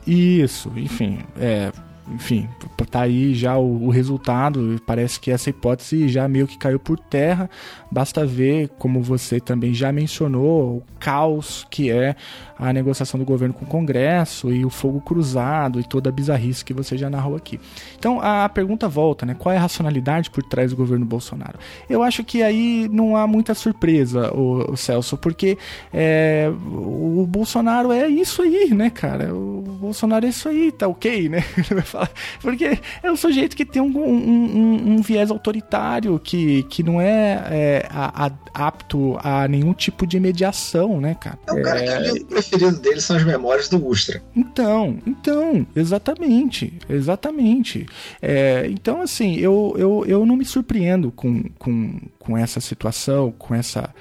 isso, 0.06 0.73
enfim, 0.77 1.19
é, 1.39 1.73
enfim, 2.10 2.48
tá 2.90 3.02
aí 3.02 3.35
já 3.35 3.56
o, 3.56 3.85
o, 3.85 3.90
resultado. 3.90 4.81
Parece 4.86 5.19
que 5.19 5.31
essa 5.31 5.51
hipótese 5.51 6.09
já 6.09 6.28
meio 6.28 6.47
que 6.47 6.59
caiu 6.59 6.78
por 6.78 6.98
terra. 6.98 7.48
Basta 7.93 8.24
ver, 8.24 8.70
como 8.78 9.02
você 9.02 9.39
também 9.39 9.74
já 9.74 9.93
mencionou, 9.93 10.78
o 10.78 10.82
caos 10.98 11.66
que 11.70 11.90
é 11.90 12.16
a 12.59 12.73
negociação 12.73 13.20
do 13.20 13.27
governo 13.27 13.52
com 13.52 13.66
o 13.66 13.69
Congresso 13.69 14.51
e 14.51 14.64
o 14.64 14.70
fogo 14.70 14.98
cruzado 15.01 15.78
e 15.78 15.85
toda 15.85 16.09
a 16.09 16.12
bizarrice 16.12 16.64
que 16.64 16.73
você 16.73 16.97
já 16.97 17.10
narrou 17.10 17.36
aqui. 17.36 17.60
Então 17.98 18.19
a 18.19 18.48
pergunta 18.48 18.89
volta, 18.89 19.27
né? 19.27 19.36
Qual 19.39 19.52
é 19.52 19.59
a 19.59 19.60
racionalidade 19.60 20.31
por 20.31 20.43
trás 20.43 20.70
do 20.70 20.77
governo 20.77 21.05
Bolsonaro? 21.05 21.59
Eu 21.86 22.02
acho 22.02 22.24
que 22.24 22.43
aí 22.43 22.89
não 22.90 23.14
há 23.14 23.27
muita 23.27 23.52
surpresa, 23.52 24.32
o, 24.35 24.74
Celso, 24.74 25.19
porque 25.19 25.59
é, 25.93 26.51
o 26.51 27.27
Bolsonaro 27.28 27.93
é 27.93 28.09
isso 28.09 28.40
aí, 28.40 28.73
né, 28.73 28.89
cara? 28.89 29.35
O 29.35 29.60
Bolsonaro 29.78 30.24
é 30.24 30.31
isso 30.31 30.48
aí, 30.48 30.73
tá 30.73 30.89
ok, 30.89 31.28
né? 31.28 31.44
porque 32.40 32.78
é 33.02 33.12
um 33.12 33.16
sujeito 33.16 33.55
que 33.55 33.66
tem 33.66 33.82
um, 33.82 33.98
um, 33.98 34.14
um, 34.14 34.93
um 34.93 35.02
viés 35.02 35.31
autoritário 35.31 36.19
que, 36.19 36.62
que 36.64 36.82
não 36.82 36.98
é, 36.98 37.43
é 37.51 37.82
a, 37.91 38.27
a, 38.27 38.33
apto 38.69 39.19
a 39.23 39.47
nenhum 39.49 39.73
tipo 39.73 40.07
de 40.07 40.19
mediação, 40.19 41.01
né, 41.01 41.15
cara? 41.15 41.39
É 41.47 41.53
o 41.53 41.63
cara 41.63 41.81
é... 41.81 42.13
que 42.13 42.25
preferido 42.25 42.79
dele 42.79 43.01
são 43.01 43.17
as 43.17 43.25
memórias 43.25 43.69
do 43.69 43.85
Ustra. 43.87 44.23
Então, 44.35 44.99
então, 45.07 45.67
exatamente, 45.75 46.73
exatamente. 46.89 47.87
É, 48.21 48.67
então, 48.69 49.03
assim, 49.03 49.37
eu, 49.37 49.75
eu, 49.79 50.05
eu 50.07 50.27
não 50.27 50.37
me 50.37 50.45
surpreendo 50.45 51.11
com, 51.11 51.45
com, 51.59 52.01
com 52.19 52.37
essa 52.37 52.61
situação, 52.61 53.33
com 53.39 53.55
essa 53.55 53.93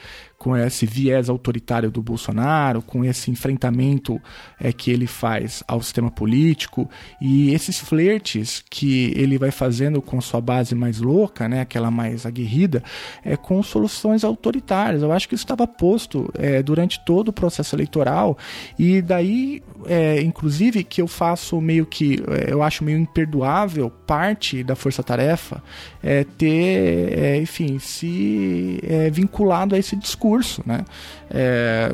com 0.41 0.57
esse 0.57 0.87
viés 0.87 1.29
autoritário 1.29 1.91
do 1.91 2.01
Bolsonaro, 2.01 2.81
com 2.81 3.05
esse 3.05 3.29
enfrentamento 3.29 4.19
é, 4.59 4.73
que 4.73 4.89
ele 4.89 5.05
faz 5.05 5.63
ao 5.67 5.79
sistema 5.83 6.09
político. 6.09 6.89
E 7.21 7.53
esses 7.53 7.77
flertes 7.77 8.63
que 8.67 9.13
ele 9.15 9.37
vai 9.37 9.51
fazendo 9.51 10.01
com 10.01 10.19
sua 10.19 10.41
base 10.41 10.73
mais 10.73 10.99
louca, 10.99 11.47
né, 11.47 11.61
aquela 11.61 11.91
mais 11.91 12.25
aguerrida, 12.25 12.81
é, 13.23 13.37
com 13.37 13.61
soluções 13.61 14.23
autoritárias. 14.23 15.03
Eu 15.03 15.11
acho 15.11 15.29
que 15.29 15.35
isso 15.35 15.43
estava 15.43 15.67
posto 15.67 16.27
é, 16.33 16.63
durante 16.63 16.99
todo 17.05 17.27
o 17.27 17.33
processo 17.33 17.75
eleitoral. 17.75 18.35
E 18.79 18.99
daí, 18.99 19.61
é, 19.85 20.23
inclusive, 20.23 20.83
que 20.83 21.03
eu 21.03 21.07
faço 21.07 21.61
meio 21.61 21.85
que, 21.85 22.15
é, 22.27 22.51
eu 22.51 22.63
acho 22.63 22.83
meio 22.83 22.97
imperdoável 22.97 23.91
parte 24.07 24.63
da 24.63 24.75
força-tarefa 24.75 25.61
é, 26.01 26.23
ter, 26.23 27.13
é, 27.15 27.37
enfim, 27.37 27.77
se 27.77 28.79
é, 28.83 29.07
vinculado 29.11 29.75
a 29.75 29.77
esse 29.77 29.95
discurso, 29.95 30.30
né? 30.65 30.85
É, 31.29 31.91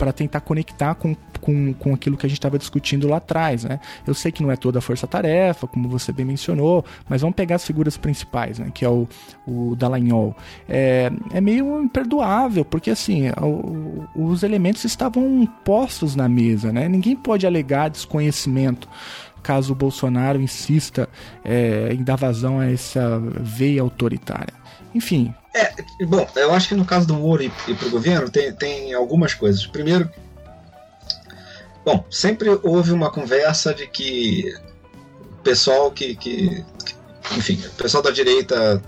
para 0.00 0.12
tentar 0.12 0.40
conectar 0.40 0.94
com, 0.94 1.14
com, 1.42 1.74
com 1.74 1.92
aquilo 1.92 2.16
que 2.16 2.24
a 2.24 2.28
gente 2.28 2.38
estava 2.38 2.58
discutindo 2.58 3.06
lá 3.06 3.18
atrás, 3.18 3.64
né? 3.64 3.78
Eu 4.06 4.14
sei 4.14 4.32
que 4.32 4.42
não 4.42 4.50
é 4.50 4.56
toda 4.56 4.78
a 4.78 4.82
força-tarefa, 4.82 5.66
como 5.66 5.90
você 5.90 6.10
bem 6.10 6.24
mencionou, 6.24 6.82
mas 7.06 7.20
vamos 7.20 7.36
pegar 7.36 7.56
as 7.56 7.66
figuras 7.66 7.98
principais, 7.98 8.58
né? 8.58 8.70
Que 8.72 8.82
é 8.82 8.88
o, 8.88 9.06
o 9.46 9.76
Dallagnol. 9.76 10.34
É, 10.66 11.12
é 11.34 11.40
meio 11.40 11.82
imperdoável, 11.82 12.64
porque 12.64 12.90
assim, 12.90 13.28
o, 13.42 14.06
os 14.14 14.42
elementos 14.42 14.84
estavam 14.84 15.46
postos 15.62 16.16
na 16.16 16.30
mesa, 16.30 16.72
né? 16.72 16.88
Ninguém 16.88 17.14
pode 17.14 17.46
alegar 17.46 17.90
desconhecimento 17.90 18.88
caso 19.42 19.72
o 19.72 19.76
Bolsonaro 19.76 20.40
insista 20.40 21.08
é, 21.44 21.92
em 21.92 22.02
dar 22.02 22.16
vazão 22.16 22.58
a 22.58 22.70
essa 22.70 23.18
veia 23.18 23.82
autoritária. 23.82 24.54
Enfim. 24.94 25.34
É, 25.52 25.74
bom, 26.04 26.26
eu 26.36 26.52
acho 26.52 26.68
que 26.68 26.74
no 26.74 26.84
caso 26.84 27.06
do 27.06 27.14
Moro 27.14 27.42
e, 27.42 27.52
e 27.66 27.74
para 27.74 27.88
o 27.88 27.90
governo 27.90 28.30
tem, 28.30 28.52
tem 28.52 28.94
algumas 28.94 29.34
coisas. 29.34 29.66
Primeiro, 29.66 30.08
bom, 31.84 32.04
sempre 32.10 32.48
houve 32.62 32.92
uma 32.92 33.10
conversa 33.10 33.74
de 33.74 33.86
que 33.86 34.54
o 35.22 35.42
pessoal 35.42 35.90
que, 35.90 36.14
que, 36.14 36.64
que 37.24 37.38
enfim, 37.38 37.60
o 37.66 37.70
pessoal 37.74 38.02
da 38.02 38.10
direita 38.10 38.82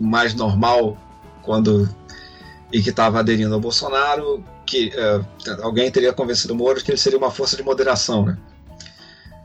mais 0.00 0.34
normal 0.34 0.96
quando 1.42 1.88
e 2.72 2.82
que 2.82 2.90
estava 2.90 3.20
aderindo 3.20 3.54
ao 3.54 3.60
Bolsonaro, 3.60 4.42
que 4.66 4.90
uh, 4.96 5.62
alguém 5.62 5.90
teria 5.90 6.12
convencido 6.12 6.54
o 6.54 6.56
Moro 6.56 6.82
que 6.82 6.90
ele 6.90 6.98
seria 6.98 7.18
uma 7.18 7.30
força 7.30 7.56
de 7.56 7.62
moderação, 7.62 8.24
né? 8.24 8.38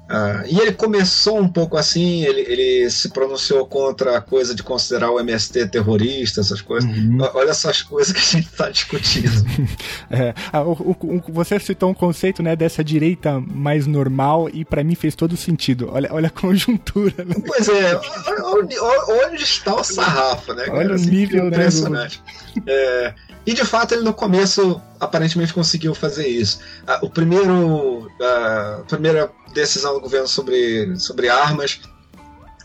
Uh, 0.10 0.42
e 0.50 0.60
ele 0.60 0.72
começou 0.72 1.40
um 1.40 1.48
pouco 1.48 1.78
assim, 1.78 2.24
ele, 2.26 2.42
ele, 2.42 2.90
se 2.90 3.10
pronunciou 3.10 3.68
contra 3.68 4.18
a 4.18 4.22
coisa 4.22 4.56
de 4.56 4.64
considerar 4.64 5.12
o 5.12 5.20
MST 5.20 5.68
terrorista, 5.68 6.42
essas 6.42 6.62
coisas. 6.62 6.90
Uhum. 6.90 7.20
Olha 7.36 7.52
essas 7.52 7.84
coisas 7.84 8.12
que 8.12 8.20
a 8.20 8.24
gente 8.24 8.52
está 8.52 8.70
discutindo. 8.72 9.46
é, 10.10 10.34
o, 10.58 10.72
o, 10.72 11.24
você 11.30 11.60
citou 11.60 11.92
um 11.92 11.94
conceito 11.94 12.42
né, 12.42 12.56
dessa 12.56 12.84
direita 12.84 13.40
mais 13.40 13.86
normal 13.86 14.50
e 14.52 14.66
para 14.66 14.84
mim 14.84 14.96
fez 14.96 15.14
todo 15.14 15.38
sentido. 15.38 15.90
Olha, 15.92 16.10
olha 16.12 16.28
a 16.28 16.32
conjuntura. 16.32 17.24
Né? 17.24 17.36
Pois 17.46 17.70
é, 17.70 18.02
onde 18.44 19.44
está 19.44 19.76
o 19.76 19.84
sarrafo, 19.84 20.56
né? 20.56 20.66
Olha 20.70 20.94
o 20.94 20.96
assim, 20.96 21.12
nível, 21.12 21.44
né? 21.44 21.50
Impressionante. 21.50 22.20
É, 22.66 23.14
e 23.50 23.54
de 23.54 23.66
fato 23.66 23.96
ele 23.96 24.04
no 24.04 24.14
começo 24.14 24.80
aparentemente 25.00 25.56
conseguiu 25.56 25.96
fazer 25.96 26.28
isso. 26.28 26.60
Ah, 26.86 27.00
o 27.02 27.10
primeiro, 27.10 28.08
a 28.22 28.84
primeira 28.88 29.32
decisão 29.56 29.96
do 29.96 30.02
governo 30.02 30.28
sobre, 30.28 30.96
sobre 31.00 31.30
armas 31.30 31.82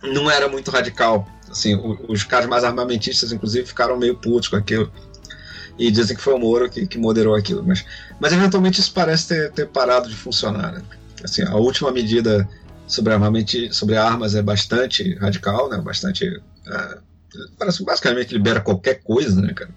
não 0.02 0.30
era 0.30 0.46
muito 0.46 0.70
radical. 0.70 1.26
Assim, 1.50 1.74
os 2.06 2.22
caras 2.22 2.46
mais 2.46 2.64
armamentistas, 2.64 3.32
inclusive, 3.32 3.66
ficaram 3.66 3.96
meio 3.96 4.14
putos 4.14 4.48
com 4.48 4.56
aquilo. 4.56 4.92
E 5.78 5.90
dizem 5.90 6.14
que 6.14 6.22
foi 6.22 6.34
o 6.34 6.38
Moro 6.38 6.68
que, 6.68 6.86
que 6.86 6.98
moderou 6.98 7.34
aquilo. 7.34 7.64
Mas, 7.64 7.82
mas 8.20 8.34
eventualmente 8.34 8.78
isso 8.78 8.92
parece 8.92 9.28
ter, 9.28 9.52
ter 9.52 9.68
parado 9.68 10.06
de 10.06 10.14
funcionar. 10.14 10.70
Né? 10.70 10.82
Assim, 11.24 11.44
a 11.44 11.54
última 11.54 11.90
medida 11.90 12.46
sobre, 12.86 13.14
armamento, 13.14 13.72
sobre 13.72 13.96
armas 13.96 14.34
é 14.34 14.42
bastante 14.42 15.14
radical, 15.14 15.70
né? 15.70 15.78
bastante. 15.78 16.28
Uh, 16.28 17.00
parece 17.58 17.82
basicamente 17.82 18.34
libera 18.34 18.60
qualquer 18.60 19.02
coisa, 19.02 19.40
né, 19.40 19.54
cara? 19.54 19.70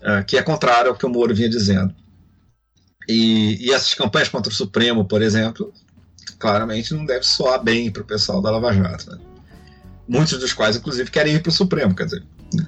Uh, 0.00 0.24
que 0.24 0.36
é 0.38 0.42
contrário 0.42 0.90
ao 0.90 0.96
que 0.96 1.04
o 1.04 1.10
Moro 1.10 1.34
vinha 1.34 1.48
dizendo. 1.48 1.94
E, 3.08 3.66
e 3.66 3.72
essas 3.72 3.92
campanhas 3.94 4.28
contra 4.28 4.50
o 4.50 4.54
Supremo, 4.54 5.04
por 5.04 5.20
exemplo, 5.20 5.72
claramente 6.38 6.94
não 6.94 7.04
deve 7.04 7.24
soar 7.24 7.62
bem 7.62 7.90
para 7.90 8.02
o 8.02 8.06
pessoal 8.06 8.40
da 8.40 8.50
Lava 8.50 8.72
Jato. 8.72 9.10
Né? 9.10 9.18
Muitos 10.08 10.38
dos 10.38 10.52
quais, 10.52 10.76
inclusive, 10.76 11.10
querem 11.10 11.34
ir 11.34 11.42
para 11.42 11.50
o 11.50 11.52
Supremo, 11.52 11.94
quer 11.94 12.04
dizer. 12.04 12.24
Né? 12.54 12.66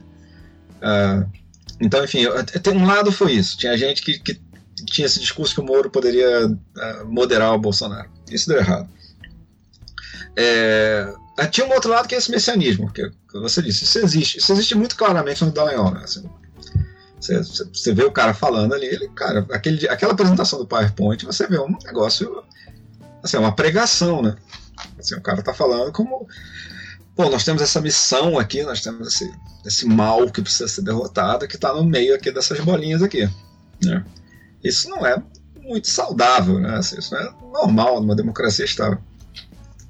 Uh, 0.82 1.42
então, 1.80 2.04
enfim, 2.04 2.24
tem 2.62 2.76
um 2.76 2.86
lado 2.86 3.10
foi 3.10 3.32
isso. 3.32 3.56
Tinha 3.56 3.76
gente 3.76 4.02
que, 4.02 4.18
que 4.18 4.40
tinha 4.86 5.06
esse 5.06 5.20
discurso 5.20 5.54
que 5.54 5.60
o 5.60 5.64
Moro 5.64 5.90
poderia 5.90 6.46
uh, 6.46 7.06
moderar 7.06 7.54
o 7.54 7.58
Bolsonaro. 7.58 8.10
Isso 8.30 8.48
deu 8.48 8.58
errado. 8.58 8.88
É, 10.36 11.12
tinha 11.50 11.66
um 11.66 11.72
outro 11.72 11.90
lado 11.90 12.08
que 12.08 12.14
é 12.14 12.18
esse 12.18 12.30
messianismo, 12.30 12.90
que, 12.92 13.10
que 13.10 13.38
você 13.38 13.62
disse. 13.62 13.84
Isso 13.84 13.98
existe. 13.98 14.38
Isso 14.38 14.52
existe 14.52 14.74
muito 14.74 14.96
claramente 14.96 15.44
no 15.44 15.50
Dallagnol. 15.50 15.92
Né? 15.92 16.00
Assim, 16.04 16.28
você, 17.22 17.64
você, 17.64 17.94
vê 17.94 18.02
o 18.02 18.10
cara 18.10 18.34
falando 18.34 18.74
ali, 18.74 18.86
ele, 18.86 19.08
cara, 19.10 19.46
aquele, 19.52 19.88
aquela 19.88 20.12
apresentação 20.12 20.58
do 20.58 20.66
PowerPoint, 20.66 21.24
você 21.24 21.46
vê 21.46 21.58
um 21.58 21.76
negócio, 21.84 22.42
assim, 23.22 23.36
uma 23.36 23.54
pregação, 23.54 24.20
né? 24.20 24.34
Assim, 24.98 25.14
o 25.14 25.20
cara 25.20 25.40
tá 25.40 25.54
falando 25.54 25.92
como, 25.92 26.26
pô, 27.14 27.28
nós 27.28 27.44
temos 27.44 27.62
essa 27.62 27.80
missão 27.80 28.38
aqui, 28.38 28.64
nós 28.64 28.80
temos 28.80 29.06
esse, 29.06 29.32
esse 29.64 29.86
mal 29.86 30.28
que 30.30 30.42
precisa 30.42 30.66
ser 30.66 30.82
derrotado, 30.82 31.46
que 31.46 31.56
tá 31.56 31.72
no 31.72 31.84
meio 31.84 32.14
aqui 32.14 32.32
dessas 32.32 32.58
bolinhas 32.60 33.02
aqui, 33.02 33.30
né? 33.84 34.04
Isso 34.64 34.88
não 34.88 35.06
é 35.06 35.22
muito 35.60 35.88
saudável, 35.88 36.58
né? 36.58 36.76
Assim, 36.76 36.98
isso 36.98 37.14
não 37.14 37.20
é 37.20 37.34
normal 37.52 38.00
numa 38.00 38.16
democracia 38.16 38.64
estável. 38.64 38.98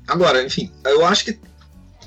Agora, 0.07 0.43
enfim, 0.45 0.71
eu 0.85 1.07
acho 1.07 1.25
que, 1.25 1.41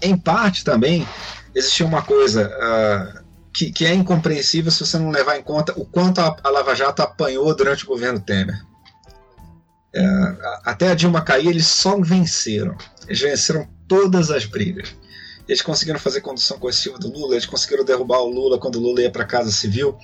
em 0.02 0.16
parte 0.16 0.64
também, 0.64 1.08
existia 1.56 1.86
uma 1.86 2.04
coisa... 2.04 2.48
Uh, 2.48 3.25
que, 3.56 3.72
que, 3.72 3.86
é 3.86 3.94
incompreensível 3.94 4.70
se 4.70 4.86
você 4.86 4.98
não 4.98 5.10
levar 5.10 5.38
em 5.38 5.42
conta 5.42 5.74
o 5.80 5.86
quanto 5.86 6.20
a, 6.20 6.36
a 6.44 6.50
Lava 6.50 6.76
Jato 6.76 7.02
apanhou 7.02 7.56
durante 7.56 7.86
o 7.86 7.88
governo 7.88 8.20
Temer. 8.20 8.62
É, 9.96 10.04
até 10.66 10.90
a 10.90 10.94
Dilma 10.94 11.22
cair, 11.22 11.48
eles 11.48 11.66
só 11.66 11.98
venceram. 12.02 12.78
Eles 13.08 13.22
venceram 13.22 13.66
todas 13.88 14.30
as 14.30 14.46
brigas. 14.46 14.94
Eles 15.48 15.62
conseguiram 15.62 15.98
fazer 15.98 16.20
condução 16.20 16.60
coerciva 16.60 17.00
do 17.00 17.10
Lula, 17.10 17.36
eles 17.36 17.46
conseguiram 17.46 17.86
derrubar 17.86 18.20
o 18.20 18.30
Lula 18.30 18.60
quando 18.60 18.76
o 18.76 18.80
Lula 18.80 19.02
ia 19.02 19.12
para 19.12 19.24
a 19.24 19.28
Casa 19.28 19.52
Civil. 19.52 19.98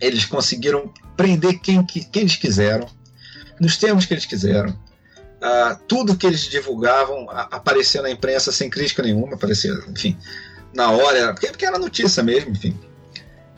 Eles 0.00 0.24
conseguiram 0.24 0.90
prender 1.18 1.60
quem, 1.60 1.84
quem 1.84 2.08
eles 2.14 2.36
quiseram, 2.36 2.88
nos 3.60 3.76
termos 3.76 4.06
que 4.06 4.14
eles 4.14 4.24
quiseram. 4.24 4.70
Uh, 4.70 5.78
tudo 5.86 6.16
que 6.16 6.26
eles 6.26 6.42
divulgavam 6.42 7.28
aparecia 7.28 8.00
na 8.00 8.10
imprensa 8.10 8.50
sem 8.50 8.70
crítica 8.70 9.02
nenhuma, 9.02 9.34
aparecia, 9.34 9.74
enfim 9.86 10.16
na 10.74 10.90
hora, 10.90 11.32
porque, 11.32 11.48
porque 11.48 11.66
era 11.66 11.78
notícia 11.78 12.22
mesmo, 12.22 12.50
enfim. 12.50 12.78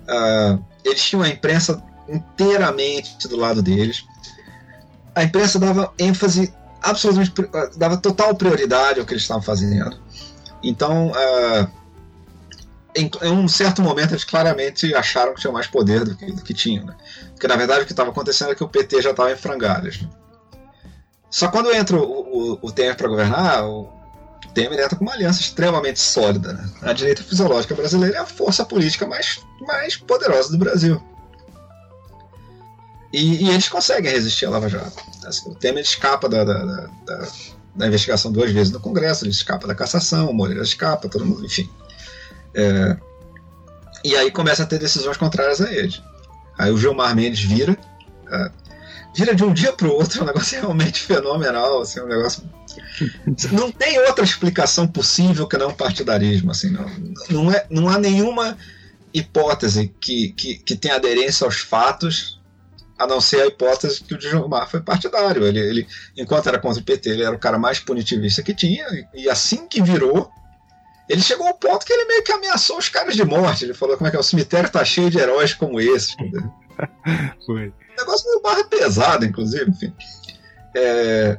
Uh, 0.09 0.62
eles 0.84 1.02
tinham 1.02 1.22
a 1.22 1.28
imprensa 1.28 1.82
inteiramente 2.09 3.26
do 3.28 3.36
lado 3.36 3.62
deles. 3.62 4.05
A 5.14 5.24
imprensa 5.24 5.59
dava 5.59 5.93
ênfase 5.98 6.55
absolutamente, 6.82 7.32
ah, 7.52 7.70
dava 7.76 7.97
total 7.97 8.34
prioridade 8.34 9.01
ao 9.01 9.06
que 9.06 9.12
eles 9.12 9.22
estavam 9.22 9.43
fazendo. 9.43 9.98
Então, 10.62 11.09
uh, 11.10 11.70
em, 12.94 13.10
em, 13.22 13.32
um 13.32 13.48
certo 13.48 13.82
momento, 13.82 14.12
eles 14.12 14.24
claramente 14.24 14.94
acharam 14.94 15.34
que 15.34 15.40
tinham 15.40 15.52
mais 15.52 15.66
poder 15.66 16.05
do 16.05 16.16
que, 16.16 16.26
do 16.32 16.43
que 16.43 16.55
tinham. 16.55 16.84
Né? 16.84 16.94
Porque, 17.32 17.47
na 17.47 17.56
verdade, 17.56 17.82
o 17.82 17.86
que 17.86 17.93
estava 17.93 18.10
acontecendo 18.10 18.52
é 18.52 18.55
que 18.55 18.64
o 18.64 18.68
PT 18.68 19.02
já 19.02 19.10
estava 19.10 19.32
em 19.32 19.36
frangalhas. 19.36 20.01
Né? 20.01 20.09
Só 21.30 21.48
quando 21.48 21.72
entra 21.72 21.97
o, 21.97 22.02
o, 22.02 22.59
o 22.62 22.72
Temer 22.72 22.97
para 22.97 23.09
governar, 23.09 23.64
o, 23.64 23.93
Temer 24.56 24.80
entra 24.80 24.96
com 24.96 25.04
uma 25.04 25.12
aliança 25.12 25.38
extremamente 25.38 26.00
sólida. 26.00 26.54
Né? 26.54 26.70
A 26.80 26.94
direita 26.94 27.22
fisiológica 27.22 27.74
brasileira 27.74 28.16
é 28.16 28.20
a 28.20 28.24
força 28.24 28.64
política 28.64 29.06
mais, 29.06 29.38
mais 29.60 29.96
poderosa 29.96 30.50
do 30.50 30.56
Brasil. 30.56 31.02
E, 33.12 33.44
e 33.44 33.50
eles 33.50 33.68
conseguem 33.68 34.10
resistir 34.10 34.46
à 34.46 34.50
Lava 34.50 34.70
Jato. 34.70 35.04
Assim, 35.26 35.50
o 35.50 35.54
Temer 35.54 35.82
escapa 35.82 36.26
da, 36.26 36.42
da, 36.42 36.64
da, 36.64 37.28
da, 37.74 37.86
investigação 37.86 38.32
duas 38.32 38.50
vezes 38.50 38.72
no 38.72 38.80
Congresso, 38.80 39.24
ele 39.24 39.30
escapa 39.30 39.66
da 39.66 39.74
cassação, 39.74 40.30
o 40.30 40.34
Moreira 40.34 40.62
escapa, 40.62 41.06
todo 41.06 41.26
mundo, 41.26 41.44
enfim. 41.44 41.70
É, 42.54 42.96
e 44.02 44.16
aí 44.16 44.30
começa 44.30 44.62
a 44.62 44.66
ter 44.66 44.78
decisões 44.78 45.18
contrárias 45.18 45.60
a 45.60 45.70
ele. 45.70 45.94
Aí 46.56 46.72
o 46.72 46.78
Gilmar 46.78 47.14
Mendes 47.14 47.40
vira, 47.40 47.76
é, 48.32 48.50
vira 49.14 49.34
de 49.34 49.44
um 49.44 49.52
dia 49.52 49.74
para 49.74 49.86
o 49.86 49.92
outro, 49.92 50.20
é 50.20 50.22
um 50.22 50.26
negócio 50.26 50.56
realmente 50.58 51.02
fenomenal, 51.02 51.82
assim, 51.82 52.00
um 52.00 52.08
negócio 52.08 52.42
não 53.53 53.70
tem 53.70 53.98
outra 54.01 54.24
explicação 54.24 54.86
possível 54.86 55.47
que 55.47 55.57
não 55.57 55.73
partidarismo. 55.73 56.51
Assim, 56.51 56.70
não, 56.70 56.86
não, 57.31 57.53
é, 57.53 57.66
não 57.70 57.89
há 57.89 57.98
nenhuma 57.98 58.57
hipótese 59.12 59.93
que, 60.01 60.32
que, 60.32 60.57
que 60.57 60.77
tenha 60.77 60.97
aderência 60.97 61.44
aos 61.44 61.59
fatos, 61.59 62.40
a 62.98 63.07
não 63.07 63.20
ser 63.20 63.43
a 63.43 63.47
hipótese 63.47 64.03
que 64.03 64.15
o 64.15 64.20
Gilmar 64.20 64.69
foi 64.70 64.81
partidário. 64.81 65.44
Ele, 65.44 65.59
ele, 65.59 65.86
enquanto 66.16 66.48
era 66.48 66.59
contra 66.59 66.81
o 66.81 66.85
PT, 66.85 67.11
ele 67.11 67.23
era 67.23 67.35
o 67.35 67.39
cara 67.39 67.59
mais 67.59 67.78
punitivista 67.78 68.43
que 68.43 68.55
tinha, 68.55 68.86
e 69.15 69.28
assim 69.28 69.66
que 69.66 69.82
virou, 69.82 70.31
ele 71.09 71.23
chegou 71.23 71.47
ao 71.47 71.55
ponto 71.55 71.86
que 71.86 71.93
ele 71.93 72.07
meio 72.07 72.24
que 72.24 72.32
ameaçou 72.32 72.78
os 72.78 72.89
caras 72.89 73.15
de 73.15 73.24
morte. 73.24 73.65
Ele 73.65 73.74
falou 73.74 73.97
como 73.97 74.09
é 74.09 74.11
que 74.11 74.16
é, 74.16 74.20
o 74.20 74.24
cemitério 74.24 74.66
está 74.66 74.85
cheio 74.85 75.11
de 75.11 75.19
heróis 75.19 75.55
como 75.55 75.81
esses. 75.81 76.16
Foi. 77.47 77.69
Um 77.69 77.97
negócio 77.97 78.28
meio 78.28 78.43
barra 78.43 78.65
pesado, 78.65 79.24
inclusive, 79.24 79.70
enfim. 79.70 79.93
É, 80.74 81.39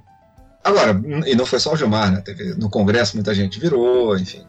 Agora, 0.67 1.01
e 1.25 1.33
não 1.33 1.45
foi 1.45 1.59
só 1.59 1.71
o 1.71 1.77
Gilmar, 1.77 2.11
né? 2.11 2.19
Teve, 2.19 2.53
no 2.55 2.69
Congresso 2.69 3.15
muita 3.15 3.33
gente 3.33 3.57
virou, 3.57 4.17
enfim. 4.17 4.45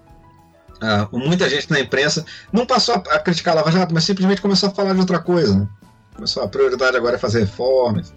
Uh, 0.82 1.16
muita 1.16 1.48
gente 1.48 1.70
na 1.70 1.78
imprensa 1.78 2.26
não 2.52 2.66
passou 2.66 2.96
a, 2.96 2.98
a, 2.98 3.20
criticar 3.20 3.52
a 3.52 3.58
Lava 3.58 3.70
Jato, 3.70 3.94
mas 3.94 4.02
simplesmente 4.02 4.42
começou 4.42 4.68
a 4.68 4.72
falar 4.72 4.94
de 4.94 4.98
outra 4.98 5.20
coisa. 5.20 5.56
Né? 5.56 5.68
Começou 6.16 6.42
a 6.42 6.48
prioridade 6.48 6.96
agora 6.96 7.14
é 7.14 7.18
fazer 7.18 7.40
reformas. 7.40 8.12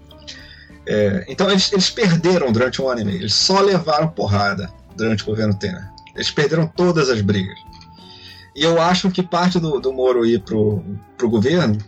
É, 0.84 1.24
então 1.28 1.48
eles, 1.48 1.72
eles 1.72 1.90
perderam 1.90 2.50
durante 2.50 2.82
um 2.82 2.88
ano 2.88 3.02
e 3.02 3.04
meio. 3.04 3.18
Eles 3.18 3.34
só 3.34 3.60
levaram 3.60 4.08
porrada 4.08 4.68
durante 4.96 5.22
o 5.22 5.26
governo 5.26 5.56
Temer. 5.56 5.88
Eles 6.16 6.30
perderam 6.32 6.66
todas 6.66 7.08
as 7.08 7.20
brigas. 7.20 7.56
E 8.56 8.64
eu 8.64 8.82
acho 8.82 9.12
que 9.12 9.22
parte 9.22 9.60
do, 9.60 9.78
do 9.78 9.92
Moro 9.92 10.26
ir 10.26 10.42
pro, 10.42 10.84
pro 11.16 11.30
governo 11.30 11.78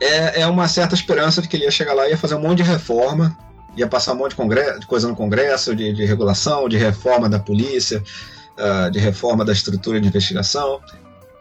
é, 0.00 0.40
é 0.40 0.46
uma 0.46 0.66
certa 0.66 0.94
esperança 0.94 1.42
de 1.42 1.48
que 1.48 1.58
ele 1.58 1.64
ia 1.64 1.70
chegar 1.70 1.92
lá 1.92 2.06
e 2.06 2.12
ia 2.12 2.16
fazer 2.16 2.36
um 2.36 2.40
monte 2.40 2.62
de 2.62 2.62
reforma 2.62 3.36
ia 3.76 3.86
passar 3.86 4.12
um 4.12 4.16
monte 4.16 4.30
de, 4.30 4.36
congresso, 4.36 4.80
de 4.80 4.86
coisa 4.86 5.08
no 5.08 5.16
Congresso, 5.16 5.74
de, 5.74 5.92
de, 5.92 6.04
regulação, 6.04 6.68
de 6.68 6.76
reforma 6.76 7.28
da 7.28 7.38
polícia, 7.38 8.02
uh, 8.58 8.90
de 8.90 8.98
reforma 8.98 9.44
da 9.44 9.52
estrutura 9.52 10.00
de 10.00 10.06
investigação, 10.08 10.80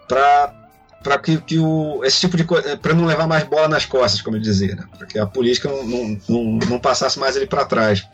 para 0.07 1.17
que, 1.21 1.37
que 1.41 1.59
o, 1.59 2.03
esse 2.03 2.19
tipo 2.19 2.37
de 2.37 2.43
coisa, 2.43 2.77
para 2.77 2.93
não 2.93 3.05
levar 3.05 3.27
mais 3.27 3.43
bola 3.43 3.67
nas 3.67 3.85
costas, 3.85 4.21
como 4.21 4.37
eu 4.37 4.41
dizia, 4.41 4.75
né? 4.75 4.83
para 4.97 5.07
que 5.07 5.19
a 5.19 5.25
política 5.25 5.69
não, 5.69 5.83
não, 5.83 6.17
não, 6.27 6.43
não 6.69 6.79
passasse 6.79 7.19
mais 7.19 7.35
ele 7.35 7.47
para 7.47 7.65
trás, 7.65 8.07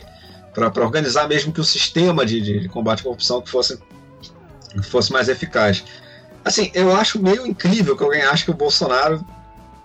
para 0.53 0.83
organizar 0.83 1.27
mesmo 1.27 1.53
que 1.53 1.61
o 1.61 1.63
sistema 1.63 2.25
de, 2.25 2.41
de, 2.61 2.69
combate 2.69 3.01
à 3.01 3.03
corrupção 3.03 3.41
que 3.41 3.49
fosse, 3.49 3.77
que 4.71 4.81
fosse 4.81 5.11
mais 5.11 5.29
eficaz. 5.29 5.83
Assim, 6.43 6.71
eu 6.73 6.95
acho 6.95 7.21
meio 7.21 7.45
incrível 7.45 7.95
que 7.95 8.03
alguém 8.03 8.23
ache 8.23 8.45
que 8.45 8.51
o 8.51 8.55
Bolsonaro 8.55 9.23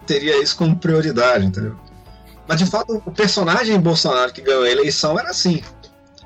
teria 0.07 0.43
isso 0.43 0.57
como 0.57 0.77
prioridade, 0.77 1.45
entendeu? 1.45 1.77
Mas 2.47 2.59
de 2.59 2.67
fato, 2.67 3.03
o 3.05 3.13
personagem 3.13 3.79
Bolsonaro 3.81 4.33
que 4.33 4.41
ganhou 4.41 4.65
a 4.65 4.71
eleição 4.71 5.19
era 5.19 5.31
assim. 5.31 5.63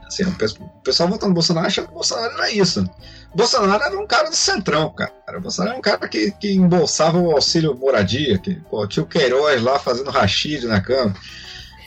assim 0.06 0.24
o 0.24 0.82
pessoal 0.82 1.08
votando 1.08 1.28
no 1.28 1.34
Bolsonaro 1.34 1.66
achava 1.66 1.86
que 1.86 1.92
o 1.92 1.96
Bolsonaro 1.96 2.34
era 2.34 2.50
isso. 2.50 2.88
O 3.32 3.36
Bolsonaro 3.36 3.82
era 3.82 3.98
um 3.98 4.06
cara 4.06 4.30
do 4.30 4.36
centrão, 4.36 4.90
cara. 4.90 5.12
O 5.36 5.40
Bolsonaro 5.40 5.72
era 5.72 5.78
um 5.78 5.82
cara 5.82 6.08
que, 6.08 6.30
que 6.32 6.52
embolsava 6.54 7.18
o 7.18 7.32
auxílio 7.32 7.76
moradia, 7.76 8.38
que 8.38 8.54
pô, 8.70 8.86
tinha 8.86 9.02
o 9.02 9.06
Queiroz 9.06 9.62
lá 9.62 9.78
fazendo 9.78 10.10
rachide 10.10 10.66
na 10.66 10.80
cama. 10.80 11.14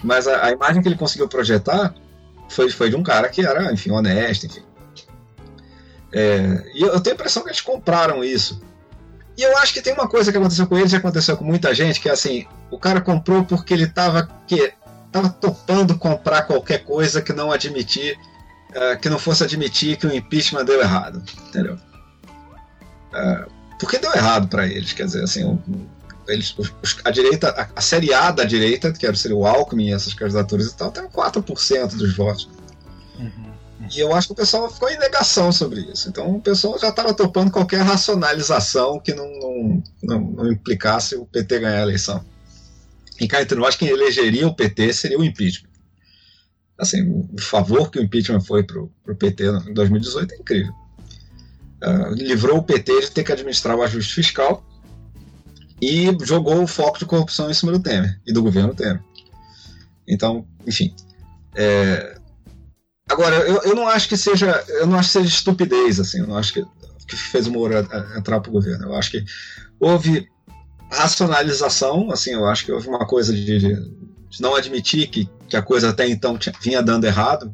Mas 0.04 0.28
a, 0.28 0.46
a, 0.46 0.52
imagem 0.52 0.82
que 0.82 0.88
ele 0.88 0.96
conseguiu 0.96 1.28
projetar 1.28 1.94
foi, 2.48 2.70
foi 2.70 2.90
de 2.90 2.96
um 2.96 3.04
cara 3.04 3.30
que 3.30 3.46
era, 3.46 3.72
enfim, 3.74 3.92
honesto, 3.92 4.46
enfim. 4.46 4.64
É, 6.12 6.72
e 6.74 6.82
eu 6.82 7.00
tenho 7.00 7.14
a 7.14 7.18
impressão 7.18 7.44
que 7.44 7.50
eles 7.50 7.62
compraram 7.62 8.24
isso. 8.24 8.62
E 9.40 9.42
eu 9.42 9.58
acho 9.58 9.74
que 9.74 9.82
tem 9.82 9.94
uma 9.94 10.06
coisa 10.06 10.34
que 10.34 10.38
aconteceu 10.38 10.68
com 10.68 10.78
eles 10.78 10.92
e 10.92 10.98
aconteceu 10.98 11.38
com 11.38 11.46
muita 11.46 11.74
gente, 11.74 12.02
que 12.02 12.10
é 12.10 12.12
assim, 12.12 12.46
o 12.70 12.78
cara 12.78 13.00
comprou 13.00 13.46
porque 13.46 13.74
ele 13.74 13.86
estava 13.86 14.30
que 14.46 14.74
tava 15.14 15.30
topando 15.30 15.98
comprar 15.98 16.42
qualquer 16.42 16.80
coisa 16.80 17.22
que 17.22 17.32
não 17.32 17.50
admitir, 17.50 18.20
uh, 18.72 19.00
que 19.00 19.10
não 19.10 19.18
fosse 19.18 19.42
admitir 19.42 19.96
que 19.96 20.06
o 20.06 20.14
impeachment 20.14 20.66
deu 20.66 20.82
errado, 20.82 21.24
entendeu? 21.48 21.76
Uh, 23.14 23.50
porque 23.80 23.98
deu 23.98 24.14
errado 24.14 24.50
para 24.50 24.68
eles, 24.68 24.92
quer 24.92 25.06
dizer, 25.06 25.24
assim, 25.24 25.58
eles, 26.28 26.54
os, 26.58 26.98
a 27.06 27.10
direita, 27.10 27.50
a, 27.52 27.80
a, 27.80 27.82
série 27.82 28.14
A 28.14 28.32
da 28.32 28.44
direita, 28.44 28.92
que 28.92 29.06
era 29.06 29.16
o 29.32 29.48
Alckmin 29.48 29.88
e 29.88 29.94
essas 29.94 30.14
candidaturas 30.14 30.68
e 30.68 30.76
tal, 30.76 30.92
tem 30.92 31.08
4% 31.08 31.96
dos 31.96 32.14
votos. 32.14 32.50
Uhum. 33.18 33.49
E 33.96 34.00
eu 34.00 34.14
acho 34.14 34.28
que 34.28 34.34
o 34.34 34.36
pessoal 34.36 34.72
ficou 34.72 34.90
em 34.90 35.00
negação 35.00 35.52
sobre 35.52 35.82
isso. 35.82 36.10
Então 36.10 36.36
o 36.36 36.42
pessoal 36.42 36.78
já 36.78 36.90
estava 36.90 37.14
topando 37.14 37.52
qualquer 37.52 37.82
racionalização 37.82 39.00
que 39.00 39.14
não, 39.14 39.28
não, 39.40 39.84
não, 40.04 40.20
não, 40.32 40.52
implicasse 40.52 41.16
o 41.16 41.26
PT 41.26 41.60
ganhar 41.60 41.80
a 41.80 41.84
eleição. 41.84 42.24
E 43.20 43.28
cá 43.28 43.42
entre 43.42 43.58
nós, 43.58 43.76
quem 43.76 43.90
elegeria 43.90 44.48
o 44.48 44.56
PT 44.56 44.94
seria 44.94 45.20
o 45.20 45.24
impeachment. 45.24 45.70
Assim, 46.78 47.28
o 47.34 47.42
favor 47.42 47.92
que 47.92 48.00
o 48.00 48.04
impeachment 48.04 48.42
foi 48.42 48.64
para 48.64 48.80
o 48.80 49.16
PT 49.18 49.44
em 49.68 49.74
2018 49.74 50.34
é 50.34 50.38
incrível. 50.38 50.74
Uh, 51.84 52.14
livrou 52.14 52.58
o 52.58 52.64
PT 52.64 53.02
de 53.02 53.12
ter 53.12 53.24
que 53.24 53.32
administrar 53.32 53.76
o 53.76 53.82
ajuste 53.82 54.14
fiscal, 54.14 54.64
e 55.82 56.16
jogou 56.24 56.62
o 56.62 56.68
foco 56.68 57.00
de 57.00 57.06
corrupção 57.06 57.50
em 57.50 57.54
cima 57.54 57.72
do 57.72 57.80
Temer 57.80 58.20
e 58.26 58.34
do 58.34 58.44
governo 58.44 58.76
Temer. 58.76 59.02
Então, 60.08 60.46
enfim. 60.68 60.94
É... 61.56 62.19
Agora, 63.10 63.36
eu, 63.38 63.62
eu 63.64 63.76
não 63.76 63.88
acho 63.88 64.08
que 64.08 64.16
seja. 64.16 64.64
Eu 64.68 64.88
não 64.88 64.98
acho 64.98 65.10
que 65.10 65.14
seja 65.14 65.28
estupidez, 65.28 66.00
assim. 66.00 66.20
Eu 66.20 66.28
não 66.28 66.38
acho 66.38 66.54
que, 66.54 66.64
que 67.08 67.16
fez 67.16 67.48
o 67.48 67.52
Moro 67.52 67.74
entrar 68.16 68.40
para 68.40 68.50
o 68.50 68.54
governo. 68.54 68.88
Eu 68.88 68.96
acho 68.96 69.12
que 69.12 69.26
houve 69.80 70.30
racionalização, 70.92 72.12
assim, 72.12 72.32
eu 72.32 72.46
acho 72.46 72.66
que 72.66 72.72
houve 72.72 72.88
uma 72.88 73.06
coisa 73.06 73.32
de, 73.32 73.60
de 73.60 74.42
não 74.42 74.56
admitir 74.56 75.08
que, 75.08 75.30
que 75.48 75.56
a 75.56 75.62
coisa 75.62 75.90
até 75.90 76.08
então 76.08 76.38
tinha, 76.38 76.54
vinha 76.62 76.82
dando 76.82 77.06
errado 77.06 77.54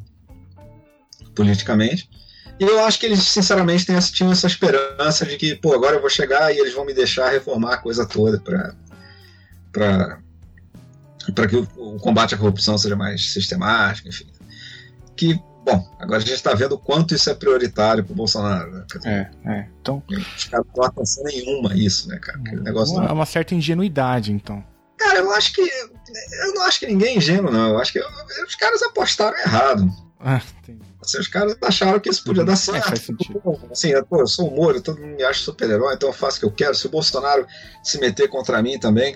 politicamente. 1.34 2.10
E 2.57 2.64
eu 2.64 2.80
acho 2.86 2.99
que 2.99 3.06
eles, 3.06 3.22
sinceramente, 3.23 3.86
tinham 4.11 4.32
essa 4.32 4.48
esperança 4.48 5.26
de 5.26 5.36
que, 5.36 5.56
pô, 5.56 5.73
agora 5.73 5.98
eu 5.98 6.02
vou 6.02 6.10
chegar 6.10 6.53
e 6.53 6.57
eles 6.57 6.73
vão 6.73 6.86
me 6.86 6.94
deixar 6.94 7.30
reformar 7.30 7.73
a 7.73 7.77
coisa 7.77 8.06
toda 8.06 8.40
para 8.40 8.76
para 11.34 11.48
que 11.48 11.56
o, 11.56 11.68
o, 11.76 11.99
combate 11.99 12.34
à 12.34 12.38
corrupção 12.38 12.77
seja 12.77 12.95
mais 12.95 13.34
sistemático, 13.34 14.07
enfim. 14.07 14.27
Que, 15.15 15.39
bom, 15.63 15.87
agora 15.99 16.17
a 16.17 16.19
gente 16.19 16.33
está 16.33 16.53
vendo 16.53 16.75
o 16.75 16.77
quanto 16.77 17.15
isso 17.15 17.29
é 17.29 17.33
prioritário 17.33 18.03
para 18.03 18.13
o 18.13 18.15
Bolsonaro. 18.15 18.71
Né? 18.71 18.85
é, 19.05 19.29
é. 19.45 19.67
Então, 19.81 20.03
os 20.09 20.45
caras 20.45 20.65
não 20.75 20.83
atenção 20.83 21.23
nenhuma 21.23 21.73
isso, 21.75 22.07
né, 22.09 22.19
cara? 22.19 22.39
Aquele 22.39 22.61
negócio 22.61 23.01
é 23.01 23.11
uma 23.11 23.25
certa 23.25 23.55
ingenuidade, 23.55 24.31
então. 24.31 24.63
Cara, 24.97 25.19
eu 25.19 25.31
acho 25.31 25.53
que. 25.53 25.61
Eu 25.61 26.53
não 26.53 26.63
acho 26.63 26.79
que 26.79 26.87
ninguém 26.87 27.15
é 27.15 27.17
ingênuo, 27.17 27.51
não. 27.51 27.71
Eu 27.71 27.79
acho 27.79 27.91
que 27.91 27.99
eu, 27.99 28.05
os 28.47 28.55
caras 28.55 28.81
apostaram 28.81 29.37
errado. 29.37 29.89
Ah, 30.19 30.41
entendi. 30.61 30.81
Assim, 31.01 31.19
os 31.19 31.27
caras 31.27 31.55
acharam 31.61 31.99
que 31.99 32.09
isso 32.09 32.23
podia 32.23 32.43
dar 32.43 32.55
certo. 32.55 32.85
É, 32.85 32.89
faz 32.89 33.01
sentido. 33.01 33.41
Assim, 33.71 33.91
pô, 34.09 34.21
eu 34.21 34.27
sou 34.27 34.49
o 34.49 34.55
Moro, 34.55 34.81
todo 34.81 34.99
mundo 34.99 35.15
me 35.15 35.23
acha 35.23 35.39
super-herói, 35.41 35.93
então 35.93 36.09
eu 36.09 36.13
faço 36.13 36.37
o 36.37 36.39
que 36.39 36.45
eu 36.45 36.51
quero. 36.51 36.75
Se 36.75 36.87
o 36.87 36.89
Bolsonaro 36.89 37.45
se 37.83 37.99
meter 37.99 38.27
contra 38.27 38.61
mim 38.61 38.79
também, 38.79 39.15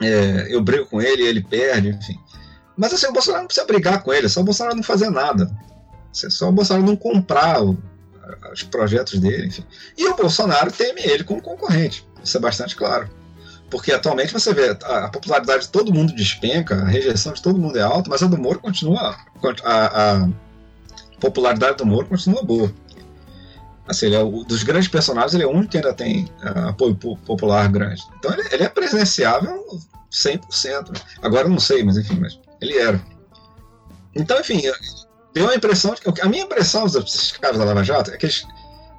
é, 0.00 0.54
eu 0.54 0.62
brigo 0.62 0.86
com 0.86 1.00
ele, 1.00 1.24
ele 1.24 1.42
perde, 1.42 1.88
enfim. 1.88 2.18
Mas 2.76 2.92
assim, 2.92 3.06
o 3.06 3.12
Bolsonaro 3.12 3.42
não 3.42 3.46
precisa 3.46 3.66
brigar 3.66 4.02
com 4.02 4.12
ele, 4.12 4.26
é 4.26 4.28
só 4.28 4.40
o 4.40 4.44
Bolsonaro 4.44 4.76
não 4.76 4.82
fazer 4.82 5.10
nada. 5.10 5.50
É 6.24 6.30
só 6.30 6.48
o 6.48 6.52
Bolsonaro 6.52 6.86
não 6.86 6.96
comprar 6.96 7.62
o, 7.62 7.78
os 8.52 8.62
projetos 8.62 9.18
dele, 9.20 9.46
enfim. 9.46 9.64
E 9.96 10.06
o 10.08 10.16
Bolsonaro 10.16 10.72
teme 10.72 11.00
ele 11.02 11.24
como 11.24 11.42
concorrente. 11.42 12.06
Isso 12.22 12.36
é 12.36 12.40
bastante 12.40 12.74
claro. 12.74 13.08
Porque 13.70 13.92
atualmente 13.92 14.32
você 14.32 14.52
vê 14.52 14.76
a, 14.84 15.08
popularidade 15.08 15.64
de 15.64 15.68
todo 15.68 15.92
mundo 15.92 16.14
despenca, 16.14 16.76
a 16.76 16.84
rejeição 16.84 17.32
de 17.32 17.42
todo 17.42 17.58
mundo 17.58 17.78
é 17.78 17.82
alta, 17.82 18.10
mas 18.10 18.22
a 18.22 18.26
do 18.26 18.38
Moro 18.38 18.58
continua. 18.58 19.16
A, 19.64 20.12
a 20.14 20.28
popularidade 21.20 21.78
do 21.78 21.86
Moro 21.86 22.06
continua 22.06 22.42
boa. 22.42 22.72
Assim, 23.86 24.06
ele 24.06 24.16
é 24.16 24.22
o, 24.22 24.44
dos 24.44 24.62
grandes 24.62 24.88
personagens, 24.88 25.34
ele 25.34 25.42
é 25.42 25.46
o 25.46 25.50
único 25.50 25.72
que 25.72 25.76
ainda 25.76 25.92
tem 25.92 26.24
uh, 26.42 26.68
apoio 26.68 26.94
popular 26.94 27.68
grande. 27.68 28.02
Então 28.18 28.32
ele, 28.32 28.48
ele 28.50 28.62
é 28.62 28.68
presidenciável 28.68 29.62
100%. 30.10 30.98
Agora 31.20 31.46
eu 31.46 31.50
não 31.50 31.60
sei, 31.60 31.82
mas 31.82 31.98
enfim, 31.98 32.18
mas 32.18 32.38
ele 32.64 32.78
era. 32.78 33.00
Então, 34.14 34.38
enfim, 34.40 34.62
deu 35.32 35.48
a 35.48 35.54
impressão 35.54 35.94
de 35.94 36.00
que. 36.00 36.20
A 36.20 36.28
minha 36.28 36.44
impressão 36.44 36.86
dos 36.86 37.32
caras 37.32 37.58
da 37.58 37.64
Lava 37.64 37.82
Jato 37.82 38.10
é 38.10 38.16
que 38.16 38.26
eles 38.26 38.46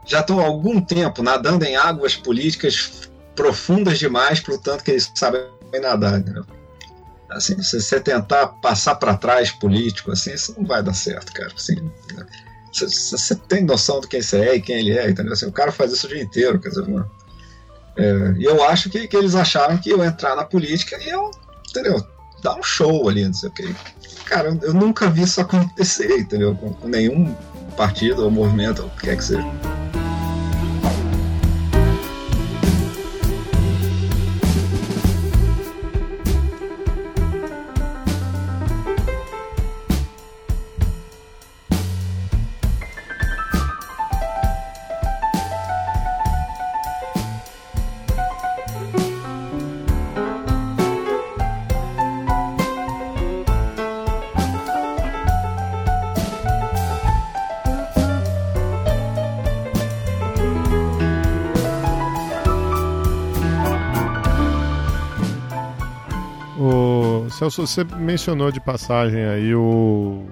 já 0.06 0.20
estão 0.20 0.40
há 0.40 0.46
algum 0.46 0.80
tempo 0.82 1.24
nadando 1.24 1.66
em 1.66 1.76
águas 1.76 2.16
políticas 2.16 3.10
profundas 3.36 3.98
demais 3.98 4.40
pro 4.40 4.58
tanto 4.58 4.84
que 4.84 4.92
eles 4.92 5.12
sabem 5.16 5.42
nadar, 5.82 6.20
entendeu? 6.20 6.46
Assim, 7.30 7.62
se 7.62 7.82
você 7.82 8.00
tentar 8.00 8.48
passar 8.48 8.96
para 8.96 9.18
trás 9.18 9.52
político, 9.52 10.12
assim, 10.12 10.34
isso 10.34 10.54
não 10.58 10.66
vai 10.66 10.82
dar 10.82 10.94
certo, 10.94 11.34
cara. 11.34 11.52
Assim, 11.54 11.76
você 12.72 13.36
tem 13.36 13.64
noção 13.64 14.00
do 14.00 14.08
quem 14.08 14.22
você 14.22 14.38
é 14.38 14.56
e 14.56 14.62
quem 14.62 14.80
ele 14.80 14.98
é, 14.98 15.10
entendeu? 15.10 15.34
Assim, 15.34 15.48
o 15.48 15.52
cara 15.52 15.72
faz 15.72 15.92
isso 15.92 16.06
o 16.06 16.10
dia 16.10 16.22
inteiro, 16.22 16.60
quer 16.60 16.70
dizer, 16.70 16.88
mano. 16.88 17.10
É, 17.98 18.36
e 18.38 18.44
eu 18.44 18.64
acho 18.64 18.90
que, 18.90 19.08
que 19.08 19.18
eles 19.18 19.36
acharam 19.36 19.78
que 19.78 19.90
eu 19.90 20.04
entrar 20.04 20.36
na 20.36 20.44
política 20.44 20.98
e 21.02 21.10
eu, 21.10 21.32
entendeu? 21.70 22.06
Dar 22.46 22.58
um 22.58 22.62
show 22.62 23.10
ali, 23.10 23.26
não 23.26 23.34
sei 23.34 23.50
o 23.50 23.52
que. 23.52 23.76
Cara, 24.26 24.56
eu 24.62 24.72
nunca 24.72 25.10
vi 25.10 25.24
isso 25.24 25.42
acontecer, 25.42 26.20
entendeu? 26.20 26.54
Com, 26.56 26.88
nenhum 26.88 27.34
partido 27.76 28.24
ou 28.24 28.30
movimento, 28.30 28.84
ou 28.84 28.88
o 28.88 28.92
que 28.92 29.08
quer 29.08 29.18
que 29.18 29.24
seja. 29.24 29.44
Celso, 67.50 67.68
você 67.68 67.84
mencionou 67.84 68.52
de 68.52 68.60
passagem 68.60 69.24
aí 69.26 69.54
o. 69.54 70.26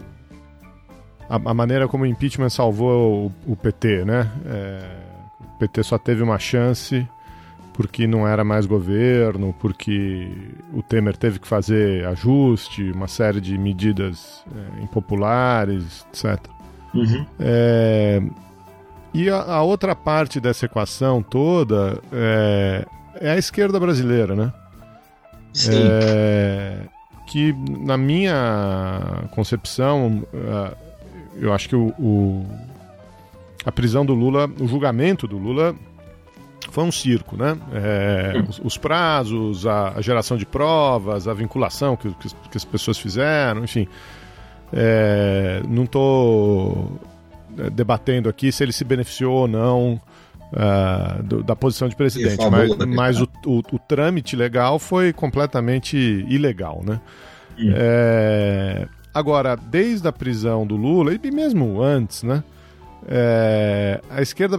A, 1.30 1.36
a 1.36 1.54
maneira 1.54 1.88
como 1.88 2.04
o 2.04 2.08
impeachment 2.08 2.50
salvou 2.50 3.32
o, 3.48 3.54
o 3.54 3.56
PT, 3.56 4.06
né? 4.06 4.32
É, 4.46 4.82
o 5.42 5.60
PT 5.60 5.84
só 5.84 5.98
teve 5.98 6.22
uma 6.22 6.40
chance 6.40 7.08
porque 7.74 8.06
não 8.06 8.28
era 8.28 8.44
mais 8.44 8.68
governo, 8.68 9.54
porque 9.60 10.32
o 10.72 10.84
Temer 10.84 11.18
teve 11.18 11.40
que 11.40 11.48
fazer 11.48 12.06
ajuste, 12.06 12.92
uma 12.92 13.08
série 13.08 13.42
de 13.42 13.58
medidas 13.58 14.44
é, 14.56 14.84
impopulares, 14.84 16.06
etc. 16.10 16.40
Uhum. 16.94 17.26
É, 17.40 18.22
e 19.12 19.28
a, 19.28 19.38
a, 19.38 19.64
outra 19.64 19.96
parte 19.96 20.40
dessa 20.40 20.66
equação 20.66 21.24
toda 21.24 22.00
é, 22.12 22.86
é 23.20 23.32
a 23.32 23.38
esquerda 23.38 23.80
brasileira, 23.80 24.36
né? 24.36 24.54
Sim. 25.52 25.72
É, 25.74 26.78
que, 27.34 27.52
na 27.68 27.98
minha 27.98 29.24
concepção, 29.32 30.24
uh, 30.32 30.78
eu 31.36 31.52
acho 31.52 31.68
que 31.68 31.76
o, 31.76 31.88
o, 31.98 32.46
a 33.66 33.72
prisão 33.72 34.06
do 34.06 34.14
Lula, 34.14 34.48
o 34.60 34.68
julgamento 34.68 35.28
do 35.28 35.40
Lula 35.40 35.76
foi 36.70 36.84
um 36.84 36.92
circo, 36.92 37.36
né? 37.36 37.58
É, 37.74 38.34
os, 38.48 38.62
os, 38.64 38.78
prazos, 38.78 39.66
a, 39.66 39.94
a, 39.96 40.02
geração 40.02 40.38
de 40.38 40.46
provas, 40.46 41.28
a 41.28 41.34
vinculação 41.34 41.96
que, 41.96 42.08
que, 42.14 42.30
que 42.52 42.58
as 42.58 42.64
pessoas 42.64 43.00
fizeram, 43.00 43.64
enfim. 43.64 43.88
É, 44.72 45.64
não 45.68 45.86
estou 45.86 47.00
debatendo 47.72 48.30
aqui 48.30 48.52
se 48.52 48.64
ele 48.64 48.72
se 48.72 48.84
beneficiou 48.84 49.34
ou 49.34 49.48
não 49.48 50.00
uh, 50.54 51.24
do, 51.24 51.44
da 51.44 51.56
posição 51.56 51.90
de 51.90 51.96
presidente, 51.96 52.50
mas, 52.50 52.76
mas 52.78 53.22
o, 53.22 53.28
o, 53.46 53.60
o, 53.60 53.80
trâmite 53.80 54.36
legal 54.36 54.80
foi 54.80 55.12
completamente 55.12 55.98
ilegal, 56.30 56.82
né? 56.86 57.02
É, 57.60 58.88
agora, 59.14 59.56
desde 59.56 60.08
a 60.08 60.12
prisão 60.12 60.66
do 60.66 60.76
Lula, 60.76 61.14
e 61.14 61.32
mesmo 61.32 61.82
antes, 61.82 62.24
né? 62.24 62.44
É, 63.06 64.00
a 64.10 64.22
esquerda, 64.22 64.58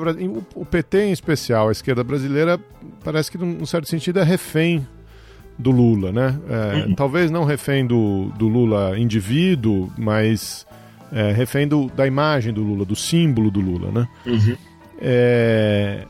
o 0.55 0.67
PT 0.67 1.05
em 1.05 1.13
especial, 1.13 1.69
a 1.69 1.73
esquerda 1.73 2.05
brasileira, 2.05 2.61
parece 3.03 3.31
que 3.31 3.39
num 3.39 3.65
certo 3.65 3.89
sentido 3.89 4.21
é 4.21 4.23
refém 4.23 4.87
do 5.59 5.71
Lula, 5.71 6.13
né? 6.13 6.39
É, 6.49 6.87
uhum. 6.87 6.95
Talvez 6.95 7.31
não 7.31 7.45
refém 7.45 7.87
do, 7.87 8.31
do 8.37 8.47
Lula 8.49 8.99
indivíduo, 8.99 9.91
mas 9.97 10.67
é, 11.13 11.33
refém 11.33 11.67
do, 11.67 11.87
da 11.87 12.07
imagem 12.07 12.53
do 12.53 12.63
Lula, 12.63 12.85
do 12.85 12.97
símbolo 12.97 13.51
do 13.51 13.61
Lula, 13.61 13.91
né? 13.91 14.09
Uhum. 14.27 14.57
É, 15.01 16.05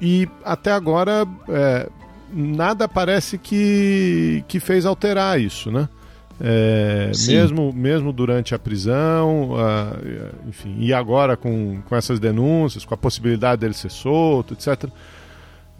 e 0.00 0.28
até 0.44 0.72
agora 0.72 1.26
é, 1.48 1.88
nada 2.32 2.88
parece 2.88 3.38
que, 3.38 4.44
que 4.46 4.60
fez 4.60 4.86
alterar 4.86 5.40
isso, 5.40 5.70
né? 5.70 5.88
É, 6.40 7.10
mesmo, 7.26 7.72
mesmo 7.72 8.12
durante 8.12 8.54
a 8.54 8.58
prisão, 8.60 9.54
uh, 9.54 10.48
enfim, 10.48 10.76
e 10.78 10.94
agora 10.94 11.36
com, 11.36 11.82
com 11.82 11.96
essas 11.96 12.20
denúncias, 12.20 12.84
com 12.84 12.94
a 12.94 12.96
possibilidade 12.96 13.60
dele 13.60 13.74
ser 13.74 13.90
solto, 13.90 14.54
etc. 14.54 14.88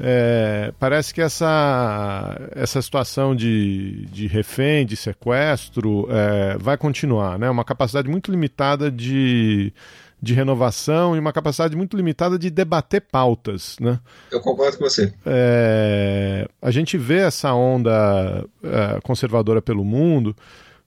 É, 0.00 0.72
parece 0.78 1.12
que 1.12 1.20
essa, 1.20 2.40
essa 2.54 2.80
situação 2.80 3.34
de, 3.34 4.06
de 4.06 4.28
refém, 4.28 4.86
de 4.86 4.96
sequestro, 4.96 6.08
é, 6.10 6.56
vai 6.58 6.76
continuar. 6.76 7.38
Né? 7.38 7.50
Uma 7.50 7.64
capacidade 7.64 8.08
muito 8.08 8.30
limitada 8.30 8.90
de, 8.90 9.72
de 10.20 10.34
renovação 10.34 11.14
e 11.14 11.18
uma 11.18 11.32
capacidade 11.32 11.76
muito 11.76 11.96
limitada 11.96 12.38
de 12.38 12.50
debater 12.50 13.00
pautas. 13.00 13.76
Né? 13.80 13.98
Eu 14.30 14.40
concordo 14.40 14.78
com 14.78 14.84
você. 14.84 15.12
É, 15.24 16.48
a 16.60 16.70
gente 16.70 16.98
vê 16.98 17.18
essa 17.18 17.54
onda 17.54 18.44
é, 18.62 19.00
conservadora 19.02 19.62
pelo 19.62 19.84
mundo. 19.84 20.34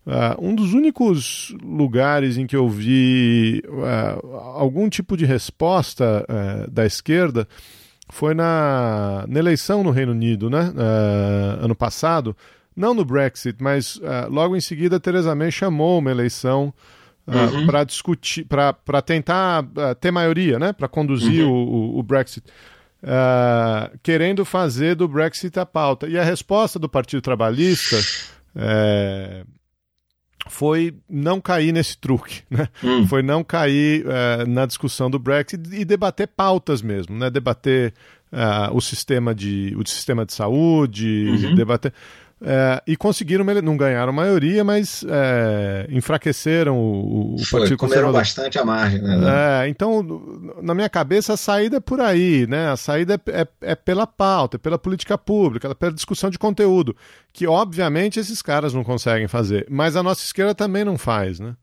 Uh, 0.05 0.33
um 0.47 0.55
dos 0.55 0.73
únicos 0.73 1.55
lugares 1.61 2.35
em 2.35 2.47
que 2.47 2.55
eu 2.55 2.67
vi 2.67 3.61
uh, 3.67 4.35
algum 4.35 4.89
tipo 4.89 5.15
de 5.15 5.25
resposta 5.25 6.25
uh, 6.27 6.71
da 6.71 6.87
esquerda 6.87 7.47
foi 8.09 8.33
na, 8.33 9.25
na 9.27 9.39
eleição 9.39 9.83
no 9.83 9.91
Reino 9.91 10.11
Unido, 10.11 10.49
né? 10.49 10.73
Ano 11.61 11.73
passado. 11.73 12.35
Não 12.75 12.93
no 12.93 13.05
Brexit, 13.05 13.63
mas 13.63 14.01
logo 14.29 14.53
em 14.53 14.59
seguida 14.59 14.99
Theresa 14.99 15.33
May 15.33 15.49
chamou 15.49 15.99
uma 15.99 16.11
eleição 16.11 16.73
uh, 17.31 17.55
uhum. 17.55 17.65
para 17.65 17.83
discutir, 17.83 18.45
para 18.45 19.01
tentar 19.01 19.65
ter 19.99 20.11
maioria, 20.11 20.59
né? 20.59 20.73
Para 20.73 20.87
conduzir 20.87 21.45
uhum. 21.45 21.51
o, 21.51 21.99
o, 21.99 22.03
Brexit. 22.03 22.45
querendo 24.03 24.45
fazer 24.45 24.95
do 24.95 25.07
Brexit 25.07 25.59
a 25.59 25.65
pauta. 25.65 26.07
E 26.07 26.17
a 26.17 26.23
resposta 26.23 26.77
do 26.77 26.89
Partido 26.89 27.21
Trabalhista 27.21 27.97
é, 28.55 29.43
foi 30.49 30.95
não 31.09 31.39
cair 31.39 31.71
nesse 31.71 31.97
truque, 31.97 32.43
né? 32.49 32.67
Hum. 32.83 33.07
Foi 33.07 33.21
não 33.21 33.43
cair 33.43 34.05
uh, 34.05 34.47
na 34.47 34.65
discussão 34.65 35.09
do 35.09 35.19
Brexit 35.19 35.61
e 35.71 35.85
debater 35.85 36.27
pautas 36.27 36.81
mesmo, 36.81 37.17
né? 37.17 37.29
Debater 37.29 37.93
uh, 38.31 38.75
o 38.75 38.81
sistema 38.81 39.33
de 39.33 39.75
o 39.77 39.87
sistema 39.87 40.25
de 40.25 40.33
saúde, 40.33 41.27
uhum. 41.29 41.55
debater 41.55 41.93
é, 42.43 42.81
e 42.87 42.97
conseguiram, 42.97 43.45
não 43.61 43.77
ganharam 43.77 44.11
maioria, 44.11 44.63
mas 44.63 45.05
é, 45.07 45.85
enfraqueceram 45.91 46.75
o, 46.75 47.35
o 47.35 47.45
Foi, 47.45 47.59
Partido 47.59 47.77
Conservador. 47.77 48.13
bastante 48.13 48.57
a 48.57 48.65
margem. 48.65 48.99
Né? 48.99 49.17
É, 49.63 49.69
então, 49.69 50.01
na 50.59 50.73
minha 50.73 50.89
cabeça, 50.89 51.33
a 51.33 51.37
saída 51.37 51.77
é 51.77 51.79
por 51.79 52.01
aí, 52.01 52.47
né? 52.47 52.69
A 52.69 52.77
saída 52.77 53.21
é, 53.27 53.41
é, 53.41 53.47
é, 53.61 53.75
pela 53.75 54.07
pauta, 54.07 54.57
é 54.57 54.59
pela 54.59 54.79
política 54.79 55.19
pública, 55.19 55.67
é 55.67 55.73
pela 55.75 55.93
discussão 55.93 56.31
de 56.31 56.39
conteúdo, 56.39 56.95
que 57.31 57.45
obviamente 57.45 58.19
esses 58.19 58.41
caras 58.41 58.73
não 58.73 58.83
conseguem 58.83 59.27
fazer, 59.27 59.67
mas 59.69 59.95
a 59.95 60.01
nossa 60.01 60.23
esquerda 60.23 60.55
também 60.55 60.83
não 60.83 60.97
faz, 60.97 61.39
né? 61.39 61.55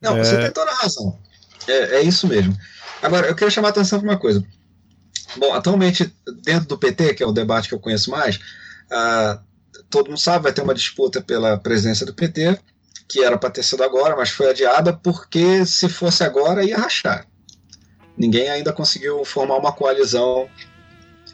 Não, 0.00 0.16
você 0.16 0.36
é. 0.36 0.42
tem 0.42 0.52
toda 0.52 0.70
a 0.70 0.74
razão. 0.74 1.18
É, 1.66 2.02
isso 2.02 2.28
mesmo. 2.28 2.56
Agora, 3.02 3.26
eu 3.26 3.34
queria 3.34 3.50
chamar 3.50 3.68
a 3.68 3.70
atenção 3.70 3.98
para 3.98 4.08
uma 4.08 4.18
coisa. 4.18 4.44
Bom, 5.36 5.52
atualmente, 5.54 6.14
dentro 6.44 6.68
do 6.68 6.78
PT, 6.78 7.14
que 7.14 7.22
é 7.22 7.26
o 7.26 7.32
debate 7.32 7.68
que 7.68 7.74
eu 7.74 7.80
conheço 7.80 8.10
mais, 8.10 8.36
uh, 8.36 9.49
todo 9.90 10.08
mundo 10.08 10.20
sabe, 10.20 10.44
vai 10.44 10.52
ter 10.52 10.62
uma 10.62 10.74
disputa 10.74 11.20
pela 11.20 11.58
presidência 11.58 12.06
do 12.06 12.14
PT, 12.14 12.58
que 13.08 13.22
era 13.24 13.36
para 13.36 13.50
ter 13.50 13.64
sido 13.64 13.82
agora, 13.82 14.16
mas 14.16 14.30
foi 14.30 14.48
adiada 14.50 14.92
porque 14.92 15.66
se 15.66 15.88
fosse 15.88 16.22
agora 16.22 16.64
ia 16.64 16.78
rachar. 16.78 17.26
Ninguém 18.16 18.48
ainda 18.48 18.72
conseguiu 18.72 19.24
formar 19.24 19.56
uma 19.56 19.72
coalizão 19.72 20.48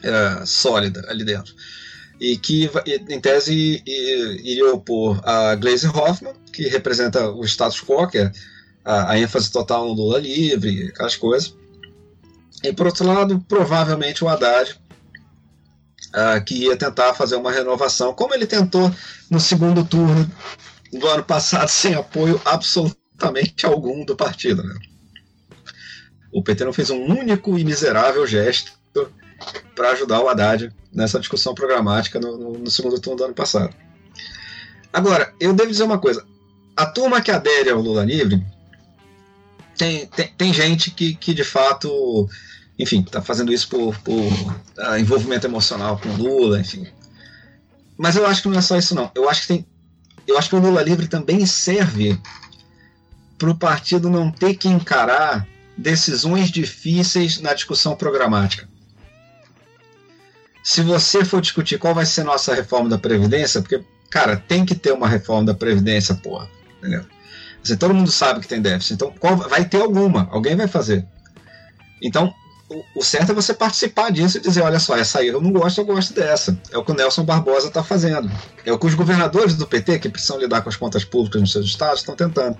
é, 0.03 0.45
sólida 0.45 1.05
ali 1.07 1.23
dentro. 1.23 1.53
E 2.19 2.35
que, 2.35 2.69
em 3.09 3.21
tese, 3.21 3.83
iria 3.85 4.73
opor 4.73 5.21
a 5.23 5.53
Glaze 5.53 5.87
Hoffman, 5.87 6.33
que 6.51 6.67
representa 6.67 7.29
o 7.29 7.45
status 7.45 7.79
quo, 7.79 8.07
que 8.07 8.17
é 8.17 8.31
a, 8.83 9.11
a 9.11 9.19
ênfase 9.19 9.51
total 9.51 9.85
no 9.85 9.93
Lula 9.93 10.17
livre, 10.17 10.87
aquelas 10.87 11.15
coisas. 11.15 11.55
E, 12.63 12.73
por 12.73 12.87
outro 12.87 13.05
lado, 13.05 13.39
provavelmente 13.47 14.23
o 14.23 14.27
Haddad, 14.27 14.79
uh, 16.17 16.43
que 16.43 16.65
ia 16.65 16.75
tentar 16.75 17.13
fazer 17.13 17.35
uma 17.35 17.51
renovação, 17.51 18.13
como 18.13 18.33
ele 18.33 18.47
tentou 18.47 18.91
no 19.29 19.39
segundo 19.39 19.85
turno 19.85 20.29
do 20.91 21.07
ano 21.07 21.23
passado, 21.23 21.69
sem 21.69 21.93
apoio 21.93 22.41
absolutamente 22.43 23.65
algum 23.65 24.03
do 24.03 24.15
partido. 24.15 24.63
Né? 24.63 24.75
O 26.31 26.41
PT 26.41 26.65
não 26.65 26.73
fez 26.73 26.89
um 26.89 27.03
único 27.05 27.57
e 27.57 27.63
miserável 27.63 28.25
gesto 28.25 28.71
para 29.75 29.91
ajudar 29.91 30.21
o 30.21 30.27
Haddad 30.27 30.73
nessa 30.91 31.19
discussão 31.19 31.53
programática 31.53 32.19
no, 32.19 32.37
no, 32.37 32.53
no, 32.53 32.71
segundo 32.71 32.99
turno 32.99 33.17
do 33.17 33.25
ano 33.25 33.33
passado. 33.33 33.73
Agora, 34.91 35.33
eu 35.39 35.53
devo 35.53 35.69
dizer 35.69 35.83
uma 35.83 35.99
coisa: 35.99 36.25
a 36.75 36.85
turma 36.87 37.21
que 37.21 37.29
adere 37.29 37.69
ao 37.69 37.79
Lula 37.79 38.03
livre 38.03 38.43
tem, 39.77 40.07
tem, 40.07 40.33
tem 40.35 40.53
gente 40.53 40.89
que, 40.89 41.13
que 41.13 41.35
de 41.35 41.43
fato 41.43 42.27
enfim, 42.77 43.01
está 43.01 43.21
fazendo 43.21 43.51
isso 43.51 43.67
por, 43.69 43.97
por 43.99 44.13
uh, 44.13 44.97
envolvimento 44.99 45.47
emocional 45.47 45.97
com 45.97 46.09
Lula, 46.09 46.59
enfim. 46.59 46.85
Mas 47.97 48.15
eu 48.15 48.25
acho 48.25 48.43
que 48.43 48.49
não 48.49 48.59
é 48.59 48.61
só 48.61 48.77
isso 48.77 48.93
não. 48.93 49.11
Eu 49.15 49.29
acho 49.29 49.41
que 49.41 49.47
tem, 49.47 49.65
eu 50.27 50.37
acho 50.37 50.49
que 50.49 50.55
o 50.55 50.59
Lula 50.59 50.83
livre 50.83 51.07
também 51.07 51.45
serve 51.45 52.19
para 53.37 53.49
o 53.49 53.57
partido 53.57 54.09
não 54.09 54.31
ter 54.31 54.55
que 54.55 54.67
encarar 54.67 55.47
decisões 55.77 56.49
difíceis 56.49 57.39
na 57.39 57.53
discussão 57.53 57.95
programática. 57.95 58.67
Se 60.63 60.81
você 60.81 61.23
for 61.23 61.41
discutir 61.41 61.79
qual 61.79 61.95
vai 61.95 62.05
ser 62.05 62.23
nossa 62.23 62.53
reforma 62.53 62.89
da 62.89 62.97
Previdência, 62.97 63.61
porque, 63.61 63.83
cara, 64.09 64.35
tem 64.35 64.65
que 64.65 64.75
ter 64.75 64.91
uma 64.91 65.07
reforma 65.07 65.45
da 65.45 65.53
Previdência, 65.53 66.13
porra. 66.15 66.49
Entendeu? 66.77 67.05
Assim, 67.63 67.77
todo 67.77 67.93
mundo 67.93 68.11
sabe 68.11 68.41
que 68.41 68.47
tem 68.47 68.61
déficit. 68.61 68.93
Então, 68.95 69.13
qual, 69.17 69.37
vai 69.37 69.65
ter 69.65 69.81
alguma, 69.81 70.27
alguém 70.31 70.55
vai 70.55 70.67
fazer. 70.67 71.05
Então, 72.01 72.33
o, 72.69 73.01
certo 73.01 73.31
é 73.31 73.35
você 73.35 73.53
participar 73.53 74.11
disso 74.11 74.37
e 74.37 74.41
dizer, 74.41 74.61
olha 74.61 74.79
só, 74.79 74.97
essa 74.97 75.19
aí 75.19 75.27
eu 75.27 75.39
não 75.39 75.51
gosto, 75.51 75.79
eu 75.79 75.85
gosto 75.85 76.13
dessa. 76.13 76.59
É 76.69 76.77
o 76.77 76.83
que 76.83 76.91
o 76.91 76.95
Nelson 76.95 77.23
Barbosa 77.23 77.69
está 77.69 77.81
fazendo. 77.81 78.29
É 78.65 78.71
o 78.71 78.77
que 78.77 78.85
os 78.85 78.93
governadores 78.93 79.55
do 79.55 79.65
PT, 79.65 79.99
que 79.99 80.09
precisam 80.09 80.37
lidar 80.37 80.61
com 80.61 80.69
as 80.69 80.75
contas 80.75 81.05
públicas 81.05 81.39
nos 81.39 81.51
seus 81.53 81.65
estados, 81.65 81.99
estão 81.99 82.15
tentando. 82.15 82.57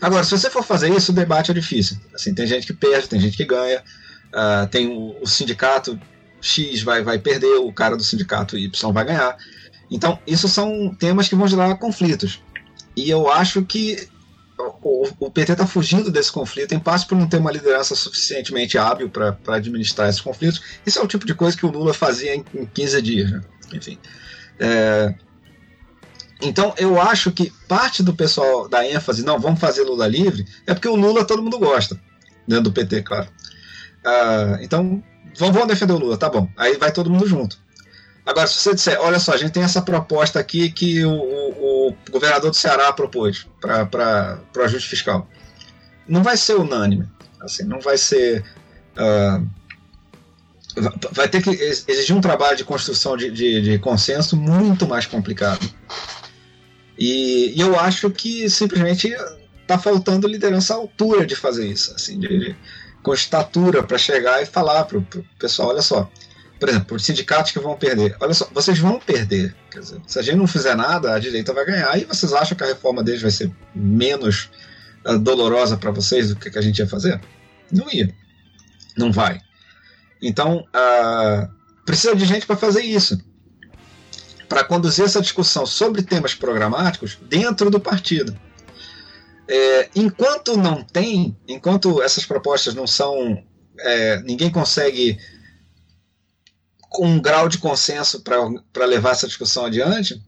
Agora, 0.00 0.24
se 0.24 0.32
você 0.32 0.50
for 0.50 0.64
fazer 0.64 0.90
isso, 0.90 1.12
o 1.12 1.14
debate 1.14 1.52
é 1.52 1.54
difícil. 1.54 1.96
Assim, 2.12 2.34
tem 2.34 2.46
gente 2.46 2.66
que 2.66 2.72
perde, 2.72 3.08
tem 3.08 3.20
gente 3.20 3.36
que 3.36 3.44
ganha. 3.44 3.84
Uh, 4.30 4.66
tem 4.68 4.88
o, 4.88 5.16
o, 5.22 5.26
sindicato 5.26 6.00
X 6.40 6.82
vai, 6.82 7.02
vai 7.02 7.18
perder, 7.18 7.58
o 7.58 7.72
cara 7.72 7.96
do 7.96 8.02
sindicato 8.02 8.58
Y 8.58 8.92
vai 8.92 9.04
ganhar. 9.04 9.36
Então, 9.90 10.18
isso 10.26 10.48
são 10.48 10.94
temas 10.98 11.28
que 11.28 11.36
vão 11.36 11.46
gerar 11.46 11.76
conflitos. 11.76 12.42
E 12.96 13.08
eu 13.08 13.30
acho 13.30 13.62
que 13.64 14.08
o, 14.60 15.08
o 15.18 15.30
PT 15.30 15.52
está 15.52 15.66
fugindo 15.66 16.10
desse 16.10 16.30
conflito, 16.30 16.74
em 16.74 16.78
parte 16.78 17.06
por 17.06 17.16
não 17.16 17.28
ter 17.28 17.38
uma 17.38 17.50
liderança 17.50 17.94
suficientemente 17.94 18.78
hábil 18.78 19.10
para 19.10 19.36
administrar 19.48 20.08
esses 20.08 20.20
conflitos. 20.20 20.62
Isso 20.86 20.98
é 20.98 21.02
o 21.02 21.06
tipo 21.06 21.26
de 21.26 21.34
coisa 21.34 21.56
que 21.56 21.66
o 21.66 21.70
Lula 21.70 21.94
fazia 21.94 22.34
em, 22.34 22.44
em 22.54 22.66
15 22.66 23.02
dias. 23.02 23.30
Né? 23.30 23.40
Enfim. 23.74 23.98
É, 24.58 25.14
então, 26.42 26.74
eu 26.78 27.00
acho 27.00 27.30
que 27.30 27.52
parte 27.68 28.02
do 28.02 28.14
pessoal 28.14 28.68
da 28.68 28.86
ênfase, 28.86 29.24
não, 29.24 29.38
vamos 29.38 29.60
fazer 29.60 29.82
Lula 29.82 30.06
livre, 30.06 30.46
é 30.66 30.72
porque 30.72 30.88
o 30.88 30.96
Lula 30.96 31.24
todo 31.24 31.42
mundo 31.42 31.58
gosta, 31.58 32.00
dentro 32.46 32.64
do 32.64 32.72
PT, 32.72 33.02
claro. 33.02 33.28
Ah, 34.04 34.58
então, 34.62 35.02
vamos, 35.36 35.54
vamos 35.54 35.68
defender 35.68 35.92
o 35.92 35.98
Lula, 35.98 36.16
tá 36.16 36.30
bom. 36.30 36.48
Aí 36.56 36.78
vai 36.78 36.92
todo 36.92 37.10
mundo 37.10 37.26
junto. 37.26 37.58
Agora, 38.30 38.46
se 38.46 38.54
você 38.54 38.74
disser, 38.76 38.96
olha 39.00 39.18
só, 39.18 39.32
a 39.32 39.36
gente 39.36 39.50
tem 39.50 39.64
essa 39.64 39.82
proposta 39.82 40.38
aqui 40.38 40.70
que 40.70 41.04
o, 41.04 41.10
o, 41.10 41.88
o 41.88 41.96
governador 42.12 42.50
do 42.50 42.56
Ceará 42.56 42.92
propôs 42.92 43.48
para 43.60 44.40
o 44.56 44.60
ajuste 44.62 44.88
fiscal, 44.88 45.28
não 46.06 46.22
vai 46.22 46.36
ser 46.36 46.54
unânime. 46.54 47.08
Assim, 47.40 47.64
não 47.64 47.80
vai 47.80 47.98
ser. 47.98 48.44
Uh, 48.96 49.44
vai 51.10 51.28
ter 51.28 51.42
que 51.42 51.50
exigir 51.50 52.14
um 52.14 52.20
trabalho 52.20 52.56
de 52.56 52.62
construção 52.62 53.16
de, 53.16 53.32
de, 53.32 53.62
de 53.62 53.78
consenso 53.80 54.36
muito 54.36 54.86
mais 54.86 55.06
complicado. 55.06 55.68
E, 56.96 57.52
e, 57.56 57.60
eu 57.60 57.80
acho 57.80 58.10
que 58.10 58.48
simplesmente 58.48 59.12
está 59.60 59.76
faltando 59.76 60.28
liderança 60.28 60.74
à 60.74 60.76
altura 60.76 61.26
de 61.26 61.34
fazer 61.34 61.66
isso, 61.66 61.92
assim, 61.96 62.20
de, 62.20 62.28
de 62.28 62.56
com 63.02 63.12
estatura 63.12 63.82
para 63.82 63.98
chegar 63.98 64.40
e 64.40 64.46
falar 64.46 64.84
para 64.84 64.98
o 64.98 65.06
pessoal, 65.36 65.70
olha 65.70 65.82
só, 65.82 66.08
por 66.60 66.68
exemplo, 66.68 66.96
os 66.96 67.04
sindicatos 67.04 67.52
que 67.52 67.58
vão 67.58 67.74
perder. 67.74 68.14
Olha 68.20 68.34
só, 68.34 68.46
vocês 68.52 68.78
vão 68.78 69.00
perder. 69.00 69.56
Quer 69.70 69.80
dizer, 69.80 70.00
se 70.06 70.18
a 70.18 70.22
gente 70.22 70.36
não 70.36 70.46
fizer 70.46 70.76
nada, 70.76 71.14
a 71.14 71.18
direita 71.18 71.54
vai 71.54 71.64
ganhar. 71.64 71.98
E 71.98 72.04
vocês 72.04 72.34
acham 72.34 72.56
que 72.56 72.62
a 72.62 72.66
reforma 72.66 73.02
deles 73.02 73.22
vai 73.22 73.30
ser 73.30 73.50
menos 73.74 74.50
uh, 75.06 75.18
dolorosa 75.18 75.78
para 75.78 75.90
vocês 75.90 76.28
do 76.28 76.36
que, 76.36 76.50
que 76.50 76.58
a 76.58 76.62
gente 76.62 76.78
ia 76.78 76.86
fazer? 76.86 77.18
Não 77.72 77.90
ia. 77.90 78.14
Não 78.94 79.10
vai. 79.10 79.40
Então, 80.20 80.58
uh, 80.58 81.48
precisa 81.86 82.14
de 82.14 82.26
gente 82.26 82.46
para 82.46 82.56
fazer 82.56 82.82
isso. 82.82 83.18
Para 84.46 84.62
conduzir 84.62 85.06
essa 85.06 85.22
discussão 85.22 85.64
sobre 85.64 86.02
temas 86.02 86.34
programáticos 86.34 87.18
dentro 87.22 87.70
do 87.70 87.80
partido. 87.80 88.38
É, 89.48 89.88
enquanto 89.96 90.58
não 90.58 90.84
tem, 90.84 91.34
enquanto 91.48 92.02
essas 92.02 92.26
propostas 92.26 92.74
não 92.74 92.86
são. 92.86 93.42
É, 93.82 94.20
ninguém 94.20 94.50
consegue 94.50 95.18
com 96.90 97.06
um 97.06 97.20
grau 97.20 97.48
de 97.48 97.56
consenso 97.56 98.20
para 98.20 98.84
levar 98.84 99.12
essa 99.12 99.26
discussão 99.26 99.64
adiante, 99.64 100.20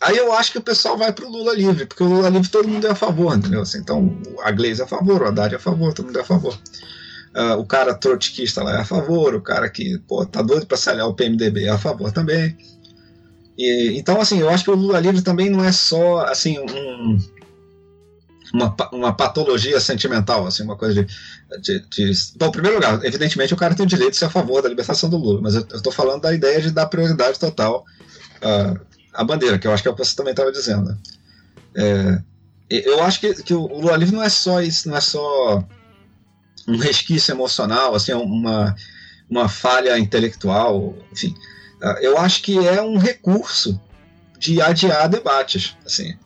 aí 0.00 0.16
eu 0.16 0.32
acho 0.32 0.52
que 0.52 0.58
o 0.58 0.62
pessoal 0.62 0.96
vai 0.96 1.12
para 1.12 1.24
o 1.24 1.30
Lula 1.30 1.54
livre, 1.54 1.86
porque 1.86 2.02
o 2.02 2.06
Lula 2.06 2.28
livre 2.28 2.48
todo 2.48 2.68
mundo 2.68 2.86
é 2.86 2.90
a 2.90 2.94
favor, 2.94 3.36
entendeu? 3.36 3.62
Assim, 3.62 3.78
então 3.78 4.20
a 4.44 4.50
Gleisi 4.52 4.82
é 4.82 4.84
a 4.84 4.88
favor, 4.88 5.22
o 5.22 5.26
Haddad 5.26 5.54
é 5.54 5.56
a 5.56 5.60
favor, 5.60 5.92
todo 5.94 6.06
mundo 6.06 6.18
é 6.18 6.22
a 6.22 6.24
favor. 6.24 6.56
Uh, 7.34 7.58
o 7.58 7.64
cara 7.64 7.94
trotskista 7.94 8.62
lá 8.62 8.76
é 8.76 8.80
a 8.82 8.84
favor, 8.84 9.34
o 9.34 9.40
cara 9.40 9.70
que 9.70 9.98
pô, 10.06 10.24
tá 10.26 10.42
doido 10.42 10.66
para 10.66 10.76
se 10.76 10.90
aliar 10.90 11.06
ao 11.06 11.14
PMDB 11.14 11.64
é 11.64 11.70
a 11.70 11.78
favor 11.78 12.12
também. 12.12 12.54
E, 13.56 13.98
então, 13.98 14.20
assim, 14.20 14.38
eu 14.38 14.50
acho 14.50 14.64
que 14.64 14.70
o 14.70 14.76
Lula 14.76 15.00
livre 15.00 15.22
também 15.22 15.48
não 15.48 15.64
é 15.64 15.72
só 15.72 16.26
assim 16.26 16.58
um, 16.58 17.18
uma, 18.52 18.74
uma 18.92 19.12
patologia 19.12 19.80
sentimental, 19.80 20.46
assim, 20.46 20.62
uma 20.62 20.76
coisa 20.76 20.94
de, 20.94 21.06
de, 21.60 21.80
de, 21.88 22.12
Bom, 22.36 22.46
em 22.46 22.52
primeiro 22.52 22.76
lugar, 22.76 23.04
evidentemente 23.04 23.54
o 23.54 23.56
cara 23.56 23.74
tem 23.74 23.84
o 23.84 23.88
direito 23.88 24.12
de 24.12 24.18
ser 24.18 24.26
a 24.26 24.30
favor 24.30 24.60
da 24.62 24.68
libertação 24.68 25.08
do 25.08 25.16
Lula, 25.16 25.40
mas 25.40 25.54
eu 25.54 25.62
estou 25.62 25.92
falando 25.92 26.22
da 26.22 26.34
ideia 26.34 26.60
de 26.60 26.70
dar 26.70 26.86
prioridade 26.86 27.38
total 27.38 27.84
uh, 28.42 28.78
à 29.12 29.24
bandeira, 29.24 29.58
que 29.58 29.66
eu 29.66 29.72
acho 29.72 29.82
que 29.82 29.88
é 29.88 29.92
o 29.92 29.94
que 29.94 30.04
você 30.04 30.14
também 30.14 30.32
estava 30.32 30.52
dizendo. 30.52 30.96
É, 31.74 32.20
eu 32.68 33.02
acho 33.02 33.20
que, 33.20 33.34
que 33.42 33.54
o 33.54 33.66
Lula 33.66 33.96
livre 33.96 34.14
não 34.14 34.22
é 34.22 34.28
só 34.28 34.60
isso, 34.60 34.88
não 34.88 34.96
é 34.96 35.00
só 35.00 35.64
um 36.68 36.76
resquício 36.76 37.32
emocional, 37.32 37.94
assim, 37.94 38.12
uma, 38.12 38.76
uma 39.28 39.48
falha 39.48 39.98
intelectual, 39.98 40.94
enfim. 41.10 41.34
Uh, 41.82 41.98
eu 42.00 42.18
acho 42.18 42.42
que 42.42 42.58
é 42.58 42.82
um 42.82 42.98
recurso 42.98 43.80
de 44.38 44.60
adiar 44.60 45.08
debates. 45.08 45.76
Assim, 45.84 46.16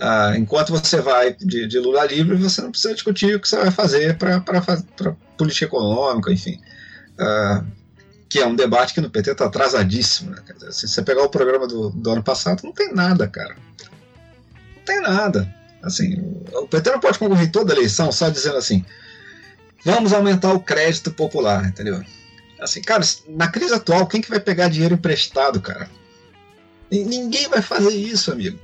uh, 0.00 0.34
enquanto 0.36 0.70
você 0.70 1.00
vai 1.00 1.34
de, 1.34 1.66
de, 1.66 1.78
Lula 1.78 2.04
livre, 2.06 2.36
você 2.36 2.62
não 2.62 2.70
precisa 2.70 2.94
discutir 2.94 3.36
o 3.36 3.40
que 3.40 3.48
você 3.48 3.56
vai 3.56 3.70
fazer 3.70 4.16
para 4.16 4.40
política 5.36 5.66
econômica, 5.66 6.32
enfim. 6.32 6.60
Uh, 7.18 7.64
que 8.28 8.38
é 8.38 8.46
um 8.46 8.54
debate 8.54 8.94
que 8.94 9.00
no 9.00 9.10
PT 9.10 9.32
está 9.32 9.46
atrasadíssimo. 9.46 10.30
Né? 10.30 10.42
Se 10.70 10.88
você 10.88 11.02
pegar 11.02 11.22
o 11.22 11.28
programa 11.28 11.66
do, 11.66 11.90
do 11.90 12.10
ano 12.10 12.22
passado, 12.22 12.62
não 12.62 12.72
tem 12.72 12.94
nada, 12.94 13.26
cara. 13.26 13.56
Não 14.76 14.84
tem 14.84 15.00
nada. 15.00 15.52
Assim, 15.82 16.16
o 16.52 16.66
PT 16.68 16.90
não 16.90 17.00
pode 17.00 17.18
concorrer 17.18 17.50
toda 17.50 17.72
a 17.72 17.76
eleição 17.76 18.12
só 18.12 18.28
dizendo 18.28 18.56
assim: 18.56 18.84
vamos 19.84 20.12
aumentar 20.12 20.52
o 20.52 20.60
crédito 20.60 21.10
popular, 21.10 21.66
entendeu? 21.66 22.02
Assim, 22.60 22.82
cara, 22.82 23.02
na 23.28 23.48
crise 23.48 23.74
atual, 23.74 24.06
quem 24.06 24.20
que 24.20 24.28
vai 24.30 24.38
pegar 24.38 24.68
dinheiro 24.68 24.94
emprestado, 24.94 25.60
cara? 25.60 25.88
Ninguém 26.90 27.48
vai 27.48 27.62
fazer 27.62 27.94
isso, 27.94 28.30
amigo. 28.30 28.58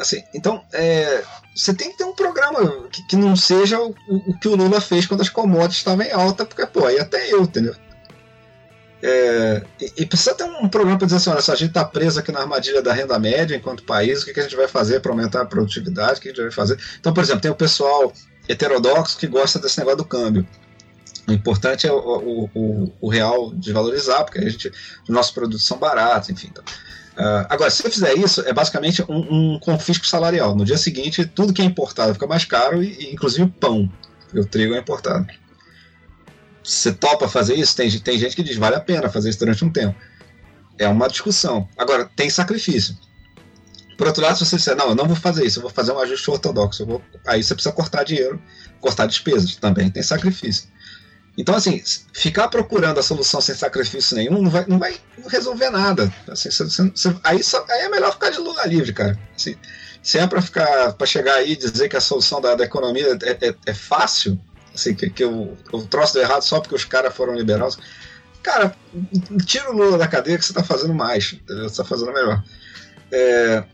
Assim, 0.00 0.24
então, 0.32 0.64
é, 0.72 1.22
você 1.54 1.74
tem 1.74 1.90
que 1.90 1.98
ter 1.98 2.04
um 2.04 2.14
programa 2.14 2.88
que, 2.88 3.06
que 3.06 3.16
não 3.16 3.36
seja 3.36 3.78
o, 3.78 3.94
o, 4.08 4.38
que 4.38 4.48
o 4.48 4.56
Lula 4.56 4.80
fez 4.80 5.04
quando 5.06 5.20
as 5.20 5.28
commodities 5.28 5.78
estavam 5.78 6.04
em 6.04 6.10
alta, 6.10 6.46
porque, 6.46 6.64
pô, 6.66 6.86
aí 6.86 6.98
até 6.98 7.30
eu, 7.30 7.42
entendeu? 7.42 7.74
É, 9.02 9.62
e, 9.78 9.92
e, 9.98 10.06
precisa 10.06 10.34
ter 10.34 10.44
um 10.44 10.68
programa 10.68 10.98
para 10.98 11.06
dizer 11.06 11.18
assim: 11.18 11.30
olha, 11.30 11.40
se 11.40 11.50
a 11.50 11.54
gente 11.54 11.68
está 11.68 11.84
preso 11.84 12.18
aqui 12.18 12.32
na 12.32 12.40
armadilha 12.40 12.82
da 12.82 12.92
renda 12.92 13.18
média 13.18 13.56
enquanto 13.56 13.82
país, 13.82 14.22
o 14.22 14.24
que, 14.26 14.32
que 14.32 14.40
a 14.40 14.42
gente 14.42 14.56
vai 14.56 14.68
fazer 14.68 15.00
para 15.00 15.10
aumentar 15.10 15.42
a 15.42 15.46
produtividade? 15.46 16.18
O 16.18 16.22
que 16.22 16.28
a 16.28 16.32
gente 16.32 16.42
vai 16.42 16.50
fazer? 16.50 16.78
Então, 16.98 17.12
por 17.12 17.22
exemplo, 17.22 17.40
tem 17.40 17.50
o 17.50 17.54
pessoal 17.54 18.12
heterodoxo 18.48 19.18
que 19.18 19.26
gosta 19.26 19.58
desse 19.58 19.78
negócio 19.78 19.98
do 19.98 20.04
câmbio. 20.04 20.46
O 21.28 21.32
importante 21.32 21.86
é 21.86 21.92
o, 21.92 21.98
o, 21.98 22.50
o, 22.54 22.92
o 23.00 23.08
real 23.08 23.52
desvalorizar, 23.54 24.24
porque 24.24 24.38
a 24.38 24.48
gente, 24.48 24.68
os 25.02 25.08
nossos 25.08 25.32
produtos 25.32 25.66
são 25.66 25.78
baratos, 25.78 26.30
enfim. 26.30 26.48
Então. 26.50 26.64
Uh, 27.16 27.44
agora, 27.48 27.70
se 27.70 27.82
você 27.82 27.90
fizer 27.90 28.14
isso, 28.14 28.40
é 28.42 28.52
basicamente 28.52 29.02
um, 29.08 29.54
um, 29.54 29.58
confisco 29.58 30.06
salarial. 30.06 30.54
No 30.54 30.64
dia 30.64 30.78
seguinte, 30.78 31.26
tudo 31.26 31.52
que 31.52 31.60
é 31.60 31.64
importado 31.64 32.14
fica 32.14 32.26
mais 32.26 32.44
caro, 32.44 32.82
e, 32.82 33.12
inclusive 33.12 33.42
o 33.42 33.48
pão, 33.48 33.90
o 34.34 34.44
trigo 34.44 34.74
é 34.74 34.78
importado. 34.78 35.26
Você 36.62 36.92
topa 36.92 37.28
fazer 37.28 37.54
isso? 37.54 37.76
Tem, 37.76 37.90
tem 37.98 38.18
gente 38.18 38.36
que 38.36 38.42
diz 38.42 38.56
vale 38.56 38.76
a 38.76 38.80
pena 38.80 39.08
fazer 39.08 39.30
isso 39.30 39.38
durante 39.38 39.64
um 39.64 39.70
tempo. 39.70 39.98
É 40.78 40.88
uma 40.88 41.08
discussão. 41.08 41.68
Agora, 41.76 42.08
tem 42.16 42.30
sacrifício. 42.30 42.96
Por 43.98 44.06
outro 44.06 44.22
lado, 44.22 44.38
se 44.38 44.46
você 44.46 44.56
disser, 44.56 44.76
não, 44.76 44.88
eu 44.88 44.94
não 44.94 45.06
vou 45.06 45.16
fazer 45.16 45.44
isso, 45.44 45.58
eu 45.58 45.62
vou 45.62 45.70
fazer 45.70 45.92
um 45.92 45.98
ajuste 45.98 46.30
ortodoxo, 46.30 46.86
vou... 46.86 47.02
aí 47.26 47.42
você 47.42 47.54
precisa 47.54 47.74
cortar 47.74 48.02
dinheiro, 48.02 48.40
cortar 48.80 49.04
despesas, 49.04 49.56
também 49.56 49.90
tem 49.90 50.02
sacrifício. 50.02 50.70
Então, 51.38 51.54
assim, 51.54 51.82
ficar 52.12 52.48
procurando 52.48 52.98
a 52.98 53.02
solução 53.02 53.40
sem 53.40 53.54
sacrifício 53.54 54.16
nenhum 54.16 54.42
não 54.42 54.50
vai, 54.50 54.64
não 54.66 54.78
vai 54.78 54.96
resolver 55.28 55.70
nada. 55.70 56.12
Assim, 56.28 56.50
você, 56.50 56.64
você, 56.64 57.16
aí, 57.22 57.42
só, 57.42 57.64
aí 57.70 57.82
é 57.82 57.88
melhor 57.88 58.12
ficar 58.12 58.30
de 58.30 58.38
Lula 58.38 58.66
livre, 58.66 58.92
cara. 58.92 59.18
Assim, 59.34 59.56
se 60.02 60.18
é 60.18 60.26
para 60.26 60.42
ficar, 60.42 60.92
para 60.94 61.06
chegar 61.06 61.34
aí 61.34 61.52
e 61.52 61.56
dizer 61.56 61.88
que 61.88 61.96
a 61.96 62.00
solução 62.00 62.40
da, 62.40 62.54
da 62.54 62.64
economia 62.64 63.16
é, 63.22 63.48
é, 63.48 63.54
é, 63.66 63.74
fácil, 63.74 64.38
assim, 64.74 64.94
que, 64.94 65.08
que 65.08 65.24
o, 65.24 65.56
o 65.72 65.86
troço 65.86 66.14
deu 66.14 66.22
errado 66.22 66.42
só 66.42 66.60
porque 66.60 66.74
os 66.74 66.84
caras 66.84 67.14
foram 67.14 67.34
liberais, 67.34 67.78
cara, 68.42 68.74
tira 69.44 69.70
o 69.70 69.76
Lula 69.76 69.98
da 69.98 70.08
cadeia 70.08 70.38
que 70.38 70.44
você 70.44 70.52
está 70.52 70.64
fazendo 70.64 70.94
mais, 70.94 71.34
entendeu? 71.34 71.64
Você 71.64 71.72
está 71.72 71.84
fazendo 71.84 72.12
melhor. 72.12 72.42
É, 73.12 73.64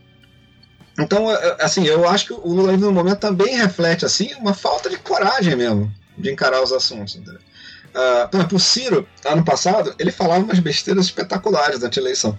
então, 0.99 1.31
é, 1.31 1.57
assim, 1.61 1.85
eu 1.85 2.07
acho 2.07 2.27
que 2.27 2.33
o 2.33 2.53
Lula 2.53 2.75
no 2.75 2.91
momento 2.91 3.19
também 3.19 3.55
reflete 3.55 4.05
assim 4.05 4.33
uma 4.35 4.53
falta 4.53 4.89
de 4.89 4.97
coragem 4.97 5.55
mesmo 5.55 5.91
de 6.17 6.31
encarar 6.31 6.61
os 6.63 6.71
assuntos, 6.71 7.15
entendeu? 7.15 7.39
Uh, 7.97 8.29
por 8.29 8.37
exemplo, 8.37 8.57
o 8.57 8.59
Ciro, 8.59 9.07
ano 9.25 9.43
passado, 9.43 9.95
ele 9.97 10.11
falava 10.11 10.43
umas 10.43 10.59
besteiras 10.59 11.05
espetaculares 11.05 11.79
durante 11.79 11.97
a 11.97 12.01
eleição. 12.03 12.37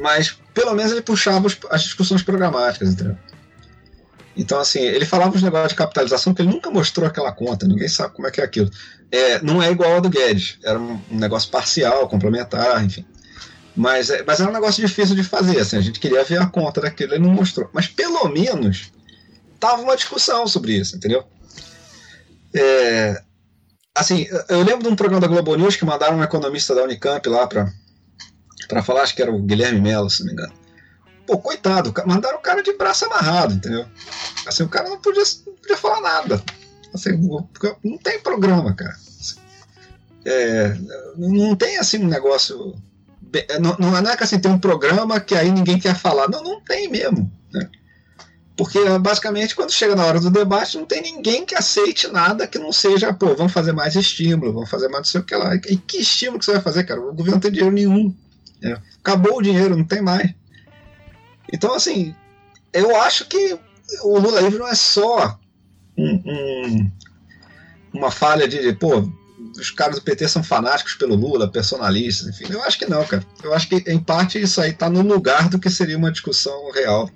Mas, 0.00 0.38
pelo 0.54 0.74
menos, 0.74 0.92
ele 0.92 1.02
puxava 1.02 1.48
as 1.70 1.82
discussões 1.82 2.22
programáticas, 2.22 2.90
entendeu? 2.90 3.16
Então, 4.36 4.60
assim, 4.60 4.80
ele 4.80 5.04
falava 5.04 5.34
uns 5.34 5.42
negócios 5.42 5.70
de 5.70 5.76
capitalização 5.76 6.32
que 6.32 6.42
ele 6.42 6.52
nunca 6.52 6.70
mostrou 6.70 7.08
aquela 7.08 7.32
conta, 7.32 7.66
ninguém 7.66 7.88
sabe 7.88 8.14
como 8.14 8.28
é 8.28 8.30
que 8.30 8.40
é 8.40 8.44
aquilo. 8.44 8.70
É, 9.10 9.42
não 9.42 9.60
é 9.60 9.70
igual 9.72 9.94
ao 9.94 10.00
do 10.00 10.10
Guedes, 10.10 10.58
era 10.62 10.78
um, 10.78 11.00
um 11.10 11.18
negócio 11.18 11.50
parcial, 11.50 12.08
complementar, 12.08 12.84
enfim. 12.84 13.04
Mas, 13.74 14.08
é, 14.10 14.22
mas 14.24 14.38
era 14.38 14.48
um 14.48 14.52
negócio 14.52 14.86
difícil 14.86 15.16
de 15.16 15.24
fazer, 15.24 15.58
assim, 15.58 15.78
a 15.78 15.80
gente 15.80 15.98
queria 15.98 16.22
ver 16.22 16.40
a 16.40 16.46
conta 16.46 16.80
daquilo, 16.80 17.14
ele 17.14 17.24
não 17.24 17.32
mostrou. 17.32 17.68
Mas 17.72 17.88
pelo 17.88 18.28
menos 18.28 18.92
tava 19.58 19.82
uma 19.82 19.96
discussão 19.96 20.46
sobre 20.46 20.74
isso, 20.74 20.96
entendeu? 20.96 21.24
É, 22.54 23.22
assim, 23.96 24.26
eu 24.48 24.62
lembro 24.62 24.84
de 24.84 24.88
um 24.88 24.96
programa 24.96 25.20
da 25.20 25.26
Globo 25.26 25.56
News 25.56 25.76
que 25.76 25.84
mandaram 25.84 26.18
um 26.18 26.22
economista 26.22 26.74
da 26.74 26.84
Unicamp 26.84 27.28
lá 27.28 27.46
para 27.46 27.72
para 28.68 28.82
falar, 28.82 29.02
acho 29.02 29.14
que 29.14 29.22
era 29.22 29.32
o 29.32 29.42
Guilherme 29.42 29.80
Mello, 29.80 30.10
se 30.10 30.20
não 30.20 30.26
me 30.26 30.32
engano. 30.32 30.52
Pô, 31.26 31.38
coitado, 31.38 31.92
mandaram 32.06 32.38
o 32.38 32.42
cara 32.42 32.62
de 32.62 32.72
braço 32.72 33.04
amarrado, 33.04 33.54
entendeu? 33.54 33.86
Assim, 34.46 34.62
o 34.62 34.68
cara 34.68 34.88
não 34.88 35.00
podia, 35.00 35.22
não 35.46 35.54
podia 35.54 35.76
falar 35.76 36.00
nada. 36.00 36.42
Assim, 36.94 37.10
não 37.84 37.98
tem 37.98 38.20
programa, 38.20 38.74
cara. 38.74 38.92
Assim, 38.92 39.36
é, 40.24 40.76
não 41.16 41.56
tem 41.56 41.78
assim 41.78 41.98
um 41.98 42.08
negócio. 42.08 42.74
Não, 43.60 43.76
não 43.78 44.10
é 44.10 44.16
que 44.16 44.22
assim 44.22 44.38
tem 44.38 44.50
um 44.50 44.58
programa 44.58 45.20
que 45.20 45.34
aí 45.34 45.50
ninguém 45.50 45.78
quer 45.78 45.96
falar. 45.96 46.28
Não, 46.28 46.42
não 46.42 46.60
tem 46.60 46.88
mesmo. 46.88 47.30
Né? 47.52 47.68
Porque 48.56 48.78
basicamente 48.98 49.54
quando 49.54 49.70
chega 49.70 49.94
na 49.94 50.04
hora 50.04 50.18
do 50.18 50.30
debate 50.30 50.78
não 50.78 50.86
tem 50.86 51.02
ninguém 51.02 51.44
que 51.44 51.54
aceite 51.54 52.08
nada 52.08 52.46
que 52.46 52.58
não 52.58 52.72
seja, 52.72 53.12
pô, 53.12 53.34
vamos 53.34 53.52
fazer 53.52 53.72
mais 53.72 53.94
estímulo, 53.94 54.52
vamos 54.52 54.70
fazer 54.70 54.88
mais 54.88 55.00
não 55.00 55.04
sei 55.04 55.20
o 55.20 55.24
que 55.24 55.36
lá. 55.36 55.54
E 55.54 55.76
que 55.76 55.98
estímulo 55.98 56.38
que 56.38 56.44
você 56.46 56.52
vai 56.52 56.62
fazer, 56.62 56.84
cara? 56.84 57.00
O 57.00 57.12
governo 57.12 57.32
não 57.32 57.40
tem 57.40 57.52
dinheiro 57.52 57.74
nenhum. 57.74 58.14
Né? 58.62 58.80
Acabou 59.00 59.38
o 59.38 59.42
dinheiro, 59.42 59.76
não 59.76 59.84
tem 59.84 60.00
mais. 60.00 60.32
Então, 61.52 61.74
assim, 61.74 62.14
eu 62.72 62.96
acho 62.96 63.26
que 63.26 63.58
o 64.02 64.18
Lula 64.18 64.40
livre 64.40 64.58
não 64.58 64.68
é 64.68 64.74
só 64.74 65.38
um, 65.96 66.22
um, 66.26 66.90
uma 67.92 68.10
falha 68.10 68.48
de, 68.48 68.72
pô, 68.72 69.06
os 69.58 69.70
caras 69.70 69.96
do 69.96 70.02
PT 70.02 70.28
são 70.28 70.42
fanáticos 70.42 70.94
pelo 70.94 71.14
Lula, 71.14 71.50
personalistas, 71.50 72.28
enfim. 72.28 72.52
Eu 72.52 72.62
acho 72.62 72.78
que 72.78 72.86
não, 72.86 73.04
cara. 73.04 73.24
Eu 73.44 73.52
acho 73.52 73.68
que, 73.68 73.76
em 73.86 73.98
parte, 73.98 74.40
isso 74.40 74.62
aí 74.62 74.70
está 74.70 74.88
no 74.88 75.02
lugar 75.02 75.50
do 75.50 75.58
que 75.58 75.68
seria 75.68 75.98
uma 75.98 76.10
discussão 76.10 76.72
real 76.72 77.10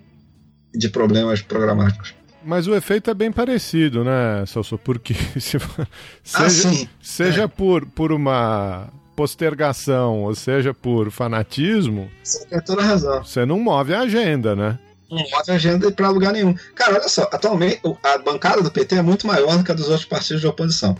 de 0.74 0.88
problemas 0.88 1.42
programáticos. 1.42 2.14
Mas 2.42 2.66
o 2.66 2.74
efeito 2.74 3.10
é 3.10 3.14
bem 3.14 3.30
parecido, 3.30 4.02
né, 4.02 4.44
Celso? 4.46 4.78
Porque 4.78 5.14
se, 5.38 5.56
ah, 5.58 6.48
seja, 6.48 6.68
ah, 6.70 6.88
seja 7.02 7.42
é. 7.42 7.48
por, 7.48 7.86
por 7.86 8.12
uma 8.12 8.88
postergação, 9.14 10.22
ou 10.22 10.34
seja 10.34 10.72
por 10.72 11.10
fanatismo, 11.10 12.10
você 12.24 12.46
tem 12.46 12.60
toda 12.60 12.82
razão. 12.82 13.22
Você 13.22 13.44
não 13.44 13.60
move 13.60 13.92
a 13.92 14.00
agenda, 14.00 14.56
né? 14.56 14.78
Não 15.10 15.18
move 15.18 15.50
a 15.50 15.54
agenda 15.54 15.92
para 15.92 16.08
lugar 16.08 16.32
nenhum. 16.32 16.54
Cara, 16.74 16.94
olha 16.94 17.08
só, 17.08 17.22
atualmente 17.24 17.80
a 18.02 18.16
bancada 18.18 18.62
do 18.62 18.70
PT 18.70 18.96
é 18.96 19.02
muito 19.02 19.26
maior 19.26 19.58
do 19.58 19.64
que 19.64 19.70
a 19.70 19.74
dos 19.74 19.88
outros 19.88 20.06
partidos 20.06 20.40
de 20.40 20.46
oposição. 20.46 20.96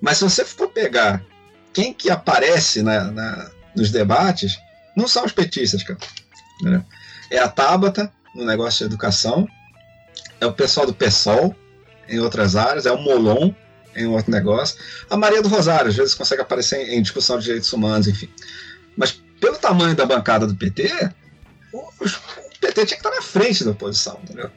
Mas 0.00 0.18
se 0.18 0.24
você 0.24 0.44
for 0.44 0.68
pegar 0.68 1.24
quem 1.72 1.94
que 1.94 2.10
aparece 2.10 2.82
na, 2.82 3.04
na 3.10 3.50
nos 3.74 3.90
debates, 3.90 4.58
não 4.96 5.06
são 5.06 5.24
os 5.24 5.32
petistas, 5.32 5.82
cara. 5.82 5.98
É 7.30 7.38
a 7.38 7.48
Tabata, 7.48 8.12
no 8.34 8.44
negócio 8.44 8.80
de 8.80 8.84
educação, 8.84 9.48
é 10.40 10.46
o 10.46 10.52
pessoal 10.52 10.86
do 10.86 10.94
PSOL 10.94 11.54
em 12.08 12.20
outras 12.20 12.56
áreas, 12.56 12.86
é 12.86 12.92
o 12.92 12.98
Molon 12.98 13.52
em 13.94 14.06
outro 14.06 14.30
negócio. 14.30 14.76
A 15.08 15.16
Maria 15.16 15.42
do 15.42 15.48
Rosário, 15.48 15.88
às 15.88 15.96
vezes, 15.96 16.14
consegue 16.14 16.42
aparecer 16.42 16.88
em, 16.90 17.02
discussão 17.02 17.38
de 17.38 17.44
direitos 17.46 17.72
humanos, 17.72 18.06
enfim. 18.06 18.28
Mas 18.96 19.12
pelo 19.40 19.56
tamanho 19.56 19.94
da 19.94 20.06
bancada 20.06 20.46
do 20.46 20.54
PT, 20.54 21.10
o, 21.72 21.82
PT 22.60 22.86
tinha 22.86 23.00
que 23.00 23.06
estar 23.06 23.10
na 23.10 23.22
frente 23.22 23.64
da 23.64 23.70
oposição, 23.70 24.20
entendeu? 24.22 24.50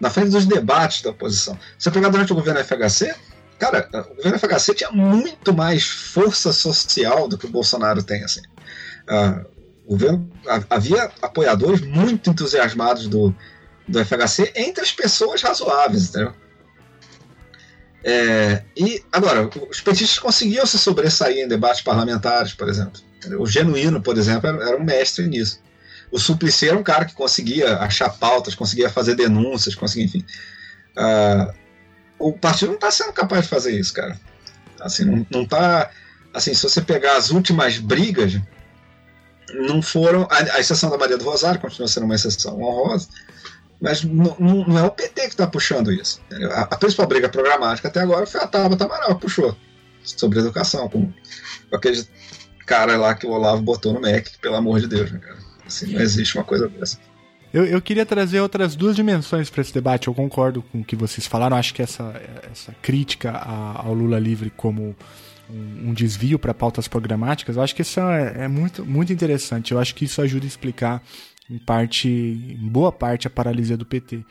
Na 0.00 0.10
frente 0.10 0.30
dos 0.30 0.44
debates 0.44 1.02
da 1.02 1.10
oposição. 1.10 1.58
Você 1.78 1.90
pegar 1.90 2.08
durante 2.08 2.32
o 2.32 2.34
governo 2.34 2.62
FHC, 2.62 3.14
cara, 3.58 3.88
o 4.10 4.16
governo 4.16 4.38
FHC 4.38 4.74
tinha 4.74 4.90
muito 4.90 5.54
mais 5.54 5.86
força 5.86 6.52
social 6.52 7.28
do 7.28 7.38
que 7.38 7.46
o 7.46 7.50
Bolsonaro 7.50 8.02
tem, 8.02 8.22
assim. 8.24 8.42
Uh, 9.08 9.53
governo, 9.86 10.30
havia 10.70 11.10
apoiadores 11.20 11.80
muito 11.82 12.30
entusiasmados 12.30 13.06
do, 13.06 13.34
do 13.86 14.04
FHC 14.04 14.52
entre 14.56 14.82
as 14.82 14.92
pessoas 14.92 15.42
razoáveis, 15.42 16.08
entendeu? 16.08 16.32
É, 18.06 18.62
e 18.76 19.02
agora, 19.10 19.48
os 19.70 19.80
petistas 19.80 20.18
conseguiam 20.18 20.66
se 20.66 20.78
sobressair 20.78 21.38
em 21.38 21.48
debates 21.48 21.80
parlamentares, 21.80 22.52
por 22.52 22.68
exemplo. 22.68 23.00
O 23.38 23.46
Genuíno, 23.46 24.02
por 24.02 24.18
exemplo, 24.18 24.48
era, 24.48 24.68
era 24.68 24.76
um 24.76 24.84
mestre 24.84 25.26
nisso. 25.26 25.62
O 26.10 26.18
Suplicy 26.18 26.68
era 26.68 26.78
um 26.78 26.82
cara 26.82 27.06
que 27.06 27.14
conseguia 27.14 27.78
achar 27.78 28.10
pautas, 28.10 28.54
conseguia 28.54 28.90
fazer 28.90 29.14
denúncias, 29.14 29.74
conseguia, 29.74 30.04
enfim. 30.04 30.24
Uh, 30.96 31.54
o 32.18 32.32
partido 32.32 32.68
não 32.68 32.74
está 32.74 32.90
sendo 32.90 33.12
capaz 33.12 33.44
de 33.44 33.48
fazer 33.48 33.72
isso, 33.72 33.92
cara. 33.94 34.20
Assim, 34.80 35.04
não, 35.04 35.26
não 35.30 35.46
tá. 35.46 35.90
Assim, 36.32 36.52
se 36.52 36.62
você 36.62 36.82
pegar 36.82 37.16
as 37.16 37.30
últimas 37.30 37.78
brigas, 37.78 38.38
não 39.54 39.80
foram. 39.80 40.26
A, 40.30 40.56
a 40.56 40.60
exceção 40.60 40.90
da 40.90 40.98
Maria 40.98 41.16
do 41.16 41.24
Rosário 41.24 41.60
continua 41.60 41.88
sendo 41.88 42.04
uma 42.04 42.14
exceção 42.14 42.60
honrosa, 42.60 43.08
mas 43.80 44.02
não, 44.04 44.36
não 44.38 44.78
é 44.78 44.82
o 44.82 44.90
PT 44.90 45.22
que 45.22 45.28
está 45.28 45.46
puxando 45.46 45.92
isso. 45.92 46.20
A, 46.52 46.62
a, 46.62 46.76
principal 46.76 47.06
briga 47.06 47.28
programática 47.28 47.88
até 47.88 48.00
agora 48.00 48.26
foi 48.26 48.40
a 48.40 48.46
Tabata 48.46 48.84
Amaral 48.84 49.14
que 49.14 49.22
puxou. 49.22 49.56
sobre 50.02 50.38
educação, 50.38 50.88
com, 50.88 51.12
com 51.70 51.76
aquele 51.76 52.06
cara 52.66 52.96
lá 52.96 53.14
que 53.14 53.26
o 53.26 53.30
Olavo 53.30 53.62
botou 53.62 53.92
no 53.92 54.00
MEC, 54.00 54.38
pelo 54.38 54.56
amor 54.56 54.80
de 54.80 54.88
Deus, 54.88 55.12
né? 55.12 55.20
Assim, 55.66 55.92
não 55.92 56.00
existe 56.00 56.36
uma 56.36 56.44
coisa 56.44 56.68
dessa. 56.68 56.98
Eu, 57.52 57.64
eu 57.64 57.80
queria 57.80 58.04
trazer 58.04 58.40
outras 58.40 58.74
duas 58.74 58.96
dimensões 58.96 59.48
para 59.48 59.60
esse 59.60 59.72
debate. 59.72 60.08
Eu 60.08 60.14
concordo 60.14 60.60
com 60.60 60.80
o 60.80 60.84
que 60.84 60.96
vocês 60.96 61.24
falaram. 61.24 61.56
Acho 61.56 61.72
que 61.72 61.80
essa, 61.80 62.20
essa 62.50 62.74
crítica 62.82 63.30
ao 63.30 63.94
Lula 63.94 64.18
livre 64.18 64.52
como 64.56 64.94
um, 65.50 65.92
desvio 65.92 66.38
para 66.38 66.54
pautas 66.54 66.88
programáticas, 66.88 67.56
eu 67.56 67.62
acho 67.62 67.74
que 67.74 67.82
isso 67.82 68.00
é, 68.00 68.44
é, 68.44 68.48
muito, 68.48 68.84
muito 68.84 69.12
interessante. 69.12 69.72
Eu 69.72 69.78
acho 69.78 69.94
que 69.94 70.04
isso 70.04 70.20
ajuda 70.20 70.44
a 70.44 70.48
explicar 70.48 71.02
em 71.50 71.58
parte, 71.58 72.08
em 72.08 72.68
boa 72.68 72.90
parte, 72.90 73.26
a 73.26 73.30
paralisia 73.30 73.76
do 73.76 73.84
PT. 73.84 74.24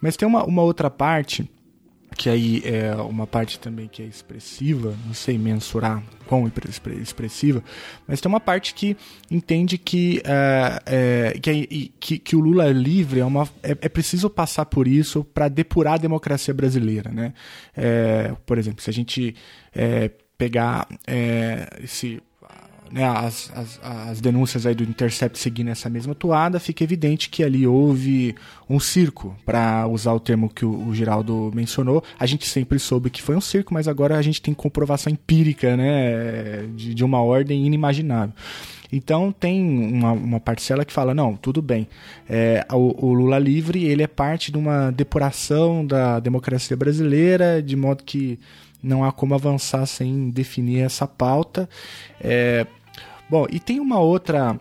Mas 0.00 0.16
tem 0.16 0.28
uma, 0.28 0.44
uma 0.44 0.62
outra 0.62 0.90
parte 0.90 1.48
que 2.16 2.28
aí 2.28 2.62
é 2.64 2.94
uma 2.96 3.26
parte 3.26 3.60
também 3.60 3.86
que 3.86 4.02
é 4.02 4.06
expressiva, 4.06 4.94
não 5.06 5.14
sei 5.14 5.38
mensurar 5.38 6.02
quão 6.26 6.50
expressiva, 7.00 7.62
mas 8.06 8.20
tem 8.20 8.28
uma 8.28 8.40
parte 8.40 8.74
que 8.74 8.96
entende 9.30 9.78
que, 9.78 10.20
é, 10.24 11.38
que, 11.40 11.92
que, 12.00 12.18
que, 12.18 12.36
o 12.36 12.40
Lula 12.40 12.66
é 12.66 12.72
livre 12.72 13.20
é, 13.20 13.24
uma, 13.24 13.48
é, 13.62 13.70
é 13.70 13.88
preciso 13.88 14.28
passar 14.28 14.66
por 14.66 14.88
isso 14.88 15.22
para 15.22 15.48
depurar 15.48 15.94
a 15.94 15.98
democracia 15.98 16.52
brasileira. 16.52 17.10
Né? 17.10 17.32
É, 17.76 18.34
por 18.44 18.58
exemplo, 18.58 18.82
se 18.82 18.90
a 18.90 18.92
gente 18.92 19.34
pegar 20.38 20.86
é, 21.06 21.68
esse 21.82 22.22
né, 22.90 23.04
as, 23.04 23.50
as, 23.54 23.80
as, 23.82 24.20
denúncias 24.20 24.64
aí 24.64 24.74
do 24.74 24.82
Intercept 24.82 25.38
seguindo 25.38 25.68
essa 25.68 25.90
mesma 25.90 26.14
toada, 26.14 26.58
fica 26.58 26.82
evidente 26.82 27.28
que 27.28 27.44
ali 27.44 27.66
houve 27.66 28.34
um 28.68 28.80
circo, 28.80 29.36
para 29.44 29.86
usar 29.86 30.12
o 30.12 30.20
termo 30.20 30.48
que 30.48 30.64
o, 30.64 30.88
o, 30.88 30.94
Geraldo 30.94 31.50
mencionou. 31.54 32.02
A 32.18 32.26
gente 32.26 32.48
sempre 32.48 32.78
soube 32.78 33.10
que 33.10 33.22
foi 33.22 33.36
um 33.36 33.40
circo, 33.40 33.74
mas 33.74 33.88
agora 33.88 34.16
a 34.16 34.22
gente 34.22 34.40
tem 34.40 34.54
comprovação 34.54 35.12
empírica 35.12 35.76
né, 35.76 36.66
de, 36.74 36.94
de 36.94 37.04
uma 37.04 37.20
ordem 37.20 37.66
inimaginável. 37.66 38.34
Então 38.90 39.30
tem 39.38 39.62
uma, 39.62 40.12
uma, 40.12 40.40
parcela 40.40 40.82
que 40.82 40.92
fala, 40.92 41.14
não, 41.14 41.36
tudo 41.36 41.60
bem, 41.60 41.86
é, 42.28 42.64
o, 42.72 43.06
o, 43.06 43.12
Lula 43.12 43.38
livre 43.38 43.84
ele 43.84 44.02
é 44.02 44.06
parte 44.06 44.50
de 44.50 44.56
uma 44.56 44.90
depuração 44.90 45.84
da 45.84 46.18
democracia 46.18 46.74
brasileira, 46.74 47.62
de 47.62 47.76
modo 47.76 48.02
que 48.02 48.38
não 48.82 49.04
há 49.04 49.12
como 49.12 49.34
avançar 49.34 49.86
sem 49.86 50.30
definir 50.30 50.80
essa 50.80 51.06
pauta. 51.06 51.68
É, 52.20 52.66
Bom, 53.28 53.46
e 53.50 53.60
tem 53.60 53.78
uma 53.78 53.98
outra 53.98 54.58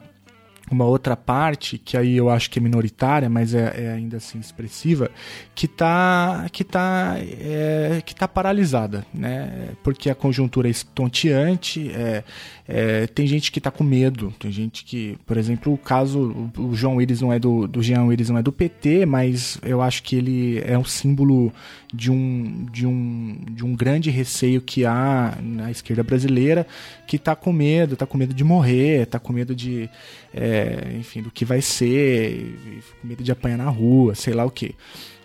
uma 0.70 0.84
outra 0.84 1.16
parte 1.16 1.78
que 1.78 1.96
aí 1.96 2.18
eu 2.18 2.30
acho 2.30 2.50
que 2.50 2.60
é 2.60 2.62
minoritária, 2.62 3.30
mas 3.30 3.54
é, 3.54 3.86
é 3.86 3.92
ainda 3.94 4.18
assim 4.18 4.38
expressiva, 4.38 5.10
que 5.56 5.66
está 5.66 6.46
que 6.52 6.62
tá, 6.66 7.16
é, 7.18 8.02
que 8.06 8.14
tá 8.14 8.28
paralisada, 8.28 9.06
né? 9.14 9.70
Porque 9.82 10.10
a 10.10 10.16
conjuntura 10.16 10.68
é 10.68 10.72
estonteante, 10.72 11.90
é, 11.94 12.22
é, 12.68 13.08
tem 13.08 13.26
gente 13.26 13.50
que 13.50 13.60
está 13.60 13.72
com 13.72 13.84
medo, 13.84 14.34
tem 14.38 14.52
gente 14.52 14.84
que, 14.84 15.18
por 15.26 15.38
exemplo, 15.38 15.74
o 15.74 15.78
caso, 15.78 16.52
o 16.58 16.76
João 16.76 16.98
Willis 16.98 17.22
não 17.22 17.32
é 17.32 17.40
do, 17.40 17.66
do 17.66 17.82
Jean 17.82 18.04
Willis 18.04 18.30
não 18.30 18.38
é 18.38 18.44
do 18.44 18.52
PT, 18.52 19.06
mas 19.06 19.58
eu 19.64 19.82
acho 19.82 20.04
que 20.04 20.18
ele 20.18 20.62
é 20.66 20.78
um 20.78 20.84
símbolo 20.84 21.54
de 21.94 22.12
um, 22.12 22.66
de 22.70 22.86
um, 22.86 23.38
de 23.52 23.64
um 23.64 23.74
grande 23.74 24.10
receio 24.10 24.62
que 24.62 24.86
há 24.86 25.38
na 25.42 25.72
esquerda 25.72 26.04
brasileira, 26.04 26.68
que 27.08 27.16
está 27.16 27.36
com 27.36 27.54
medo, 27.54 27.94
está 27.94 28.06
com 28.06 28.18
medo 28.18 28.34
de 28.34 28.44
morrer, 28.44 29.04
está 29.04 29.18
com 29.18 29.32
medo 29.32 29.56
de, 29.56 29.90
é, 30.34 30.94
enfim, 31.00 31.22
do 31.22 31.32
que 31.32 31.46
vai 31.46 31.62
ser, 31.62 32.84
com 33.02 33.08
medo 33.08 33.24
de 33.24 33.32
apanhar 33.32 33.58
na 33.58 33.70
rua, 33.70 34.14
sei 34.14 34.34
lá 34.34 34.44
o 34.44 34.52
que. 34.52 34.76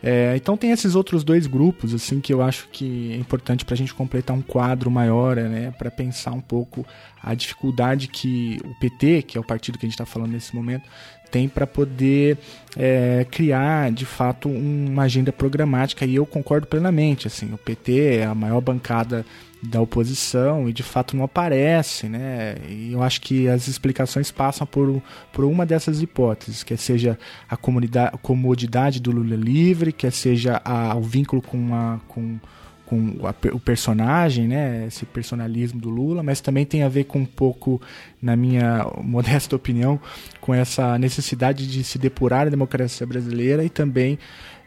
É, 0.02 0.34
então 0.34 0.56
tem 0.56 0.72
esses 0.72 0.96
outros 0.96 1.22
dois 1.22 1.46
grupos 1.46 1.94
assim 1.94 2.20
que 2.20 2.34
eu 2.34 2.42
acho 2.42 2.68
que 2.72 3.12
é 3.12 3.16
importante 3.16 3.64
para 3.64 3.74
a 3.74 3.76
gente 3.76 3.94
completar 3.94 4.36
um 4.36 4.42
quadro 4.42 4.90
maior, 4.90 5.36
né, 5.36 5.72
para 5.78 5.90
pensar 5.90 6.32
um 6.32 6.40
pouco 6.40 6.84
a 7.22 7.34
dificuldade 7.34 8.08
que 8.08 8.58
o 8.64 8.74
PT, 8.80 9.22
que 9.22 9.38
é 9.38 9.40
o 9.40 9.44
partido 9.44 9.78
que 9.78 9.86
a 9.86 9.88
gente 9.88 9.94
está 9.94 10.04
falando 10.04 10.32
nesse 10.32 10.54
momento, 10.56 10.88
tem 11.30 11.48
para 11.48 11.66
poder 11.66 12.36
é, 12.76 13.24
criar 13.30 13.92
de 13.92 14.04
fato 14.04 14.48
uma 14.48 15.04
agenda 15.04 15.32
programática. 15.32 16.04
E 16.04 16.16
eu 16.16 16.26
concordo 16.26 16.66
plenamente 16.66 17.26
assim 17.26 17.52
o 17.54 17.58
PT 17.58 18.16
é 18.16 18.26
a 18.26 18.34
maior 18.34 18.60
bancada 18.60 19.24
da 19.62 19.80
oposição 19.80 20.68
e 20.68 20.72
de 20.72 20.82
fato 20.82 21.16
não 21.16 21.24
aparece, 21.24 22.08
né? 22.08 22.56
E 22.68 22.92
eu 22.92 23.02
acho 23.02 23.20
que 23.20 23.46
as 23.48 23.68
explicações 23.68 24.30
passam 24.30 24.66
por, 24.66 25.00
por 25.32 25.44
uma 25.44 25.64
dessas 25.64 26.02
hipóteses, 26.02 26.64
que 26.64 26.76
seja 26.76 27.16
a, 27.48 27.56
comodidade 27.56 29.00
do 29.00 29.12
Lula 29.12 29.36
livre, 29.36 29.92
que 29.92 30.10
seja 30.10 30.60
a, 30.64 30.96
o 30.96 31.02
vínculo 31.02 31.40
com, 31.40 31.72
a, 31.72 32.00
com, 32.08 32.40
com 32.84 33.16
o 33.52 33.60
personagem, 33.60 34.48
né? 34.48 34.86
Esse 34.88 35.06
personalismo 35.06 35.80
do 35.80 35.90
Lula, 35.90 36.24
mas 36.24 36.40
também 36.40 36.66
tem 36.66 36.82
a 36.82 36.88
ver 36.88 37.04
com 37.04 37.20
um 37.20 37.26
pouco, 37.26 37.80
na 38.20 38.34
minha 38.34 38.84
modesta 39.00 39.54
opinião, 39.54 40.00
com 40.40 40.52
essa 40.52 40.98
necessidade 40.98 41.68
de 41.68 41.84
se 41.84 41.98
depurar 41.98 42.48
a 42.48 42.50
democracia 42.50 43.06
brasileira 43.06 43.64
e 43.64 43.70
também 43.70 44.18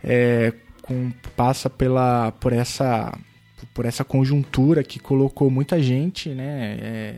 é, 0.02 0.54
com, 0.82 1.12
passa 1.36 1.70
pela, 1.70 2.32
por 2.32 2.54
essa 2.54 3.12
por 3.76 3.86
essa 3.86 4.06
conjuntura 4.06 4.86
que 4.86 4.98
colocou 4.98 5.52
muita 5.52 5.84
gente, 5.84 6.30
né, 6.30 6.78
é, 6.82 7.16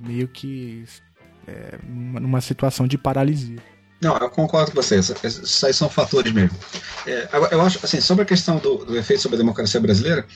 meio 0.00 0.26
que 0.26 0.82
é, 1.46 1.78
numa 1.86 2.40
situação 2.40 2.88
de 2.88 2.96
paralisia. 2.96 3.58
Não, 4.00 4.16
eu 4.16 4.30
concordo 4.30 4.72
com 4.72 4.82
você. 4.82 4.98
Isso 4.98 5.66
aí 5.66 5.74
são 5.74 5.90
fatores 5.90 6.32
mesmo. 6.32 6.56
É, 7.06 7.28
eu 7.52 7.60
acho, 7.60 7.78
assim, 7.84 8.00
sobre 8.00 8.22
a 8.22 8.26
questão 8.26 8.56
do, 8.56 8.78
do, 8.78 8.96
efeito 8.96 9.22
sobre 9.22 9.36
a 9.36 9.38
democracia 9.38 9.78
brasileira, 9.78 10.26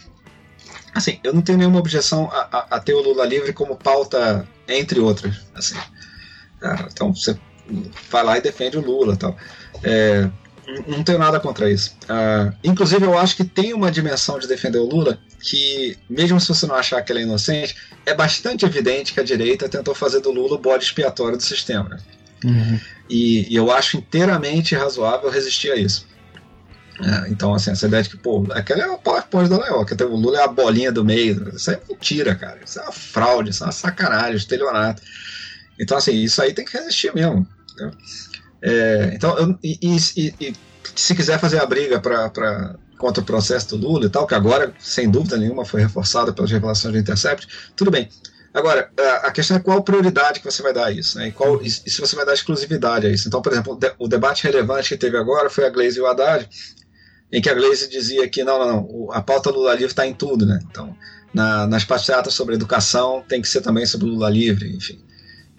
assim, 0.95 1.19
eu 1.25 1.33
não 1.33 1.41
tenho 1.41 1.59
nenhuma 1.59 1.79
objeção 1.79 2.31
a, 2.31 2.49
a, 2.53 2.77
a 2.77 2.81
ter 2.81 2.93
o 2.93 3.01
Lula 3.01 3.25
livre 3.25 3.53
como 3.55 3.75
pauta, 3.75 4.47
entre 4.69 5.01
outras. 5.01 5.47
Assim. 5.55 5.77
Ah, 6.63 6.87
então, 6.93 7.15
você 7.15 7.39
vai 8.11 8.23
lá 8.23 8.37
e 8.37 8.43
defende 8.43 8.77
o 8.77 8.83
Lula 8.83 9.17
tal. 9.17 9.35
É, 9.83 10.29
não 10.87 11.03
tenho 11.03 11.19
nada 11.19 11.41
contra 11.41 11.71
isso. 11.71 11.97
Uh, 12.05 12.55
inclusive, 12.63 13.05
eu 13.05 13.19
acho 13.19 13.35
que 13.35 13.45
tem 13.45 13.73
uma 13.73 13.91
dimensão 13.91 14.39
de 14.39 14.47
defender 14.47 14.79
o 14.79 14.85
Lula 14.85 15.19
que, 15.41 15.97
mesmo 16.09 16.41
se 16.41 16.49
você 16.49 16.67
não 16.67 16.75
achar 16.75 17.03
que 17.03 17.13
ele 17.13 17.21
é 17.21 17.23
inocente, 17.23 17.77
é 18.05 18.15
bastante 18.15 18.65
evidente 18.65 19.13
que 19.13 19.21
a 19.21 19.25
direita 19.25 19.69
tentou 19.69 19.95
fazer 19.95 20.21
do 20.21 20.31
Lula 20.31 20.57
o 20.57 20.59
bode 20.59 20.85
expiatório 20.85 21.37
do 21.37 21.43
sistema. 21.43 21.99
Uhum. 22.45 22.81
E, 23.09 23.53
e, 23.53 23.57
eu 23.57 23.71
acho 23.71 23.99
inteiramente 23.99 24.75
razoável 24.75 25.31
resistir 25.31 25.71
a 25.71 25.77
isso. 25.77 26.07
É, 27.01 27.31
então, 27.31 27.55
assim, 27.55 27.71
essa 27.71 27.87
ideia 27.87 28.03
de 28.03 28.11
que, 28.11 28.17
pô, 28.17 28.45
aquela 28.51 28.83
é 28.83 28.89
o 28.89 28.99
PowerPoint 28.99 29.49
da 29.49 29.59
Leoca, 29.59 29.97
o 30.05 30.17
Lula 30.17 30.39
é 30.39 30.45
a 30.45 30.49
bolinha 30.49 30.91
do 30.91 31.05
meio. 31.05 31.55
Isso 31.55 31.71
é 31.71 31.81
mentira, 31.89 32.35
cara. 32.35 32.59
Isso 32.65 32.79
é 32.81 32.83
uma 32.83 32.93
fraude, 32.93 33.51
isso 33.51 33.63
é 33.63 33.67
uma 33.67 33.73
sacanagem, 33.73 34.37
estelionato. 34.37 35.03
Então, 35.81 35.97
assim, 35.97 36.13
isso 36.13 36.43
aí 36.43 36.53
tem 36.53 36.65
que 36.65 36.77
resistir 36.77 37.15
mesmo. 37.15 37.47
É, 38.61 39.13
então, 39.15 39.39
eu, 39.39 39.59
e, 39.63 39.79
e, 39.81 40.35
e, 40.41 40.53
se 40.95 41.15
quiser 41.15 41.39
fazer 41.39 41.61
a 41.61 41.67
briga 41.67 42.01
pra, 42.01 42.29
contra 42.99 43.23
o 43.23 43.27
processo 43.27 43.77
do 43.77 43.89
Lula 43.89 44.07
e 44.07 44.09
tal, 44.11 44.27
que 44.27 44.35
agora, 44.35 44.75
sem 44.79 45.11
dúvida 45.11 45.37
nenhuma, 45.37 45.65
foi 45.65 45.81
reforçada 45.81 46.33
pelas 46.33 46.51
revelações 46.51 46.93
do 46.93 46.99
Intercept, 46.99 47.47
tudo 47.77 47.91
bem. 47.91 48.09
Agora, 48.53 48.91
a 49.23 49.31
questão 49.31 49.57
é 49.57 49.61
qual 49.61 49.83
prioridade 49.83 50.41
que 50.41 50.45
você 50.45 50.63
vai 50.63 50.73
dar 50.73 50.87
a 50.87 50.91
isso, 50.91 51.19
né? 51.19 51.29
E, 51.29 51.33
qual, 51.33 51.63
e 51.63 51.71
se 51.71 52.01
você 52.01 52.17
vai 52.17 52.27
dar 52.27 52.35
exclusividade 52.35 53.07
a 53.07 53.11
isso. 53.11 53.29
Então, 53.29 53.41
por 53.41 53.53
exemplo, 53.53 53.79
o 53.99 54.09
debate 54.09 54.43
relevante 54.45 54.89
que 54.89 54.97
teve 54.97 55.17
agora 55.17 55.49
foi 55.49 55.67
a 55.67 55.71
Glaze 55.71 55.99
e 55.99 56.01
o 56.01 56.07
Haddad, 56.07 56.49
em 57.31 57.41
que 57.41 57.49
a 57.49 57.55
Glaze 57.55 57.89
dizia 57.89 58.29
que 58.29 58.43
não, 58.43 58.59
não, 58.59 58.83
não 58.83 59.13
a 59.13 59.23
pauta 59.23 59.51
Lula 59.51 59.73
livre 59.73 59.87
está 59.87 60.07
em 60.07 60.15
tudo, 60.15 60.47
né? 60.47 60.59
Então, 60.69 60.97
na, 61.33 61.67
nas 61.67 61.85
passeatas 61.85 62.35
sobre 62.35 62.55
educação 62.55 63.23
tem 63.29 63.41
que 63.43 63.49
ser 63.49 63.61
também 63.61 63.85
sobre 63.87 64.09
Lula 64.09 64.31
livre, 64.31 64.75
enfim. 64.75 64.99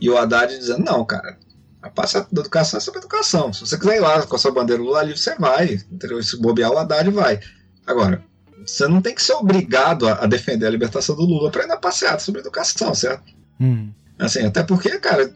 E 0.01 0.09
o 0.09 0.17
Haddad 0.17 0.57
dizendo, 0.57 0.83
não, 0.83 1.05
cara, 1.05 1.37
a 1.81 1.89
passeata 1.89 2.27
da 2.31 2.41
educação 2.41 2.77
é 2.77 2.81
sobre 2.81 2.99
educação. 2.99 3.53
Se 3.53 3.61
você 3.61 3.77
quiser 3.77 3.97
ir 3.97 4.01
lá 4.01 4.25
com 4.25 4.35
a 4.35 4.39
sua 4.39 4.51
bandeira 4.51 4.81
Lula 4.81 5.03
livre, 5.03 5.19
você 5.19 5.35
vai. 5.35 5.79
Entendeu? 5.91 6.21
Se 6.21 6.37
bobear 6.37 6.71
o 6.71 6.77
Haddad, 6.77 7.09
vai. 7.11 7.39
Agora, 7.87 8.23
você 8.65 8.87
não 8.87 9.01
tem 9.01 9.15
que 9.15 9.23
ser 9.23 9.33
obrigado 9.33 10.07
a, 10.07 10.23
a 10.23 10.27
defender 10.27 10.65
a 10.65 10.69
libertação 10.69 11.15
do 11.15 11.23
Lula 11.23 11.49
para 11.49 11.63
ir 11.63 11.67
na 11.67 11.77
passeata 11.77 12.19
sobre 12.19 12.41
educação, 12.41 12.93
certo? 12.93 13.23
Hum. 13.59 13.91
Assim, 14.17 14.45
até 14.45 14.63
porque, 14.63 14.99
cara, 14.99 15.33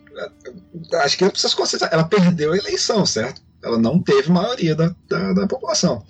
acho 1.03 1.17
que 1.17 1.29
precisa 1.29 1.55
considerar, 1.55 1.93
ela 1.93 2.03
perdeu 2.03 2.51
a 2.51 2.57
eleição, 2.57 3.05
certo? 3.05 3.41
Ela 3.63 3.77
não 3.77 3.97
teve 3.97 4.29
maioria 4.29 4.75
da, 4.75 4.93
da, 5.07 5.33
da 5.33 5.47
população. 5.47 6.03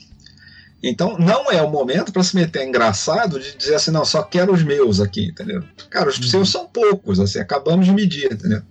Então, 0.81 1.17
não 1.17 1.49
é 1.51 1.61
o 1.61 1.69
momento 1.69 2.11
para 2.11 2.23
se 2.23 2.35
meter 2.35 2.67
engraçado 2.67 3.39
de 3.39 3.55
dizer 3.55 3.75
assim, 3.75 3.91
não, 3.91 4.03
só 4.03 4.23
quero 4.23 4.51
os 4.51 4.63
meus 4.63 4.99
aqui, 4.99 5.27
entendeu? 5.27 5.63
Cara, 5.89 6.09
os 6.09 6.17
uhum. 6.17 6.23
seus 6.23 6.49
são 6.49 6.67
poucos, 6.67 7.19
assim, 7.19 7.39
acabamos 7.39 7.85
de 7.85 7.93
medir, 7.93 8.33
entendeu? 8.33 8.63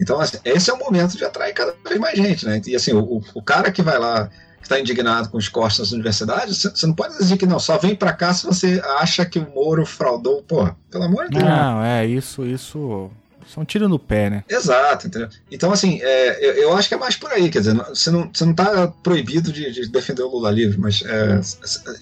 Então, 0.00 0.20
assim, 0.20 0.38
esse 0.44 0.70
é 0.70 0.72
o 0.74 0.78
momento 0.78 1.16
de 1.16 1.24
atrair 1.24 1.52
cada 1.52 1.74
vez 1.86 2.00
mais 2.00 2.16
gente, 2.16 2.46
né? 2.46 2.60
E 2.66 2.76
assim, 2.76 2.92
o, 2.92 3.22
o 3.34 3.42
cara 3.42 3.70
que 3.72 3.82
vai 3.82 3.98
lá, 3.98 4.28
que 4.58 4.62
está 4.62 4.78
indignado 4.78 5.28
com 5.28 5.38
os 5.38 5.48
cortes 5.48 5.78
das 5.78 5.92
universidades, 5.92 6.62
você 6.62 6.86
não 6.86 6.94
pode 6.94 7.16
dizer 7.18 7.36
que 7.36 7.46
não, 7.46 7.58
só 7.58 7.78
vem 7.78 7.94
para 7.94 8.12
cá 8.12 8.32
se 8.32 8.46
você 8.46 8.80
acha 8.98 9.24
que 9.26 9.38
o 9.38 9.48
Moro 9.54 9.84
fraudou. 9.84 10.42
Porra, 10.42 10.76
pelo 10.90 11.04
amor 11.04 11.24
de 11.28 11.38
Deus. 11.38 11.44
Não, 11.44 11.82
é, 11.82 12.06
isso, 12.06 12.44
isso. 12.46 13.10
Isso 13.46 13.58
é 13.58 13.62
um 13.62 13.64
tiro 13.64 13.88
no 13.88 13.98
pé, 13.98 14.28
né? 14.28 14.44
Exato, 14.46 15.06
entendeu? 15.06 15.30
Então, 15.50 15.72
assim, 15.72 15.98
é, 16.02 16.46
eu, 16.46 16.52
eu, 16.54 16.76
acho 16.76 16.86
que 16.86 16.94
é 16.94 16.98
mais 16.98 17.16
por 17.16 17.32
aí, 17.32 17.48
quer 17.48 17.60
dizer, 17.60 17.74
você 17.74 18.10
não, 18.10 18.30
você 18.30 18.44
não 18.44 18.52
tá 18.52 18.88
proibido 19.02 19.50
de, 19.50 19.72
de 19.72 19.88
defender 19.88 20.22
o 20.22 20.28
Lula 20.28 20.50
livre, 20.50 20.78
mas 20.78 21.02
é, 21.02 21.40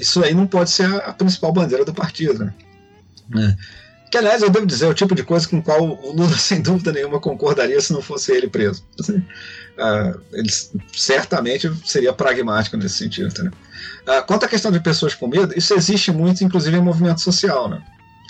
isso 0.00 0.24
aí 0.24 0.34
não 0.34 0.44
pode 0.44 0.70
ser 0.70 0.86
a, 0.86 0.96
a 0.96 1.12
principal 1.12 1.52
bandeira 1.52 1.84
do 1.84 1.94
partido, 1.94 2.46
né? 2.46 2.54
É. 3.36 3.85
Que, 4.16 4.20
aliás, 4.20 4.40
eu 4.40 4.48
devo 4.48 4.64
dizer, 4.64 4.86
é 4.86 4.88
o 4.88 4.94
tipo 4.94 5.14
de 5.14 5.22
coisa 5.22 5.46
com 5.46 5.58
o 5.58 5.62
qual 5.62 5.82
o 5.82 6.12
Lula, 6.12 6.36
sem 6.38 6.62
dúvida 6.62 6.90
nenhuma, 6.90 7.20
concordaria 7.20 7.78
se 7.78 7.92
não 7.92 8.00
fosse 8.00 8.32
ele 8.32 8.48
preso. 8.48 8.82
Uh, 9.10 10.18
ele 10.32 10.48
certamente 10.94 11.70
seria 11.84 12.14
pragmático 12.14 12.78
nesse 12.78 12.96
sentido. 12.96 13.28
Uh, 13.48 14.26
quanto 14.26 14.46
à 14.46 14.48
questão 14.48 14.72
de 14.72 14.80
pessoas 14.80 15.14
com 15.14 15.28
medo, 15.28 15.52
isso 15.54 15.74
existe 15.74 16.10
muito, 16.10 16.42
inclusive, 16.42 16.74
em 16.78 16.80
movimento 16.80 17.20
social. 17.20 17.68
Né? 17.68 17.82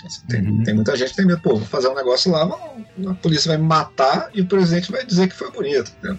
Assim, 0.05 0.21
tem, 0.27 0.41
uhum. 0.41 0.63
tem, 0.63 0.73
muita 0.73 0.93
gente 0.97 1.11
que 1.11 1.15
tem 1.15 1.25
medo, 1.25 1.41
pô, 1.41 1.55
vou 1.55 1.65
fazer 1.65 1.87
um 1.87 1.95
negócio 1.95 2.29
lá, 2.29 2.43
a 2.43 3.13
polícia 3.13 3.47
vai 3.47 3.57
me 3.57 3.65
matar 3.65 4.29
e 4.33 4.41
o 4.41 4.45
presidente 4.45 4.91
vai 4.91 5.05
dizer 5.05 5.29
que 5.29 5.35
foi 5.35 5.49
bonito. 5.51 5.89
Né? 6.03 6.17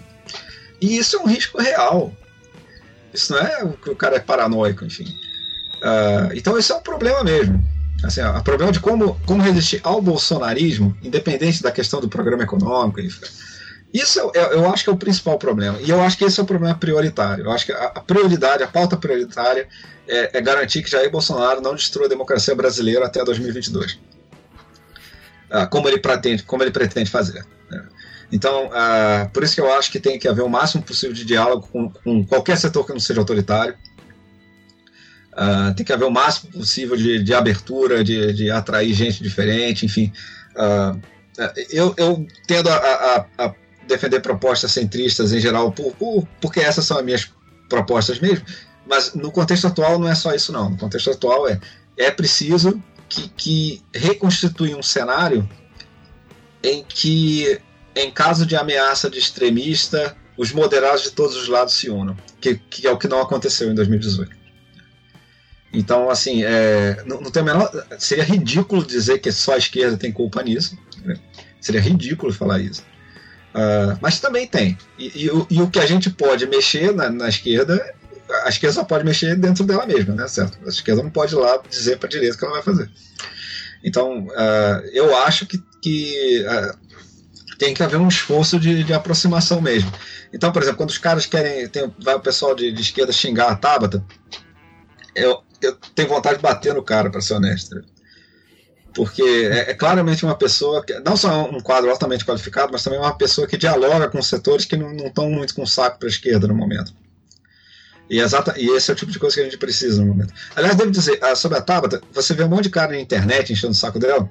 E 0.81 0.97
isso 0.97 1.15
é 1.15 1.19
um 1.19 1.27
risco 1.27 1.61
real. 1.61 2.11
Isso 3.13 3.33
não 3.33 3.39
é 3.39 3.71
que 3.83 3.89
o 3.91 3.95
cara 3.95 4.15
é 4.15 4.19
paranoico, 4.19 4.83
enfim. 4.83 5.05
Uh, 5.83 6.33
então, 6.33 6.57
isso 6.57 6.73
é 6.73 6.75
um 6.75 6.81
problema 6.81 7.23
mesmo. 7.23 7.63
Assim, 8.03 8.21
o 8.21 8.43
problema 8.43 8.71
de 8.71 8.79
como, 8.79 9.19
como 9.25 9.41
resistir 9.41 9.81
ao 9.83 10.01
bolsonarismo, 10.01 10.97
independente 11.03 11.61
da 11.61 11.71
questão 11.71 11.99
do 11.99 12.07
programa 12.07 12.43
econômico. 12.43 12.99
Isso 13.93 14.19
eu, 14.19 14.31
eu 14.33 14.69
acho 14.69 14.83
que 14.83 14.89
é 14.89 14.93
o 14.93 14.97
principal 14.97 15.37
problema. 15.37 15.79
E 15.81 15.89
eu 15.89 16.01
acho 16.01 16.17
que 16.17 16.23
esse 16.23 16.39
é 16.39 16.43
o 16.43 16.45
problema 16.45 16.75
prioritário. 16.75 17.45
Eu 17.45 17.51
acho 17.51 17.65
que 17.65 17.71
a, 17.71 17.85
a 17.85 17.99
prioridade, 17.99 18.63
a 18.63 18.67
pauta 18.67 18.95
prioritária 18.95 19.67
é, 20.07 20.37
é, 20.37 20.41
garantir 20.41 20.83
que 20.83 20.89
Jair 20.89 21.11
Bolsonaro 21.11 21.61
não 21.61 21.75
destrua 21.75 22.05
a 22.05 22.09
democracia 22.09 22.55
brasileira 22.55 23.05
até 23.05 23.23
2022. 23.23 23.99
Ah, 25.49 25.65
como, 25.65 25.87
ele 25.87 25.99
pretende, 25.99 26.43
como 26.43 26.63
ele 26.63 26.71
pretende 26.71 27.09
fazer. 27.09 27.43
Né? 27.69 27.83
Então, 28.31 28.69
ah, 28.71 29.27
por 29.33 29.43
isso 29.43 29.55
que 29.55 29.61
eu 29.61 29.73
acho 29.73 29.91
que 29.91 29.99
tem 29.99 30.19
que 30.19 30.27
haver 30.27 30.43
o 30.43 30.49
máximo 30.49 30.83
possível 30.83 31.13
de 31.13 31.25
diálogo 31.25 31.67
com, 31.71 31.89
com 31.89 32.25
qualquer 32.25 32.57
setor 32.57 32.85
que 32.85 32.93
não 32.93 32.99
seja 32.99 33.19
autoritário. 33.19 33.75
Uh, 35.39 35.73
tem 35.73 35.85
que 35.85 35.93
haver 35.93 36.03
o 36.03 36.11
máximo 36.11 36.51
possível 36.51 36.97
de, 36.97 37.23
de 37.23 37.33
abertura, 37.33 38.03
de, 38.03 38.33
de 38.33 38.51
atrair 38.51 38.93
gente 38.93 39.23
diferente, 39.23 39.85
enfim. 39.85 40.11
Uh, 40.53 40.99
eu, 41.71 41.93
eu 41.95 42.27
tendo 42.45 42.69
a, 42.69 42.75
a, 42.75 43.45
a, 43.45 43.55
defender 43.87 44.19
propostas 44.19 44.73
centristas 44.73 45.31
em 45.31 45.39
geral, 45.39 45.71
por, 45.71 45.95
por, 45.95 46.27
porque 46.41 46.59
essas 46.59 46.83
são 46.83 46.97
as 46.97 47.05
minhas 47.05 47.31
propostas 47.69 48.19
mesmo, 48.19 48.45
mas 48.85 49.13
no 49.13 49.31
contexto 49.31 49.67
atual 49.67 49.97
não 49.97 50.09
é 50.09 50.15
só 50.15 50.33
isso, 50.33 50.51
não. 50.51 50.71
No 50.71 50.77
contexto 50.77 51.09
atual 51.09 51.47
é, 51.47 51.57
é 51.95 52.11
preciso 52.11 52.83
que, 53.07 53.29
que 53.29 53.81
reconstituir 53.95 54.75
um 54.75 54.83
cenário 54.83 55.49
em 56.61 56.83
que, 56.83 57.57
em 57.95 58.11
caso 58.11 58.45
de 58.45 58.57
ameaça 58.57 59.09
de 59.09 59.17
extremista, 59.19 60.17
os 60.37 60.51
moderados 60.51 61.03
de 61.03 61.11
todos 61.11 61.37
os 61.37 61.47
lados 61.47 61.75
se 61.75 61.89
unam, 61.89 62.17
que, 62.41 62.55
que 62.55 62.85
é 62.85 62.91
o 62.91 62.97
que 62.97 63.07
não 63.07 63.21
aconteceu 63.21 63.71
em 63.71 63.75
2018. 63.75 64.38
Então, 65.71 66.09
assim, 66.09 66.43
é, 66.43 67.03
não, 67.05 67.21
não, 67.21 67.31
tem 67.31 67.43
menor. 67.43 67.69
Seria 67.97 68.23
ridículo 68.23 68.85
dizer 68.85 69.19
que 69.19 69.31
só 69.31 69.53
a 69.53 69.57
esquerda 69.57 69.97
tem 69.97 70.11
culpa 70.11 70.41
nisso. 70.41 70.77
Né? 71.03 71.15
Seria 71.61 71.81
ridículo 71.81 72.33
falar 72.33 72.59
isso. 72.59 72.83
Uh, 73.49 73.97
mas 74.01 74.19
também 74.19 74.47
tem. 74.47 74.77
E, 74.97 75.25
e, 75.25 75.25
e, 75.49 75.61
o 75.61 75.69
que 75.69 75.79
a 75.79 75.85
gente 75.85 76.09
pode 76.09 76.45
mexer 76.47 76.93
na, 76.93 77.09
na, 77.09 77.27
esquerda, 77.27 77.93
a 78.45 78.49
esquerda 78.49 78.75
só 78.75 78.83
pode 78.83 79.03
mexer 79.03 79.35
dentro 79.35 79.63
dela 79.63 79.85
mesma, 79.85 80.13
né? 80.15 80.27
Certo? 80.27 80.57
A 80.65 80.69
esquerda 80.69 81.03
não 81.03 81.09
pode 81.09 81.33
ir 81.33 81.37
lá 81.37 81.59
dizer 81.69 81.97
para 81.97 82.07
a 82.07 82.09
direita 82.09 82.35
o 82.35 82.39
que 82.39 82.45
ela 82.45 82.53
vai 82.53 82.63
fazer. 82.63 82.89
Então, 83.83 84.25
uh, 84.27 84.85
eu 84.91 85.15
acho 85.17 85.45
que, 85.45 85.57
que 85.81 86.45
uh, 86.47 86.77
tem 87.57 87.73
que 87.73 87.83
haver 87.83 87.97
um 87.97 88.07
esforço 88.07 88.59
de, 88.59 88.83
de, 88.83 88.93
aproximação 88.93 89.61
mesmo. 89.61 89.91
Então, 90.33 90.51
por 90.51 90.61
exemplo, 90.61 90.77
quando 90.77 90.89
os 90.89 90.97
caras 90.97 91.25
querem. 91.25 91.67
Tem, 91.67 91.93
vai 92.01 92.15
o 92.15 92.19
pessoal 92.19 92.55
de, 92.55 92.71
de 92.71 92.81
esquerda 92.81 93.11
xingar 93.11 93.49
a 93.49 93.55
Tabata, 93.55 94.03
eu, 95.15 95.43
eu 95.61 95.75
tenho 95.95 96.09
vontade 96.09 96.37
de 96.37 96.41
bater 96.43 96.73
no 96.73 96.83
cara, 96.83 97.09
para 97.09 97.21
ser 97.21 97.33
honesto. 97.35 97.81
Porque 98.93 99.21
é, 99.21 99.71
é, 99.71 99.73
claramente 99.73 100.25
uma 100.25 100.35
pessoa, 100.35 100.83
que, 100.83 100.99
não 100.99 101.15
só 101.15 101.49
um 101.49 101.59
quadro 101.59 101.89
altamente 101.89 102.25
qualificado, 102.25 102.71
mas 102.71 102.83
também 102.83 102.99
uma 102.99 103.15
pessoa 103.15 103.47
que 103.47 103.57
dialoga 103.57 104.09
com 104.09 104.21
setores 104.21 104.65
que 104.65 104.75
não 104.75 104.95
estão 105.07 105.29
muito 105.29 105.53
com 105.53 105.65
saco 105.65 105.99
para 105.99 106.07
a 106.07 106.11
esquerda 106.11 106.47
no 106.47 106.55
momento. 106.55 106.93
E, 108.09 108.19
exata, 108.19 108.55
e 108.57 108.67
esse 108.69 108.89
é 108.89 108.93
o 108.93 108.97
tipo 108.97 109.11
de 109.11 109.19
coisa 109.19 109.35
que 109.35 109.41
a 109.41 109.43
gente 109.43 109.57
precisa 109.57 110.01
no 110.01 110.07
momento. 110.07 110.33
Aliás, 110.55 110.75
devo 110.75 110.89
dizer, 110.89 111.19
ah, 111.21 111.35
sobre 111.35 111.59
a 111.59 111.61
Tabata, 111.61 112.01
você 112.11 112.33
vê 112.33 112.43
um 112.43 112.49
monte 112.49 112.63
de 112.63 112.69
cara 112.71 112.91
na 112.91 112.99
internet 112.99 113.53
enchendo 113.53 113.73
o 113.73 113.75
saco 113.75 113.99
dela, 113.99 114.27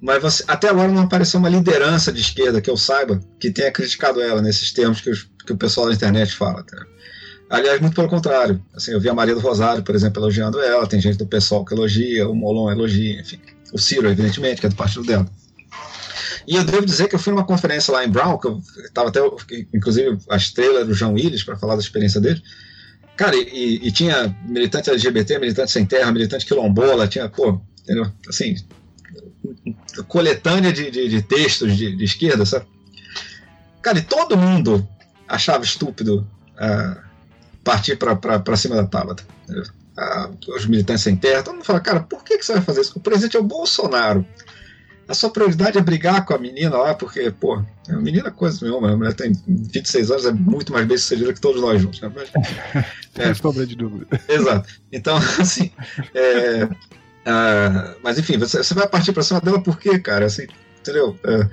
mas 0.00 0.22
você, 0.22 0.44
até 0.46 0.68
agora 0.68 0.92
não 0.92 1.02
apareceu 1.02 1.40
uma 1.40 1.48
liderança 1.48 2.12
de 2.12 2.20
esquerda 2.20 2.60
que 2.60 2.70
eu 2.70 2.76
saiba 2.76 3.20
que 3.38 3.50
tenha 3.50 3.72
criticado 3.72 4.20
ela 4.20 4.42
nesses 4.42 4.72
termos 4.72 5.00
que, 5.00 5.10
os, 5.10 5.28
que 5.46 5.52
o 5.52 5.56
pessoal 5.56 5.88
da 5.88 5.94
internet 5.94 6.34
fala. 6.36 6.62
Tá? 6.62 6.76
Aliás, 7.50 7.80
muito 7.80 7.96
pelo 7.96 8.08
contrário. 8.08 8.62
Assim, 8.72 8.92
eu 8.92 9.00
vi 9.00 9.08
a 9.08 9.14
Maria 9.14 9.34
do 9.34 9.40
Rosário, 9.40 9.82
por 9.82 9.92
exemplo, 9.92 10.22
elogiando 10.22 10.60
ela, 10.60 10.86
tem 10.86 11.00
gente 11.00 11.18
do 11.18 11.26
pessoal 11.26 11.64
que 11.64 11.74
elogia, 11.74 12.28
o 12.28 12.34
Molon 12.34 12.70
elogia, 12.70 13.20
enfim. 13.20 13.40
O 13.72 13.78
Ciro, 13.78 14.06
evidentemente, 14.06 14.60
que 14.60 14.66
é 14.66 14.70
do 14.70 14.76
partido 14.76 15.04
dela. 15.04 15.26
E 16.46 16.54
eu 16.54 16.64
devo 16.64 16.86
dizer 16.86 17.08
que 17.08 17.16
eu 17.16 17.18
fui 17.18 17.32
numa 17.32 17.44
conferência 17.44 17.92
lá 17.92 18.04
em 18.04 18.08
Brown, 18.08 18.38
que 18.38 18.46
eu 18.46 18.62
estava 18.84 19.08
até, 19.08 19.20
inclusive, 19.74 20.16
a 20.30 20.36
estrela 20.36 20.84
do 20.84 20.94
João 20.94 21.14
Willis 21.14 21.42
para 21.42 21.56
falar 21.56 21.74
da 21.74 21.80
experiência 21.80 22.20
dele. 22.20 22.40
Cara, 23.16 23.36
e, 23.36 23.80
e, 23.82 23.92
tinha 23.92 24.34
militante 24.46 24.88
LGBT, 24.88 25.38
militante 25.38 25.72
sem 25.72 25.84
terra, 25.84 26.10
militante 26.12 26.46
quilombola, 26.46 27.08
tinha, 27.08 27.28
pô, 27.28 27.60
entendeu? 27.82 28.10
Assim, 28.28 28.54
coletânea 30.08 30.72
de, 30.72 30.90
de, 30.90 31.08
de 31.08 31.20
textos 31.20 31.76
de, 31.76 31.94
de, 31.96 32.04
esquerda, 32.04 32.46
sabe? 32.46 32.66
Cara, 33.82 33.98
e 33.98 34.02
todo 34.02 34.38
mundo 34.38 34.88
achava 35.28 35.64
estúpido 35.64 36.26
uh, 36.54 37.09
partir 37.64 37.96
para 37.96 38.56
cima 38.56 38.76
da 38.76 38.86
Tabata. 38.86 39.24
Ah, 39.96 40.30
os 40.48 40.66
militantes 40.66 41.02
sem 41.04 41.16
terra, 41.16 41.42
todo 41.42 41.54
mundo 41.54 41.64
fala, 41.64 41.80
cara, 41.80 42.00
por 42.00 42.24
que, 42.24 42.38
que 42.38 42.44
você 42.44 42.54
vai 42.54 42.62
fazer 42.62 42.80
isso? 42.80 42.98
O 42.98 43.00
presidente 43.00 43.36
é 43.36 43.40
o 43.40 43.44
Bolsonaro. 43.44 44.24
A 45.06 45.14
sua 45.14 45.28
prioridade 45.28 45.76
é 45.76 45.80
brigar 45.80 46.24
com 46.24 46.32
a 46.32 46.38
menina 46.38 46.76
lá, 46.76 46.94
porque, 46.94 47.32
pô, 47.32 47.60
a 47.88 47.96
menina 47.96 48.28
é 48.28 48.30
coisa 48.30 48.64
nenhuma, 48.64 48.92
a 48.92 48.96
mulher 48.96 49.12
tem 49.12 49.32
26 49.46 50.10
anos, 50.12 50.24
é 50.24 50.30
muito 50.30 50.72
mais 50.72 50.86
bem 50.86 50.96
sucedida 50.96 51.32
que 51.32 51.40
todos 51.40 51.60
nós 51.60 51.82
juntos. 51.82 52.00
Né? 52.00 52.12
Mas, 52.14 52.30
é, 53.18 53.34
sombra 53.34 53.66
de 53.66 53.74
dúvida. 53.74 54.06
Exato. 54.28 54.68
Então, 54.92 55.16
assim, 55.40 55.72
é, 56.14 56.64
uh, 56.64 57.96
mas 58.04 58.18
enfim, 58.20 58.38
você, 58.38 58.62
você 58.62 58.72
vai 58.72 58.86
partir 58.86 59.12
para 59.12 59.24
cima 59.24 59.40
dela 59.40 59.60
por 59.60 59.78
quê, 59.80 59.98
cara? 59.98 60.26
Assim, 60.26 60.46
entendeu? 60.78 61.18
Uh, 61.24 61.50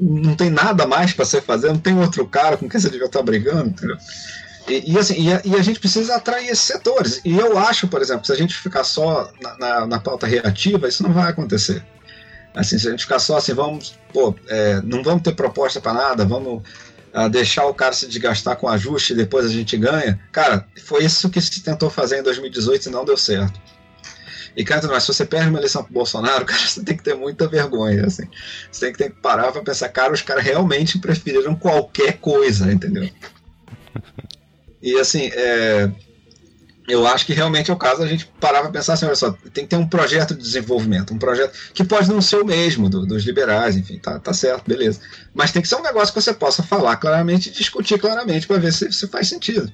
não 0.00 0.36
tem 0.36 0.48
nada 0.48 0.86
mais 0.86 1.12
para 1.12 1.24
você 1.24 1.40
fazer, 1.40 1.68
não 1.68 1.78
tem 1.78 1.98
outro 1.98 2.26
cara 2.26 2.56
com 2.56 2.68
quem 2.68 2.80
você 2.80 2.88
devia 2.88 3.06
estar 3.06 3.22
brigando, 3.22 3.70
entendeu? 3.70 3.96
E, 4.68 4.92
e 4.92 4.98
assim, 4.98 5.20
e 5.20 5.32
a, 5.32 5.42
e 5.44 5.54
a, 5.56 5.62
gente 5.62 5.80
precisa 5.80 6.16
atrair 6.16 6.46
esses 6.46 6.64
setores. 6.64 7.20
E 7.24 7.36
eu 7.36 7.58
acho, 7.58 7.88
por 7.88 8.00
exemplo, 8.00 8.24
se 8.24 8.32
a 8.32 8.36
gente 8.36 8.54
ficar 8.54 8.84
só 8.84 9.30
na, 9.40 9.58
na, 9.58 9.86
na 9.86 10.00
pauta 10.00 10.26
reativa, 10.26 10.88
isso 10.88 11.02
não 11.02 11.12
vai 11.12 11.30
acontecer. 11.30 11.84
Assim, 12.54 12.78
se 12.78 12.86
a 12.86 12.90
gente 12.90 13.04
ficar 13.04 13.18
só 13.18 13.38
assim, 13.38 13.54
vamos, 13.54 13.98
pô, 14.12 14.34
é, 14.48 14.80
não 14.82 15.02
vamos 15.02 15.22
ter 15.22 15.34
proposta 15.34 15.80
para 15.80 15.94
nada, 15.94 16.24
vamos 16.24 16.62
uh, 17.14 17.28
deixar 17.30 17.66
o 17.66 17.74
cara 17.74 17.92
se 17.92 18.06
desgastar 18.06 18.56
com 18.56 18.68
ajuste 18.68 19.12
e 19.12 19.16
depois 19.16 19.46
a 19.46 19.48
gente 19.48 19.76
ganha. 19.76 20.20
Cara, 20.30 20.66
foi 20.84 21.04
isso 21.04 21.30
que 21.30 21.40
se 21.40 21.62
tentou 21.62 21.88
fazer 21.88 22.20
em 22.20 22.22
2018 22.22 22.88
e 22.88 22.92
não 22.92 23.04
deu 23.04 23.16
certo. 23.16 23.58
E, 24.54 24.64
cara, 24.64 25.00
se 25.00 25.08
você 25.08 25.24
perde 25.24 25.48
uma 25.48 25.58
eleição 25.58 25.82
pro 25.82 25.94
Bolsonaro, 25.94 26.44
cara, 26.46 26.60
você 26.60 26.82
tem 26.82 26.96
que 26.96 27.02
ter 27.02 27.14
muita 27.14 27.48
vergonha, 27.48 28.06
assim. 28.06 28.28
Você 28.70 28.86
tem 28.86 28.92
que, 28.92 28.98
ter 28.98 29.10
que 29.10 29.20
parar 29.20 29.50
pra 29.50 29.62
pensar, 29.62 29.88
cara, 29.88 30.12
os 30.12 30.22
caras 30.22 30.44
realmente 30.44 30.98
preferiram 30.98 31.54
qualquer 31.54 32.18
coisa, 32.18 32.70
entendeu? 32.70 33.08
E 34.82 34.98
assim, 34.98 35.30
é, 35.32 35.90
eu 36.88 37.06
acho 37.06 37.24
que 37.24 37.32
realmente 37.32 37.70
é 37.70 37.74
o 37.74 37.76
caso 37.76 38.02
a 38.02 38.06
gente 38.06 38.26
parar 38.40 38.62
para 38.62 38.70
pensar 38.70 38.94
assim, 38.94 39.06
olha 39.06 39.14
só, 39.14 39.30
tem 39.52 39.64
que 39.64 39.70
ter 39.70 39.76
um 39.76 39.86
projeto 39.86 40.34
de 40.34 40.42
desenvolvimento, 40.42 41.14
um 41.14 41.18
projeto 41.18 41.56
que 41.72 41.84
pode 41.84 42.08
não 42.08 42.20
ser 42.20 42.36
o 42.36 42.44
mesmo 42.44 42.88
do, 42.88 43.06
dos 43.06 43.22
liberais, 43.24 43.76
enfim, 43.76 43.98
tá, 43.98 44.18
tá 44.18 44.32
certo, 44.32 44.66
beleza. 44.66 45.00
Mas 45.32 45.52
tem 45.52 45.62
que 45.62 45.68
ser 45.68 45.76
um 45.76 45.82
negócio 45.82 46.12
que 46.12 46.20
você 46.20 46.34
possa 46.34 46.62
falar 46.62 46.96
claramente 46.96 47.48
e 47.48 47.52
discutir 47.52 47.98
claramente 47.98 48.46
para 48.46 48.58
ver 48.58 48.72
se, 48.72 48.90
se 48.92 49.06
faz 49.06 49.28
sentido. 49.28 49.70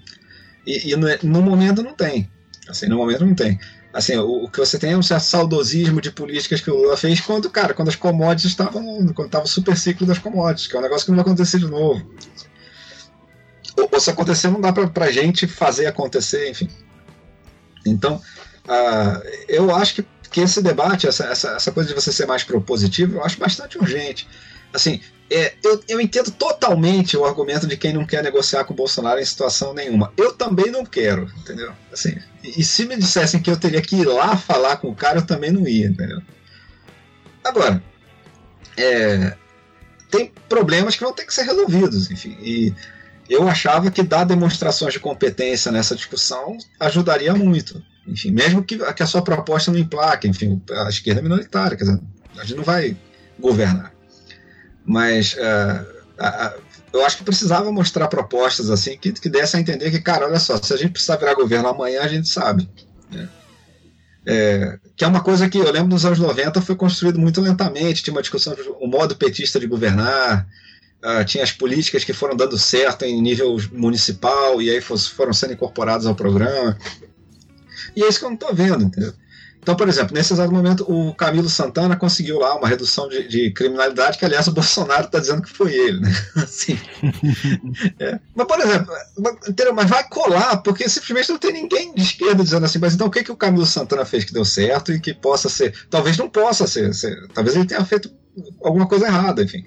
E, 0.67 0.93
e 0.93 0.97
no, 0.97 1.09
no, 1.23 1.43
momento 1.43 1.83
não 1.83 1.95
tem. 1.95 2.31
Assim, 2.69 2.87
no 2.87 2.99
momento 2.99 3.25
não 3.25 3.35
tem. 3.35 3.59
Assim, 3.91 4.17
o, 4.19 4.45
o, 4.45 4.51
que 4.51 4.59
você 4.59 4.79
tem 4.79 4.93
é 4.93 4.97
um 4.99 5.03
certo 5.03 5.23
saudosismo 5.23 6.03
de 6.03 6.11
políticas 6.11 6.61
que 6.61 6.71
o 6.71 6.77
Lula 6.77 6.97
fez 6.97 7.21
quando, 7.23 7.49
cara, 7.49 7.73
quando 7.73 7.89
as 7.89 7.97
commodities 7.97 8.51
estavam, 8.51 8.85
quando 9.15 9.27
estava 9.27 9.47
o 9.47 9.49
super 9.49 9.77
ciclo 9.79 10.07
das 10.07 10.19
commodities, 10.19 10.67
que 10.67 10.77
é 10.77 10.79
um 10.79 10.83
negócio 10.83 11.07
que 11.07 11.11
não 11.11 11.17
vai 11.17 11.25
acontecer 11.25 11.59
de 11.59 11.67
novo 11.67 12.07
ou, 13.79 14.01
se 14.01 14.11
acontecer, 14.11 14.49
não 14.49 14.61
dá 14.61 14.73
para 14.73 15.05
a 15.05 15.11
gente 15.11 15.47
fazer 15.47 15.87
acontecer, 15.87 16.51
enfim. 16.51 16.69
Então, 17.87 18.17
uh, 18.67 19.29
eu 19.49 19.75
acho 19.75 19.97
que, 19.97 20.07
que 20.31 20.41
esse 20.41 20.63
debate, 20.63 21.07
essa, 21.07 21.25
essa, 21.27 21.51
essa 21.51 21.73
coisa 21.73 21.89
de 21.89 21.95
você 21.95 22.13
ser 22.13 22.27
mais 22.27 22.45
propositivo, 22.45 23.17
eu 23.17 23.25
acho 23.25 23.39
bastante 23.39 23.79
urgente. 23.79 24.29
Assim, 24.73 25.01
é, 25.31 25.55
eu, 25.63 25.83
eu 25.89 26.01
entendo 26.01 26.31
totalmente 26.31 27.17
o 27.17 27.25
argumento 27.25 27.67
de 27.67 27.77
quem 27.77 27.93
não 27.93 28.07
quer 28.07 28.23
negociar 28.23 28.65
com 28.65 28.73
o 28.73 28.77
Bolsonaro 28.77 29.21
em 29.21 29.25
situação 29.25 29.75
nenhuma. 29.75 30.13
Eu 30.17 30.33
também 30.33 30.71
não 30.71 30.85
quero, 30.85 31.31
entendeu? 31.39 31.73
Assim, 31.93 32.17
e, 32.43 32.61
e 32.61 32.65
se 32.65 32.85
me 32.87 32.97
dissessem 32.97 33.41
que 33.41 33.51
eu 33.51 33.57
teria 33.57 33.83
que 33.83 33.97
ir 33.97 34.07
lá 34.07 34.37
falar 34.37 34.77
com 34.77 34.89
o 34.89 34.95
cara, 34.95 35.19
eu 35.19 35.27
também 35.27 35.51
não 35.51 35.67
ia, 35.67 35.87
entendeu? 35.87 36.21
Agora, 37.45 37.83
é, 38.77 39.35
tem 40.11 40.33
problemas 40.49 40.97
que 40.97 41.05
vão 41.05 41.13
ter 41.13 41.25
que 41.25 41.35
ser 41.35 41.43
resolvidos, 41.43 42.11
enfim. 42.11 42.37
E 42.41 42.75
eu 43.29 43.49
achava 43.49 43.91
que 43.91 44.03
dar 44.03 44.25
demonstrações 44.25 44.93
de 44.93 45.01
competência 45.01 45.71
nessa 45.71 45.95
discussão 45.95 46.57
ajudaria 46.81 47.35
muito. 47.35 47.83
Enfim, 48.07 48.31
mesmo 48.31 48.63
que, 48.63 48.79
que 48.95 49.03
a 49.03 49.07
sua 49.07 49.23
proposta 49.23 49.71
não 49.71 49.79
implaque, 49.79 50.27
enfim, 50.27 50.63
a 50.71 50.89
esquerda 50.89 51.21
é 51.21 51.23
minoritária, 51.23 51.77
quer 51.77 51.85
dizer, 51.85 52.01
a 52.39 52.45
gente 52.45 52.57
não 52.57 52.65
vai 52.65 52.97
governar. 53.39 53.93
Mas 54.85 55.35
uh, 55.35 56.05
a, 56.19 56.47
a, 56.47 56.55
eu 56.93 57.05
acho 57.05 57.19
que 57.19 57.25
precisava 57.25 57.71
mostrar 57.71 58.09
propostas 58.09 58.71
assim 58.71 58.97
que, 58.97 59.13
que 59.13 59.29
dessem 59.29 59.59
a 59.59 59.61
entender 59.61 59.91
que, 59.91 60.01
cara, 60.01 60.27
olha 60.27 60.39
só, 60.39 60.57
se 60.57 60.73
a 60.73 60.77
gente 60.77 60.93
precisar 60.93 61.17
virar 61.17 61.35
governo 61.35 61.69
amanhã, 61.69 62.01
a 62.01 62.09
gente 62.09 62.29
sabe. 62.29 62.69
Né? 63.11 63.29
É, 64.27 64.79
que 64.97 65.05
é 65.05 65.07
uma 65.07 65.23
coisa 65.23 65.49
que 65.49 65.59
eu 65.59 65.71
lembro 65.71 65.89
nos 65.89 66.05
anos 66.05 66.19
90 66.19 66.61
foi 66.63 66.77
construído 66.77 67.19
muito 67.19 67.41
lentamente, 67.41 68.03
tinha 68.03 68.15
uma 68.15 68.23
discussão 68.23 68.55
o 68.81 68.87
modo 68.87 69.17
petista 69.17 69.61
de 69.61 69.67
governar, 69.67 70.47
uh, 71.05 71.25
tinha 71.25 71.45
as 71.45 71.53
políticas 71.53 72.05
que 72.05 72.13
foram 72.13 72.37
dando 72.37 72.59
certo 72.59 73.05
em 73.05 73.21
nível 73.21 73.57
municipal 73.73 74.61
e 74.61 74.71
aí 74.71 74.81
foram 74.81 75.33
sendo 75.33 75.53
incorporadas 75.53 76.07
ao 76.07 76.15
programa. 76.15 76.77
E 77.97 78.03
é 78.03 78.09
isso 78.09 78.19
que 78.19 78.25
eu 78.25 78.31
não 78.31 78.35
estou 78.35 78.55
vendo, 78.55 78.85
entendeu? 78.85 79.13
Então, 79.69 79.77
por 79.77 79.89
exemplo, 79.89 80.15
nesse 80.15 80.33
exato 80.33 80.51
momento, 80.51 80.91
o 80.91 81.13
Camilo 81.15 81.49
Santana 81.49 81.95
conseguiu 81.95 82.39
lá 82.39 82.57
uma 82.57 82.67
redução 82.67 83.07
de, 83.07 83.29
de 83.29 83.51
criminalidade, 83.51 84.17
que 84.17 84.25
aliás 84.25 84.47
o 84.49 84.53
Bolsonaro 84.55 85.05
está 85.05 85.19
dizendo 85.19 85.43
que 85.43 85.51
foi 85.51 85.75
ele, 85.75 86.01
né? 86.01 86.11
Assim. 86.37 86.79
É. 87.99 88.19
Mas, 88.35 88.47
por 88.47 88.61
exemplo, 88.61 88.93
mas 89.75 89.91
vai 89.91 90.09
colar, 90.09 90.59
porque 90.59 90.89
simplesmente 90.89 91.31
não 91.31 91.39
tem 91.39 91.53
ninguém 91.53 91.95
de 91.95 92.03
esquerda 92.03 92.43
dizendo 92.43 92.65
assim, 92.65 92.79
mas 92.79 92.95
então 92.95 93.07
o 93.07 93.11
que, 93.11 93.23
que 93.23 93.33
o 93.33 93.37
Camilo 93.37 93.67
Santana 93.67 94.05
fez 94.05 94.25
que 94.25 94.33
deu 94.33 94.45
certo 94.45 94.93
e 94.93 95.01
que 95.01 95.13
possa 95.13 95.49
ser. 95.49 95.75
Talvez 95.91 96.17
não 96.17 96.29
possa 96.29 96.67
ser, 96.67 96.95
ser 96.95 97.29
talvez 97.35 97.57
ele 97.57 97.67
tenha 97.67 97.85
feito 97.85 98.11
alguma 98.63 98.87
coisa 98.87 99.07
errada, 99.07 99.43
enfim. 99.43 99.65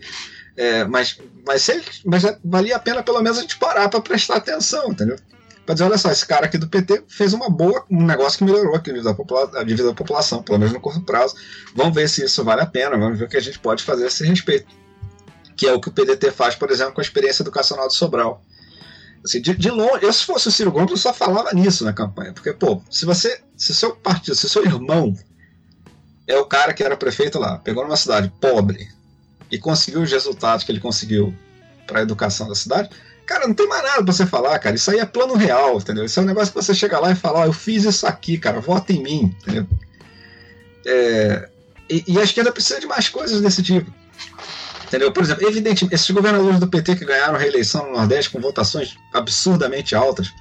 É, 0.55 0.83
mas, 0.85 1.17
mas, 1.45 1.69
mas 2.05 2.23
valia 2.43 2.75
a 2.75 2.79
pena 2.79 3.01
pelo 3.01 3.21
menos 3.21 3.37
a 3.37 3.41
gente 3.41 3.57
parar 3.57 3.89
para 3.89 4.01
prestar 4.01 4.37
atenção, 4.37 4.91
entendeu? 4.91 5.17
Para 5.65 5.75
dizer, 5.75 5.85
olha 5.85 5.97
só, 5.97 6.11
esse 6.11 6.25
cara 6.25 6.45
aqui 6.45 6.57
do 6.57 6.67
PT 6.67 7.03
fez 7.07 7.33
uma 7.33 7.49
boa, 7.49 7.85
um 7.89 8.03
negócio 8.03 8.39
que 8.39 8.43
melhorou 8.43 8.75
aqui 8.75 8.91
a 8.91 9.63
vida 9.63 9.83
da 9.83 9.93
população, 9.93 10.41
pelo 10.43 10.57
menos 10.57 10.73
no 10.73 10.81
curto 10.81 11.01
prazo. 11.01 11.35
Vamos 11.75 11.93
ver 11.93 12.09
se 12.09 12.25
isso 12.25 12.43
vale 12.43 12.61
a 12.61 12.65
pena, 12.65 12.97
vamos 12.97 13.19
ver 13.19 13.25
o 13.25 13.29
que 13.29 13.37
a 13.37 13.41
gente 13.41 13.59
pode 13.59 13.83
fazer 13.83 14.05
a 14.05 14.07
esse 14.07 14.25
respeito. 14.25 14.67
Que 15.55 15.67
é 15.67 15.73
o 15.73 15.79
que 15.79 15.89
o 15.89 15.91
PDT 15.91 16.31
faz, 16.31 16.55
por 16.55 16.71
exemplo, 16.71 16.93
com 16.93 17.01
a 17.01 17.03
experiência 17.03 17.43
educacional 17.43 17.87
de 17.87 17.95
Sobral. 17.95 18.43
Assim, 19.23 19.39
de, 19.39 19.55
de, 19.55 19.69
longe, 19.69 20.03
eu 20.03 20.11
se 20.11 20.25
fosse 20.25 20.47
o 20.47 20.51
Ciro 20.51 20.71
Gomes, 20.71 20.91
eu 20.91 20.97
só 20.97 21.13
falava 21.13 21.53
nisso 21.53 21.85
na 21.85 21.93
campanha. 21.93 22.33
Porque, 22.33 22.51
pô, 22.53 22.81
se 22.89 23.05
você, 23.05 23.39
se 23.55 23.73
seu 23.73 23.95
partido, 23.95 24.35
se 24.35 24.49
seu 24.49 24.65
irmão 24.65 25.15
é 26.27 26.35
o 26.37 26.45
cara 26.45 26.73
que 26.73 26.83
era 26.83 26.97
prefeito 26.97 27.37
lá, 27.37 27.59
pegou 27.59 27.83
numa 27.83 27.97
cidade 27.97 28.33
pobre 28.41 28.89
e 29.51 29.59
conseguiu 29.59 30.01
os 30.01 30.11
resultados 30.11 30.63
que 30.63 30.71
ele 30.71 30.79
conseguiu 30.79 31.35
para 31.85 31.99
a 31.99 32.01
educação 32.03 32.47
da 32.47 32.55
cidade, 32.55 32.89
Cara, 33.31 33.47
não 33.47 33.53
tem 33.53 33.65
mais 33.65 33.81
nada 33.81 34.03
pra 34.03 34.13
você 34.13 34.25
falar, 34.25 34.59
cara. 34.59 34.75
Isso 34.75 34.91
aí 34.91 34.99
é 34.99 35.05
plano 35.05 35.35
real, 35.35 35.77
entendeu? 35.77 36.03
Isso 36.03 36.19
é 36.19 36.23
um 36.23 36.25
negócio 36.25 36.53
que 36.53 36.61
você 36.61 36.73
chega 36.73 36.99
lá 36.99 37.11
e 37.11 37.15
fala, 37.15 37.39
ó, 37.39 37.45
eu 37.45 37.53
fiz 37.53 37.85
isso 37.85 38.05
aqui, 38.05 38.37
cara, 38.37 38.59
vota 38.59 38.91
em 38.91 39.01
mim, 39.01 39.35
entendeu? 39.41 39.67
É, 40.85 41.49
e, 41.89 42.03
e, 42.07 42.19
a 42.19 42.23
esquerda 42.23 42.51
precisa 42.51 42.81
de 42.81 42.87
mais 42.87 43.07
coisas 43.07 43.39
desse 43.39 43.63
tipo. 43.63 43.89
Entendeu? 44.85 45.13
Por 45.13 45.23
exemplo, 45.23 45.47
evidentemente, 45.47 45.95
esses 45.95 46.11
governadores 46.11 46.59
do 46.59 46.67
PT 46.67 46.97
que 46.97 47.05
ganharam 47.05 47.35
a 47.35 47.37
reeleição 47.37 47.85
no 47.85 47.93
Nordeste 47.93 48.31
com 48.31 48.41
votações 48.41 48.97
absurdamente 49.13 49.95
altas, 49.95 50.33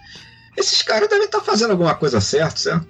esses 0.56 0.82
caras 0.82 1.08
devem 1.08 1.26
estar 1.26 1.42
fazendo 1.42 1.70
alguma 1.70 1.94
coisa 1.94 2.20
certa, 2.20 2.56
certo? 2.58 2.88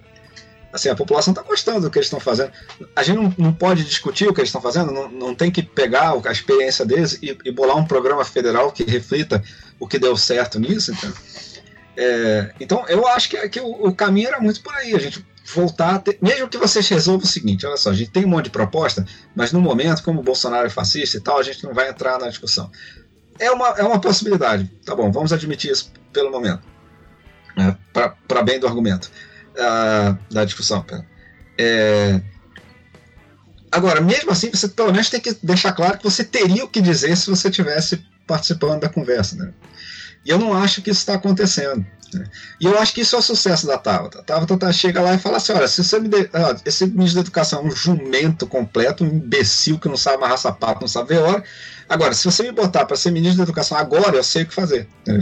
Assim, 0.72 0.88
a 0.88 0.94
população 0.94 1.32
está 1.32 1.42
gostando 1.42 1.80
do 1.80 1.90
que 1.90 1.98
eles 1.98 2.06
estão 2.06 2.20
fazendo. 2.20 2.52
A 2.94 3.02
gente 3.02 3.16
não, 3.16 3.34
não 3.36 3.52
pode 3.52 3.84
discutir 3.84 4.28
o 4.28 4.32
que 4.32 4.40
eles 4.40 4.48
estão 4.48 4.60
fazendo, 4.60 4.92
não, 4.92 5.10
não 5.10 5.34
tem 5.34 5.50
que 5.50 5.62
pegar 5.62 6.12
a 6.24 6.32
experiência 6.32 6.84
deles 6.84 7.18
e, 7.20 7.36
e 7.44 7.50
bolar 7.50 7.76
um 7.76 7.84
programa 7.84 8.24
federal 8.24 8.70
que 8.70 8.84
reflita 8.84 9.42
o 9.80 9.88
que 9.88 9.98
deu 9.98 10.16
certo 10.16 10.60
nisso. 10.60 10.92
Então, 10.92 11.12
é, 11.96 12.54
então 12.60 12.84
eu 12.88 13.06
acho 13.08 13.28
que, 13.28 13.48
que 13.48 13.60
o, 13.60 13.88
o, 13.88 13.94
caminho 13.94 14.28
era 14.28 14.40
muito 14.40 14.62
por 14.62 14.72
aí. 14.74 14.94
A 14.94 14.98
gente 15.00 15.26
voltar 15.44 15.96
a 15.96 15.98
ter, 15.98 16.18
mesmo 16.22 16.48
que 16.48 16.56
vocês 16.56 16.88
resolvam 16.88 17.24
o 17.24 17.28
seguinte: 17.28 17.66
olha 17.66 17.76
só, 17.76 17.90
a 17.90 17.94
gente 17.94 18.12
tem 18.12 18.24
um 18.24 18.28
monte 18.28 18.44
de 18.44 18.50
proposta, 18.50 19.04
mas 19.34 19.52
no 19.52 19.60
momento, 19.60 20.04
como 20.04 20.20
o 20.20 20.22
Bolsonaro 20.22 20.66
é 20.68 20.70
fascista 20.70 21.16
e 21.16 21.20
tal, 21.20 21.38
a 21.38 21.42
gente 21.42 21.64
não 21.64 21.74
vai 21.74 21.88
entrar 21.88 22.16
na 22.20 22.28
discussão. 22.28 22.70
É 23.40 23.50
uma, 23.50 23.68
é 23.70 23.82
uma 23.82 24.00
possibilidade. 24.00 24.70
Tá 24.84 24.94
bom, 24.94 25.10
vamos 25.10 25.32
admitir 25.32 25.72
isso 25.72 25.92
pelo 26.12 26.30
momento. 26.30 26.62
É, 27.58 27.74
para 27.92 28.42
bem 28.42 28.60
do 28.60 28.68
argumento 28.68 29.10
da 29.54 30.44
discussão. 30.44 30.84
É, 31.58 32.20
agora, 33.70 34.00
mesmo 34.00 34.30
assim, 34.30 34.50
você 34.50 34.68
pelo 34.68 34.92
menos 34.92 35.10
tem 35.10 35.20
que 35.20 35.36
deixar 35.42 35.72
claro 35.72 35.98
que 35.98 36.04
você 36.04 36.24
teria 36.24 36.64
o 36.64 36.68
que 36.68 36.80
dizer 36.80 37.16
se 37.16 37.28
você 37.28 37.50
tivesse 37.50 38.04
participando 38.26 38.80
da 38.80 38.88
conversa. 38.88 39.36
Né? 39.36 39.52
E 40.24 40.30
eu 40.30 40.38
não 40.38 40.52
acho 40.52 40.82
que 40.82 40.90
isso 40.90 41.00
está 41.00 41.14
acontecendo. 41.14 41.84
Né? 42.14 42.24
E 42.60 42.66
eu 42.66 42.78
acho 42.78 42.94
que 42.94 43.02
isso 43.02 43.16
é 43.16 43.18
o 43.18 43.22
sucesso 43.22 43.66
da 43.66 43.78
Tabata. 43.78 44.20
A 44.20 44.22
Tabata 44.22 44.56
tá, 44.56 44.72
chega 44.72 45.00
lá 45.00 45.14
e 45.14 45.18
fala 45.18 45.36
assim: 45.36 45.52
olha, 45.52 45.68
se 45.68 45.82
você 45.82 45.98
me 45.98 46.08
de... 46.08 46.28
ah, 46.32 46.56
esse 46.64 46.86
ministro 46.86 47.16
da 47.16 47.20
Educação 47.20 47.60
é 47.60 47.64
um 47.64 47.70
jumento 47.70 48.46
completo, 48.46 49.04
um 49.04 49.08
imbecil 49.08 49.78
que 49.78 49.88
não 49.88 49.96
sabe 49.96 50.16
amarrar 50.16 50.38
sapato, 50.38 50.80
não 50.80 50.88
sabe 50.88 51.10
ver 51.10 51.18
hora. 51.20 51.44
Agora, 51.88 52.14
se 52.14 52.24
você 52.24 52.42
me 52.42 52.52
botar 52.52 52.86
para 52.86 52.96
ser 52.96 53.10
ministro 53.10 53.38
da 53.38 53.44
Educação 53.44 53.76
agora, 53.76 54.16
eu 54.16 54.24
sei 54.24 54.42
o 54.42 54.46
que 54.46 54.54
fazer. 54.54 54.88
Né? 55.06 55.20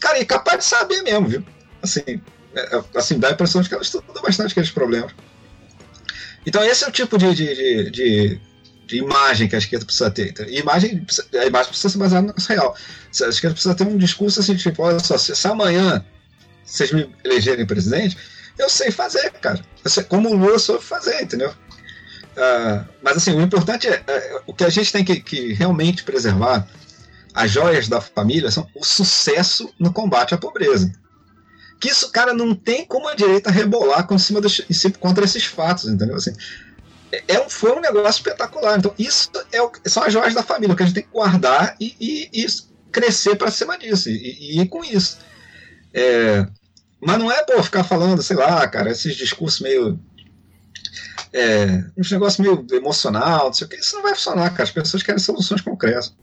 Cara, 0.00 0.18
é 0.18 0.24
capaz 0.24 0.58
de 0.58 0.64
saber 0.64 1.02
mesmo, 1.02 1.28
viu? 1.28 1.44
Assim, 1.82 2.20
é, 2.54 2.76
é, 2.76 2.84
assim, 2.94 3.18
dá 3.18 3.28
a 3.28 3.32
impressão 3.32 3.60
de 3.60 3.68
que 3.68 3.74
ela 3.74 3.82
estuda 3.82 4.20
bastante 4.22 4.52
aqueles 4.52 4.70
problemas. 4.70 5.12
Então, 6.46 6.62
esse 6.62 6.84
é 6.84 6.88
o 6.88 6.92
tipo 6.92 7.18
de, 7.18 7.34
de, 7.34 7.54
de, 7.54 7.90
de, 7.90 8.40
de 8.86 8.96
imagem 8.98 9.48
que 9.48 9.54
a 9.54 9.58
esquerda 9.58 9.84
precisa 9.84 10.10
ter. 10.10 10.30
Então, 10.30 10.46
imagem, 10.46 11.06
a 11.32 11.46
imagem 11.46 11.68
precisa 11.68 11.88
ser 11.88 11.98
baseada 11.98 12.26
no 12.26 12.34
real. 12.46 12.76
A 12.76 13.28
esquerda 13.28 13.54
precisa 13.54 13.74
ter 13.74 13.86
um 13.86 13.96
discurso 13.96 14.40
assim, 14.40 14.54
tipo, 14.54 14.82
olha 14.82 15.00
só, 15.00 15.16
se, 15.16 15.34
se 15.34 15.48
amanhã 15.48 16.04
vocês 16.64 16.92
me 16.92 17.10
elegerem 17.24 17.66
presidente, 17.66 18.16
eu 18.58 18.68
sei 18.68 18.90
fazer, 18.90 19.30
cara. 19.32 19.60
Eu 19.82 19.90
sei, 19.90 20.04
como 20.04 20.30
o 20.30 20.36
Lula 20.36 20.58
soube 20.58 20.84
fazer, 20.84 21.22
entendeu? 21.22 21.50
Uh, 21.50 22.84
mas 23.02 23.16
assim, 23.16 23.32
o 23.32 23.40
importante 23.40 23.86
é, 23.86 24.02
é, 24.06 24.40
o 24.46 24.52
que 24.52 24.64
a 24.64 24.68
gente 24.68 24.92
tem 24.92 25.04
que, 25.04 25.20
que, 25.20 25.52
realmente 25.54 26.02
preservar, 26.02 26.68
as 27.32 27.50
joias 27.50 27.88
da 27.88 28.00
família, 28.00 28.50
são 28.50 28.68
o 28.74 28.84
sucesso 28.84 29.72
no 29.78 29.92
combate 29.92 30.34
à 30.34 30.38
pobreza 30.38 30.92
que 31.80 31.88
isso, 31.88 32.10
cara, 32.10 32.32
não 32.32 32.54
tem 32.54 32.84
como 32.84 33.08
a 33.08 33.14
direita 33.14 33.50
rebolar 33.50 34.06
com 34.06 34.18
cima 34.18 34.40
dos, 34.40 34.60
contra 34.98 35.24
esses 35.24 35.44
fatos, 35.44 35.86
entendeu? 35.86 36.16
Assim, 36.16 36.32
é, 37.12 37.22
é 37.28 37.40
um, 37.40 37.48
foi 37.48 37.72
um 37.72 37.80
negócio 37.80 38.18
espetacular. 38.18 38.78
Então, 38.78 38.94
isso 38.98 39.30
é 39.52 39.62
o, 39.62 39.70
são 39.86 40.02
as 40.02 40.12
joias 40.12 40.34
da 40.34 40.42
família, 40.42 40.74
que 40.74 40.82
a 40.82 40.86
gente 40.86 40.94
tem 40.94 41.04
que 41.04 41.12
guardar 41.12 41.76
e, 41.80 41.94
e, 42.00 42.44
e 42.44 42.46
crescer 42.90 43.36
para 43.36 43.50
cima 43.50 43.78
disso, 43.78 44.08
e, 44.08 44.12
e, 44.12 44.60
ir 44.60 44.68
com 44.68 44.84
isso. 44.84 45.18
É, 45.92 46.46
mas 47.00 47.18
não 47.18 47.30
é, 47.30 47.42
pô, 47.44 47.62
ficar 47.62 47.84
falando, 47.84 48.22
sei 48.22 48.36
lá, 48.36 48.66
cara, 48.66 48.90
esses 48.90 49.14
discursos 49.16 49.60
meio. 49.60 49.98
É, 51.32 51.84
uns 51.98 52.10
negócios 52.10 52.38
meio 52.38 52.64
emocional, 52.72 53.46
não 53.46 53.52
sei 53.52 53.66
o 53.66 53.70
que, 53.70 53.76
isso 53.76 53.96
não 53.96 54.02
vai 54.02 54.14
funcionar, 54.14 54.50
cara. 54.50 54.62
As 54.62 54.70
pessoas 54.70 55.02
querem 55.02 55.18
soluções 55.18 55.60
concretas. 55.60 56.14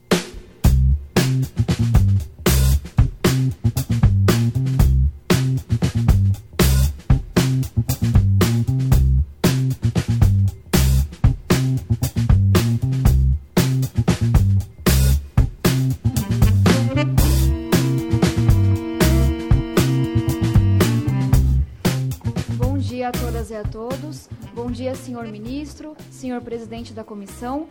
Dia, 24.71 24.95
senhor 24.95 25.27
ministro, 25.27 25.95
senhor 26.09 26.41
presidente 26.41 26.93
da 26.93 27.03
comissão. 27.03 27.67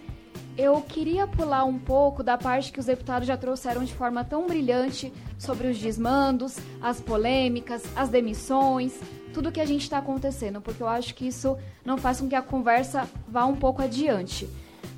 Eu 0.57 0.81
queria 0.83 1.27
pular 1.27 1.65
um 1.65 1.79
pouco 1.79 2.23
da 2.23 2.37
parte 2.37 2.71
que 2.71 2.79
os 2.79 2.87
deputados 2.87 3.27
já 3.27 3.37
trouxeram 3.37 3.83
de 3.83 3.95
forma 3.95 4.25
tão 4.25 4.47
brilhante 4.47 5.13
sobre 5.39 5.69
os 5.69 5.79
desmandos, 5.79 6.59
as 6.83 7.01
polêmicas, 7.01 7.83
as 7.97 8.09
demissões, 8.09 8.99
tudo 9.33 9.53
que 9.53 9.61
a 9.61 9.65
gente 9.65 9.83
está 9.83 9.99
acontecendo, 9.99 10.61
porque 10.61 10.83
eu 10.83 10.89
acho 10.89 11.15
que 11.15 11.27
isso 11.27 11.57
não 11.85 11.97
faz 11.97 12.21
com 12.21 12.29
que 12.29 12.35
a 12.35 12.43
conversa 12.43 13.09
vá 13.27 13.47
um 13.47 13.57
pouco 13.57 13.81
adiante. 13.81 14.49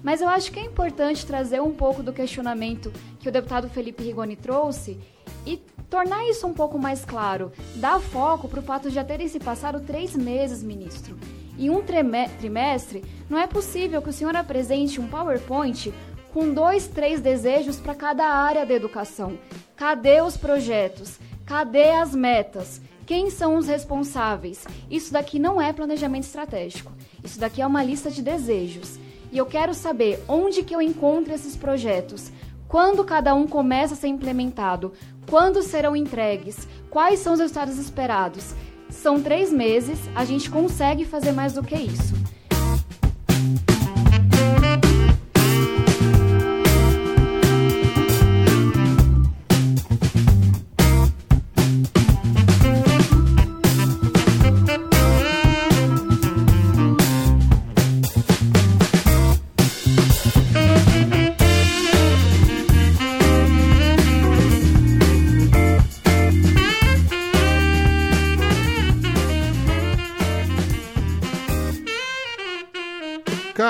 Mas 0.02 0.20
eu 0.20 0.28
acho 0.28 0.50
que 0.50 0.58
é 0.58 0.64
importante 0.64 1.24
trazer 1.24 1.60
um 1.60 1.72
pouco 1.72 2.02
do 2.02 2.12
questionamento 2.12 2.92
que 3.20 3.28
o 3.28 3.32
deputado 3.32 3.68
Felipe 3.68 4.02
Rigoni 4.02 4.34
trouxe 4.34 4.98
e 5.46 5.58
tornar 5.88 6.28
isso 6.28 6.44
um 6.46 6.52
pouco 6.52 6.76
mais 6.76 7.04
claro. 7.04 7.52
Dar 7.76 8.00
foco 8.00 8.48
para 8.48 8.58
o 8.58 8.62
fato 8.62 8.88
de 8.88 8.96
já 8.96 9.04
terem 9.04 9.28
se 9.28 9.38
passado 9.38 9.80
três 9.80 10.16
meses, 10.16 10.62
ministro 10.62 11.16
em 11.58 11.70
um 11.70 11.82
trimestre, 11.82 13.04
não 13.28 13.38
é 13.38 13.46
possível 13.46 14.00
que 14.00 14.10
o 14.10 14.12
senhor 14.12 14.34
apresente 14.36 15.00
um 15.00 15.06
PowerPoint 15.06 15.92
com 16.32 16.52
dois, 16.52 16.88
três 16.88 17.20
desejos 17.20 17.78
para 17.78 17.94
cada 17.94 18.26
área 18.26 18.64
da 18.64 18.74
educação. 18.74 19.38
Cadê 19.76 20.20
os 20.22 20.36
projetos? 20.36 21.18
Cadê 21.44 21.90
as 21.90 22.14
metas? 22.14 22.80
Quem 23.04 23.30
são 23.30 23.56
os 23.56 23.66
responsáveis? 23.66 24.64
Isso 24.90 25.12
daqui 25.12 25.38
não 25.38 25.60
é 25.60 25.72
planejamento 25.72 26.24
estratégico. 26.24 26.92
Isso 27.22 27.38
daqui 27.38 27.60
é 27.60 27.66
uma 27.66 27.84
lista 27.84 28.10
de 28.10 28.22
desejos. 28.22 28.98
E 29.30 29.38
eu 29.38 29.46
quero 29.46 29.74
saber 29.74 30.22
onde 30.28 30.62
que 30.62 30.74
eu 30.74 30.80
encontro 30.80 31.32
esses 31.32 31.56
projetos, 31.56 32.30
quando 32.68 33.04
cada 33.04 33.34
um 33.34 33.46
começa 33.46 33.94
a 33.94 33.96
ser 33.96 34.08
implementado, 34.08 34.92
quando 35.28 35.62
serão 35.62 35.94
entregues, 35.94 36.66
quais 36.88 37.20
são 37.20 37.34
os 37.34 37.40
resultados 37.40 37.78
esperados. 37.78 38.54
São 38.92 39.20
três 39.20 39.50
meses, 39.50 39.98
a 40.14 40.24
gente 40.24 40.48
consegue 40.48 41.04
fazer 41.04 41.32
mais 41.32 41.54
do 41.54 41.62
que 41.62 41.74
isso. 41.74 42.21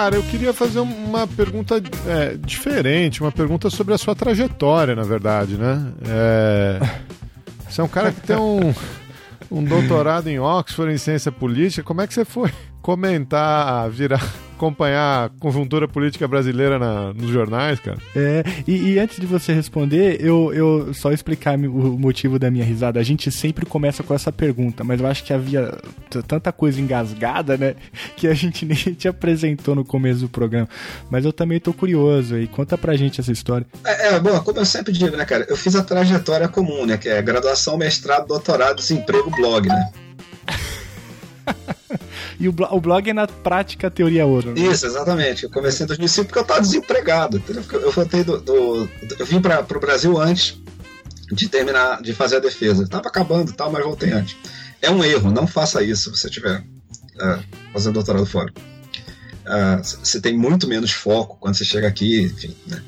Cara, 0.02 0.16
eu 0.16 0.22
queria 0.24 0.52
fazer 0.52 0.80
uma 0.80 1.28
pergunta 1.28 1.80
é, 2.08 2.36
diferente, 2.36 3.20
uma 3.20 3.30
pergunta 3.30 3.70
sobre 3.70 3.94
a 3.94 3.98
sua 3.98 4.16
trajetória, 4.16 4.96
na 4.96 5.04
verdade, 5.04 5.56
né? 5.56 5.92
É, 6.04 6.80
você 7.68 7.80
é 7.80 7.84
um 7.84 7.88
cara 7.88 8.10
que 8.10 8.20
tem 8.20 8.34
um, 8.34 8.74
um 9.48 9.62
doutorado 9.62 10.26
em 10.26 10.40
Oxford 10.40 10.92
em 10.92 10.98
ciência 10.98 11.30
política. 11.30 11.84
Como 11.84 12.00
é 12.00 12.08
que 12.08 12.14
você 12.14 12.24
foi 12.24 12.50
comentar, 12.82 13.88
virar 13.90 14.28
acompanhar 14.62 15.26
a 15.26 15.28
conjuntura 15.40 15.88
política 15.88 16.28
brasileira 16.28 16.78
na, 16.78 17.12
nos 17.12 17.30
jornais, 17.30 17.80
cara. 17.80 17.98
É, 18.14 18.44
e, 18.66 18.92
e, 18.92 18.98
antes 18.98 19.18
de 19.18 19.26
você 19.26 19.52
responder, 19.52 20.18
eu, 20.20 20.54
eu 20.54 20.94
só 20.94 21.10
explicar 21.10 21.58
o 21.58 21.98
motivo 21.98 22.38
da 22.38 22.48
minha 22.50 22.64
risada. 22.64 23.00
A 23.00 23.02
gente 23.02 23.30
sempre 23.32 23.66
começa 23.66 24.04
com 24.04 24.14
essa 24.14 24.30
pergunta, 24.30 24.84
mas 24.84 25.00
eu 25.00 25.06
acho 25.06 25.24
que 25.24 25.32
havia 25.32 25.76
tanta 26.28 26.52
coisa 26.52 26.80
engasgada, 26.80 27.56
né, 27.56 27.74
que 28.16 28.28
a 28.28 28.34
gente 28.34 28.64
nem 28.64 28.76
te 28.76 29.08
apresentou 29.08 29.74
no 29.74 29.84
começo 29.84 30.20
do 30.20 30.28
programa. 30.28 30.68
Mas 31.10 31.24
eu 31.24 31.32
também 31.32 31.58
tô 31.58 31.72
curioso 31.72 32.38
e 32.38 32.46
conta 32.46 32.78
pra 32.78 32.96
gente 32.96 33.20
essa 33.20 33.32
história. 33.32 33.66
É, 33.84 34.14
é 34.14 34.20
bom, 34.20 34.38
como 34.40 34.58
eu 34.58 34.64
sempre 34.64 34.92
digo, 34.92 35.16
né, 35.16 35.24
cara, 35.24 35.44
eu 35.48 35.56
fiz 35.56 35.74
a 35.74 35.82
trajetória 35.82 36.46
comum, 36.46 36.86
né, 36.86 36.96
que 36.96 37.08
é 37.08 37.20
graduação, 37.20 37.76
mestrado, 37.76 38.28
doutorado, 38.28 38.76
desemprego, 38.76 39.28
blog, 39.30 39.68
né. 39.68 39.90
e 42.38 42.48
o, 42.48 42.54
o 42.70 42.80
blog 42.80 43.08
é 43.08 43.12
na 43.12 43.26
prática 43.26 43.90
teoria 43.90 44.26
ouro. 44.26 44.52
Né? 44.52 44.60
Isso, 44.60 44.86
exatamente. 44.86 45.44
Eu 45.44 45.50
comecei 45.50 45.84
em 45.84 45.86
2005 45.86 46.26
porque 46.26 46.38
eu 46.38 46.42
estava 46.42 46.60
desempregado. 46.60 47.42
Eu, 47.72 47.92
voltei 47.92 48.24
do, 48.24 48.40
do, 48.40 48.88
eu 49.18 49.26
vim 49.26 49.40
para 49.40 49.60
o 49.60 49.80
Brasil 49.80 50.18
antes 50.20 50.60
de 51.30 51.48
terminar, 51.48 52.02
de 52.02 52.12
fazer 52.12 52.36
a 52.36 52.40
defesa. 52.40 52.82
Estava 52.84 53.08
acabando 53.08 53.52
tal, 53.52 53.70
mas 53.70 53.84
voltei 53.84 54.12
antes. 54.12 54.36
É 54.80 54.90
um 54.90 55.04
erro, 55.04 55.30
não 55.30 55.46
faça 55.46 55.82
isso 55.82 56.14
se 56.14 56.20
você 56.20 56.28
estiver 56.28 56.60
uh, 56.60 57.42
fazendo 57.72 57.94
doutorado 57.94 58.26
fora. 58.26 58.52
Você 59.82 60.20
tem 60.20 60.36
muito 60.36 60.68
menos 60.68 60.92
foco 60.92 61.36
quando 61.40 61.56
você 61.56 61.64
chega 61.64 61.88
aqui, 61.88 62.22
enfim, 62.22 62.56
né? 62.66 62.82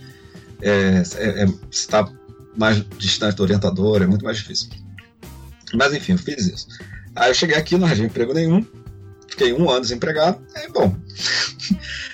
É, 0.62 1.02
é, 1.16 1.42
é, 1.42 1.46
você 1.46 1.56
está 1.70 2.08
mais 2.56 2.82
distante 2.96 3.36
do 3.36 3.42
orientador, 3.42 4.02
é 4.02 4.06
muito 4.06 4.24
mais 4.24 4.38
difícil. 4.38 4.70
Mas 5.74 5.92
enfim, 5.92 6.12
eu 6.12 6.18
fiz 6.18 6.46
isso. 6.46 6.68
Aí 7.14 7.30
eu 7.30 7.34
cheguei 7.34 7.56
aqui, 7.56 7.76
não 7.76 7.86
arranjei 7.86 8.06
emprego 8.06 8.32
nenhum, 8.32 8.64
fiquei 9.28 9.52
um 9.52 9.70
ano 9.70 9.80
desempregado, 9.80 10.38
aí 10.54 10.68
bom. 10.68 10.94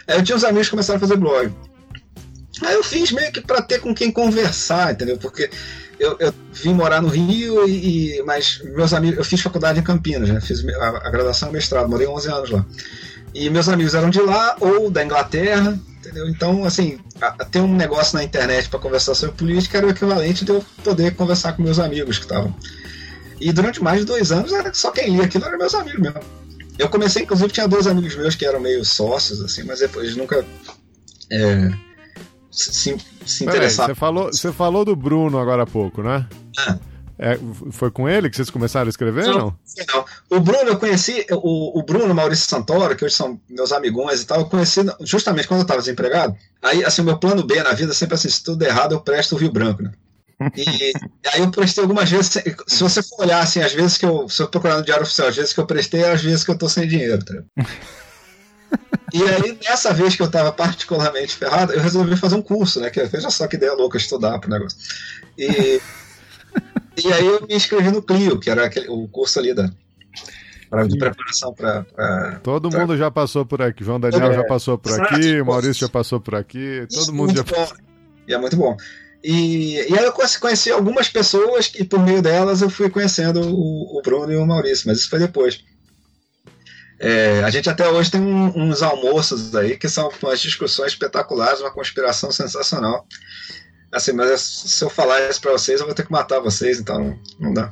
aí 0.06 0.18
eu 0.18 0.22
tinha 0.22 0.36
uns 0.36 0.44
amigos 0.44 0.68
que 0.68 0.72
começaram 0.72 0.98
a 0.98 1.00
fazer 1.00 1.16
blog. 1.16 1.52
Aí 2.62 2.74
eu 2.74 2.84
fiz 2.84 3.10
meio 3.12 3.32
que 3.32 3.40
para 3.40 3.62
ter 3.62 3.80
com 3.80 3.94
quem 3.94 4.10
conversar, 4.10 4.92
entendeu? 4.92 5.16
Porque 5.16 5.50
eu, 5.98 6.16
eu 6.18 6.34
vim 6.52 6.74
morar 6.74 7.00
no 7.00 7.08
Rio, 7.08 7.66
e, 7.66 8.18
e, 8.18 8.22
mas 8.22 8.60
meus 8.64 8.92
amigos. 8.92 9.18
Eu 9.18 9.24
fiz 9.24 9.40
faculdade 9.40 9.80
em 9.80 9.82
Campinas, 9.82 10.28
né? 10.28 10.40
Fiz 10.40 10.62
a, 10.66 10.88
a 10.88 11.10
graduação 11.10 11.48
e 11.48 11.52
mestrado, 11.52 11.88
morei 11.88 12.06
11 12.06 12.28
anos 12.28 12.50
lá. 12.50 12.66
E 13.32 13.48
meus 13.48 13.68
amigos 13.68 13.94
eram 13.94 14.10
de 14.10 14.20
lá 14.20 14.56
ou 14.60 14.90
da 14.90 15.04
Inglaterra, 15.04 15.78
entendeu? 15.98 16.28
Então, 16.28 16.64
assim, 16.64 16.98
a, 17.20 17.44
ter 17.44 17.60
um 17.60 17.74
negócio 17.74 18.16
na 18.16 18.24
internet 18.24 18.68
para 18.68 18.80
conversar 18.80 19.14
sobre 19.14 19.36
política 19.36 19.78
era 19.78 19.86
o 19.86 19.90
equivalente 19.90 20.44
de 20.44 20.50
eu 20.50 20.64
poder 20.84 21.14
conversar 21.14 21.52
com 21.52 21.62
meus 21.62 21.78
amigos 21.78 22.18
que 22.18 22.24
estavam 22.24 22.54
e 23.40 23.52
durante 23.52 23.82
mais 23.82 24.00
de 24.00 24.04
dois 24.04 24.30
anos, 24.30 24.52
era 24.52 24.72
só 24.74 24.90
quem 24.90 25.16
lia 25.16 25.24
aquilo 25.24 25.46
eram 25.46 25.58
meus 25.58 25.74
amigos 25.74 26.00
mesmo. 26.00 26.20
Eu 26.80 26.88
comecei, 26.88 27.22
inclusive, 27.22 27.52
tinha 27.52 27.68
dois 27.68 27.86
amigos 27.86 28.16
meus 28.16 28.34
que 28.34 28.46
eram 28.46 28.58
meio 28.58 28.82
sócios, 28.84 29.42
assim, 29.42 29.62
mas 29.64 29.80
depois 29.80 30.06
eles 30.06 30.16
nunca 30.16 30.44
é, 31.30 31.70
se, 32.50 32.96
se 33.26 33.44
interessaram. 33.44 33.94
Você 33.94 33.98
falou, 33.98 34.26
você 34.26 34.52
falou 34.52 34.84
do 34.84 34.96
Bruno 34.96 35.38
agora 35.38 35.64
há 35.64 35.66
pouco, 35.66 36.02
né? 36.02 36.26
Ah. 36.58 36.78
É, 37.22 37.38
foi 37.70 37.90
com 37.90 38.08
ele 38.08 38.30
que 38.30 38.36
vocês 38.36 38.48
começaram 38.48 38.86
a 38.86 38.88
escrever, 38.88 39.26
não? 39.26 39.38
Não. 39.38 39.56
não. 39.92 40.04
O 40.30 40.40
Bruno, 40.40 40.70
eu 40.70 40.78
conheci, 40.78 41.26
o, 41.30 41.78
o 41.78 41.82
Bruno 41.82 42.14
Maurício 42.14 42.48
Santoro, 42.48 42.96
que 42.96 43.04
hoje 43.04 43.14
são 43.14 43.38
meus 43.46 43.72
amigões 43.72 44.22
e 44.22 44.26
tal, 44.26 44.40
eu 44.40 44.46
conheci 44.46 44.80
justamente 45.02 45.46
quando 45.46 45.60
eu 45.60 45.64
estava 45.64 45.80
desempregado. 45.80 46.34
Aí, 46.62 46.82
assim, 46.82 47.02
o 47.02 47.04
meu 47.04 47.18
plano 47.18 47.46
B 47.46 47.62
na 47.62 47.74
vida, 47.74 47.92
sempre 47.92 48.14
assim, 48.14 48.30
se 48.30 48.42
tudo 48.42 48.62
errado, 48.62 48.92
eu 48.92 49.02
presto 49.02 49.34
o 49.34 49.38
Rio 49.38 49.52
Branco, 49.52 49.82
né? 49.82 49.92
E, 50.56 50.92
aí 51.34 51.40
eu 51.40 51.50
prestei 51.50 51.82
algumas 51.82 52.10
vezes. 52.10 52.42
Se 52.66 52.82
você 52.82 53.02
for 53.02 53.24
olhar, 53.24 53.42
assim, 53.42 53.60
às 53.60 53.72
vezes 53.72 53.98
que 53.98 54.06
eu. 54.06 54.28
Se 54.28 54.42
eu 54.42 54.48
procurar 54.48 54.78
no 54.78 54.84
Diário 54.84 55.04
Oficial, 55.04 55.28
às 55.28 55.36
vezes 55.36 55.52
que 55.52 55.60
eu 55.60 55.66
prestei, 55.66 56.04
às 56.04 56.22
vezes 56.22 56.44
que 56.44 56.50
eu 56.50 56.58
tô 56.58 56.68
sem 56.68 56.88
dinheiro, 56.88 57.24
tá? 57.24 57.34
E 59.12 59.22
aí, 59.24 59.58
nessa 59.64 59.92
vez 59.92 60.14
que 60.14 60.22
eu 60.22 60.30
tava 60.30 60.52
particularmente 60.52 61.34
ferrado, 61.34 61.72
eu 61.72 61.80
resolvi 61.80 62.16
fazer 62.16 62.36
um 62.36 62.42
curso, 62.42 62.80
né? 62.80 62.90
Que, 62.90 63.02
veja 63.06 63.28
só 63.28 63.48
que 63.48 63.56
ideia 63.56 63.72
louca 63.72 63.98
estudar 63.98 64.38
pro 64.38 64.48
negócio. 64.48 64.78
E, 65.36 65.80
e 66.96 67.12
aí 67.12 67.26
eu 67.26 67.44
me 67.44 67.56
inscrevi 67.56 67.90
no 67.90 68.00
Clio, 68.00 68.38
que 68.38 68.48
era 68.48 68.66
aquele, 68.66 68.88
o 68.88 69.08
curso 69.08 69.40
ali 69.40 69.52
da, 69.52 69.68
pra, 70.70 70.86
de 70.86 70.96
preparação 70.96 71.52
para. 71.52 71.84
Todo 72.42 72.70
pra... 72.70 72.80
mundo 72.80 72.96
já 72.96 73.10
passou 73.10 73.44
por 73.44 73.60
aqui. 73.60 73.82
João 73.82 73.98
Daniel 73.98 74.30
é, 74.30 74.34
já 74.34 74.44
passou 74.44 74.78
por 74.78 75.00
aqui, 75.00 75.42
Maurício 75.42 75.80
já 75.80 75.88
passou 75.88 76.20
por 76.20 76.36
aqui, 76.36 76.86
todo 76.88 77.12
mundo 77.12 77.36
já 77.36 77.42
passou. 77.44 77.76
E 78.28 78.32
é 78.32 78.38
muito 78.38 78.56
bom. 78.56 78.76
E, 79.22 79.74
e 79.74 79.98
aí 79.98 80.04
eu 80.04 80.12
conheci 80.12 80.70
algumas 80.70 81.08
pessoas 81.08 81.70
e 81.74 81.84
por 81.84 82.00
meio 82.00 82.22
delas 82.22 82.62
eu 82.62 82.70
fui 82.70 82.88
conhecendo 82.88 83.40
o, 83.40 83.98
o 83.98 84.02
Bruno 84.02 84.32
e 84.32 84.36
o 84.36 84.46
Maurício, 84.46 84.88
mas 84.88 84.98
isso 84.98 85.10
foi 85.10 85.18
depois. 85.18 85.62
É, 86.98 87.42
a 87.44 87.50
gente 87.50 87.68
até 87.68 87.88
hoje 87.88 88.10
tem 88.10 88.20
um, 88.20 88.68
uns 88.68 88.82
almoços 88.82 89.54
aí 89.54 89.76
que 89.76 89.88
são 89.88 90.10
umas 90.22 90.40
discussões 90.40 90.92
espetaculares, 90.92 91.60
uma 91.60 91.70
conspiração 91.70 92.30
sensacional. 92.30 93.06
Assim, 93.92 94.12
mas 94.12 94.30
é, 94.30 94.36
se 94.36 94.84
eu 94.84 94.90
falar 94.90 95.28
isso 95.28 95.40
para 95.40 95.52
vocês, 95.52 95.80
eu 95.80 95.86
vou 95.86 95.94
ter 95.94 96.06
que 96.06 96.12
matar 96.12 96.40
vocês, 96.40 96.78
então 96.78 97.18
não 97.38 97.52
dá. 97.52 97.70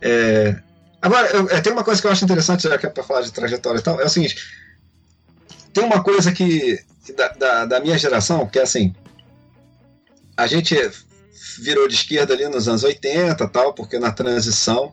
É, 0.00 0.56
agora, 1.00 1.28
eu, 1.28 1.48
é, 1.50 1.60
tem 1.60 1.72
uma 1.72 1.84
coisa 1.84 2.00
que 2.00 2.06
eu 2.06 2.10
acho 2.10 2.24
interessante, 2.24 2.64
já 2.64 2.76
que 2.76 2.86
é 2.86 2.90
para 2.90 3.04
falar 3.04 3.22
de 3.22 3.32
trajetória 3.32 3.78
e 3.78 3.82
tal, 3.82 4.00
é 4.00 4.04
o 4.04 4.10
seguinte: 4.10 4.36
tem 5.72 5.84
uma 5.84 6.02
coisa 6.02 6.32
que 6.32 6.78
da, 7.16 7.28
da, 7.28 7.64
da 7.64 7.80
minha 7.80 7.96
geração, 7.96 8.46
que 8.46 8.58
é 8.58 8.62
assim, 8.62 8.94
a 10.36 10.46
gente 10.46 10.74
virou 11.58 11.86
de 11.88 11.94
esquerda 11.94 12.34
ali 12.34 12.48
nos 12.48 12.68
anos 12.68 12.84
80 12.84 13.46
tal, 13.48 13.74
porque 13.74 13.98
na 13.98 14.12
transição 14.12 14.92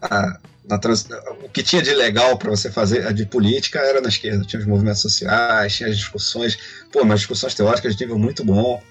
a, 0.00 0.38
na 0.68 0.78
trans, 0.78 1.06
o 1.44 1.48
que 1.48 1.62
tinha 1.62 1.80
de 1.80 1.94
legal 1.94 2.36
para 2.36 2.50
você 2.50 2.70
fazer 2.70 3.12
de 3.14 3.24
política 3.24 3.78
era 3.78 4.00
na 4.00 4.08
esquerda. 4.08 4.44
Tinha 4.44 4.60
os 4.60 4.66
movimentos 4.66 5.00
sociais, 5.00 5.74
tinha 5.74 5.88
as 5.88 5.96
discussões, 5.96 6.58
pô, 6.90 7.02
umas 7.02 7.20
discussões 7.20 7.54
teóricas 7.54 7.94
de 7.94 8.04
nível 8.04 8.18
muito 8.18 8.44
bom. 8.44 8.82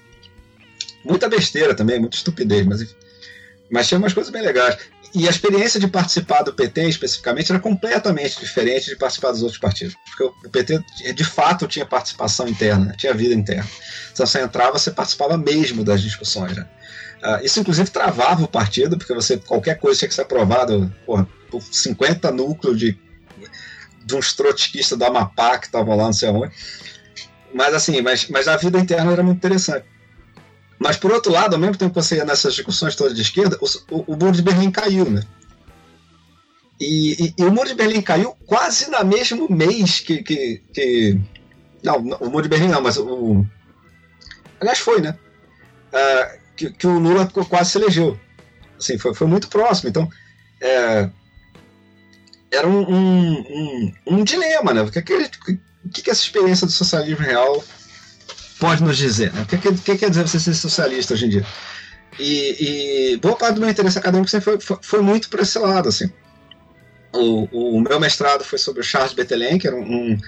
Muita 1.04 1.28
besteira 1.28 1.74
também, 1.74 2.00
muita 2.00 2.16
estupidez, 2.16 2.66
mas, 2.66 2.96
mas 3.70 3.86
tinha 3.86 3.98
umas 3.98 4.12
coisas 4.12 4.32
bem 4.32 4.42
legais. 4.42 4.76
E 5.14 5.26
a 5.26 5.30
experiência 5.30 5.80
de 5.80 5.88
participar 5.88 6.42
do 6.42 6.52
PT 6.52 6.88
especificamente 6.88 7.50
era 7.50 7.60
completamente 7.60 8.38
diferente 8.38 8.90
de 8.90 8.96
participar 8.96 9.32
dos 9.32 9.42
outros 9.42 9.60
partidos. 9.60 9.96
Porque 10.04 10.24
o 10.24 10.50
PT, 10.50 10.84
de 11.14 11.24
fato, 11.24 11.66
tinha 11.66 11.86
participação 11.86 12.48
interna, 12.48 12.94
tinha 12.96 13.14
vida 13.14 13.34
interna. 13.34 13.68
Então 14.12 14.26
você 14.26 14.40
entrava, 14.40 14.78
você 14.78 14.90
participava 14.90 15.38
mesmo 15.38 15.84
das 15.84 16.02
discussões. 16.02 16.56
Né? 16.56 16.66
Uh, 17.22 17.44
isso, 17.44 17.60
inclusive, 17.60 17.90
travava 17.90 18.44
o 18.44 18.48
partido, 18.48 18.98
porque 18.98 19.14
você 19.14 19.38
qualquer 19.38 19.78
coisa 19.78 19.98
tinha 19.98 20.08
que 20.08 20.14
ser 20.14 20.22
aprovada 20.22 20.90
porra, 21.04 21.26
por 21.50 21.62
50 21.62 22.30
núcleos 22.30 22.78
de, 22.78 22.98
de 24.04 24.14
uns 24.14 24.34
trotskistas 24.34 24.98
do 24.98 25.04
Amapá 25.04 25.58
que 25.58 25.66
estavam 25.66 25.96
lá, 25.96 26.04
não 26.04 26.12
sei 26.12 26.28
aonde. 26.28 26.54
Mas, 27.54 27.74
assim, 27.74 28.02
mas, 28.02 28.28
mas 28.28 28.48
a 28.48 28.56
vida 28.56 28.78
interna 28.78 29.12
era 29.12 29.22
muito 29.22 29.38
interessante. 29.38 29.86
Mas, 30.78 30.96
por 30.96 31.10
outro 31.10 31.32
lado, 31.32 31.54
ao 31.54 31.60
mesmo 31.60 31.76
tempo 31.76 31.94
que 31.94 32.02
você 32.02 32.16
ia 32.16 32.24
nessas 32.24 32.54
discussões 32.54 32.94
todas 32.94 33.14
de 33.14 33.22
esquerda, 33.22 33.58
o, 33.60 33.96
o, 33.96 34.12
o 34.12 34.16
muro 34.16 34.32
de 34.32 34.42
Berlim 34.42 34.70
caiu, 34.70 35.10
né? 35.10 35.22
E, 36.78 37.24
e, 37.24 37.34
e, 37.38 37.44
o 37.44 37.50
muro 37.50 37.68
de 37.68 37.74
Berlim 37.74 38.02
caiu 38.02 38.36
quase 38.46 38.90
no 38.90 39.04
mesmo 39.04 39.50
mês 39.50 40.00
que. 40.00 40.22
que, 40.22 40.62
que... 40.74 41.20
Não, 41.82 41.96
o 41.96 42.28
muro 42.28 42.42
de 42.42 42.48
Berlim 42.48 42.68
não, 42.68 42.82
mas 42.82 42.98
o, 42.98 43.46
Aliás, 44.60 44.78
foi, 44.78 45.00
né? 45.00 45.16
Uh, 45.92 46.38
que, 46.56 46.70
que, 46.70 46.86
o 46.86 46.98
Lula 46.98 47.26
quase 47.48 47.70
se 47.72 47.78
elegeu. 47.78 48.18
Assim, 48.78 48.98
foi, 48.98 49.14
foi 49.14 49.26
muito 49.26 49.48
próximo. 49.48 49.88
Então, 49.88 50.08
é, 50.60 51.08
era 52.50 52.66
um, 52.66 52.80
um, 52.80 53.32
um, 53.32 53.92
um, 54.06 54.24
dilema, 54.24 54.72
né? 54.72 54.82
O 54.82 54.90
que, 54.90 55.02
que, 55.02 55.60
que 56.02 56.10
essa 56.10 56.22
experiência 56.22 56.66
do 56.66 56.72
socialismo 56.72 57.24
real 57.24 57.62
pode 58.58 58.82
nos 58.82 58.96
dizer? 58.96 59.32
Né? 59.32 59.42
O 59.42 59.46
que, 59.46 59.58
que, 59.58 59.98
quer 59.98 60.10
dizer 60.10 60.26
você 60.26 60.40
ser 60.40 60.54
socialista 60.54 61.14
hoje 61.14 61.26
em 61.26 61.28
dia? 61.28 61.46
E, 62.18 63.12
e 63.12 63.16
boa 63.18 63.36
parte 63.36 63.54
do 63.54 63.60
meu 63.60 63.70
interesse 63.70 63.98
acadêmico 63.98 64.30
sempre 64.30 64.58
foi, 64.60 64.78
foi, 64.80 65.02
muito 65.02 65.28
para 65.28 65.42
esse 65.42 65.58
lado, 65.58 65.88
assim. 65.88 66.10
o, 67.12 67.76
o, 67.76 67.80
meu 67.80 68.00
mestrado 68.00 68.42
foi 68.42 68.58
sobre 68.58 68.80
o 68.80 68.84
Charles 68.84 69.12
Bettelin, 69.12 69.58
que 69.58 69.66
era 69.66 69.76
um, 69.76 70.18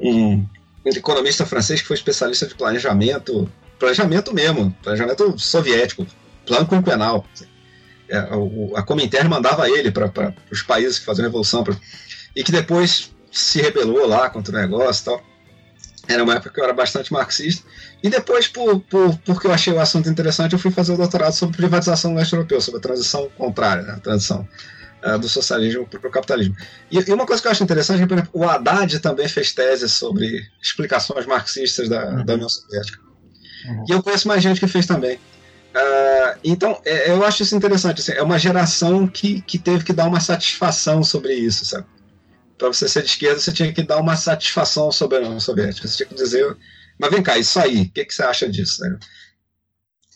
um, 0.00 0.46
um 0.84 0.90
economista 0.90 1.46
francês 1.46 1.80
que 1.80 1.86
foi 1.86 1.96
especialista 1.96 2.46
de 2.46 2.54
planejamento, 2.54 3.50
planejamento 3.78 4.34
mesmo, 4.34 4.74
planejamento 4.82 5.38
soviético, 5.38 6.06
plano 6.44 6.66
quinquenal. 6.66 7.24
Assim. 7.34 7.46
É, 8.08 8.18
a 8.74 8.82
Comintern 8.82 9.28
mandava 9.28 9.68
ele 9.68 9.90
para 9.90 10.34
os 10.50 10.62
países 10.62 10.98
que 10.98 11.04
faziam 11.04 11.26
revolução, 11.26 11.62
pra, 11.62 11.76
e 12.34 12.42
que 12.42 12.50
depois 12.50 13.14
se 13.30 13.60
rebelou 13.60 14.06
lá 14.06 14.30
contra 14.30 14.56
o 14.56 14.60
negócio 14.60 15.02
e 15.02 15.04
tal. 15.04 15.22
Era 16.08 16.24
uma 16.24 16.34
época 16.34 16.50
que 16.50 16.58
eu 16.58 16.64
era 16.64 16.72
bastante 16.72 17.12
marxista. 17.12 17.68
E 18.02 18.08
depois, 18.08 18.48
por, 18.48 18.80
por, 18.80 19.16
porque 19.18 19.46
eu 19.46 19.52
achei 19.52 19.72
o 19.72 19.78
assunto 19.78 20.08
interessante, 20.08 20.54
eu 20.54 20.58
fui 20.58 20.70
fazer 20.70 20.92
o 20.92 20.96
doutorado 20.96 21.32
sobre 21.32 21.56
privatização 21.56 22.12
do 22.12 22.16
leste 22.16 22.32
europeu, 22.32 22.60
sobre 22.62 22.78
a 22.78 22.82
transição 22.82 23.28
contrária, 23.36 23.82
né, 23.82 23.92
a 23.92 24.00
transição 24.00 24.48
uh, 25.04 25.18
do 25.18 25.28
socialismo 25.28 25.86
para 25.86 26.08
o 26.08 26.10
capitalismo. 26.10 26.56
E, 26.90 26.98
e, 26.98 27.12
uma 27.12 27.26
coisa 27.26 27.42
que 27.42 27.48
eu 27.48 27.52
acho 27.52 27.62
interessante 27.62 27.98
é 27.98 28.02
que, 28.02 28.08
por 28.08 28.14
exemplo, 28.14 28.30
o 28.32 28.48
Haddad 28.48 28.98
também 29.00 29.28
fez 29.28 29.52
tese 29.52 29.86
sobre 29.86 30.48
explicações 30.62 31.26
marxistas 31.26 31.90
da, 31.90 32.06
uhum. 32.06 32.24
da 32.24 32.34
União 32.34 32.48
Soviética. 32.48 32.98
Uhum. 33.66 33.84
E 33.88 33.92
eu 33.92 34.02
conheço 34.02 34.26
mais 34.26 34.42
gente 34.42 34.60
que 34.60 34.66
fez 34.66 34.86
também. 34.86 35.16
Uh, 35.16 36.38
então, 36.42 36.80
é, 36.86 37.10
eu 37.10 37.22
acho 37.22 37.42
isso 37.42 37.54
interessante. 37.54 38.00
Assim, 38.00 38.12
é 38.12 38.22
uma 38.22 38.38
geração 38.38 39.06
que, 39.06 39.42
que 39.42 39.58
teve 39.58 39.84
que 39.84 39.92
dar 39.92 40.06
uma 40.06 40.20
satisfação 40.20 41.04
sobre 41.04 41.34
isso, 41.34 41.66
sabe? 41.66 41.86
Para 42.58 42.68
você 42.68 42.88
ser 42.88 43.02
de 43.02 43.08
esquerda, 43.08 43.40
você 43.40 43.52
tinha 43.52 43.72
que 43.72 43.82
dar 43.82 43.98
uma 43.98 44.16
satisfação 44.16 44.90
sobre 44.90 45.18
a 45.18 45.20
União 45.20 45.40
Soviética. 45.40 45.86
Você 45.86 45.96
tinha 45.96 46.08
que 46.08 46.14
dizer, 46.14 46.56
mas 46.98 47.10
vem 47.10 47.22
cá, 47.22 47.38
isso 47.38 47.58
aí, 47.58 47.82
o 47.82 47.90
que, 47.90 48.04
que 48.04 48.12
você 48.12 48.22
acha 48.22 48.48
disso? 48.48 48.82
Né? 48.82 48.98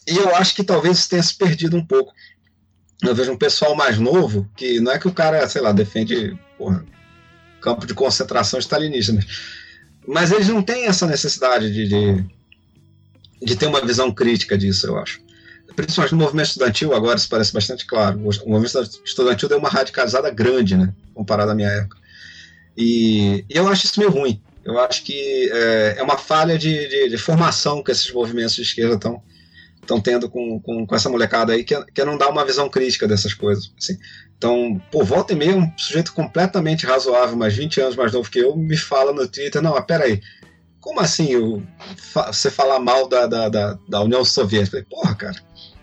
E 0.09 0.17
eu 0.17 0.35
acho 0.35 0.55
que 0.55 0.65
talvez 0.65 0.99
isso 0.99 1.09
tenha 1.09 1.23
se 1.23 1.35
perdido 1.35 1.77
um 1.77 1.87
pouco. 1.87 2.13
Eu 3.03 3.15
vejo 3.15 3.33
um 3.33 3.39
pessoal 3.39 3.75
mais 3.75 3.99
novo, 3.99 4.49
que 4.57 4.81
não 4.81 4.93
é 4.93 4.99
que 4.99 5.09
o 5.09 5.13
cara, 5.13 5.49
sei 5.49 5.63
lá, 5.63 5.73
defende 5.73 6.37
porra, 6.59 6.85
campo 7.61 7.87
de 7.87 7.95
concentração 7.95 8.59
stalinista, 8.59 9.13
mas, 9.13 9.27
mas 10.07 10.33
eles 10.33 10.49
não 10.49 10.63
têm 10.63 10.87
essa 10.87 11.07
necessidade 11.07 11.73
de, 11.73 11.89
de, 11.89 12.25
de 13.41 13.57
ter 13.57 13.67
uma 13.67 13.85
visão 13.85 14.13
crítica 14.13 14.59
disso, 14.59 14.87
eu 14.87 14.99
acho 14.99 15.21
principalmente 15.75 16.13
no 16.13 16.19
movimento 16.19 16.49
estudantil, 16.49 16.95
agora 16.95 17.17
isso 17.17 17.29
parece 17.29 17.53
bastante 17.53 17.87
claro. 17.87 18.19
O 18.19 18.51
movimento 18.51 19.01
estudantil 19.05 19.49
deu 19.49 19.59
uma 19.59 19.69
radicalizada 19.69 20.31
grande, 20.31 20.77
né? 20.77 20.93
Comparado 21.15 21.51
à 21.51 21.55
minha 21.55 21.69
época. 21.69 21.97
E, 22.77 23.45
e 23.49 23.57
eu 23.57 23.69
acho 23.69 23.87
isso 23.87 23.99
meio 23.99 24.11
ruim. 24.11 24.43
Eu 24.65 24.79
acho 24.79 25.03
que 25.03 25.51
é, 25.53 25.97
é 25.99 26.03
uma 26.03 26.17
falha 26.17 26.57
de, 26.57 26.89
de, 26.89 27.09
de, 27.09 27.19
formação 27.19 27.83
que 27.83 27.91
esses 27.91 28.11
movimentos 28.13 28.55
de 28.55 28.63
esquerda 28.63 28.95
estão 28.95 29.23
estão 29.83 30.01
tendo 30.01 30.31
com, 30.31 30.61
com, 30.61 30.87
com, 30.87 30.95
essa 30.95 31.11
molecada 31.11 31.53
aí, 31.53 31.65
que, 31.65 31.75
que 31.87 32.05
não 32.05 32.17
dá 32.17 32.29
uma 32.29 32.45
visão 32.45 32.69
crítica 32.69 33.09
dessas 33.09 33.35
coisas. 33.35 33.73
Assim. 33.77 33.99
Então, 34.39 34.81
pô, 34.93 35.05
volta 35.05 35.33
e 35.33 35.37
meia, 35.37 35.57
um 35.57 35.71
sujeito 35.77 36.13
completamente 36.13 36.87
razoável, 36.87 37.37
mais 37.37 37.55
20 37.55 37.81
anos 37.81 37.97
mais 37.97 38.13
novo 38.13 38.31
que 38.31 38.39
eu, 38.39 38.57
me 38.57 38.77
fala 38.77 39.13
no 39.13 39.27
Twitter, 39.27 39.61
não, 39.61 39.73
mas 39.75 39.85
peraí, 39.85 40.21
como 40.81 41.01
assim 41.01 41.37
o, 41.37 41.63
você 42.27 42.51
falar 42.51 42.79
mal 42.79 43.09
da, 43.09 43.27
da, 43.27 43.49
da, 43.49 43.79
da 43.89 44.01
União 44.03 44.25
Soviética? 44.25 44.71
Falei, 44.71 44.87
porra, 44.89 45.15
cara, 45.15 45.43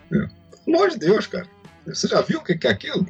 pelo 0.09 0.29
amor 0.77 0.89
de 0.89 0.97
Deus, 0.97 1.27
cara, 1.27 1.47
você 1.85 2.07
já 2.07 2.21
viu 2.21 2.39
o 2.39 2.43
que 2.43 2.67
é 2.67 2.69
aquilo? 2.69 3.05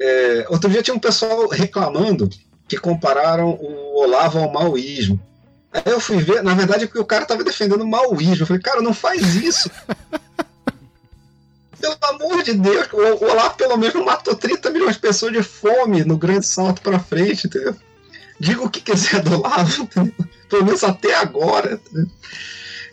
É, 0.00 0.46
outro 0.48 0.70
dia 0.70 0.82
tinha 0.82 0.94
um 0.94 1.00
pessoal 1.00 1.48
reclamando 1.48 2.28
que 2.68 2.76
compararam 2.78 3.50
o 3.50 4.00
Olavo 4.00 4.38
ao 4.38 4.52
maoísmo. 4.52 5.20
Aí 5.72 5.82
eu 5.86 6.00
fui 6.00 6.18
ver, 6.18 6.42
na 6.42 6.54
verdade, 6.54 6.86
porque 6.86 7.00
o 7.00 7.04
cara 7.04 7.24
estava 7.24 7.42
defendendo 7.42 7.82
o 7.82 7.88
maoísmo. 7.88 8.42
Eu 8.42 8.46
falei, 8.46 8.62
cara, 8.62 8.80
não 8.80 8.94
faz 8.94 9.34
isso. 9.34 9.70
pelo 11.80 11.98
amor 12.02 12.42
de 12.42 12.54
Deus, 12.54 12.88
o 12.92 13.24
Olavo 13.24 13.56
pelo 13.56 13.76
menos 13.76 14.04
matou 14.04 14.34
30 14.34 14.70
milhões 14.70 14.94
de 14.94 15.00
pessoas 15.00 15.32
de 15.32 15.42
fome 15.42 16.04
no 16.04 16.16
grande 16.16 16.46
salto 16.46 16.80
para 16.80 16.98
frente, 16.98 17.46
entendeu? 17.46 17.76
Diga 18.40 18.62
o 18.62 18.70
que 18.70 18.80
quiser 18.80 19.20
do 19.20 19.34
Olavo, 19.34 19.82
entendeu? 19.82 20.14
pelo 20.48 20.64
menos 20.64 20.82
até 20.82 21.14
agora. 21.14 21.74
Entendeu? 21.74 22.10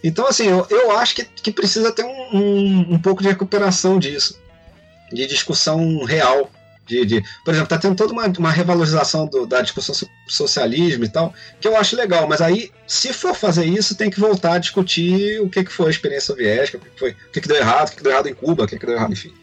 Então, 0.03 0.27
assim, 0.27 0.47
eu, 0.47 0.65
eu 0.69 0.91
acho 0.97 1.15
que, 1.15 1.23
que 1.23 1.51
precisa 1.51 1.91
ter 1.91 2.03
um, 2.03 2.35
um, 2.35 2.93
um 2.95 2.99
pouco 2.99 3.21
de 3.21 3.29
recuperação 3.29 3.99
disso, 3.99 4.39
de 5.11 5.27
discussão 5.27 6.03
real 6.03 6.49
de, 6.91 7.05
de, 7.05 7.23
por 7.45 7.51
exemplo, 7.51 7.63
está 7.63 7.77
tendo 7.77 7.95
toda 7.95 8.11
uma, 8.11 8.27
uma 8.37 8.51
revalorização 8.51 9.25
do, 9.25 9.47
da 9.47 9.61
discussão 9.61 9.95
sobre 9.95 10.13
socialismo 10.27 11.05
e 11.05 11.09
tal, 11.09 11.33
que 11.59 11.67
eu 11.67 11.77
acho 11.77 11.95
legal, 11.95 12.27
mas 12.27 12.41
aí, 12.41 12.69
se 12.85 13.13
for 13.13 13.33
fazer 13.33 13.65
isso, 13.65 13.95
tem 13.95 14.09
que 14.09 14.19
voltar 14.19 14.55
a 14.55 14.59
discutir 14.59 15.39
o 15.41 15.49
que, 15.49 15.63
que 15.63 15.71
foi 15.71 15.87
a 15.87 15.91
experiência 15.91 16.27
soviética, 16.27 16.77
o 16.77 16.81
que, 16.81 16.99
foi, 16.99 17.11
o 17.11 17.31
que, 17.31 17.41
que 17.41 17.47
deu 17.47 17.57
errado, 17.57 17.87
o 17.87 17.91
que, 17.91 17.97
que 17.97 18.03
deu 18.03 18.11
errado 18.11 18.27
em 18.27 18.33
Cuba, 18.33 18.63
o 18.65 18.67
que, 18.67 18.77
que 18.77 18.85
deu 18.85 18.95
errado, 18.95 19.13
enfim. 19.13 19.33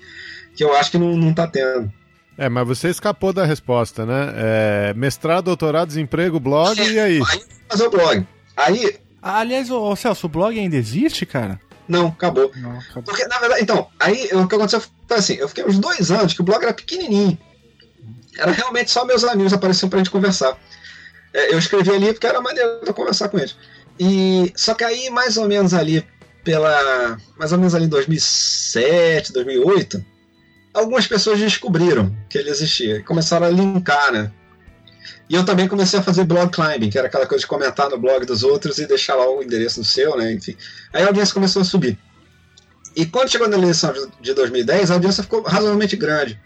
Que 0.55 0.63
eu 0.63 0.77
acho 0.77 0.91
que 0.91 0.99
não, 0.99 1.17
não 1.17 1.33
tá 1.33 1.47
tendo. 1.47 1.91
É, 2.37 2.49
mas 2.49 2.67
você 2.69 2.89
escapou 2.89 3.33
da 3.33 3.45
resposta, 3.45 4.05
né? 4.05 4.33
É, 4.37 4.95
mestrado, 4.95 5.47
doutorado, 5.47 5.89
desemprego, 5.89 6.39
blog, 6.39 6.79
é, 6.81 6.93
e 6.93 7.01
aí? 7.01 7.21
Aí 7.31 7.43
fazer 7.69 7.87
o 7.87 7.91
blog. 7.91 8.27
Aí. 8.57 8.97
aliás, 9.23 9.71
ô, 9.71 9.95
Celso, 9.97 10.27
o 10.27 10.31
blog 10.31 10.59
ainda 10.59 10.77
existe, 10.77 11.25
cara? 11.25 11.61
Não, 11.89 12.09
acabou. 12.09 12.53
Não, 12.57 12.79
acabou. 12.79 13.03
Porque, 13.03 13.27
na 13.27 13.39
verdade, 13.39 13.63
então, 13.63 13.89
aí 13.99 14.29
o 14.33 14.47
que 14.47 14.55
aconteceu 14.55 14.83
foi 15.07 15.17
assim, 15.17 15.35
eu 15.35 15.49
fiquei 15.49 15.65
uns 15.65 15.79
dois 15.79 16.11
anos 16.11 16.35
que 16.35 16.41
o 16.41 16.45
blog 16.45 16.63
era 16.63 16.75
pequenininho. 16.75 17.39
Era 18.37 18.53
realmente 18.53 18.91
só 18.91 19.05
meus 19.05 19.25
amigos 19.25 19.53
apareciam 19.53 19.89
pra 19.89 19.99
gente 19.99 20.11
conversar. 20.11 20.57
É, 21.33 21.53
eu 21.53 21.59
escrevi 21.59 21.91
ali 21.91 22.13
porque 22.13 22.27
era 22.27 22.41
maneiro 22.41 22.81
de 22.85 22.93
conversar 22.93 23.29
com 23.29 23.39
eles. 23.39 23.57
E, 23.99 24.53
só 24.55 24.75
que 24.75 24.85
aí, 24.85 25.11
mais 25.11 25.37
ou 25.37 25.49
menos 25.49 25.75
ali, 25.75 26.07
pela. 26.45 27.19
Mais 27.37 27.53
ou 27.53 27.59
menos 27.59 27.75
ali 27.75 27.87
em 27.87 27.89
2007, 27.89 29.33
2008, 29.33 30.05
algumas 30.73 31.07
pessoas 31.07 31.39
descobriram 31.39 32.15
que 32.29 32.39
ele 32.39 32.51
existia 32.51 32.97
e 32.97 33.03
começaram 33.03 33.47
a 33.47 33.51
linkar, 33.51 34.13
né? 34.13 34.31
E 35.29 35.35
eu 35.35 35.45
também 35.45 35.69
comecei 35.69 35.99
a 35.99 36.03
fazer 36.03 36.25
blog 36.25 36.51
climbing, 36.51 36.89
que 36.89 36.99
era 36.99 37.07
aquela 37.07 37.27
coisa 37.27 37.43
de 37.43 37.47
comentar 37.47 37.91
no 37.91 37.99
blog 37.99 38.25
dos 38.25 38.43
outros 38.43 38.79
e 38.79 38.87
deixar 38.87 39.15
lá 39.15 39.29
o 39.29 39.43
endereço 39.43 39.79
no 39.79 39.85
seu, 39.85 40.17
né? 40.17 40.33
Enfim. 40.33 40.57
Aí 40.93 41.03
a 41.03 41.07
audiência 41.09 41.35
começou 41.35 41.63
a 41.63 41.65
subir. 41.65 41.99
E 42.97 43.05
quando 43.05 43.31
chegou 43.31 43.49
na 43.49 43.57
eleição 43.57 43.93
de 44.21 44.33
2010, 44.33 44.91
a 44.91 44.95
audiência 44.95 45.23
ficou 45.23 45.43
razoavelmente 45.43 45.97
grande. 45.97 46.41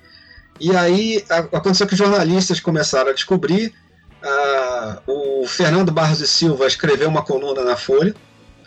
E 0.60 0.74
aí 0.76 1.24
aconteceu 1.28 1.86
que 1.86 1.96
jornalistas 1.96 2.60
começaram 2.60 3.10
a 3.10 3.14
descobrir. 3.14 3.72
Uh, 4.22 5.42
o 5.42 5.46
Fernando 5.46 5.90
Barros 5.90 6.20
e 6.20 6.26
Silva 6.26 6.66
escreveu 6.66 7.08
uma 7.08 7.22
coluna 7.22 7.64
na 7.64 7.76
Folha, 7.76 8.14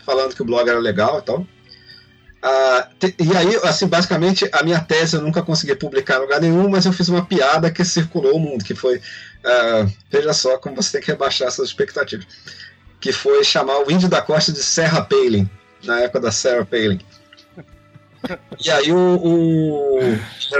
falando 0.04 0.34
que 0.34 0.42
o 0.42 0.44
blog 0.44 0.68
era 0.68 0.78
legal 0.78 1.18
e 1.18 1.22
tal. 1.22 1.40
Uh, 1.40 3.14
e 3.18 3.36
aí, 3.36 3.56
assim, 3.64 3.86
basicamente, 3.86 4.48
a 4.52 4.62
minha 4.62 4.80
tese 4.80 5.16
eu 5.16 5.22
nunca 5.22 5.42
consegui 5.42 5.74
publicar 5.74 6.16
em 6.16 6.20
lugar 6.20 6.40
nenhum, 6.40 6.68
mas 6.68 6.84
eu 6.86 6.92
fiz 6.92 7.08
uma 7.08 7.24
piada 7.24 7.70
que 7.70 7.84
circulou 7.84 8.36
o 8.36 8.40
mundo, 8.40 8.64
que 8.64 8.74
foi 8.74 9.00
Uh, 9.44 9.92
veja 10.10 10.32
só 10.32 10.58
como 10.58 10.76
você 10.76 10.92
tem 10.92 11.00
que 11.00 11.10
rebaixar 11.12 11.50
suas 11.50 11.68
expectativas. 11.68 12.26
Que 13.00 13.12
foi 13.12 13.44
chamar 13.44 13.78
o 13.78 13.90
índio 13.90 14.08
da 14.08 14.22
costa 14.22 14.52
de 14.52 14.62
Serra 14.62 15.02
Palin, 15.02 15.48
na 15.84 16.00
época 16.00 16.20
da 16.20 16.32
Sarah 16.32 16.64
Palin. 16.64 17.00
E 18.64 18.70
aí 18.70 18.92
o, 18.92 18.98
o 18.98 20.18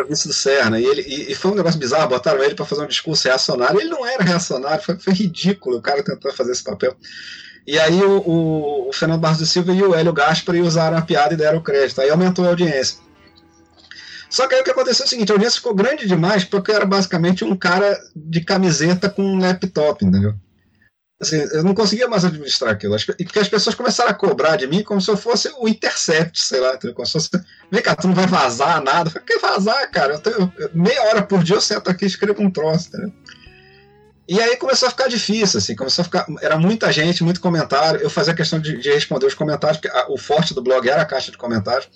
do 0.09 0.33
Serra, 0.33 0.71
né? 0.71 0.81
E, 0.81 0.85
ele, 0.85 1.03
e, 1.03 1.33
e, 1.33 1.35
foi 1.35 1.51
um 1.51 1.55
negócio 1.55 1.81
bizarro, 1.81 2.09
botaram 2.09 2.43
ele 2.43 2.55
para 2.55 2.65
fazer 2.65 2.83
um 2.83 2.87
discurso 2.87 3.27
reacionário. 3.27 3.81
Ele 3.81 3.91
não 3.91 4.07
era 4.07 4.23
reacionário, 4.23 4.85
foi, 4.85 4.97
foi 4.99 5.13
ridículo 5.13 5.79
o 5.79 5.83
cara 5.83 6.03
tentar 6.03 6.33
fazer 6.33 6.53
esse 6.53 6.63
papel. 6.63 6.95
E 7.67 7.79
aí 7.79 8.01
o, 8.01 8.19
o, 8.19 8.89
o 8.89 8.93
Fernando 8.93 9.21
Barros 9.21 9.39
de 9.39 9.47
Silva 9.47 9.73
e 9.73 9.83
o 9.83 9.95
Hélio 9.95 10.13
Gaspari 10.13 10.61
usaram 10.61 10.97
a 10.97 11.03
piada 11.03 11.35
e 11.35 11.37
deram 11.37 11.61
crédito. 11.61 12.01
Aí 12.01 12.11
aumentou 12.11 12.45
a 12.45 12.49
audiência. 12.49 12.99
Só 14.37 14.47
que 14.47 14.55
aí 14.55 14.61
o 14.61 14.65
que 14.65 14.71
aconteceu 14.71 15.05
é 15.05 15.07
o 15.07 15.09
seguinte, 15.09 15.33
a 15.33 15.35
audiência 15.35 15.57
ficou 15.57 15.75
grande 15.75 16.07
demais 16.07 16.45
porque 16.45 16.71
eu 16.71 16.75
era 16.75 16.85
basicamente 16.85 17.43
um 17.43 17.57
cara 17.57 17.99
de 18.15 18.43
camiseta 18.43 19.09
com 19.09 19.23
um 19.23 19.39
laptop, 19.39 20.05
entendeu? 20.05 20.35
Assim, 21.19 21.39
eu 21.55 21.65
não 21.65 21.75
conseguia 21.75 22.07
mais 22.07 22.23
administrar 22.23 22.71
aquilo. 22.71 22.95
Porque 22.99 23.39
as 23.39 23.49
pessoas 23.49 23.75
começaram 23.75 24.11
a 24.11 24.15
cobrar 24.15 24.57
de 24.57 24.67
mim 24.67 24.83
como 24.83 25.01
se 25.01 25.11
eu 25.11 25.17
fosse 25.17 25.51
o 25.59 25.67
Intercept, 25.67 26.39
sei 26.39 26.61
lá. 26.61 26.77
Como 26.77 27.07
se 27.07 27.13
fosse, 27.13 27.31
vem 27.73 27.81
cá, 27.81 27.97
tu 27.97 28.09
não 28.09 28.15
vai 28.15 28.27
vazar 28.27 28.83
nada. 28.83 29.09
Falei, 29.09 29.27
que 29.27 29.39
vazar, 29.39 29.91
cara? 29.91 30.13
Eu 30.13 30.19
tenho, 30.19 30.53
meia 30.75 31.03
hora 31.05 31.23
por 31.23 31.43
dia 31.43 31.57
eu 31.57 31.61
sento 31.63 31.89
aqui 31.89 32.05
e 32.05 32.09
escrevo 32.09 32.43
um 32.43 32.51
troço, 32.51 32.89
entendeu? 32.89 33.15
E 34.29 34.39
aí 34.39 34.55
começou 34.59 34.89
a 34.89 34.91
ficar 34.91 35.09
difícil, 35.09 35.57
assim, 35.57 35.75
começou 35.75 36.03
a 36.03 36.05
ficar. 36.05 36.27
Era 36.43 36.59
muita 36.59 36.93
gente, 36.93 37.25
muito 37.25 37.41
comentário. 37.41 38.03
Eu 38.03 38.11
fazia 38.11 38.35
questão 38.35 38.61
de, 38.61 38.77
de 38.77 38.93
responder 38.93 39.25
os 39.25 39.35
comentários, 39.35 39.81
porque 39.81 39.97
a, 39.97 40.13
o 40.13 40.19
forte 40.19 40.53
do 40.53 40.61
blog 40.63 40.87
era 40.87 41.01
a 41.01 41.07
caixa 41.07 41.31
de 41.31 41.39
comentários. 41.39 41.89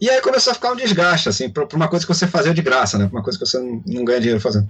E 0.00 0.10
aí 0.10 0.20
começou 0.20 0.50
a 0.50 0.54
ficar 0.54 0.72
um 0.72 0.76
desgaste, 0.76 1.28
assim, 1.28 1.48
pra, 1.48 1.66
uma 1.72 1.88
coisa 1.88 2.06
que 2.06 2.12
você 2.12 2.26
fazia 2.26 2.52
de 2.52 2.62
graça, 2.62 2.98
né? 2.98 3.06
Pra 3.06 3.18
uma 3.18 3.22
coisa 3.22 3.38
que 3.38 3.46
você 3.46 3.58
não, 3.58 3.82
não 3.86 4.04
ganha 4.04 4.20
dinheiro 4.20 4.40
fazendo. 4.40 4.66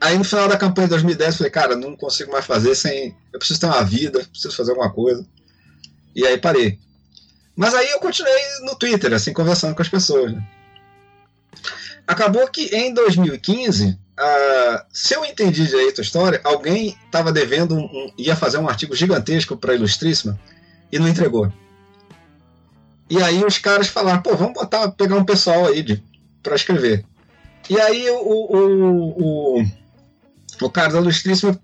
Aí 0.00 0.18
no 0.18 0.24
final 0.24 0.48
da 0.48 0.56
campanha 0.56 0.88
de 0.88 0.90
2010 0.90 1.30
eu 1.30 1.38
falei, 1.38 1.50
cara, 1.50 1.76
não 1.76 1.96
consigo 1.96 2.30
mais 2.32 2.44
fazer 2.44 2.74
sem. 2.74 3.16
Eu 3.32 3.38
preciso 3.38 3.60
ter 3.60 3.66
uma 3.66 3.82
vida, 3.82 4.24
preciso 4.30 4.54
fazer 4.54 4.72
alguma 4.72 4.92
coisa. 4.92 5.26
E 6.14 6.26
aí 6.26 6.36
parei. 6.36 6.78
Mas 7.56 7.72
aí 7.74 7.88
eu 7.90 8.00
continuei 8.00 8.34
no 8.62 8.74
Twitter, 8.74 9.12
assim, 9.12 9.32
conversando 9.32 9.74
com 9.74 9.82
as 9.82 9.88
pessoas. 9.88 10.32
Né? 10.32 10.46
Acabou 12.06 12.46
que 12.48 12.66
em 12.74 12.92
2015, 12.92 13.88
uh, 13.88 14.84
se 14.92 15.14
eu 15.14 15.24
entendi 15.24 15.66
direito 15.66 16.00
a 16.00 16.04
história, 16.04 16.40
alguém 16.44 16.98
estava 17.06 17.32
devendo, 17.32 17.74
um, 17.74 17.84
um, 17.84 18.12
ia 18.18 18.36
fazer 18.36 18.58
um 18.58 18.68
artigo 18.68 18.94
gigantesco 18.94 19.56
para 19.56 19.74
Ilustríssima 19.74 20.38
e 20.92 20.98
não 20.98 21.08
entregou. 21.08 21.50
E 23.08 23.22
aí 23.22 23.44
os 23.44 23.58
caras 23.58 23.88
falaram, 23.88 24.22
pô, 24.22 24.34
vamos 24.36 24.54
botar, 24.54 24.88
pegar 24.92 25.16
um 25.16 25.24
pessoal 25.24 25.66
aí 25.66 25.82
de, 25.82 26.02
pra 26.42 26.56
escrever. 26.56 27.04
E 27.68 27.80
aí 27.80 28.08
o, 28.10 28.16
o, 28.16 29.58
o, 29.58 29.64
o 30.62 30.70
cara 30.70 30.92
da 30.92 31.00
Ilustríssima 31.00 31.58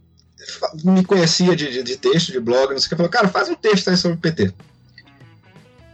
me 0.85 1.05
conhecia 1.05 1.55
de, 1.55 1.71
de, 1.71 1.83
de, 1.83 1.97
texto, 1.97 2.33
de 2.33 2.41
blog, 2.41 2.73
não 2.73 2.79
sei 2.79 2.87
o 2.87 2.89
que, 2.91 2.97
falou, 2.97 3.11
cara, 3.11 3.29
faz 3.29 3.49
um 3.49 3.55
texto 3.55 3.89
aí 3.89 3.97
sobre 3.97 4.17
o 4.17 4.21
PT. 4.21 4.53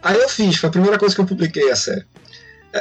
Aí 0.02 0.16
eu 0.18 0.28
fiz, 0.28 0.56
foi 0.56 0.68
a 0.68 0.72
primeira 0.72 0.98
coisa 0.98 1.14
que 1.14 1.20
eu 1.20 1.26
publiquei 1.26 1.70
a 1.70 1.76
série. 1.76 2.04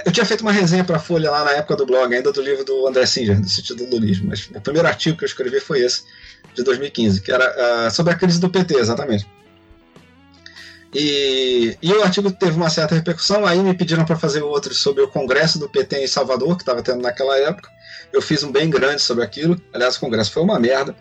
Eu 0.06 0.12
tinha 0.12 0.26
feito 0.26 0.42
uma 0.42 0.52
resenha 0.52 0.84
para 0.84 0.98
a 0.98 1.00
Folha 1.00 1.32
lá 1.32 1.44
na 1.44 1.52
época 1.52 1.76
do 1.76 1.86
blog, 1.86 2.14
ainda 2.14 2.32
do 2.32 2.42
livro 2.42 2.64
do 2.66 2.88
André 2.88 3.06
Singer, 3.06 3.40
do 3.40 3.48
sentido 3.48 3.86
do 3.86 3.96
Lulismo, 3.96 4.28
mas 4.28 4.50
o 4.54 4.62
primeiro 4.62 4.88
artigo 4.88 5.18
que 5.18 5.24
eu 5.24 5.28
escrevi 5.28 5.60
foi 5.60 5.80
esse, 5.80 6.04
de 6.54 6.64
2015, 6.64 7.22
que 7.22 7.32
era 7.32 7.88
uh, 7.88 7.92
sobre 7.92 8.14
a 8.14 8.16
crise 8.16 8.40
do 8.40 8.50
PT, 8.50 8.76
exatamente. 8.76 9.28
E, 10.98 11.78
e 11.82 11.92
o 11.92 12.04
artigo 12.04 12.32
teve 12.32 12.56
uma 12.56 12.70
certa 12.70 12.96
repercussão, 12.96 13.46
aí 13.46 13.60
me 13.60 13.74
pediram 13.74 14.06
para 14.06 14.16
fazer 14.16 14.42
outro 14.42 14.74
sobre 14.74 15.04
o 15.04 15.10
congresso 15.10 15.60
do 15.60 15.68
PT 15.68 16.06
em 16.06 16.08
Salvador, 16.08 16.56
que 16.56 16.62
estava 16.62 16.82
tendo 16.82 17.02
naquela 17.02 17.38
época. 17.38 17.70
Eu 18.14 18.22
fiz 18.22 18.44
um 18.44 18.52
bem 18.52 18.70
grande 18.70 19.02
sobre 19.02 19.22
aquilo, 19.22 19.60
aliás, 19.74 19.98
o 19.98 20.00
congresso 20.00 20.32
foi 20.32 20.42
uma 20.42 20.58
merda. 20.58 20.96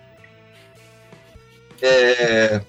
É, 1.81 2.61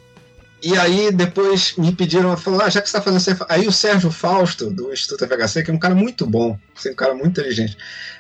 e 0.62 0.78
aí 0.78 1.12
depois 1.12 1.76
me 1.78 1.96
pediram, 1.96 2.38
falou, 2.38 2.62
ah, 2.62 2.70
já 2.70 2.80
que 2.80 2.88
você 2.88 2.98
está 2.98 3.02
fazendo 3.02 3.46
aí 3.50 3.68
o 3.68 3.72
Sérgio 3.72 4.12
Fausto, 4.12 4.70
do 4.70 4.94
Instituto 4.94 5.26
FHC, 5.26 5.64
que 5.64 5.72
é 5.72 5.74
um 5.74 5.80
cara 5.80 5.96
muito 5.96 6.28
bom, 6.28 6.60
assim, 6.78 6.92
um 6.92 6.96
cara 6.96 7.16
muito 7.16 7.40
inteligente, 7.40 7.76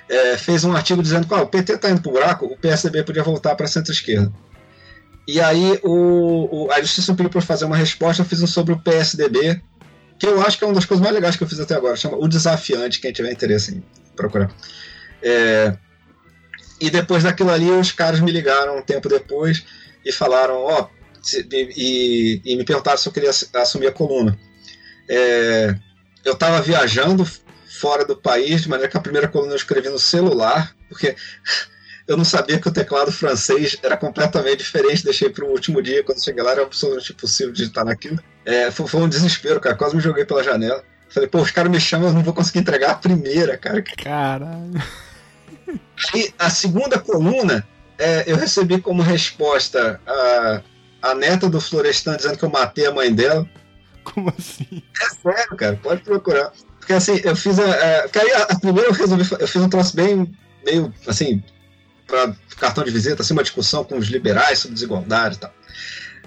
é, 0.09 0.35
fez 0.35 0.63
um 0.63 0.75
artigo 0.75 1.03
dizendo 1.03 1.27
que 1.27 1.33
ah, 1.35 1.43
o 1.43 1.47
PT 1.47 1.73
está 1.73 1.91
indo 1.91 2.01
para 2.01 2.09
o 2.09 2.13
buraco, 2.13 2.45
o 2.47 2.57
PSDB 2.57 3.03
podia 3.03 3.21
voltar 3.21 3.53
para 3.53 3.67
centro-esquerda. 3.67 4.33
E 5.27 5.41
aí 5.41 5.79
o, 5.83 6.65
o, 6.65 6.71
a 6.71 6.81
Justiça 6.81 7.13
pediu 7.13 7.29
para 7.29 7.41
fazer 7.41 7.65
uma 7.65 7.75
resposta, 7.75 8.21
eu 8.21 8.25
fiz 8.25 8.41
um 8.41 8.47
sobre 8.47 8.73
o 8.73 8.79
PSDB, 8.79 9.61
que 10.19 10.27
eu 10.27 10.41
acho 10.41 10.57
que 10.57 10.63
é 10.63 10.67
uma 10.67 10.73
das 10.73 10.85
coisas 10.85 11.03
mais 11.03 11.13
legais 11.13 11.35
que 11.35 11.43
eu 11.43 11.47
fiz 11.47 11.59
até 11.59 11.75
agora, 11.75 11.95
chama 11.95 12.17
O 12.17 12.27
Desafiante, 12.27 12.99
quem 12.99 13.11
tiver 13.11 13.31
interesse 13.31 13.75
em 13.75 13.83
procurar. 14.15 14.51
É, 15.21 15.75
e 16.79 16.89
depois 16.89 17.23
daquilo 17.23 17.51
ali, 17.51 17.69
os 17.71 17.91
caras 17.91 18.19
me 18.19 18.31
ligaram 18.31 18.77
um 18.77 18.81
tempo 18.81 19.09
depois 19.09 19.65
e 20.05 20.11
falaram, 20.11 20.55
ó, 20.55 20.83
oh, 20.83 20.95
e, 21.51 22.41
e, 22.45 22.55
me 22.55 22.63
perguntaram 22.63 22.97
se 22.97 23.07
eu 23.07 23.13
queria 23.13 23.31
assumir 23.55 23.87
a 23.87 23.91
coluna. 23.91 24.37
É, 25.09 25.75
eu 26.23 26.33
estava 26.33 26.61
viajando 26.61 27.25
fora 27.79 28.05
do 28.05 28.15
país, 28.15 28.61
de 28.61 28.69
maneira 28.69 28.89
que 28.89 28.97
a 28.97 29.01
primeira 29.01 29.27
coluna 29.27 29.53
eu 29.53 29.57
escrevi 29.57 29.89
no 29.89 29.99
celular, 29.99 30.75
porque 30.87 31.15
eu 32.07 32.17
não 32.17 32.25
sabia 32.25 32.59
que 32.59 32.67
o 32.67 32.71
teclado 32.71 33.11
francês 33.11 33.77
era 33.81 33.97
completamente 33.97 34.57
diferente, 34.57 35.03
deixei 35.03 35.29
para 35.29 35.45
o 35.45 35.49
último 35.49 35.81
dia, 35.81 36.03
quando 36.03 36.23
cheguei 36.23 36.43
lá 36.43 36.51
era 36.51 36.63
absolutamente 36.63 37.11
impossível 37.11 37.53
digitar 37.53 37.85
naquilo. 37.85 38.19
É, 38.45 38.69
foi, 38.69 38.87
foi, 38.87 39.01
um 39.01 39.09
desespero, 39.09 39.59
cara, 39.59 39.75
quase 39.75 39.95
me 39.95 40.01
joguei 40.01 40.25
pela 40.25 40.43
janela. 40.43 40.83
Falei, 41.09 41.29
pô, 41.29 41.41
os 41.41 41.51
caras 41.51 41.71
me 41.71 41.79
chamam, 41.79 42.09
eu 42.09 42.13
não 42.13 42.23
vou 42.23 42.33
conseguir 42.33 42.59
entregar 42.59 42.91
a 42.91 42.95
primeira, 42.95 43.57
cara. 43.57 43.81
Caralho. 43.81 44.81
E 46.13 46.33
a 46.37 46.49
segunda 46.49 46.99
coluna, 46.99 47.67
é, 47.97 48.23
eu 48.27 48.35
recebi 48.35 48.79
como 48.79 49.01
resposta 49.01 49.99
a 50.05 50.61
a 51.05 51.13
neta 51.13 51.47
do 51.47 51.61
Florestan 51.61 52.17
dizendo 52.17 52.37
que 52.37 52.43
eu 52.43 52.49
matei 52.49 52.87
a 52.87 52.91
mãe 52.91 53.13
dela. 53.13 53.47
Como 54.03 54.33
assim? 54.35 54.81
É 55.01 55.09
sério, 55.09 55.55
cara, 55.55 55.79
pode 55.81 56.01
procurar. 56.01 56.51
Porque 56.79 56.93
assim, 56.93 57.19
eu 57.23 57.35
fiz 57.35 57.59
a. 57.59 57.63
a 57.63 58.01
porque 58.03 58.19
aí 58.19 58.31
a, 58.31 58.43
a, 58.43 58.59
primeira 58.59 58.89
eu 58.89 58.93
resolvi. 58.93 59.23
Eu 59.39 59.47
fiz 59.47 59.61
um 59.61 59.69
troço 59.69 59.95
bem. 59.95 60.31
meio 60.65 60.93
assim. 61.07 61.43
Para 62.05 62.35
cartão 62.57 62.83
de 62.83 62.91
visita, 62.91 63.21
assim, 63.21 63.33
uma 63.33 63.43
discussão 63.43 63.83
com 63.83 63.97
os 63.97 64.07
liberais 64.07 64.59
sobre 64.59 64.75
desigualdade 64.75 65.35
e 65.35 65.39
tal. 65.39 65.53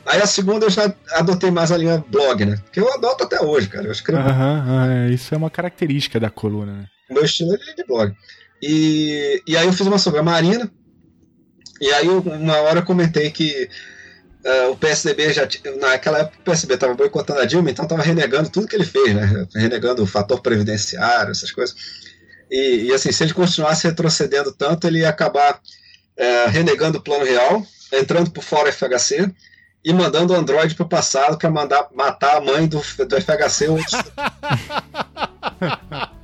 Aí 0.07 0.23
a 0.23 0.27
segunda 0.27 0.67
eu 0.67 0.71
já 0.71 0.93
adotei 1.13 1.51
mais 1.51 1.71
a 1.71 1.77
linha 1.77 2.03
blog, 2.09 2.45
né? 2.45 2.59
Que 2.73 2.81
eu 2.81 2.93
adoto 2.93 3.25
até 3.25 3.41
hoje, 3.41 3.69
cara. 3.69 3.87
Eu 3.87 3.93
escrevo. 3.93 4.27
Uhum, 4.29 5.09
isso 5.11 5.35
é 5.35 5.37
uma 5.37 5.51
característica 5.51 6.19
da 6.19 6.31
coluna, 6.31 6.73
né? 6.73 6.87
O 7.11 7.15
meu 7.15 7.25
estilo 7.25 7.55
é 7.55 7.75
de 7.75 7.85
blog. 7.85 8.15
E, 8.63 9.43
e 9.47 9.57
aí 9.57 9.67
eu 9.67 9.73
fiz 9.73 9.87
uma 9.87 9.99
sobre 9.99 10.21
a 10.21 10.23
Marina. 10.23 10.71
E 11.81 11.93
aí 11.93 12.09
uma 12.09 12.57
hora 12.57 12.81
eu 12.81 12.85
comentei 12.85 13.31
que 13.31 13.69
Uh, 14.39 14.71
o 14.71 14.77
PSDB 14.77 15.33
já 15.33 15.47
naquela 15.81 16.21
época 16.21 16.39
o 16.39 16.45
PSDB 16.45 16.75
estava 16.75 16.95
boicotando 16.95 17.41
a 17.41 17.45
Dilma, 17.45 17.71
então 17.71 17.83
estava 17.83 18.03
renegando 18.03 18.49
tudo 18.49 18.69
que 18.69 18.77
ele 18.77 18.85
fez, 18.85 19.13
né? 19.13 19.47
Renegando 19.55 20.03
o 20.03 20.07
fator 20.07 20.41
previdenciário, 20.41 21.33
essas 21.33 21.51
coisas. 21.51 21.77
E, 22.51 22.89
e 22.89 22.93
assim, 22.93 23.13
se 23.13 23.23
ele 23.23 23.35
continuasse 23.35 23.87
retrocedendo 23.87 24.53
tanto, 24.53 24.87
ele 24.87 25.01
ia 25.01 25.09
acabar 25.09 25.55
uh, 25.55 26.51
renegando 26.51 26.99
o 26.99 27.03
plano 27.03 27.25
real, 27.25 27.65
entrando 27.93 28.31
por 28.31 28.43
fora 28.43 28.73
FHC 28.73 29.31
e 29.85 29.93
mandando 29.93 30.33
o 30.33 30.37
Android 30.37 30.75
para 30.75 30.85
o 30.85 30.89
passado 30.89 31.39
para 31.39 31.51
mandar 31.51 31.89
matar 31.95 32.37
a 32.37 32.41
mãe 32.41 32.67
do, 32.67 32.79
do 32.79 33.21
FHC. 33.21 33.69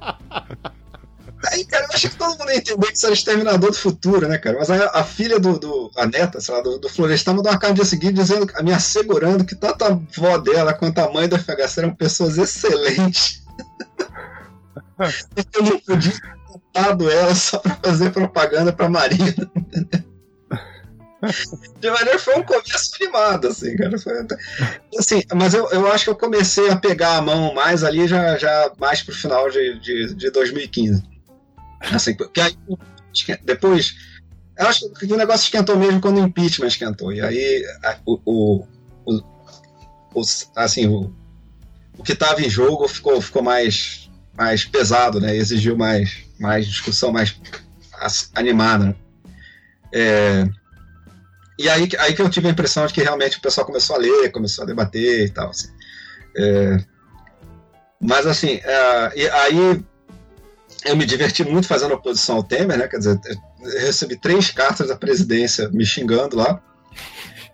Aí, 1.52 1.64
cara, 1.66 1.84
eu 1.84 1.90
achei 1.92 2.08
que 2.08 2.16
todo 2.16 2.38
mundo 2.38 2.50
ia 2.50 2.56
entender 2.56 2.86
que 2.86 2.96
isso 2.96 3.06
era 3.06 3.14
exterminador 3.14 3.70
do 3.70 3.76
futuro, 3.76 4.26
né, 4.26 4.38
cara? 4.38 4.56
Mas 4.58 4.70
a, 4.70 4.90
a 4.90 5.04
filha 5.04 5.38
do, 5.38 5.58
do, 5.58 5.90
A 5.96 6.06
neta, 6.06 6.40
sei 6.40 6.54
lá, 6.54 6.60
do, 6.60 6.78
do 6.78 6.88
Florestal 6.88 7.34
mandou 7.34 7.52
uma 7.52 7.58
carta 7.58 7.68
no 7.68 7.74
dia 7.74 7.84
seguinte 7.84 8.14
dizendo, 8.14 8.46
me 8.62 8.72
assegurando 8.72 9.44
que 9.44 9.54
tanto 9.54 9.84
a 9.84 9.88
avó 9.88 10.38
dela 10.38 10.72
quanto 10.72 10.98
a 11.00 11.12
mãe 11.12 11.28
do 11.28 11.38
FHC 11.38 11.80
eram 11.80 11.94
pessoas 11.94 12.38
excelentes. 12.38 13.42
eu 14.98 15.62
não 15.62 15.80
podia 15.80 16.12
ter 16.12 16.38
matado 16.52 17.10
ela 17.10 17.34
só 17.34 17.58
pra 17.58 17.76
fazer 17.76 18.10
propaganda 18.10 18.72
pra 18.72 18.88
Marina. 18.88 19.34
De 21.80 21.90
maneira 21.90 22.18
foi 22.18 22.38
um 22.38 22.42
começo 22.42 22.90
animado, 23.00 23.48
assim, 23.48 23.76
cara. 23.76 23.98
Foi, 23.98 24.12
assim, 24.98 25.22
mas 25.34 25.54
eu, 25.54 25.68
eu 25.70 25.90
acho 25.90 26.04
que 26.04 26.10
eu 26.10 26.16
comecei 26.16 26.68
a 26.70 26.76
pegar 26.76 27.16
a 27.16 27.22
mão 27.22 27.54
mais 27.54 27.82
ali 27.82 28.06
já, 28.06 28.36
já 28.36 28.72
mais 28.78 29.02
pro 29.02 29.14
final 29.14 29.50
de, 29.50 29.78
de, 29.80 30.14
de 30.14 30.30
2015. 30.30 31.02
Assim, 31.92 32.14
porque 32.14 32.40
aí, 32.40 32.56
depois. 33.42 33.94
Eu 34.56 34.68
acho 34.68 34.88
que 34.90 35.12
o 35.12 35.16
negócio 35.16 35.44
esquentou 35.44 35.76
mesmo 35.76 36.00
quando 36.00 36.18
o 36.18 36.24
impeachment 36.26 36.68
esquentou. 36.68 37.12
E 37.12 37.20
aí 37.20 37.64
o, 38.06 38.20
o, 38.24 38.66
o, 39.04 39.20
o 40.14 40.22
assim, 40.54 40.86
o, 40.86 41.12
o 41.98 42.02
que 42.04 42.12
estava 42.12 42.40
em 42.40 42.48
jogo 42.48 42.86
ficou, 42.86 43.20
ficou 43.20 43.42
mais, 43.42 44.03
mais 44.36 44.64
pesado, 44.64 45.20
né? 45.20 45.34
Exigiu 45.36 45.76
mais, 45.76 46.24
mais 46.38 46.66
discussão 46.66 47.12
mais 47.12 47.36
animada. 48.34 48.86
Né? 48.86 48.94
É, 49.92 50.48
e 51.58 51.68
aí, 51.68 51.88
aí 51.98 52.14
que 52.14 52.20
eu 52.20 52.28
tive 52.28 52.48
a 52.48 52.50
impressão 52.50 52.86
de 52.86 52.92
que 52.92 53.02
realmente 53.02 53.38
o 53.38 53.40
pessoal 53.40 53.66
começou 53.66 53.96
a 53.96 53.98
ler, 53.98 54.32
começou 54.32 54.64
a 54.64 54.66
debater 54.66 55.26
e 55.26 55.30
tal. 55.30 55.50
Assim. 55.50 55.68
É, 56.36 56.78
mas 58.00 58.26
assim, 58.26 58.60
é, 58.64 59.30
aí 59.32 59.84
eu 60.84 60.96
me 60.96 61.06
diverti 61.06 61.44
muito 61.44 61.68
fazendo 61.68 61.94
oposição 61.94 62.36
ao 62.36 62.42
Temer, 62.42 62.76
né? 62.76 62.88
Quer 62.88 62.98
dizer, 62.98 63.20
recebi 63.78 64.16
três 64.16 64.50
cartas 64.50 64.88
da 64.88 64.96
presidência 64.96 65.70
me 65.70 65.86
xingando 65.86 66.36
lá. 66.36 66.60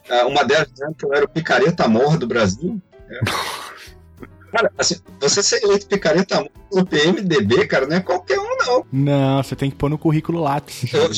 Ah, 0.09 0.27
uma 0.27 0.45
delas 0.45 0.69
dizendo 0.73 0.95
que 0.95 1.05
eu 1.05 1.15
era 1.15 1.25
o 1.25 1.29
picareta 1.29 1.87
mor 1.87 2.19
do 2.19 2.27
Brasil. 2.27 2.81
É. 3.09 3.21
Cara, 4.53 4.73
assim, 4.79 4.97
você 5.21 5.43
ser 5.43 5.63
eleito 5.63 5.87
picareta 5.87 6.45
do 6.73 6.85
PMDB, 6.85 7.67
cara, 7.67 7.87
não 7.87 7.97
é 7.97 8.01
qualquer 8.01 8.39
um, 8.39 8.57
não. 8.67 8.87
Não, 8.93 9.43
você 9.43 9.55
tem 9.55 9.71
que 9.71 9.77
pôr 9.77 9.89
no 9.89 9.99
currículo 9.99 10.41
Lattes. 10.41 10.93
Eu 10.93 11.11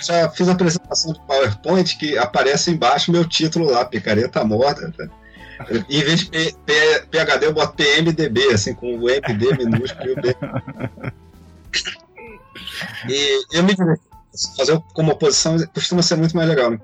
já 0.00 0.28
fiz 0.30 0.48
a 0.48 0.52
apresentação 0.52 1.12
de 1.12 1.20
PowerPoint 1.26 1.96
que 1.96 2.18
aparece 2.18 2.70
embaixo 2.70 3.10
meu 3.10 3.24
título 3.26 3.70
lá, 3.70 3.84
picareta 3.84 4.44
morta. 4.44 4.92
Né? 4.98 5.08
Em 5.88 6.02
vez 6.02 6.20
de 6.20 6.26
P, 6.26 6.54
P, 6.66 7.06
PHD, 7.10 7.46
eu 7.46 7.52
boto 7.52 7.74
PMDB, 7.74 8.52
assim, 8.52 8.74
com 8.74 8.98
o 8.98 9.08
MD 9.08 9.56
minúsculo 9.56 10.08
e 10.08 10.12
o 10.12 10.16
B. 10.16 10.36
E 13.08 13.44
eu 13.52 13.62
me 13.62 13.74
fazer 14.56 14.80
como 14.94 15.12
oposição 15.12 15.56
costuma 15.74 16.02
ser 16.02 16.16
muito 16.16 16.36
mais 16.36 16.48
legal, 16.48 16.70
né? 16.70 16.80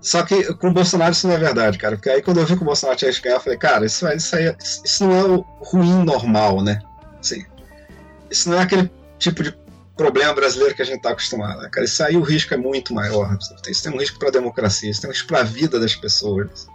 Só 0.00 0.22
que 0.22 0.54
com 0.54 0.68
o 0.68 0.72
Bolsonaro 0.72 1.12
isso 1.12 1.26
não 1.26 1.34
é 1.34 1.38
verdade, 1.38 1.78
cara. 1.78 1.96
Porque 1.96 2.10
aí 2.10 2.22
quando 2.22 2.38
eu 2.38 2.46
vi 2.46 2.56
que 2.56 2.62
o 2.62 2.66
Bolsonaro 2.66 2.98
tinha 2.98 3.12
ganhar, 3.20 3.36
eu 3.36 3.40
falei, 3.40 3.58
cara, 3.58 3.84
isso, 3.84 4.08
isso, 4.08 4.36
aí, 4.36 4.56
isso 4.84 5.04
não 5.04 5.12
é 5.12 5.24
o 5.24 5.40
ruim 5.60 6.04
normal, 6.04 6.62
né? 6.62 6.80
Assim, 7.20 7.44
isso 8.30 8.48
não 8.48 8.58
é 8.58 8.62
aquele 8.62 8.90
tipo 9.18 9.42
de 9.42 9.56
problema 9.96 10.32
brasileiro 10.32 10.74
que 10.74 10.82
a 10.82 10.84
gente 10.84 10.98
está 10.98 11.10
acostumado, 11.10 11.60
né, 11.60 11.68
cara. 11.70 11.84
Isso 11.84 12.02
aí 12.02 12.16
o 12.16 12.22
risco 12.22 12.54
é 12.54 12.56
muito 12.56 12.94
maior. 12.94 13.36
Isso 13.68 13.82
tem 13.82 13.92
um 13.92 13.98
risco 13.98 14.18
para 14.18 14.28
a 14.28 14.32
democracia, 14.32 14.90
isso 14.90 15.00
tem 15.00 15.10
um 15.10 15.12
risco 15.12 15.28
para 15.28 15.40
a 15.40 15.44
vida 15.44 15.80
das 15.80 15.94
pessoas. 15.96 16.68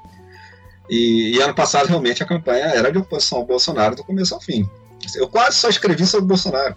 E, 0.89 1.37
e, 1.37 1.41
ano 1.41 1.55
passado, 1.55 1.87
realmente, 1.87 2.21
a 2.21 2.25
campanha 2.25 2.65
era 2.65 2.91
de 2.91 2.97
oposição 2.97 3.37
ao 3.37 3.45
Bolsonaro 3.45 3.95
do 3.95 4.03
começo 4.03 4.33
ao 4.33 4.41
fim. 4.41 4.69
Eu 5.15 5.29
quase 5.29 5.57
só 5.57 5.69
escrevi 5.69 6.05
sobre 6.05 6.25
o 6.25 6.27
Bolsonaro 6.27 6.75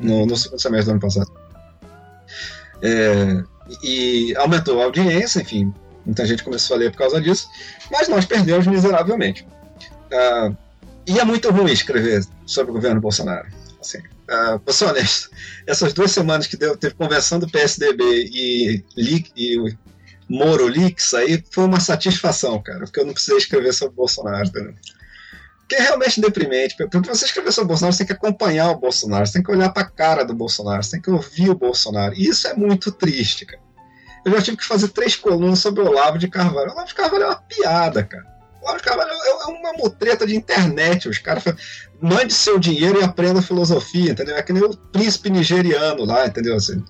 no, 0.00 0.26
no 0.26 0.36
segundo 0.36 0.60
semestre 0.60 0.86
do 0.86 0.90
ano 0.92 1.00
passado. 1.00 1.30
É, 2.82 3.42
e 3.82 4.34
aumentou 4.36 4.80
a 4.80 4.84
audiência, 4.84 5.40
enfim, 5.40 5.72
muita 6.04 6.26
gente 6.26 6.42
começou 6.42 6.76
a 6.76 6.78
ler 6.78 6.90
por 6.90 6.98
causa 6.98 7.20
disso, 7.20 7.48
mas 7.90 8.08
nós 8.08 8.24
perdemos 8.24 8.66
miseravelmente. 8.66 9.46
Uh, 10.12 10.56
e 11.06 11.18
é 11.18 11.24
muito 11.24 11.50
ruim 11.50 11.72
escrever 11.72 12.24
sobre 12.46 12.70
o 12.70 12.74
governo 12.74 13.00
Bolsonaro. 13.00 13.46
Assim, 13.80 13.98
uh, 13.98 14.60
vou 14.64 14.72
ser 14.72 14.86
honesto, 14.86 15.30
essas 15.66 15.92
duas 15.92 16.10
semanas 16.10 16.46
que 16.46 16.56
deu, 16.56 16.76
teve 16.76 16.94
conversão 16.94 17.38
do 17.38 17.50
PSDB 17.50 18.04
e, 18.04 18.84
e 19.36 19.76
Moro 20.28 20.66
Leaks, 20.66 21.12
aí 21.14 21.42
foi 21.50 21.64
uma 21.64 21.80
satisfação, 21.80 22.62
cara, 22.62 22.80
porque 22.80 23.00
eu 23.00 23.06
não 23.06 23.12
precisei 23.12 23.36
escrever 23.36 23.72
sobre 23.72 23.92
o 23.92 23.96
Bolsonaro. 23.96 24.50
Tá 24.50 24.60
que 25.68 25.76
é 25.76 25.80
realmente 25.80 26.20
deprimente. 26.20 26.76
Para 26.76 27.00
você 27.00 27.24
escrever 27.24 27.52
sobre 27.52 27.66
o 27.66 27.68
Bolsonaro, 27.68 27.92
você 27.92 27.98
tem 27.98 28.06
que 28.06 28.12
acompanhar 28.12 28.70
o 28.70 28.78
Bolsonaro, 28.78 29.26
você 29.26 29.34
tem 29.34 29.42
que 29.42 29.50
olhar 29.50 29.70
para 29.70 29.82
a 29.82 29.90
cara 29.90 30.24
do 30.24 30.34
Bolsonaro, 30.34 30.82
você 30.82 30.92
tem 30.92 31.00
que 31.00 31.10
ouvir 31.10 31.50
o 31.50 31.54
Bolsonaro. 31.54 32.14
E 32.14 32.26
isso 32.28 32.46
é 32.46 32.54
muito 32.54 32.92
triste, 32.92 33.46
cara. 33.46 33.63
Eu 34.24 34.32
já 34.32 34.42
tive 34.42 34.56
que 34.56 34.64
fazer 34.64 34.88
três 34.88 35.16
colunas 35.16 35.58
sobre 35.58 35.82
o 35.82 35.86
Olavo 35.86 36.18
de 36.18 36.28
Carvalho. 36.28 36.70
O 36.70 36.72
Olavo 36.72 36.88
de 36.88 36.94
Carvalho 36.94 37.24
é 37.24 37.26
uma 37.26 37.42
piada, 37.42 38.02
cara. 38.02 38.24
O 38.60 38.64
Olavo 38.64 38.78
de 38.78 38.84
Carvalho 38.84 39.10
é, 39.10 39.30
é 39.30 39.46
uma 39.46 39.72
mutreta 39.74 40.26
de 40.26 40.34
internet. 40.34 41.08
Os 41.08 41.18
caras 41.18 41.42
falam, 41.42 41.58
mande 42.00 42.32
seu 42.32 42.58
dinheiro 42.58 43.00
e 43.00 43.04
aprenda 43.04 43.42
filosofia, 43.42 44.12
entendeu? 44.12 44.36
É 44.36 44.42
que 44.42 44.52
nem 44.52 44.62
o 44.62 44.76
príncipe 44.76 45.30
nigeriano 45.30 46.04
lá, 46.04 46.26
entendeu? 46.26 46.56
Assim, 46.56 46.82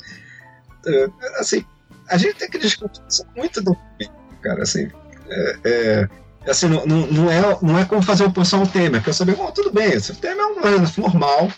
é, 0.86 1.09
assim 1.39 1.65
a 2.09 2.16
gente 2.16 2.35
tem 2.35 2.51
que 2.51 2.59
discutir 2.59 3.02
isso 3.09 3.24
muito 3.36 3.62
documentos, 3.62 4.11
cara. 4.43 4.62
Assim, 4.62 4.90
é, 5.28 5.56
é, 5.65 6.09
assim 6.51 6.69
não, 6.69 6.85
não, 6.86 7.31
é, 7.31 7.59
não 7.62 7.78
é 7.78 7.85
como 7.85 8.02
fazer 8.02 8.24
oposição 8.24 8.61
ao 8.61 8.66
Temer, 8.66 9.02
que 9.02 9.09
eu 9.09 9.15
sabia, 9.15 9.35
bom, 9.35 9.51
tudo 9.51 9.73
bem, 9.73 9.93
esse 9.93 10.15
Temer 10.15 10.39
é 10.39 10.47
um 10.47 11.02
normal, 11.02 11.51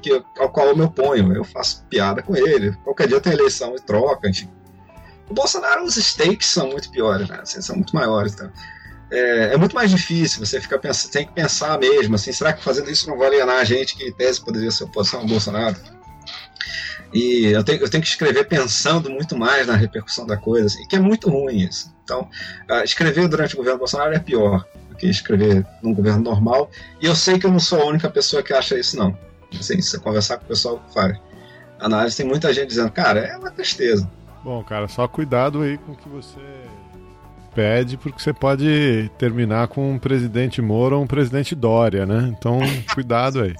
que, 0.00 0.22
ao 0.38 0.50
qual 0.50 0.68
eu 0.68 0.76
me 0.76 0.82
oponho, 0.82 1.34
eu 1.34 1.44
faço 1.44 1.84
piada 1.86 2.22
com 2.22 2.36
ele, 2.36 2.72
qualquer 2.84 3.08
dia 3.08 3.20
tem 3.20 3.32
eleição 3.32 3.74
e 3.74 3.80
troca, 3.80 4.28
enfim. 4.28 4.48
O 5.28 5.34
Bolsonaro, 5.34 5.84
os 5.84 5.96
stakes 5.96 6.48
são 6.48 6.68
muito 6.70 6.90
piores, 6.90 7.28
né? 7.28 7.40
Assim, 7.42 7.60
são 7.60 7.76
muito 7.76 7.94
maiores. 7.94 8.34
Tá? 8.34 8.50
É, 9.10 9.54
é, 9.54 9.56
muito 9.56 9.74
mais 9.74 9.90
difícil, 9.90 10.44
você 10.44 10.60
fica 10.60 10.78
pensando, 10.78 11.10
tem 11.10 11.26
que 11.26 11.32
pensar 11.32 11.78
mesmo, 11.78 12.14
assim, 12.14 12.30
será 12.30 12.52
que 12.52 12.62
fazendo 12.62 12.90
isso 12.90 13.08
não 13.08 13.16
vai 13.16 13.28
alienar 13.28 13.56
a 13.56 13.64
gente 13.64 13.96
que 13.96 14.04
em 14.04 14.12
tese 14.12 14.40
poderia 14.40 14.70
ser 14.70 14.84
oposição 14.84 15.20
ao 15.20 15.26
Bolsonaro? 15.26 15.76
E 17.12 17.46
eu 17.46 17.64
tenho, 17.64 17.80
eu 17.80 17.88
tenho 17.88 18.02
que 18.02 18.08
escrever 18.08 18.44
pensando 18.46 19.08
muito 19.08 19.36
mais 19.36 19.66
na 19.66 19.74
repercussão 19.74 20.26
da 20.26 20.36
coisa, 20.36 20.66
assim, 20.66 20.86
que 20.86 20.96
é 20.96 20.98
muito 20.98 21.30
ruim 21.30 21.56
isso. 21.56 21.94
Então, 22.04 22.28
uh, 22.70 22.84
escrever 22.84 23.26
durante 23.28 23.54
o 23.54 23.58
governo 23.58 23.78
Bolsonaro 23.78 24.14
é 24.14 24.18
pior 24.18 24.66
do 24.90 24.96
que 24.96 25.06
escrever 25.06 25.66
num 25.82 25.94
governo 25.94 26.22
normal. 26.22 26.70
E 27.00 27.06
eu 27.06 27.16
sei 27.16 27.38
que 27.38 27.46
eu 27.46 27.50
não 27.50 27.60
sou 27.60 27.80
a 27.80 27.86
única 27.86 28.10
pessoa 28.10 28.42
que 28.42 28.52
acha 28.52 28.78
isso, 28.78 28.96
não. 28.96 29.16
Assim, 29.58 29.80
se 29.80 29.90
você 29.90 29.98
conversar 29.98 30.36
com 30.36 30.44
o 30.44 30.48
pessoal 30.48 30.78
que 30.80 30.92
faz 30.92 31.18
análise, 31.80 32.16
tem 32.16 32.26
muita 32.26 32.52
gente 32.52 32.68
dizendo, 32.68 32.90
cara, 32.90 33.20
é 33.20 33.36
uma 33.38 33.50
tristeza. 33.50 34.10
Bom, 34.42 34.62
cara, 34.62 34.88
só 34.88 35.06
cuidado 35.08 35.62
aí 35.62 35.78
com 35.78 35.92
o 35.92 35.96
que 35.96 36.08
você 36.08 36.40
pede, 37.54 37.96
porque 37.96 38.22
você 38.22 38.32
pode 38.32 39.10
terminar 39.18 39.68
com 39.68 39.92
um 39.92 39.98
presidente 39.98 40.62
Moro 40.62 40.96
ou 40.96 41.02
um 41.02 41.06
presidente 41.06 41.54
Dória, 41.54 42.06
né? 42.06 42.32
Então, 42.36 42.60
cuidado 42.94 43.42
aí. 43.42 43.54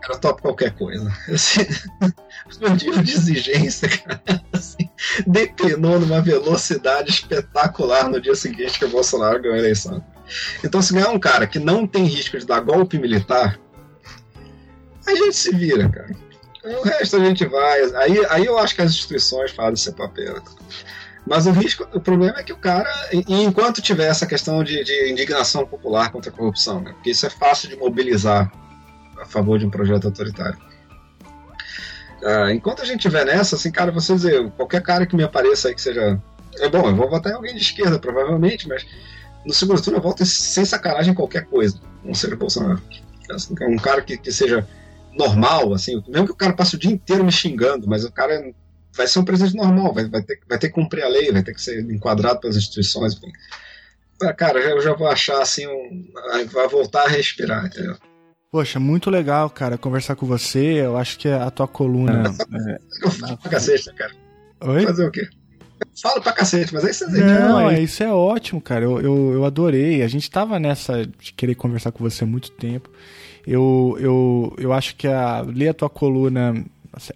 cara, 0.00 0.18
topo 0.18 0.42
qualquer 0.42 0.72
coisa. 0.74 1.12
Assim, 1.30 1.62
o 1.62 2.60
meu 2.60 2.74
nível 2.74 3.02
de 3.02 3.12
exigência, 3.12 3.88
cara, 3.88 4.42
assim, 4.52 4.88
declinou 5.26 6.00
numa 6.00 6.22
velocidade 6.22 7.10
espetacular 7.10 8.08
no 8.08 8.20
dia 8.20 8.34
seguinte 8.34 8.78
que 8.78 8.84
o 8.84 8.90
Bolsonaro 8.90 9.42
ganhou 9.42 9.56
a 9.56 9.58
eleição. 9.58 10.02
Então, 10.64 10.80
se 10.80 10.94
ganhar 10.94 11.10
um 11.10 11.18
cara 11.18 11.46
que 11.46 11.58
não 11.58 11.86
tem 11.86 12.04
risco 12.04 12.38
de 12.38 12.46
dar 12.46 12.60
golpe 12.60 12.98
militar, 12.98 13.60
a 15.06 15.14
gente 15.14 15.36
se 15.36 15.54
vira, 15.54 15.88
cara. 15.88 16.25
O 16.66 16.82
resto 16.82 17.16
a 17.16 17.24
gente 17.24 17.46
vai. 17.46 17.80
Aí, 17.94 18.26
aí 18.28 18.44
eu 18.44 18.58
acho 18.58 18.74
que 18.74 18.82
as 18.82 18.90
instituições 18.90 19.52
fazem 19.52 19.76
seu 19.76 19.92
papel. 19.92 20.42
Mas 21.26 21.46
o 21.46 21.50
risco, 21.50 21.86
o 21.92 22.00
problema 22.00 22.38
é 22.38 22.42
que 22.42 22.52
o 22.52 22.56
cara, 22.56 22.88
enquanto 23.12 23.82
tiver 23.82 24.06
essa 24.06 24.26
questão 24.26 24.62
de, 24.62 24.84
de 24.84 25.10
indignação 25.10 25.66
popular 25.66 26.10
contra 26.12 26.30
a 26.30 26.34
corrupção, 26.34 26.80
né? 26.80 26.92
porque 26.92 27.10
isso 27.10 27.26
é 27.26 27.30
fácil 27.30 27.68
de 27.68 27.76
mobilizar 27.76 28.50
a 29.20 29.24
favor 29.24 29.58
de 29.58 29.66
um 29.66 29.70
projeto 29.70 30.06
autoritário. 30.06 30.56
Ah, 32.24 32.52
enquanto 32.52 32.82
a 32.82 32.84
gente 32.84 32.98
estiver 32.98 33.24
nessa, 33.24 33.56
assim, 33.56 33.72
cara, 33.72 33.90
você 33.90 34.14
dizer, 34.14 34.50
qualquer 34.52 34.82
cara 34.82 35.04
que 35.04 35.16
me 35.16 35.24
apareça 35.24 35.68
aí 35.68 35.74
que 35.74 35.82
seja. 35.82 36.20
É 36.58 36.68
bom, 36.68 36.88
eu 36.88 36.96
vou 36.96 37.10
votar 37.10 37.32
em 37.32 37.34
alguém 37.34 37.54
de 37.54 37.60
esquerda, 37.60 37.98
provavelmente, 37.98 38.66
mas 38.66 38.86
no 39.44 39.52
segundo 39.52 39.82
turno 39.82 39.98
eu 39.98 40.02
voto 40.02 40.24
sem 40.24 40.64
sacanagem 40.64 41.12
em 41.12 41.14
qualquer 41.14 41.44
coisa, 41.44 41.78
não 42.02 42.14
seja 42.14 42.34
Bolsonaro. 42.36 42.80
Assim, 43.30 43.54
um 43.62 43.76
cara 43.76 44.00
que, 44.00 44.16
que 44.16 44.32
seja 44.32 44.66
normal, 45.16 45.72
assim, 45.72 46.02
mesmo 46.08 46.26
que 46.26 46.32
o 46.32 46.36
cara 46.36 46.52
passe 46.52 46.74
o 46.74 46.78
dia 46.78 46.90
inteiro 46.90 47.24
me 47.24 47.32
xingando, 47.32 47.88
mas 47.88 48.04
o 48.04 48.12
cara 48.12 48.52
vai 48.94 49.06
ser 49.06 49.18
um 49.18 49.24
presidente 49.24 49.56
normal, 49.56 49.92
vai, 49.92 50.08
vai, 50.08 50.22
ter, 50.22 50.40
vai 50.48 50.58
ter 50.58 50.68
que 50.68 50.74
cumprir 50.74 51.02
a 51.04 51.08
lei, 51.08 51.32
vai 51.32 51.42
ter 51.42 51.54
que 51.54 51.60
ser 51.60 51.80
enquadrado 51.90 52.40
pelas 52.40 52.56
instituições. 52.56 53.18
Cara, 54.36 54.58
eu 54.58 54.80
já 54.80 54.94
vou 54.94 55.08
achar 55.08 55.42
assim, 55.42 55.66
um, 55.66 56.10
vai 56.50 56.68
voltar 56.68 57.04
a 57.04 57.08
respirar, 57.08 57.66
entendeu? 57.66 57.96
Poxa, 58.50 58.80
muito 58.80 59.10
legal, 59.10 59.50
cara, 59.50 59.76
conversar 59.76 60.16
com 60.16 60.24
você. 60.24 60.80
Eu 60.80 60.96
acho 60.96 61.18
que 61.18 61.28
a 61.28 61.50
tua 61.50 61.68
coluna. 61.68 62.22
É, 62.68 62.78
eu 63.04 63.10
falo 63.10 63.36
pra 63.36 63.50
cacete, 63.50 63.92
cara. 63.92 64.12
Oi? 64.60 64.82
Fazer 64.84 65.06
o 65.06 65.10
quê? 65.10 65.28
Eu 65.78 65.86
falo 66.00 66.22
pra 66.22 66.32
cacete, 66.32 66.72
mas 66.72 66.84
aí 66.84 66.94
vocês 66.94 67.12
Não, 67.12 67.70
é, 67.70 67.82
isso 67.82 68.02
é 68.02 68.10
ótimo, 68.10 68.60
cara. 68.60 68.84
Eu, 68.84 68.98
eu, 69.00 69.32
eu 69.34 69.44
adorei. 69.44 70.02
A 70.02 70.08
gente 70.08 70.30
tava 70.30 70.58
nessa 70.58 71.04
de 71.04 71.34
querer 71.34 71.54
conversar 71.54 71.92
com 71.92 72.02
você 72.02 72.24
há 72.24 72.26
muito 72.26 72.50
tempo. 72.52 72.90
Eu, 73.46 73.96
eu, 74.00 74.54
eu 74.58 74.72
acho 74.72 74.96
que 74.96 75.06
a, 75.06 75.40
ler 75.42 75.68
a 75.68 75.74
tua 75.74 75.88
coluna 75.88 76.64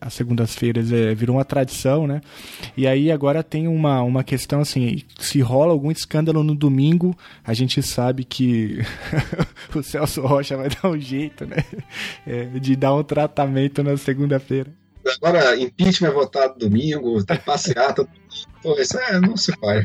as 0.01 0.13
segundas-feiras 0.13 0.93
é, 0.93 1.15
virou 1.15 1.37
uma 1.37 1.45
tradição, 1.45 2.07
né? 2.07 2.21
E 2.77 2.87
aí 2.87 3.11
agora 3.11 3.43
tem 3.43 3.67
uma, 3.67 4.03
uma 4.03 4.23
questão 4.23 4.61
assim, 4.61 5.03
se 5.19 5.41
rola 5.41 5.73
algum 5.73 5.91
escândalo 5.91 6.45
no 6.45 6.55
domingo, 6.55 7.17
a 7.43 7.55
gente 7.55 7.83
sabe 7.83 8.25
que 8.25 8.81
o 9.75 9.83
Celso 9.83 10.21
Rocha 10.21 10.57
vai 10.57 10.69
dar 10.69 10.91
um 10.91 11.01
jeito, 11.01 11.47
né? 11.47 11.65
É, 12.27 12.45
de 12.59 12.77
dar 12.77 12.95
um 12.95 13.03
tratamento 13.03 13.83
na 13.83 13.97
segunda-feira. 13.97 14.71
Agora, 15.23 15.57
impeachment 15.57 16.09
é 16.09 16.13
votado 16.13 16.59
domingo, 16.59 17.25
tem 17.25 17.39
passeata, 17.39 18.07
pô, 18.63 18.79
isso 18.79 18.99
é, 18.99 19.19
não 19.19 19.37
se 19.37 19.53
faz. 19.59 19.85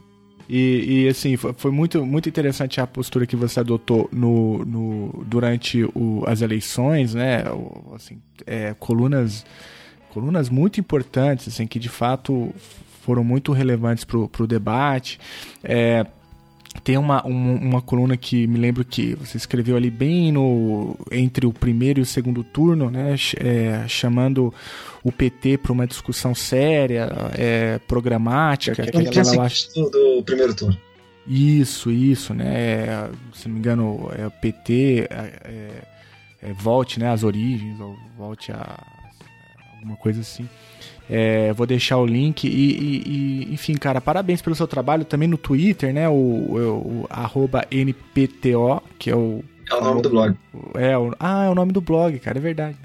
E, 0.49 1.05
e, 1.05 1.07
assim, 1.07 1.35
foi, 1.37 1.71
muito, 1.71 2.05
muito 2.05 2.29
interessante 2.29 2.79
a 2.79 2.87
postura 2.87 3.25
que 3.25 3.35
você 3.35 3.59
adotou 3.59 4.09
no, 4.11 4.63
no, 4.65 5.25
durante 5.27 5.83
o, 5.95 6.23
as 6.27 6.41
eleições, 6.41 7.13
né? 7.15 7.43
Assim, 7.93 8.21
é, 8.45 8.73
colunas 8.73 9.45
colunas 10.15 10.49
muito 10.49 10.79
importantes, 10.79 11.49
assim, 11.49 11.67
que 11.67 11.77
de 11.77 11.89
fato 11.89 12.53
foram 13.01 13.21
muito 13.21 13.51
relevantes 13.51 14.05
para 14.05 14.17
o 14.17 14.47
debate. 14.47 15.19
É, 15.61 16.05
tem 16.83 16.97
uma, 16.97 17.25
um, 17.25 17.55
uma 17.55 17.81
coluna 17.81 18.15
que 18.17 18.45
me 18.47 18.59
lembro 18.59 18.83
que 18.83 19.15
você 19.15 19.37
escreveu 19.37 19.75
ali 19.75 19.89
bem 19.89 20.31
no 20.31 20.95
entre 21.11 21.45
o 21.45 21.53
primeiro 21.53 21.99
e 21.99 22.03
o 22.03 22.05
segundo 22.05 22.43
turno, 22.43 22.89
né, 22.89 23.15
é, 23.37 23.87
chamando 23.87 24.53
o 25.03 25.11
PT 25.11 25.57
para 25.57 25.71
uma 25.71 25.87
discussão 25.87 26.35
séria, 26.35 27.09
é, 27.37 27.79
programática. 27.87 28.83
É, 28.83 28.89
ela 28.89 29.45
acha... 29.45 29.67
do 29.73 30.23
primeiro 30.23 30.53
turno. 30.53 30.77
Isso, 31.27 31.91
isso, 31.91 32.33
né? 32.33 33.09
Se 33.33 33.47
não 33.47 33.55
me 33.55 33.59
engano, 33.59 34.11
é 34.15 34.27
o 34.27 34.31
PT 34.31 35.07
é, 35.09 35.15
é, 35.43 36.49
é, 36.49 36.53
volte 36.53 36.99
né, 36.99 37.09
às 37.09 37.23
origens, 37.23 37.79
ou 37.79 37.95
volte 38.15 38.51
a 38.51 38.79
alguma 39.75 39.97
coisa 39.97 40.21
assim. 40.21 40.47
É, 41.09 41.53
vou 41.53 41.67
deixar 41.67 41.97
o 41.97 42.05
link 42.05 42.45
e, 42.45 42.49
e, 42.49 43.03
e, 43.05 43.53
enfim, 43.53 43.75
cara, 43.75 44.01
parabéns 44.01 44.41
pelo 44.41 44.55
seu 44.55 44.67
trabalho 44.67 45.05
também 45.05 45.27
no 45.27 45.37
Twitter, 45.37 45.93
né? 45.93 46.09
O, 46.09 46.13
o, 46.13 47.07
o 47.07 47.49
NPTO, 47.71 48.81
que 48.97 49.11
é 49.11 49.15
o. 49.15 49.43
É 49.69 49.75
o 49.75 49.81
nome 49.81 50.01
do 50.01 50.09
blog. 50.09 50.35
É, 50.75 50.97
o, 50.97 51.13
ah, 51.19 51.45
é 51.45 51.49
o 51.49 51.55
nome 51.55 51.71
do 51.71 51.81
blog, 51.81 52.17
cara, 52.19 52.37
é 52.37 52.41
verdade. 52.41 52.77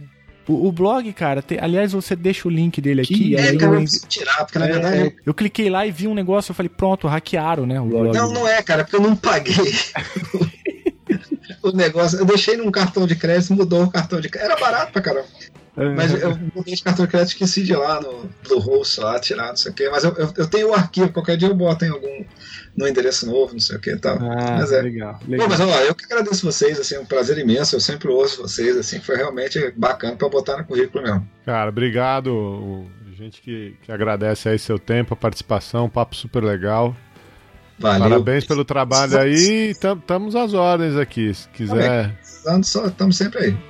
O, 0.48 0.68
o 0.68 0.72
blog, 0.72 1.10
cara, 1.12 1.40
tem, 1.40 1.58
aliás, 1.60 1.92
você 1.92 2.16
deixa 2.16 2.48
o 2.48 2.50
link 2.50 2.80
dele 2.80 3.02
aqui. 3.02 3.14
Que 3.14 3.36
é, 3.36 3.56
cara, 3.56 3.80
eu 3.80 3.84
tirar, 4.08 4.44
porque 4.44 4.58
na 4.58 4.66
é, 4.66 4.72
verdade. 4.72 4.98
Eu... 4.98 5.12
eu 5.26 5.34
cliquei 5.34 5.70
lá 5.70 5.86
e 5.86 5.90
vi 5.90 6.06
um 6.06 6.14
negócio, 6.14 6.50
eu 6.50 6.54
falei, 6.54 6.68
pronto, 6.68 7.06
hackearam, 7.06 7.66
né? 7.66 7.80
O 7.80 7.86
blog. 7.86 8.12
Não, 8.12 8.32
não 8.32 8.48
é, 8.48 8.62
cara, 8.62 8.84
porque 8.84 8.96
eu 8.96 9.00
não 9.00 9.16
paguei. 9.16 9.54
o 11.62 11.72
negócio, 11.72 12.18
eu 12.18 12.24
deixei 12.24 12.56
num 12.56 12.70
cartão 12.70 13.06
de 13.06 13.14
crédito, 13.14 13.54
mudou 13.54 13.84
o 13.84 13.90
cartão 13.90 14.20
de 14.20 14.28
crédito. 14.28 14.50
Era 14.50 14.60
barato 14.60 14.92
pra 14.92 15.02
caramba. 15.02 15.26
Mas 15.76 16.12
eu 16.20 16.36
mudei 16.54 16.74
de 16.74 16.82
cartão 16.82 17.04
de 17.04 17.10
crédito 17.10 17.30
esqueci 17.30 17.62
de 17.62 17.72
ir 17.72 17.76
lá 17.76 18.00
no 18.00 18.28
Bluehost 18.42 19.00
lá, 19.00 19.18
tirar, 19.20 19.48
não 19.48 19.56
sei 19.56 19.70
o 19.70 19.74
quê. 19.74 19.88
Mas 19.90 20.04
eu, 20.04 20.12
eu, 20.16 20.32
eu, 20.36 20.46
tenho 20.48 20.70
o 20.70 20.74
arquivo, 20.74 21.12
qualquer 21.12 21.36
dia 21.36 21.48
eu 21.48 21.54
boto 21.54 21.84
em 21.84 21.88
algum 21.88 22.24
no 22.76 22.88
endereço 22.88 23.26
novo, 23.26 23.52
não 23.52 23.60
sei 23.60 23.76
o 23.76 23.80
que 23.80 23.90
e 23.90 23.96
tal. 23.96 24.16
Ah, 24.16 24.56
mas 24.58 24.72
é. 24.72 24.82
Legal, 24.82 25.18
legal. 25.26 25.48
Pô, 25.48 25.52
mas 25.56 25.60
ó, 25.60 25.80
eu 25.80 25.94
que 25.94 26.04
agradeço 26.04 26.44
vocês, 26.44 26.78
assim, 26.78 26.96
é 26.96 27.00
um 27.00 27.06
prazer 27.06 27.38
imenso. 27.38 27.76
Eu 27.76 27.80
sempre 27.80 28.08
ouço 28.08 28.42
vocês, 28.42 28.76
assim, 28.76 29.00
foi 29.00 29.16
realmente 29.16 29.72
bacana 29.76 30.16
para 30.16 30.28
botar 30.28 30.58
no 30.58 30.64
currículo 30.64 31.04
mesmo. 31.04 31.28
Cara, 31.46 31.70
obrigado. 31.70 32.86
Gente 33.16 33.40
que, 33.42 33.76
que 33.82 33.92
agradece 33.92 34.48
aí 34.48 34.58
seu 34.58 34.78
tempo, 34.78 35.14
a 35.14 35.16
participação, 35.16 35.88
papo 35.88 36.16
super 36.16 36.42
legal. 36.42 36.96
Valeu. 37.78 38.08
Parabéns 38.08 38.44
pelo 38.44 38.64
trabalho 38.64 39.18
aí. 39.18 39.70
Estamos 39.70 40.34
às 40.36 40.52
ordens 40.52 40.96
aqui, 40.96 41.32
se 41.32 41.48
quiser. 41.48 42.18
Estamos 42.22 43.16
sempre 43.16 43.44
aí. 43.44 43.69